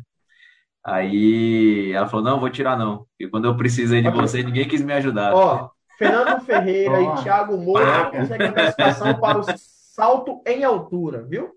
Aí 0.85 1.91
ela 1.93 2.07
falou: 2.07 2.25
Não, 2.25 2.39
vou 2.39 2.49
tirar 2.49 2.77
não. 2.77 3.05
E 3.19 3.27
quando 3.27 3.45
eu 3.45 3.55
precisei 3.57 4.01
de 4.01 4.09
você, 4.09 4.43
ninguém 4.43 4.67
quis 4.67 4.81
me 4.81 4.93
ajudar. 4.93 5.33
Ó, 5.33 5.69
Fernando 5.97 6.39
Ferreira 6.41 7.01
e 7.01 7.15
Thiago 7.23 7.57
Moura 7.57 8.03
não 8.03 8.11
conseguem 8.11 8.51
classificação 8.51 9.19
para 9.19 9.37
o 9.39 9.43
salto 9.57 10.41
em 10.45 10.63
altura, 10.63 11.23
viu? 11.23 11.51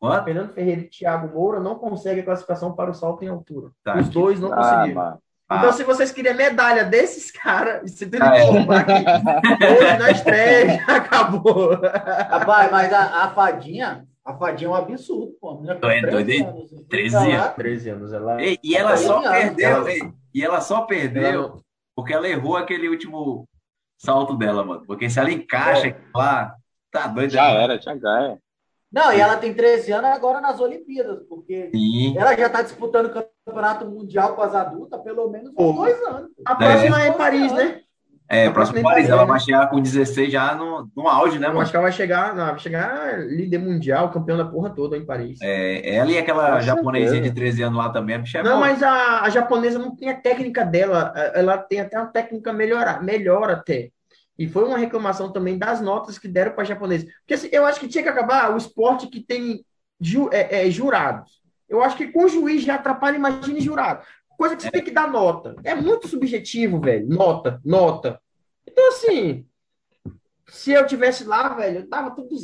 Quanto? 0.00 0.24
Fernando 0.24 0.52
Ferreira 0.52 0.80
e 0.82 0.88
Thiago 0.88 1.32
Moura 1.32 1.60
não 1.60 1.76
conseguem 1.76 2.24
classificação 2.24 2.74
para 2.74 2.90
o 2.90 2.94
salto 2.94 3.22
em 3.24 3.28
altura. 3.28 3.70
Tá, 3.84 3.96
Os 3.98 4.08
que- 4.08 4.14
dois 4.14 4.40
não 4.40 4.52
Ah, 4.52 4.56
conseguiram. 4.56 4.94
mano. 5.02 5.18
Então, 5.52 5.68
Ah. 5.68 5.72
se 5.72 5.84
vocês 5.84 6.10
queriam 6.10 6.34
medalha 6.34 6.84
desses 6.84 7.30
caras, 7.30 7.92
se 7.92 8.06
tudo 8.06 8.22
Ah, 8.22 8.36
é. 8.36 8.44
informar 8.44 8.80
aqui, 8.80 8.92
hoje 9.80 9.98
na 9.98 10.10
estreia 10.10 10.82
acabou. 10.88 11.78
Rapaz, 11.80 12.70
mas 12.72 12.92
a, 12.92 13.24
a 13.24 13.30
fadinha, 13.30 14.04
a 14.24 14.34
fadinha 14.34 14.68
é 14.68 14.70
um 14.70 14.74
absurdo, 14.74 15.36
pô. 15.40 15.50
A 15.50 15.54
menina 15.56 15.74
com 15.76 15.86
É 15.86 16.00
13 16.00 16.10
doido, 16.12 16.30
hein? 16.30 16.46
anos, 16.46 16.70
você 16.70 16.84
13 16.84 17.18
fica 17.18 17.38
lá, 17.38 17.48
13 17.50 17.90
anos, 17.90 18.12
ela. 18.12 18.42
Ei, 18.42 18.58
e 18.62 18.74
ela 18.74 18.96
só 18.96 19.22
Ela- 19.22 19.30
perdeu, 19.32 19.68
ela- 19.68 19.90
e 20.34 20.42
ela 20.44 20.60
só 20.60 20.80
perdeu 20.82 21.22
ela- 21.24 21.60
porque 21.94 22.12
ela 22.12 22.28
errou 22.28 22.56
aquele 22.56 22.88
último 22.88 23.46
salto 23.98 24.36
dela, 24.36 24.64
mano. 24.64 24.84
Porque 24.86 25.08
se 25.10 25.18
ela 25.20 25.30
encaixa 25.30 25.88
É. 25.88 25.96
lá, 26.14 26.54
tá 26.90 27.06
doido. 27.06 27.30
Já 27.30 27.48
era, 27.50 27.80
já 27.80 27.94
ganha. 27.94 28.38
Não, 28.90 29.12
e 29.12 29.20
ela 29.20 29.36
tem 29.36 29.52
13 29.52 29.92
anos 29.92 30.10
agora 30.10 30.40
nas 30.40 30.60
Olimpíadas, 30.60 31.22
porque 31.28 31.68
Sim. 31.74 32.16
ela 32.16 32.36
já 32.36 32.46
está 32.46 32.62
disputando 32.62 33.06
o 33.06 33.10
campeonato 33.44 33.84
mundial 33.86 34.36
com 34.36 34.42
as 34.42 34.54
adultas 34.54 35.02
pelo 35.02 35.28
menos 35.28 35.50
uns 35.50 35.54
Pô. 35.54 35.72
dois 35.72 36.00
anos. 36.04 36.30
A 36.46 36.54
próxima 36.54 37.02
é 37.02 37.08
em 37.08 37.12
Paris, 37.12 37.52
né? 37.52 37.80
É, 38.28 38.46
A 38.46 38.50
próximo 38.52 38.80
próxima 38.80 38.90
Paris, 38.90 39.08
é 39.08 39.12
ela 39.12 39.22
né? 39.22 39.28
vai 39.28 39.40
chegar 39.40 39.66
com 39.68 39.80
16 39.80 40.32
já 40.32 40.54
no, 40.54 40.90
no 40.96 41.06
auge, 41.08 41.38
né, 41.38 41.46
Eu 41.46 41.50
mano? 41.50 41.60
acho 41.60 41.70
que 41.70 41.76
ela 41.76 41.82
vai 41.84 41.92
chegar, 41.92 42.34
não, 42.34 42.46
vai 42.46 42.58
chegar 42.58 43.18
líder 43.20 43.58
mundial, 43.58 44.10
campeão 44.10 44.38
da 44.38 44.46
porra 44.46 44.70
toda 44.70 44.96
em 44.96 45.04
Paris. 45.04 45.38
É, 45.42 45.94
ela 45.96 46.10
e 46.10 46.16
aquela 46.18 46.58
japonesinha 46.60 47.20
de 47.20 47.30
13 47.32 47.62
anos 47.62 47.78
lá 47.78 47.90
também, 47.90 48.16
a 48.16 48.18
é 48.38 48.42
Não, 48.42 48.52
boa. 48.52 48.60
mas 48.60 48.82
a, 48.82 49.20
a 49.22 49.28
japonesa 49.28 49.78
não 49.78 49.94
tem 49.94 50.08
a 50.08 50.14
técnica 50.18 50.64
dela, 50.64 51.12
a- 51.14 51.32
ela 51.38 51.58
tem 51.58 51.80
até 51.80 51.98
uma 51.98 52.06
técnica 52.06 52.50
melhor, 52.52 53.02
melhor 53.02 53.50
até. 53.50 53.90
E 54.38 54.48
foi 54.48 54.64
uma 54.64 54.78
reclamação 54.78 55.30
também 55.30 55.58
das 55.58 55.80
notas 55.82 56.18
que 56.18 56.26
deram 56.26 56.52
para 56.52 56.62
a 56.62 56.66
japonesa. 56.66 57.06
Porque 57.20 57.34
assim, 57.34 57.48
eu 57.52 57.66
acho 57.66 57.78
que 57.78 57.86
tinha 57.88 58.02
que 58.02 58.08
acabar 58.08 58.52
o 58.52 58.56
esporte 58.56 59.06
que 59.06 59.20
tem 59.20 59.64
ju- 60.00 60.30
é, 60.32 60.66
é, 60.66 60.70
jurados. 60.70 61.40
Eu 61.68 61.82
acho 61.82 61.96
que 61.96 62.08
com 62.08 62.24
o 62.24 62.28
juiz 62.28 62.62
já 62.64 62.74
atrapalha, 62.76 63.16
imagine 63.16 63.60
jurado. 63.60 64.04
Coisa 64.36 64.56
que 64.56 64.62
você 64.62 64.70
tem 64.70 64.82
que 64.84 64.90
dar 64.90 65.10
nota. 65.10 65.56
É 65.64 65.74
muito 65.74 66.08
subjetivo, 66.08 66.80
velho. 66.80 67.08
Nota, 67.08 67.60
nota. 67.64 68.20
Então, 68.66 68.88
assim, 68.88 69.46
se 70.48 70.72
eu 70.72 70.86
tivesse 70.86 71.24
lá, 71.24 71.48
velho, 71.50 71.80
eu 71.80 71.88
dava 71.88 72.10
tudo. 72.10 72.34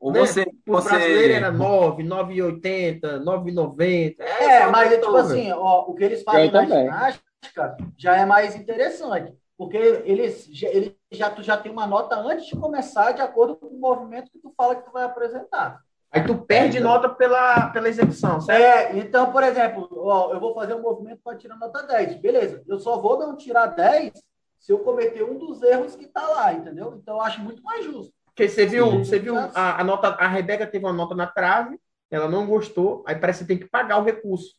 Ou 0.00 0.12
né? 0.12 0.20
você, 0.20 0.46
você, 0.66 1.32
era 1.32 1.50
9, 1.50 2.04
9,80, 2.04 3.22
9,90. 3.22 4.16
É, 4.20 4.64
só 4.64 4.70
mas 4.70 4.92
uma 4.92 4.98
tipo 5.00 5.16
assim, 5.16 5.52
ó, 5.52 5.84
o 5.88 5.94
que 5.94 6.04
eles 6.04 6.22
fazem 6.22 6.46
Eu 6.46 6.52
na 6.52 6.60
também. 6.60 6.84
ginástica 6.84 7.76
já 7.96 8.16
é 8.16 8.24
mais 8.24 8.54
interessante. 8.54 9.32
Porque 9.56 9.76
eles, 9.76 10.48
já- 10.52 10.68
eles 10.68 10.94
já, 11.10 11.30
tu 11.30 11.42
já 11.42 11.56
tem 11.56 11.72
uma 11.72 11.84
nota 11.84 12.14
antes 12.16 12.46
de 12.46 12.54
começar, 12.54 13.10
de 13.10 13.20
acordo 13.20 13.56
com 13.56 13.66
o 13.66 13.80
movimento 13.80 14.30
que 14.30 14.38
tu 14.38 14.52
fala 14.56 14.76
que 14.76 14.84
tu 14.84 14.92
vai 14.92 15.02
apresentar. 15.02 15.80
Aí 16.10 16.24
tu 16.26 16.36
perde 16.38 16.80
nota 16.80 17.08
pela, 17.08 17.68
pela 17.70 17.88
execução, 17.88 18.40
certo? 18.40 18.62
É, 18.62 18.98
então, 18.98 19.30
por 19.30 19.42
exemplo, 19.42 19.88
ó, 19.92 20.32
eu 20.32 20.40
vou 20.40 20.54
fazer 20.54 20.74
um 20.74 20.80
movimento 20.80 21.20
para 21.22 21.36
tirar 21.36 21.56
nota 21.56 21.82
10. 21.82 22.16
Beleza, 22.20 22.62
eu 22.66 22.78
só 22.78 22.98
vou 22.98 23.18
não 23.18 23.36
tirar 23.36 23.66
10 23.66 24.12
se 24.58 24.72
eu 24.72 24.78
cometer 24.78 25.22
um 25.22 25.36
dos 25.38 25.62
erros 25.62 25.94
que 25.94 26.06
tá 26.06 26.26
lá, 26.26 26.52
entendeu? 26.52 26.98
Então, 27.00 27.16
eu 27.16 27.20
acho 27.20 27.40
muito 27.42 27.62
mais 27.62 27.84
justo. 27.84 28.12
Porque 28.26 28.48
você 28.48 28.64
viu, 28.66 28.90
Sim. 28.90 28.98
você 29.04 29.18
viu 29.18 29.36
a, 29.36 29.80
a 29.80 29.84
nota, 29.84 30.08
a 30.08 30.26
Rebeca 30.28 30.66
teve 30.66 30.84
uma 30.84 30.92
nota 30.92 31.14
na 31.14 31.26
trave, 31.26 31.78
ela 32.10 32.28
não 32.28 32.46
gostou, 32.46 33.04
aí 33.06 33.14
parece 33.16 33.40
que 33.40 33.48
tem 33.48 33.58
que 33.58 33.68
pagar 33.68 33.98
o 33.98 34.04
recurso. 34.04 34.54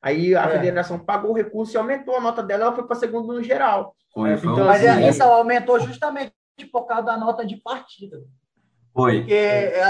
Aí 0.00 0.34
a 0.34 0.44
É. 0.44 0.50
federação 0.50 0.98
pagou 0.98 1.32
o 1.32 1.34
recurso 1.34 1.74
e 1.74 1.76
aumentou 1.76 2.16
a 2.16 2.20
nota 2.20 2.42
dela, 2.42 2.64
ela 2.66 2.74
foi 2.74 2.86
para 2.86 2.96
segundo 2.96 3.32
no 3.34 3.42
geral. 3.42 3.94
foi, 4.14 4.32
Então, 4.32 4.64
Mas 4.64 4.82
assim, 4.86 5.04
é, 5.04 5.10
então 5.10 5.32
aumentou 5.34 5.78
justamente 5.80 6.32
por 6.72 6.86
causa 6.86 7.02
da 7.02 7.16
nota 7.16 7.44
de 7.44 7.56
partida. 7.56 8.18
Foi. 8.92 9.18
Porque 9.20 9.34
é, 9.34 9.82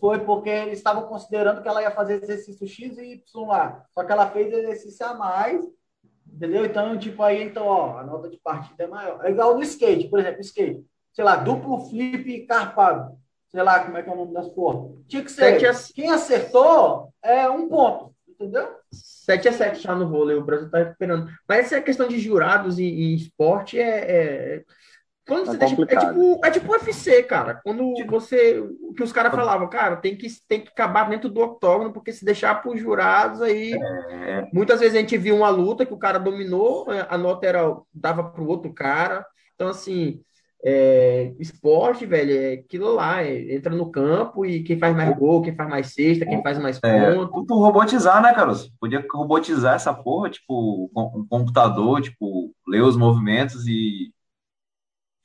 foi 0.00 0.18
porque 0.20 0.48
eles 0.48 0.78
estavam 0.78 1.04
considerando 1.04 1.62
que 1.62 1.68
ela 1.68 1.82
ia 1.82 1.90
fazer 1.90 2.22
exercício 2.22 2.66
X 2.66 2.96
e 2.98 3.12
Y 3.14 3.46
lá. 3.46 3.84
Só 3.92 4.04
que 4.04 4.12
ela 4.12 4.30
fez 4.30 4.52
exercício 4.52 5.04
a 5.06 5.14
mais. 5.14 5.64
Entendeu? 6.32 6.64
Então, 6.64 6.96
tipo, 6.98 7.22
aí, 7.22 7.42
então, 7.42 7.66
ó, 7.66 7.98
a 7.98 8.04
nota 8.04 8.28
de 8.30 8.38
partida 8.38 8.84
é 8.84 8.86
maior. 8.86 9.24
É 9.24 9.30
igual 9.30 9.54
no 9.54 9.62
skate, 9.62 10.08
por 10.08 10.18
exemplo, 10.20 10.40
skate. 10.40 10.84
Sei 11.12 11.24
lá, 11.24 11.36
duplo 11.36 11.80
flip 11.88 12.46
carpado. 12.46 13.18
Sei 13.48 13.62
lá 13.62 13.80
como 13.84 13.96
é 13.98 14.02
que 14.02 14.08
é 14.08 14.12
o 14.12 14.16
nome 14.16 14.32
das 14.32 14.48
porras. 14.48 14.92
Tinha 15.08 15.24
que 15.24 15.30
ser. 15.30 15.66
A- 15.66 15.74
Quem 15.94 16.10
acertou 16.10 17.12
é 17.22 17.48
um 17.50 17.68
ponto. 17.68 18.14
Entendeu? 18.28 18.70
7 18.90 19.48
a 19.48 19.52
7 19.52 19.82
já 19.82 19.94
no 19.94 20.08
vôlei, 20.08 20.34
o 20.34 20.42
Brasil 20.44 20.70
tá 20.70 20.78
recuperando. 20.78 21.28
Mas 21.46 21.66
essa 21.66 21.80
questão 21.82 22.08
de 22.08 22.18
jurados 22.18 22.78
em, 22.78 22.86
em 22.86 23.14
esporte 23.14 23.78
é, 23.78 23.98
é- 23.98 24.64
Quando 25.30 25.46
você 25.46 25.54
É 25.54 25.58
deixa. 25.58 25.74
É 25.82 25.96
tipo, 25.96 26.40
é 26.44 26.50
tipo 26.50 26.72
UFC, 26.72 27.22
cara. 27.22 27.60
Quando 27.62 27.94
você. 28.08 28.58
O 28.82 28.92
que 28.92 29.02
os 29.02 29.12
caras 29.12 29.32
falavam, 29.32 29.68
cara, 29.68 29.96
tem 29.96 30.16
que, 30.16 30.26
tem 30.48 30.60
que 30.60 30.68
acabar 30.68 31.08
dentro 31.08 31.28
do 31.28 31.40
octógono, 31.40 31.92
porque 31.92 32.12
se 32.12 32.24
deixar 32.24 32.60
para 32.60 32.72
os 32.72 32.80
jurados 32.80 33.40
aí. 33.40 33.72
É, 34.10 34.48
Muitas 34.52 34.80
vezes 34.80 34.96
a 34.96 35.00
gente 35.00 35.16
viu 35.16 35.36
uma 35.36 35.48
luta 35.48 35.86
que 35.86 35.94
o 35.94 35.98
cara 35.98 36.18
dominou, 36.18 36.86
a 37.08 37.16
nota 37.16 37.46
era 37.46 37.62
dava 37.94 38.24
para 38.24 38.42
o 38.42 38.48
outro 38.48 38.72
cara. 38.74 39.24
Então, 39.54 39.68
assim, 39.68 40.20
é, 40.64 41.32
esporte, 41.38 42.04
velho, 42.04 42.32
é 42.36 42.52
aquilo 42.54 42.92
lá, 42.94 43.22
é, 43.22 43.54
entra 43.54 43.74
no 43.74 43.90
campo 43.90 44.44
e 44.44 44.62
quem 44.62 44.78
faz 44.78 44.94
mais 44.96 45.16
gol, 45.16 45.42
quem 45.42 45.54
faz 45.54 45.68
mais 45.68 45.94
cesta, 45.94 46.26
quem 46.26 46.42
faz 46.42 46.58
mais 46.58 46.78
É, 46.82 47.14
ponto. 47.14 47.46
tu 47.46 47.54
robotizar, 47.54 48.20
né, 48.22 48.34
Carlos? 48.34 48.70
Podia 48.80 49.04
robotizar 49.12 49.74
essa 49.74 49.94
porra, 49.94 50.28
tipo, 50.28 50.90
com 50.92 51.20
um 51.20 51.26
computador, 51.26 52.00
tipo, 52.02 52.52
ler 52.66 52.82
os 52.82 52.96
movimentos 52.96 53.66
e 53.66 54.12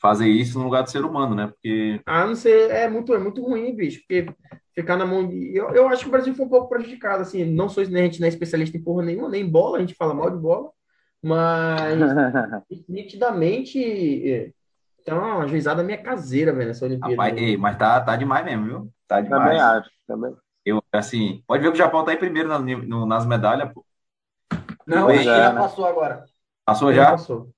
fazer 0.09 0.27
isso 0.29 0.57
no 0.59 0.65
lugar 0.65 0.83
do 0.83 0.91
ser 0.91 1.03
humano, 1.05 1.35
né? 1.35 1.47
Porque 1.47 2.01
Ah, 2.05 2.25
não 2.27 2.35
sei, 2.35 2.67
é 2.69 2.87
muito, 2.87 3.13
é 3.13 3.17
muito 3.19 3.41
ruim, 3.41 3.75
bicho, 3.75 3.99
porque 4.01 4.27
ficar 4.75 4.95
na 4.95 5.05
mão 5.05 5.27
de. 5.27 5.55
Eu, 5.55 5.73
eu 5.73 5.87
acho 5.89 6.03
que 6.03 6.07
o 6.09 6.11
Brasil 6.11 6.35
foi 6.35 6.45
um 6.45 6.49
pouco 6.49 6.69
prejudicado, 6.69 7.23
assim, 7.23 7.43
não 7.45 7.67
sou, 7.67 7.87
né, 7.89 8.01
a 8.01 8.03
gente 8.05 8.19
não 8.19 8.27
é 8.27 8.29
especialista 8.29 8.77
em 8.77 8.83
porra 8.83 9.03
nenhuma, 9.03 9.27
nem 9.29 9.49
bola, 9.49 9.77
a 9.77 9.81
gente 9.81 9.95
fala 9.95 10.13
mal 10.13 10.29
de 10.29 10.37
bola, 10.37 10.71
mas 11.21 12.15
nitidamente. 12.89 13.79
é, 14.31 14.53
Então, 15.01 15.19
uma 15.19 15.47
juizada 15.47 15.83
minha 15.83 16.01
caseira, 16.01 16.53
velho, 16.53 16.67
nessa 16.69 16.85
Olimpíada. 16.85 17.23
Rapaz, 17.23 17.33
ei, 17.37 17.57
mas 17.57 17.77
tá, 17.77 18.01
tá 18.01 18.15
demais 18.15 18.43
mesmo, 18.45 18.65
viu? 18.65 18.93
Tá 19.07 19.21
Também 19.27 19.59
demais. 19.59 19.59
acho. 19.59 19.89
Também. 20.07 20.35
Eu, 20.65 20.83
assim, 20.93 21.43
pode 21.47 21.63
ver 21.63 21.69
que 21.69 21.75
o 21.75 21.77
Japão 21.77 22.05
tá 22.05 22.13
em 22.13 22.17
primeiro 22.19 22.49
na- 22.49 22.59
no- 22.59 23.05
nas 23.07 23.25
medalhas, 23.25 23.71
pô. 23.73 23.85
Não, 24.85 25.09
a 25.09 25.13
é, 25.13 25.19
China 25.21 25.53
né? 25.53 25.67
passou 25.67 25.85
agora. 25.85 26.25
Passou 26.65 26.93
Já 26.93 27.05
já? 27.05 27.05
passou. 27.05 27.54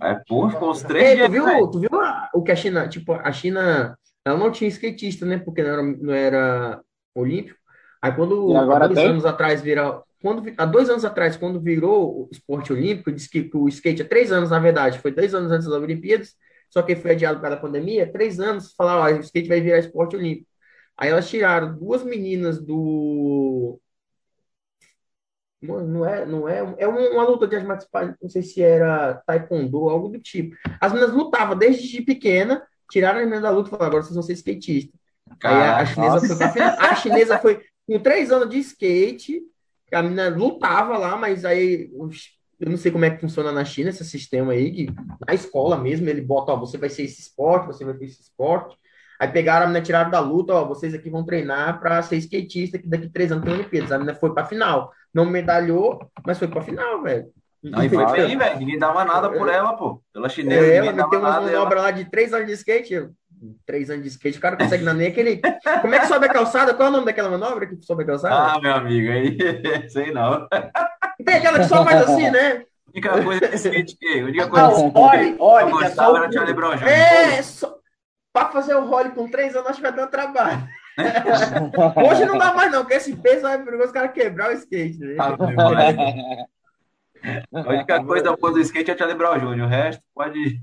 É, 0.00 0.14
pô, 0.28 0.48
ficou 0.50 0.70
uns 0.70 0.82
três 0.82 1.08
Ei, 1.08 1.14
dias, 1.16 1.26
tu 1.26 1.32
viu, 1.32 1.44
velho. 1.44 1.70
tu 1.70 1.80
viu 1.80 2.00
a- 2.00 2.30
o 2.34 2.42
que 2.42 2.52
a 2.52 2.56
China, 2.56 2.88
tipo, 2.88 3.12
a 3.12 3.32
China, 3.32 3.98
ela 4.24 4.38
não 4.38 4.50
tinha 4.52 4.68
skatista, 4.68 5.24
né? 5.24 5.38
Porque 5.38 5.62
não 5.62 5.70
era, 5.70 5.82
não 5.82 6.14
era 6.14 6.80
olímpico. 7.14 7.58
Aí 8.02 8.12
quando, 8.12 8.58
há 8.58 8.78
dois 8.78 8.98
tem? 8.98 9.08
anos 9.10 9.24
atrás 9.24 9.62
vira, 9.62 10.02
quando, 10.20 10.42
há 10.58 10.66
dois 10.66 10.90
anos 10.90 11.04
atrás, 11.04 11.36
quando 11.36 11.60
virou 11.60 12.24
o 12.24 12.28
esporte 12.30 12.72
olímpico, 12.72 13.10
disse 13.10 13.28
que 13.30 13.50
o 13.54 13.68
skate, 13.68 14.02
há 14.02 14.08
três 14.08 14.30
anos, 14.30 14.50
na 14.50 14.58
verdade, 14.58 14.98
foi 14.98 15.10
dois 15.12 15.34
anos 15.34 15.50
antes 15.50 15.66
das 15.66 15.80
Olimpíadas, 15.82 16.34
só 16.70 16.82
que 16.82 16.94
foi 16.96 17.12
adiado 17.12 17.36
por 17.38 17.42
causa 17.42 17.56
da 17.56 17.62
pandemia, 17.62 18.10
três 18.12 18.38
anos, 18.38 18.74
falaram, 18.76 19.16
ó, 19.16 19.18
o 19.18 19.20
skate 19.20 19.48
vai 19.48 19.60
virar 19.60 19.78
esporte 19.78 20.16
olímpico. 20.16 20.48
Aí 20.96 21.10
elas 21.10 21.28
tiraram 21.28 21.76
duas 21.78 22.02
meninas 22.04 22.60
do. 22.62 23.80
Não 25.62 26.04
é, 26.04 26.26
não 26.26 26.48
é, 26.48 26.58
é 26.78 26.86
uma 26.86 27.24
luta 27.24 27.46
de 27.46 27.56
artes 27.56 27.88
não 28.20 28.28
sei 28.28 28.42
se 28.42 28.62
era 28.62 29.14
taekwondo, 29.26 29.88
algo 29.88 30.08
do 30.08 30.20
tipo. 30.20 30.54
As 30.80 30.92
meninas 30.92 31.14
lutavam 31.14 31.56
desde 31.56 32.02
pequena, 32.02 32.62
tiraram 32.90 33.18
as 33.18 33.24
meninas 33.24 33.42
da 33.42 33.50
luta 33.50 33.68
e 33.68 33.70
falaram, 33.70 33.86
agora 33.86 34.02
vocês 34.02 34.14
vão 34.14 34.22
ser 34.22 34.34
skatistas. 34.34 35.00
Aí 35.42 35.54
a, 35.54 35.78
a 35.78 35.86
chinesa 35.86 36.36
foi 36.36 36.62
a 36.62 36.94
chinesa 36.94 37.38
foi 37.38 37.62
com 37.86 37.98
três 37.98 38.30
anos 38.30 38.50
de 38.50 38.58
skate, 38.58 39.42
a 39.92 40.02
menina 40.02 40.28
lutava 40.28 40.98
lá, 40.98 41.16
mas 41.16 41.44
aí 41.44 41.90
eu 42.58 42.70
não 42.70 42.76
sei 42.76 42.90
como 42.90 43.04
é 43.04 43.10
que 43.10 43.20
funciona 43.20 43.52
na 43.52 43.64
China 43.64 43.90
esse 43.90 44.04
sistema 44.04 44.52
aí, 44.52 44.72
que 44.72 44.86
na 45.26 45.34
escola 45.34 45.76
mesmo 45.76 46.08
ele 46.08 46.20
bota, 46.20 46.52
ó, 46.52 46.56
você 46.56 46.78
vai 46.78 46.88
ser 46.88 47.02
esse 47.02 47.20
esporte, 47.20 47.66
você 47.66 47.84
vai 47.84 47.94
ter 47.94 48.06
esse 48.06 48.20
esporte. 48.20 48.76
Aí 49.18 49.28
pegaram 49.28 49.64
a 49.64 49.68
menina, 49.68 49.84
tiraram 49.84 50.10
da 50.10 50.20
luta, 50.20 50.54
ó, 50.54 50.64
vocês 50.66 50.94
aqui 50.94 51.08
vão 51.08 51.24
treinar 51.24 51.80
para 51.80 52.02
ser 52.02 52.16
skatista, 52.16 52.78
que 52.78 52.88
daqui 52.88 53.08
três 53.08 53.32
anos 53.32 53.44
tem 53.44 53.54
Olimpíadas. 53.54 53.92
A 53.92 53.98
menina 53.98 54.14
foi 54.18 54.32
para 54.32 54.46
final. 54.46 54.92
Não 55.16 55.24
medalhou, 55.24 55.98
mas 56.26 56.38
foi 56.38 56.46
para 56.46 56.60
final, 56.60 57.00
velho. 57.00 57.24
Não, 57.62 57.82
e 57.82 57.88
foi 57.88 58.04
bem, 58.12 58.36
velho. 58.36 58.58
Ninguém 58.58 58.78
dava 58.78 59.02
nada 59.02 59.30
por 59.30 59.48
ela, 59.48 59.74
pô. 59.74 60.02
Pela 60.12 60.28
chinesa. 60.28 60.66
É, 60.66 60.76
ela 60.76 60.92
meteu 60.92 61.18
uma 61.18 61.40
manobra 61.40 61.80
lá 61.80 61.90
de 61.90 62.04
três 62.04 62.34
anos 62.34 62.46
de 62.46 62.52
skate. 62.52 63.08
Três 63.64 63.88
anos 63.88 64.02
de 64.02 64.10
skate, 64.10 64.36
o 64.36 64.40
cara 64.42 64.58
consegue 64.58 64.84
não 64.84 64.92
nem 64.92 65.06
aquele. 65.06 65.40
Como 65.80 65.94
é 65.94 66.00
que 66.00 66.06
sobe 66.06 66.26
a 66.26 66.28
calçada? 66.28 66.74
Qual 66.74 66.88
é 66.88 66.90
o 66.90 66.92
nome 66.92 67.06
daquela 67.06 67.30
manobra 67.30 67.66
que 67.66 67.80
sobe 67.80 68.02
a 68.02 68.06
calçada? 68.06 68.34
Ah, 68.34 68.60
meu 68.60 68.74
amigo, 68.74 69.10
aí 69.10 69.38
sei 69.88 70.12
não. 70.12 70.46
Tem 71.24 71.36
aquela 71.36 71.60
que 71.60 71.64
só 71.64 71.82
faz 71.82 72.02
assim, 72.02 72.30
né? 72.30 72.64
A 72.86 72.90
única 72.92 73.22
coisa 73.22 73.48
de 73.48 73.56
skate 73.56 73.96
que. 73.98 74.20
A 74.20 74.24
única 74.24 74.48
coisa 74.48 74.68
de 74.68 74.74
skate. 74.74 74.98
Olha, 74.98 75.36
olha, 75.38 75.64
eu 75.64 75.70
gostava 75.70 76.18
era 76.18 76.28
Jr. 76.28 76.88
É, 76.88 77.42
só... 77.42 77.74
para 78.34 78.50
fazer 78.50 78.74
o 78.74 78.84
role 78.84 79.12
com 79.12 79.30
três 79.30 79.56
anos, 79.56 79.70
acho 79.70 79.76
que 79.76 79.82
vai 79.82 79.96
dar 79.96 80.08
trabalho. 80.08 80.68
Hoje 82.08 82.24
não 82.24 82.38
dá 82.38 82.54
mais, 82.54 82.72
não, 82.72 82.80
porque 82.80 82.94
esse 82.94 83.14
peso 83.16 83.46
é 83.46 83.58
perigoso 83.58 83.88
os 83.88 83.92
caras 83.92 84.12
quebrar 84.12 84.50
o 84.50 84.54
skate. 84.54 84.98
Né? 84.98 85.16
Ah, 85.18 85.36
a 87.52 87.68
única 87.68 88.04
coisa 88.04 88.36
boa 88.36 88.52
do 88.52 88.60
skate 88.60 88.90
é 88.90 88.96
Charlie 88.96 89.16
Brown 89.16 89.38
Jr. 89.38 89.64
O 89.64 89.66
resto 89.66 90.02
pode 90.14 90.62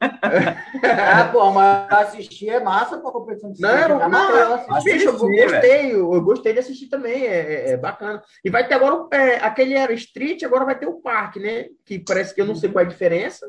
ah, 0.00 1.28
pô, 1.32 1.52
mas 1.52 1.90
assistir 1.92 2.48
é 2.48 2.60
massa 2.60 2.98
pra 2.98 3.12
competição 3.12 3.52
de 3.52 3.60
Não, 3.60 3.88
não, 3.88 4.08
não 4.08 4.82
bicho, 4.82 5.08
eu 5.08 5.18
gostei, 5.18 5.94
eu 5.94 6.22
gostei 6.22 6.52
de 6.52 6.58
assistir 6.58 6.88
também, 6.88 7.24
é, 7.24 7.36
é, 7.36 7.70
é 7.70 7.76
bacana. 7.76 8.22
E 8.44 8.50
vai 8.50 8.66
ter 8.66 8.74
agora, 8.74 9.06
é, 9.12 9.36
aquele 9.36 9.74
era 9.74 9.92
street, 9.92 10.42
agora 10.42 10.64
vai 10.64 10.76
ter 10.76 10.86
o 10.86 11.00
parque, 11.00 11.38
né? 11.38 11.66
Que 11.84 11.98
parece 12.00 12.34
que 12.34 12.40
eu 12.40 12.46
não 12.46 12.56
sei 12.56 12.70
qual 12.70 12.82
é 12.82 12.86
a 12.86 12.90
diferença. 12.90 13.48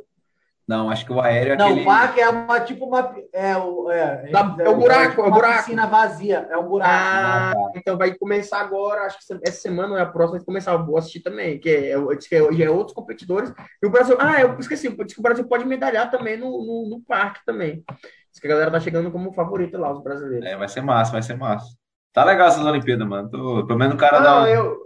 Não, 0.70 0.88
acho 0.88 1.04
que 1.04 1.12
o 1.12 1.20
aéreo 1.20 1.54
é 1.54 1.56
Não, 1.58 1.66
aquele... 1.66 1.82
o 1.82 1.86
parque 1.86 2.22
é 2.22 2.30
uma, 2.30 2.60
tipo 2.60 2.86
uma... 2.86 3.16
É, 3.34 3.58
o, 3.58 3.90
é, 3.90 4.30
da, 4.30 4.56
é, 4.60 4.70
o 4.70 4.76
buraco, 4.76 5.20
é, 5.20 5.28
o 5.28 5.32
buraco. 5.32 5.58
piscina 5.58 5.88
vazia, 5.88 6.48
é 6.48 6.56
um 6.60 6.68
buraco. 6.68 6.92
Ah, 6.94 7.54
então 7.76 7.98
vai 7.98 8.14
começar 8.14 8.60
agora, 8.60 9.02
acho 9.02 9.18
que 9.18 9.34
essa 9.48 9.62
semana 9.62 9.94
ou 9.94 9.98
é 9.98 10.02
a 10.04 10.06
próxima, 10.06 10.38
vai 10.38 10.46
começar, 10.46 10.74
eu 10.74 10.86
vou 10.86 11.00
assistir 11.00 11.22
também, 11.22 11.60
que 11.60 11.68
é, 11.68 11.96
que 12.18 12.36
é, 12.36 12.66
é 12.66 12.70
outros 12.70 12.94
competidores. 12.94 13.52
E 13.82 13.88
o 13.88 13.90
Brasil... 13.90 14.16
Ah, 14.20 14.42
eu 14.42 14.60
esqueci, 14.60 14.90
disse 14.90 15.16
que 15.16 15.20
o 15.20 15.24
Brasil 15.24 15.44
pode 15.48 15.66
medalhar 15.66 16.12
também 16.12 16.38
no, 16.38 16.52
no, 16.52 16.88
no 16.88 17.02
parque 17.02 17.44
também. 17.48 17.84
Diz 18.32 18.40
que 18.40 18.46
a 18.46 18.52
galera 18.52 18.70
tá 18.70 18.80
chegando 18.80 19.10
como 19.10 19.34
favorito 19.34 19.76
lá, 19.76 19.92
os 19.92 20.04
brasileiros. 20.04 20.46
É, 20.46 20.56
vai 20.56 20.70
ser 20.70 20.82
massa, 20.82 21.14
vai 21.14 21.24
ser 21.24 21.36
massa. 21.36 21.66
Tá 22.14 22.24
legal 22.24 22.48
essas 22.48 22.64
Olimpíadas, 22.64 23.08
mano. 23.08 23.28
Tô, 23.28 23.66
pelo 23.66 23.80
menos 23.80 23.96
o 23.96 23.98
cara 23.98 24.20
Não, 24.20 24.44
dá... 24.44 24.52
eu, 24.52 24.78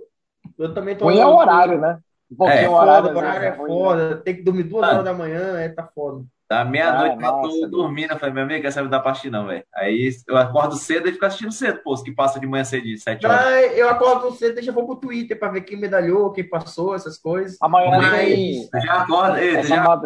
eu 0.59 0.73
também 0.73 0.95
tô... 0.95 1.03
Põe 1.03 1.21
o 1.21 1.35
horário, 1.35 1.77
né? 1.77 1.99
Um 2.33 2.35
pouquinho 2.35 2.59
é, 2.59 2.69
horário, 2.69 3.07
foda, 3.07 3.17
horário 3.19 3.47
é 3.47 3.55
foda, 3.55 4.15
tem 4.17 4.35
que 4.35 4.41
dormir 4.41 4.63
duas 4.63 4.83
ah. 4.83 4.91
horas 4.91 5.03
da 5.05 5.13
manhã, 5.13 5.59
é, 5.59 5.69
tá 5.69 5.83
foda. 5.83 6.25
Da 6.49 6.65
meia-noite 6.65 7.17
ah, 7.23 7.27
eu 7.27 7.41
tô 7.41 7.67
dormindo. 7.67 8.11
Eu 8.11 8.19
falei, 8.19 8.33
meu 8.33 8.43
amigo, 8.43 8.67
essa 8.67 8.83
me 8.83 8.89
dá 8.89 8.99
partir 8.99 9.29
não, 9.29 9.47
velho. 9.47 9.63
Aí 9.73 10.11
eu 10.27 10.37
acordo 10.37 10.75
cedo 10.75 11.07
e 11.07 11.11
fico 11.11 11.25
assistindo 11.25 11.51
cedo, 11.51 11.79
pô, 11.83 11.95
que 12.03 12.11
passa 12.11 12.39
de 12.39 12.45
manhã 12.45 12.63
cedo, 12.63 12.83
de 12.83 12.97
7 12.97 13.25
horas. 13.25 13.39
Ah, 13.39 13.61
eu 13.61 13.89
acordo 13.89 14.31
cedo 14.31 14.59
e 14.59 14.63
já 14.63 14.71
vou 14.71 14.85
pro 14.85 14.95
Twitter 14.95 15.37
pra 15.37 15.49
ver 15.49 15.61
quem 15.61 15.79
medalhou, 15.79 16.31
quem 16.31 16.47
passou, 16.47 16.95
essas 16.95 17.17
coisas. 17.17 17.57
Amanhã 17.61 17.97
Mas... 17.97 18.25
tem. 18.25 18.69
Já 18.83 19.01
acorda, 19.01 19.43
ei, 19.43 19.63
já 19.63 19.83
mad... 19.83 20.05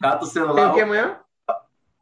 cata 0.00 0.24
o 0.24 0.26
celular. 0.26 0.54
Tem 0.54 0.64
o 0.66 0.74
que 0.74 0.80
amanhã? 0.80 1.16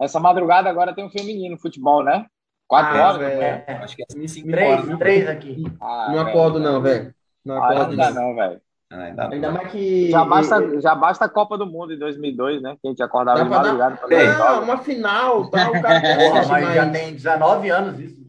Essa 0.01 0.18
madrugada 0.18 0.68
agora 0.68 0.95
tem 0.95 1.05
um 1.05 1.11
feminino 1.11 1.59
futebol, 1.59 2.03
né? 2.03 2.27
Quatro 2.66 2.97
ah, 2.97 3.09
horas, 3.09 3.21
né? 3.21 3.64
Acho 3.83 3.97
que 3.97 4.03
é 4.03 4.29
5 4.29 4.49
Três, 4.49 4.99
três 4.99 5.29
aqui. 5.29 5.64
Ah, 5.81 6.09
não 6.12 6.21
acordo, 6.21 6.61
não, 6.61 6.81
velho. 6.81 7.14
Não 7.45 7.62
acordo, 7.62 8.01
ah, 8.01 8.11
não, 8.11 8.29
não 8.29 8.35
velho. 8.37 8.61
Ainda, 8.93 9.28
ainda 9.28 9.53
mais 9.53 9.70
que. 9.70 10.11
Já 10.11 10.24
basta, 10.24 10.80
já 10.80 10.95
basta 10.97 11.24
a 11.24 11.28
Copa 11.28 11.57
do 11.57 11.64
Mundo 11.64 11.93
em 11.93 11.99
2002, 11.99 12.61
né? 12.61 12.76
Que 12.82 12.88
a 12.88 12.91
gente 12.91 13.03
acordava 13.03 13.45
de 13.45 13.49
madrugada. 13.49 14.01
Dar... 14.09 14.38
Não, 14.38 14.64
uma 14.64 14.78
final, 14.78 15.49
tá? 15.49 15.70
O 15.70 15.80
cara 15.80 16.01
Porra, 16.18 16.47
mas 16.49 16.74
já 16.74 16.91
tem 16.91 17.12
19 17.12 17.70
anos 17.70 18.01
isso. 18.01 18.20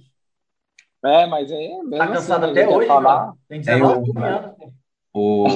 É, 1.03 1.25
mas 1.25 1.51
é. 1.51 1.69
Tá 1.97 2.07
cansado 2.07 2.45
assim, 2.45 2.51
até 2.51 2.69
hoje, 2.69 2.87
falar. 2.87 3.33
Tem 3.49 3.59
19 3.59 4.11
é, 4.15 4.27
anos. 4.27 4.55
O... 5.13 5.47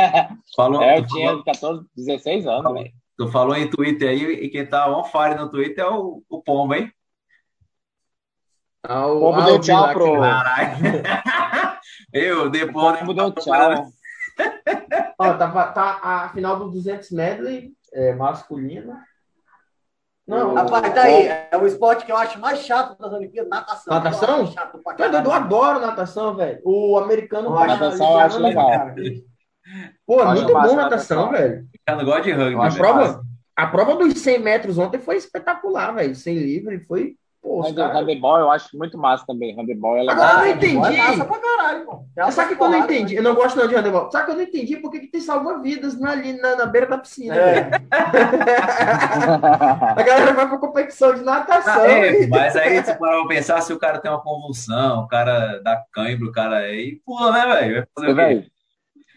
falou, 0.56 0.82
é, 0.82 0.98
eu 0.98 1.06
tinha 1.06 1.44
14, 1.44 1.86
16 1.94 2.46
anos, 2.46 2.72
velho. 2.72 2.92
Tu 3.18 3.28
falou 3.28 3.54
em 3.54 3.68
Twitter 3.68 4.08
aí, 4.08 4.24
e 4.24 4.48
quem 4.48 4.66
tá 4.66 4.90
on 4.90 5.04
fire 5.04 5.34
no 5.34 5.50
Twitter 5.50 5.84
é 5.84 5.88
o, 5.88 6.22
o 6.30 6.42
Pombo, 6.42 6.74
hein? 6.74 6.90
Ah, 8.82 9.06
o 9.06 9.20
Pombo 9.20 9.42
deu 9.42 9.60
tchau 9.60 9.92
pro. 9.92 10.18
Caralho. 10.18 10.76
eu, 12.10 12.48
depois. 12.48 12.96
O 12.96 12.98
Pombo 13.00 13.14
deu 13.14 13.32
tchau. 13.32 13.92
Ó, 15.18 15.34
tá, 15.34 15.72
tá 15.72 16.00
a 16.02 16.28
final 16.30 16.58
do 16.58 16.70
200 16.70 17.10
medley 17.10 17.72
é, 17.92 18.14
masculina. 18.14 19.02
Não, 20.26 20.54
rapaz, 20.54 20.92
tá 20.92 21.02
aí. 21.02 21.28
É 21.28 21.56
o 21.56 21.66
esporte 21.66 22.04
que 22.04 22.10
eu 22.10 22.16
acho 22.16 22.40
mais 22.40 22.58
chato 22.60 22.98
das 22.98 23.12
Olimpíadas, 23.12 23.48
natação. 23.48 23.94
Natação? 23.94 24.38
Eu, 24.40 24.46
chato 24.48 24.78
pra 24.82 25.06
eu 25.06 25.32
adoro 25.32 25.80
natação, 25.80 26.34
velho. 26.34 26.60
O 26.64 26.98
americano. 26.98 27.48
Eu 27.48 27.66
natação 27.66 28.12
eu 28.12 28.18
acho 28.18 28.38
legal. 28.38 28.70
Pô, 30.04 30.20
é 30.20 30.26
muito 30.26 30.52
bom 30.52 30.76
natação, 30.76 31.30
velho. 31.30 31.66
Eu 31.88 31.96
não 31.96 32.04
gosto 32.04 32.24
de 32.24 32.32
rugby. 32.32 32.60
A 32.60 32.70
prova, 32.70 33.22
a 33.54 33.66
prova 33.68 33.96
dos 33.96 34.18
100 34.18 34.38
metros 34.40 34.78
ontem 34.78 34.98
foi 34.98 35.16
espetacular, 35.16 35.92
velho. 35.92 36.14
Sem 36.16 36.36
livre, 36.36 36.80
foi 36.80 37.16
Pô, 37.46 37.60
Mas 37.60 37.72
cara... 37.74 38.00
handebol 38.00 38.40
eu 38.40 38.50
acho 38.50 38.76
muito 38.76 38.98
massa 38.98 39.24
também. 39.24 39.54
Handebol 39.56 39.96
é 39.96 40.00
legal. 40.00 40.16
Agora 40.16 40.32
eu 40.32 40.40
não 40.40 40.48
entendi. 40.56 40.74
É 40.74 40.98
massa 40.98 41.24
pra 41.24 41.38
caralho, 41.38 41.86
pô. 41.86 42.04
É 42.16 42.30
Sabe 42.32 42.48
que 42.48 42.56
quando 42.56 42.74
eu 42.74 42.80
entendi? 42.80 43.14
Né? 43.14 43.20
Eu 43.20 43.22
não 43.22 43.36
gosto 43.36 43.56
não 43.56 43.68
de 43.68 43.76
handebol. 43.76 44.10
Sabe 44.10 44.24
que 44.24 44.32
eu 44.32 44.36
não 44.36 44.42
entendi 44.42 44.76
por 44.78 44.90
que, 44.90 44.98
que 44.98 45.06
tem 45.06 45.20
salva-vidas 45.20 46.02
ali 46.02 46.32
na, 46.32 46.56
na, 46.56 46.66
beira 46.66 46.88
da 46.88 46.98
piscina, 46.98 47.36
é. 47.36 47.70
a 49.96 50.02
galera 50.02 50.32
vai 50.32 50.48
pra 50.48 50.58
competição 50.58 51.14
de 51.14 51.22
natação. 51.22 51.84
Ah, 51.84 51.88
é, 51.88 52.26
mas 52.26 52.56
aí, 52.56 52.84
se 52.84 52.98
parar 52.98 53.18
pra 53.18 53.28
pensar, 53.28 53.60
se 53.60 53.72
o 53.72 53.78
cara 53.78 54.00
tem 54.00 54.10
uma 54.10 54.20
convulsão, 54.20 55.04
o 55.04 55.08
cara 55.08 55.60
dá 55.62 55.80
cãibro, 55.92 56.30
o 56.30 56.32
cara 56.32 56.56
aí, 56.56 57.00
pula, 57.06 57.30
né, 57.30 57.46
velho? 57.46 57.74
Vai 57.74 57.86
fazer 57.94 58.10
o 58.10 58.16
quê? 58.16 58.50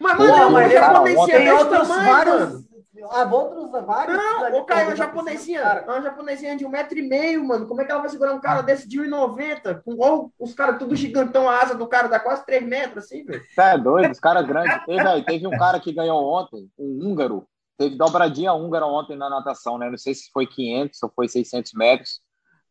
Mas, 0.00 0.16
mano, 0.16 0.50
mas 0.52 0.72
já 0.72 1.02
tem 1.26 1.50
outros 1.50 1.88
vários 1.88 2.69
ah, 3.08 3.28
outros 3.32 3.70
vários. 3.86 4.16
Não, 4.16 4.60
o 4.60 4.64
Caio, 4.64 4.82
é 4.82 4.86
uma 4.88 4.96
japonesinha. 4.96 5.60
É 5.60 5.90
uma 5.90 6.02
japonesinha 6.02 6.56
de 6.56 6.66
um 6.66 6.68
metro 6.68 6.98
e 6.98 7.02
meio, 7.02 7.44
mano. 7.44 7.66
Como 7.66 7.80
é 7.80 7.84
que 7.84 7.92
ela 7.92 8.00
vai 8.00 8.10
segurar 8.10 8.34
um 8.34 8.40
cara 8.40 8.62
desse 8.62 8.88
de 8.88 8.98
1,90? 8.98 9.82
Com 9.82 9.92
igual 9.92 10.32
os 10.38 10.54
caras 10.54 10.78
tudo 10.78 10.96
gigantão, 10.96 11.48
a 11.48 11.60
asa 11.60 11.74
do 11.74 11.86
cara 11.86 12.08
dá 12.08 12.18
quase 12.18 12.44
3 12.44 12.66
metros, 12.66 13.04
assim, 13.04 13.24
velho. 13.24 13.42
É 13.58 13.78
doido, 13.78 14.10
os 14.10 14.20
caras 14.20 14.46
grandes. 14.46 14.84
Teve, 14.84 15.22
teve 15.24 15.46
um 15.46 15.58
cara 15.58 15.78
que 15.80 15.92
ganhou 15.92 16.22
ontem, 16.22 16.68
um 16.78 17.06
húngaro. 17.06 17.46
Teve 17.78 17.96
dobradinha 17.96 18.52
húngara 18.52 18.86
ontem 18.86 19.16
na 19.16 19.30
natação, 19.30 19.78
né? 19.78 19.88
Não 19.88 19.98
sei 19.98 20.14
se 20.14 20.30
foi 20.32 20.46
500 20.46 21.02
ou 21.02 21.12
foi 21.14 21.28
600 21.28 21.72
metros. 21.74 22.20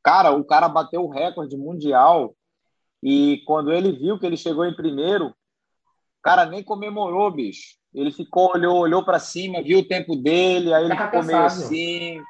Cara, 0.04 0.32
o 0.32 0.44
cara 0.44 0.70
bateu 0.70 1.04
o 1.04 1.10
recorde 1.10 1.58
mundial 1.58 2.36
e 3.02 3.42
quando 3.46 3.72
ele 3.72 3.92
viu 3.92 4.20
que 4.20 4.26
ele 4.26 4.38
chegou 4.38 4.66
em 4.66 4.76
primeiro, 4.76 5.28
o 5.28 6.22
cara 6.22 6.46
nem 6.46 6.64
comemorou, 6.64 7.32
bicho. 7.32 7.79
Ele 7.94 8.12
ficou, 8.12 8.52
olhou, 8.54 8.78
olhou 8.78 9.04
para 9.04 9.20
cima, 9.20 9.62
viu 9.62 9.80
o 9.80 9.88
tempo 9.88 10.16
dele, 10.16 10.74
aí 10.74 10.86
ele 10.86 10.96
tá 10.96 11.06
ficou 11.06 11.24
meio 11.24 11.40
assim. 11.40 12.22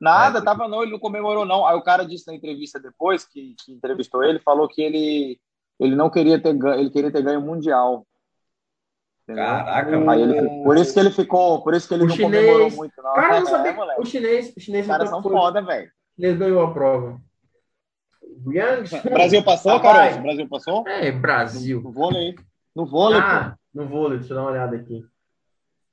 Nada, 0.00 0.38
é. 0.38 0.42
tava 0.42 0.66
não, 0.66 0.82
ele 0.82 0.92
não 0.92 0.98
comemorou 0.98 1.44
não. 1.44 1.66
Aí 1.66 1.76
o 1.76 1.82
cara 1.82 2.04
disse 2.04 2.26
na 2.26 2.34
entrevista 2.34 2.80
depois 2.80 3.24
que, 3.24 3.54
que 3.64 3.72
entrevistou 3.72 4.22
ele, 4.24 4.38
falou 4.38 4.68
que 4.68 4.82
ele 4.82 5.38
ele 5.78 5.96
não 5.96 6.08
queria 6.08 6.40
ter 6.40 6.54
ganho, 6.54 6.80
ele 6.80 6.90
queria 6.90 7.10
ter 7.10 7.22
ganho 7.22 7.40
mundial. 7.40 8.06
Entendeu? 9.22 9.44
Caraca, 9.44 10.10
aí 10.10 10.22
ele, 10.22 10.62
por 10.62 10.76
isso 10.76 10.92
que 10.92 11.00
ele 11.00 11.10
ficou, 11.10 11.62
por 11.62 11.74
isso 11.74 11.88
que 11.88 11.94
ele 11.94 12.04
o 12.04 12.06
não 12.06 12.14
chinês, 12.14 12.44
comemorou 12.44 12.70
muito 12.70 13.02
não. 13.02 13.14
Cara, 13.14 13.40
não 13.40 13.46
sabia, 13.46 13.70
é, 13.70 14.00
o 14.00 14.04
chinês, 14.04 14.52
o 14.56 14.60
chinês 14.60 14.84
Os 14.84 14.90
caras 14.90 15.08
são 15.08 15.22
foi, 15.22 15.32
foda, 15.32 15.62
velho. 15.62 15.90
Ele 16.18 16.36
ganhou 16.36 16.62
a 16.62 16.72
prova. 16.72 17.20
O 18.44 19.10
Brasil 19.10 19.42
passou, 19.42 19.80
Carol? 19.80 20.18
O 20.18 20.22
Brasil 20.22 20.48
passou? 20.48 20.88
É, 20.88 21.10
Brasil. 21.10 21.80
No 21.80 21.92
vôlei. 21.92 22.34
No 22.74 22.86
vôlei, 22.86 23.20
ah, 23.20 23.56
pô. 23.72 23.80
No 23.82 23.88
vôlei, 23.88 24.18
deixa 24.18 24.32
eu 24.32 24.36
dar 24.36 24.42
uma 24.42 24.50
olhada 24.50 24.76
aqui. 24.76 25.04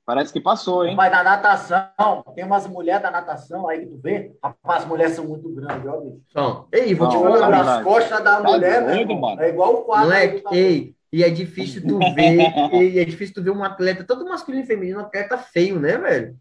Parece 0.04 0.32
que 0.32 0.40
passou, 0.40 0.84
hein? 0.84 0.96
Mas 0.96 1.12
na 1.12 1.22
natação, 1.22 2.24
tem 2.34 2.44
umas 2.44 2.66
mulheres 2.66 3.02
da 3.02 3.10
natação 3.10 3.68
aí 3.68 3.80
que 3.80 3.86
tu 3.86 3.98
vê. 3.98 4.32
Rapaz, 4.42 4.82
as 4.82 4.88
mulheres 4.88 5.14
são 5.14 5.24
muito 5.24 5.48
grandes, 5.50 5.86
ó, 5.86 6.00
bicho. 6.00 6.20
São. 6.32 6.66
Ei, 6.72 6.92
vou 6.92 7.06
não, 7.06 7.12
te 7.12 7.38
falar. 7.38 7.78
As 7.78 7.84
costas 7.84 8.24
da 8.24 8.40
tá 8.40 8.50
mulher, 8.50 8.84
doido, 8.84 9.14
mano. 9.14 9.40
é 9.40 9.48
igual 9.48 9.74
o 9.74 9.84
quadro. 9.84 10.06
Moleque, 10.06 10.42
ei, 10.50 10.94
E 11.12 11.22
é 11.22 11.30
difícil 11.30 11.86
tu 11.86 11.98
ver, 12.14 12.38
e 12.74 12.98
é 12.98 13.04
difícil 13.04 13.34
tu 13.34 13.42
ver 13.44 13.50
um 13.50 13.62
atleta, 13.62 14.02
tanto 14.02 14.24
masculino 14.24 14.64
e 14.64 14.66
feminino, 14.66 14.98
um 14.98 15.02
atleta 15.02 15.38
feio, 15.38 15.78
né, 15.78 15.96
velho? 15.96 16.36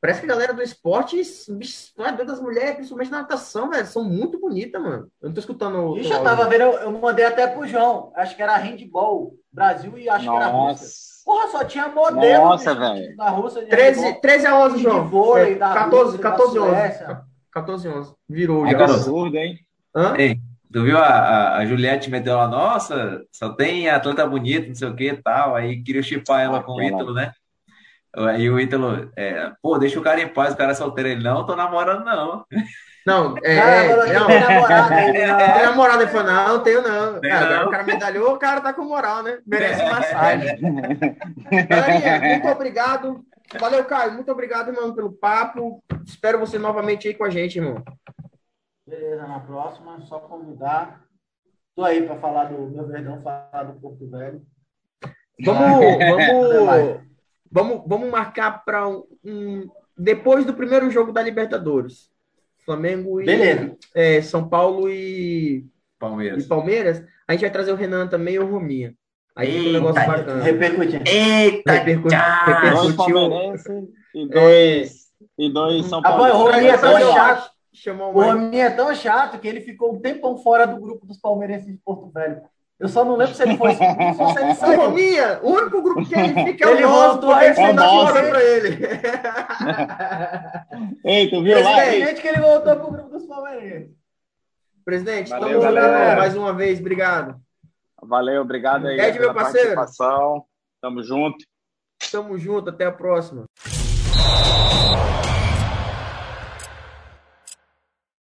Parece 0.00 0.20
que 0.20 0.26
a 0.26 0.28
galera 0.28 0.54
do 0.54 0.62
esporte, 0.62 1.20
bicho, 1.50 1.92
não 1.98 2.06
é 2.06 2.12
doido 2.12 2.28
das 2.28 2.40
mulheres, 2.40 2.76
principalmente 2.76 3.10
na 3.10 3.18
natação, 3.22 3.68
velho, 3.68 3.84
são 3.84 4.04
muito 4.04 4.38
bonitas, 4.40 4.80
mano. 4.80 5.10
Eu 5.20 5.28
não 5.28 5.34
tô 5.34 5.40
escutando. 5.40 5.76
o- 5.76 5.98
Ixi, 5.98 6.12
eu 6.12 6.22
tava 6.22 6.48
vendo, 6.48 6.62
eu, 6.62 6.72
eu 6.74 6.92
mandei 6.92 7.24
até 7.26 7.48
pro 7.48 7.66
João. 7.66 8.12
Acho 8.14 8.34
que 8.36 8.42
era 8.42 8.56
handball, 8.56 9.34
Brasil 9.52 9.98
e 9.98 10.08
acho 10.08 10.24
que 10.28 10.36
era 10.36 10.46
Rússia. 10.46 10.84
Nossa. 10.86 11.08
Porra, 11.24 11.48
só 11.48 11.64
tinha 11.64 11.88
modelo 11.88 12.44
Nossa, 12.44 12.74
bicho, 12.74 12.80
velho. 12.94 13.16
na 13.16 13.28
Rússia 13.28 13.60
de 13.62 13.68
13, 13.68 14.00
handball. 14.00 14.20
13 14.20 14.46
a 14.46 14.58
11, 14.60 14.76
E 14.78 14.82
João. 14.82 15.04
de 15.04 15.10
vôlei, 15.10 15.52
É, 15.52 15.56
da 15.56 15.74
14, 15.74 16.04
Rússia, 16.04 16.18
da 16.22 16.30
14 16.30 16.58
a 16.58 16.62
11. 16.62 16.70
Suécia. 16.70 17.20
14 17.52 17.88
a 17.88 17.90
11. 17.92 18.14
Virou 18.28 18.66
É 18.66 18.74
absurdo, 18.74 19.36
hein? 19.36 19.58
Hã? 19.94 20.14
Ei, 20.16 20.38
tu 20.72 20.82
viu 20.84 20.96
a, 20.96 21.02
a, 21.06 21.56
a 21.58 21.66
Juliette 21.66 22.10
meteu 22.10 22.36
lá, 22.36 22.48
nossa, 22.48 23.22
só 23.32 23.50
tem 23.50 23.88
atleta 23.90 24.26
bonito, 24.26 24.68
não 24.68 24.74
sei 24.74 24.88
o 24.88 24.96
que 24.96 25.08
e 25.10 25.22
tal. 25.22 25.54
Aí 25.54 25.82
queria 25.82 26.02
chipar 26.02 26.40
ela 26.42 26.62
com 26.62 26.72
o 26.72 26.82
Ítalo, 26.82 27.12
né? 27.12 27.32
Aí 28.16 28.48
o 28.48 28.58
Ítalo, 28.58 29.10
é, 29.16 29.52
pô, 29.62 29.76
deixa 29.78 29.98
o 30.00 30.02
cara 30.02 30.20
em 30.20 30.28
paz, 30.28 30.54
o 30.54 30.56
cara 30.56 30.72
é 30.72 30.74
solteiro. 30.74 31.10
Ele, 31.10 31.22
não, 31.22 31.44
tô 31.44 31.54
namorando, 31.54 32.04
não. 32.04 32.44
Não, 33.08 33.34
é. 33.42 33.56
Não, 33.56 34.02
é, 34.02 34.12
não. 34.12 34.26
tem 34.26 34.40
namorada 34.40 34.88
Tem 34.94 35.26
não. 35.26 35.62
namorada? 35.64 36.02
Ele 36.02 36.10
falou, 36.12 36.26
não, 36.30 36.48
não 36.48 36.62
tenho 36.62 36.82
não. 36.82 37.14
Ah, 37.14 37.38
agora 37.40 37.60
não. 37.60 37.66
o 37.66 37.70
cara 37.70 37.82
medalhou, 37.84 38.34
o 38.34 38.38
cara 38.38 38.60
tá 38.60 38.74
com 38.74 38.84
moral, 38.84 39.22
né? 39.22 39.38
Merece 39.46 39.82
massagem. 39.82 40.58
Galerinha, 41.68 42.20
muito 42.20 42.48
obrigado. 42.48 43.24
Valeu, 43.58 43.82
Caio. 43.86 44.12
Muito 44.12 44.30
obrigado, 44.30 44.68
irmão, 44.68 44.94
pelo 44.94 45.10
papo. 45.10 45.82
Espero 46.04 46.38
você 46.38 46.58
novamente 46.58 47.08
aí 47.08 47.14
com 47.14 47.24
a 47.24 47.30
gente, 47.30 47.56
irmão. 47.58 47.82
Beleza, 48.86 49.26
na 49.26 49.40
próxima, 49.40 50.00
só 50.02 50.18
convidar. 50.18 51.02
Tô 51.74 51.84
aí 51.84 52.02
para 52.02 52.18
falar 52.18 52.44
do 52.44 52.68
meu 52.68 52.86
verdão, 52.86 53.22
falar 53.22 53.62
do 53.64 53.80
Porto 53.80 54.06
Velho. 54.10 54.42
Vamos, 55.42 55.98
vamos, 55.98 57.00
vamos, 57.50 57.82
vamos 57.86 58.10
marcar 58.10 58.64
para 58.64 58.86
um, 58.86 59.04
um- 59.24 59.70
depois 59.96 60.44
do 60.44 60.52
primeiro 60.52 60.90
jogo 60.90 61.10
da 61.10 61.22
Libertadores. 61.22 62.07
Flamengo 62.68 63.20
e 63.22 63.24
Beleza. 63.24 63.76
é, 63.94 64.20
São 64.20 64.46
Paulo 64.46 64.90
e, 64.90 65.58
e 65.58 65.64
Palmeiras. 65.98 66.46
Palmeiras. 66.46 67.02
A 67.26 67.32
gente 67.32 67.40
vai 67.40 67.50
trazer 67.50 67.72
o 67.72 67.76
Renan 67.76 68.06
também 68.06 68.34
e 68.34 68.38
o 68.38 68.46
Rominha. 68.46 68.94
Aí 69.34 69.46
fica 69.46 69.60
um 69.60 69.64
Eita, 69.66 69.72
negócio 69.78 70.06
bacana. 70.06 70.42
Repercutindo. 70.42 71.04
Eita, 71.08 71.72
Repercu- 71.72 72.08
repercutiu. 72.08 73.88
e 74.14 74.28
dois, 74.28 75.06
e 75.38 75.50
dois 75.52 75.86
São 75.86 76.02
Paulo. 76.02 76.24
o 76.24 76.50
Rominho 76.50 76.70
é 76.70 76.76
tão 76.78 77.00
chato. 77.12 77.50
Chamou 77.72 78.08
O. 78.14 78.20
Rominho 78.22 78.62
é 78.62 78.70
tão 78.70 78.94
chato 78.94 79.38
que 79.38 79.46
ele 79.48 79.60
ficou 79.60 79.94
um 79.94 80.00
tempão 80.00 80.36
fora 80.36 80.66
do 80.66 80.80
grupo 80.80 81.06
dos 81.06 81.16
palmeirenses 81.18 81.68
de 81.72 81.78
Porto 81.84 82.10
Velho. 82.10 82.42
Eu 82.80 82.88
só 82.88 83.04
não 83.04 83.16
lembro 83.16 83.34
se 83.34 83.42
ele 83.42 83.56
foi 83.56 83.72
expulso 83.72 84.22
ou 84.22 84.32
se 84.32 84.38
ele 84.40 84.52
O 84.52 84.54
saiu. 84.54 84.80
Rominha, 84.80 85.40
o 85.42 85.50
único 85.50 85.82
grupo 85.82 86.08
que 86.08 86.14
ele 86.14 86.32
fica 86.44 86.64
é 86.64 86.68
o 86.68 86.70
Ele 86.74 86.82
nosso, 86.82 87.20
voltou 87.20 87.30
porque 87.30 87.44
aí, 87.44 87.54
você 87.54 87.72
dá 87.72 87.92
o 87.92 88.06
fora 88.06 88.28
pra 88.28 88.42
ele. 88.42 88.78
Ei, 91.04 91.28
tu 91.30 91.42
viu 91.42 91.60
lá? 91.62 91.74
Presidente 91.76 92.22
que 92.22 92.28
ele 92.28 92.40
voltou 92.40 92.76
pro 92.76 92.90
grupo 92.92 93.08
dos 93.10 93.26
palmeirenses. 93.26 93.96
Presidente, 94.84 95.28
Valeu, 95.30 95.48
estamos 95.48 95.64
juntos, 95.64 95.74
galera. 95.82 96.02
irmão, 96.04 96.16
mais 96.18 96.36
uma 96.36 96.52
vez. 96.52 96.78
Obrigado. 96.80 97.36
Valeu, 98.00 98.42
obrigado 98.42 98.86
aí 98.86 98.98
Ed, 99.00 99.18
meu 99.18 99.34
parceiro. 99.34 99.74
participação. 99.74 100.44
Tamo 100.80 101.02
junto. 101.02 101.38
Tamo 102.12 102.38
junto, 102.38 102.70
até 102.70 102.86
a 102.86 102.92
próxima. 102.92 103.44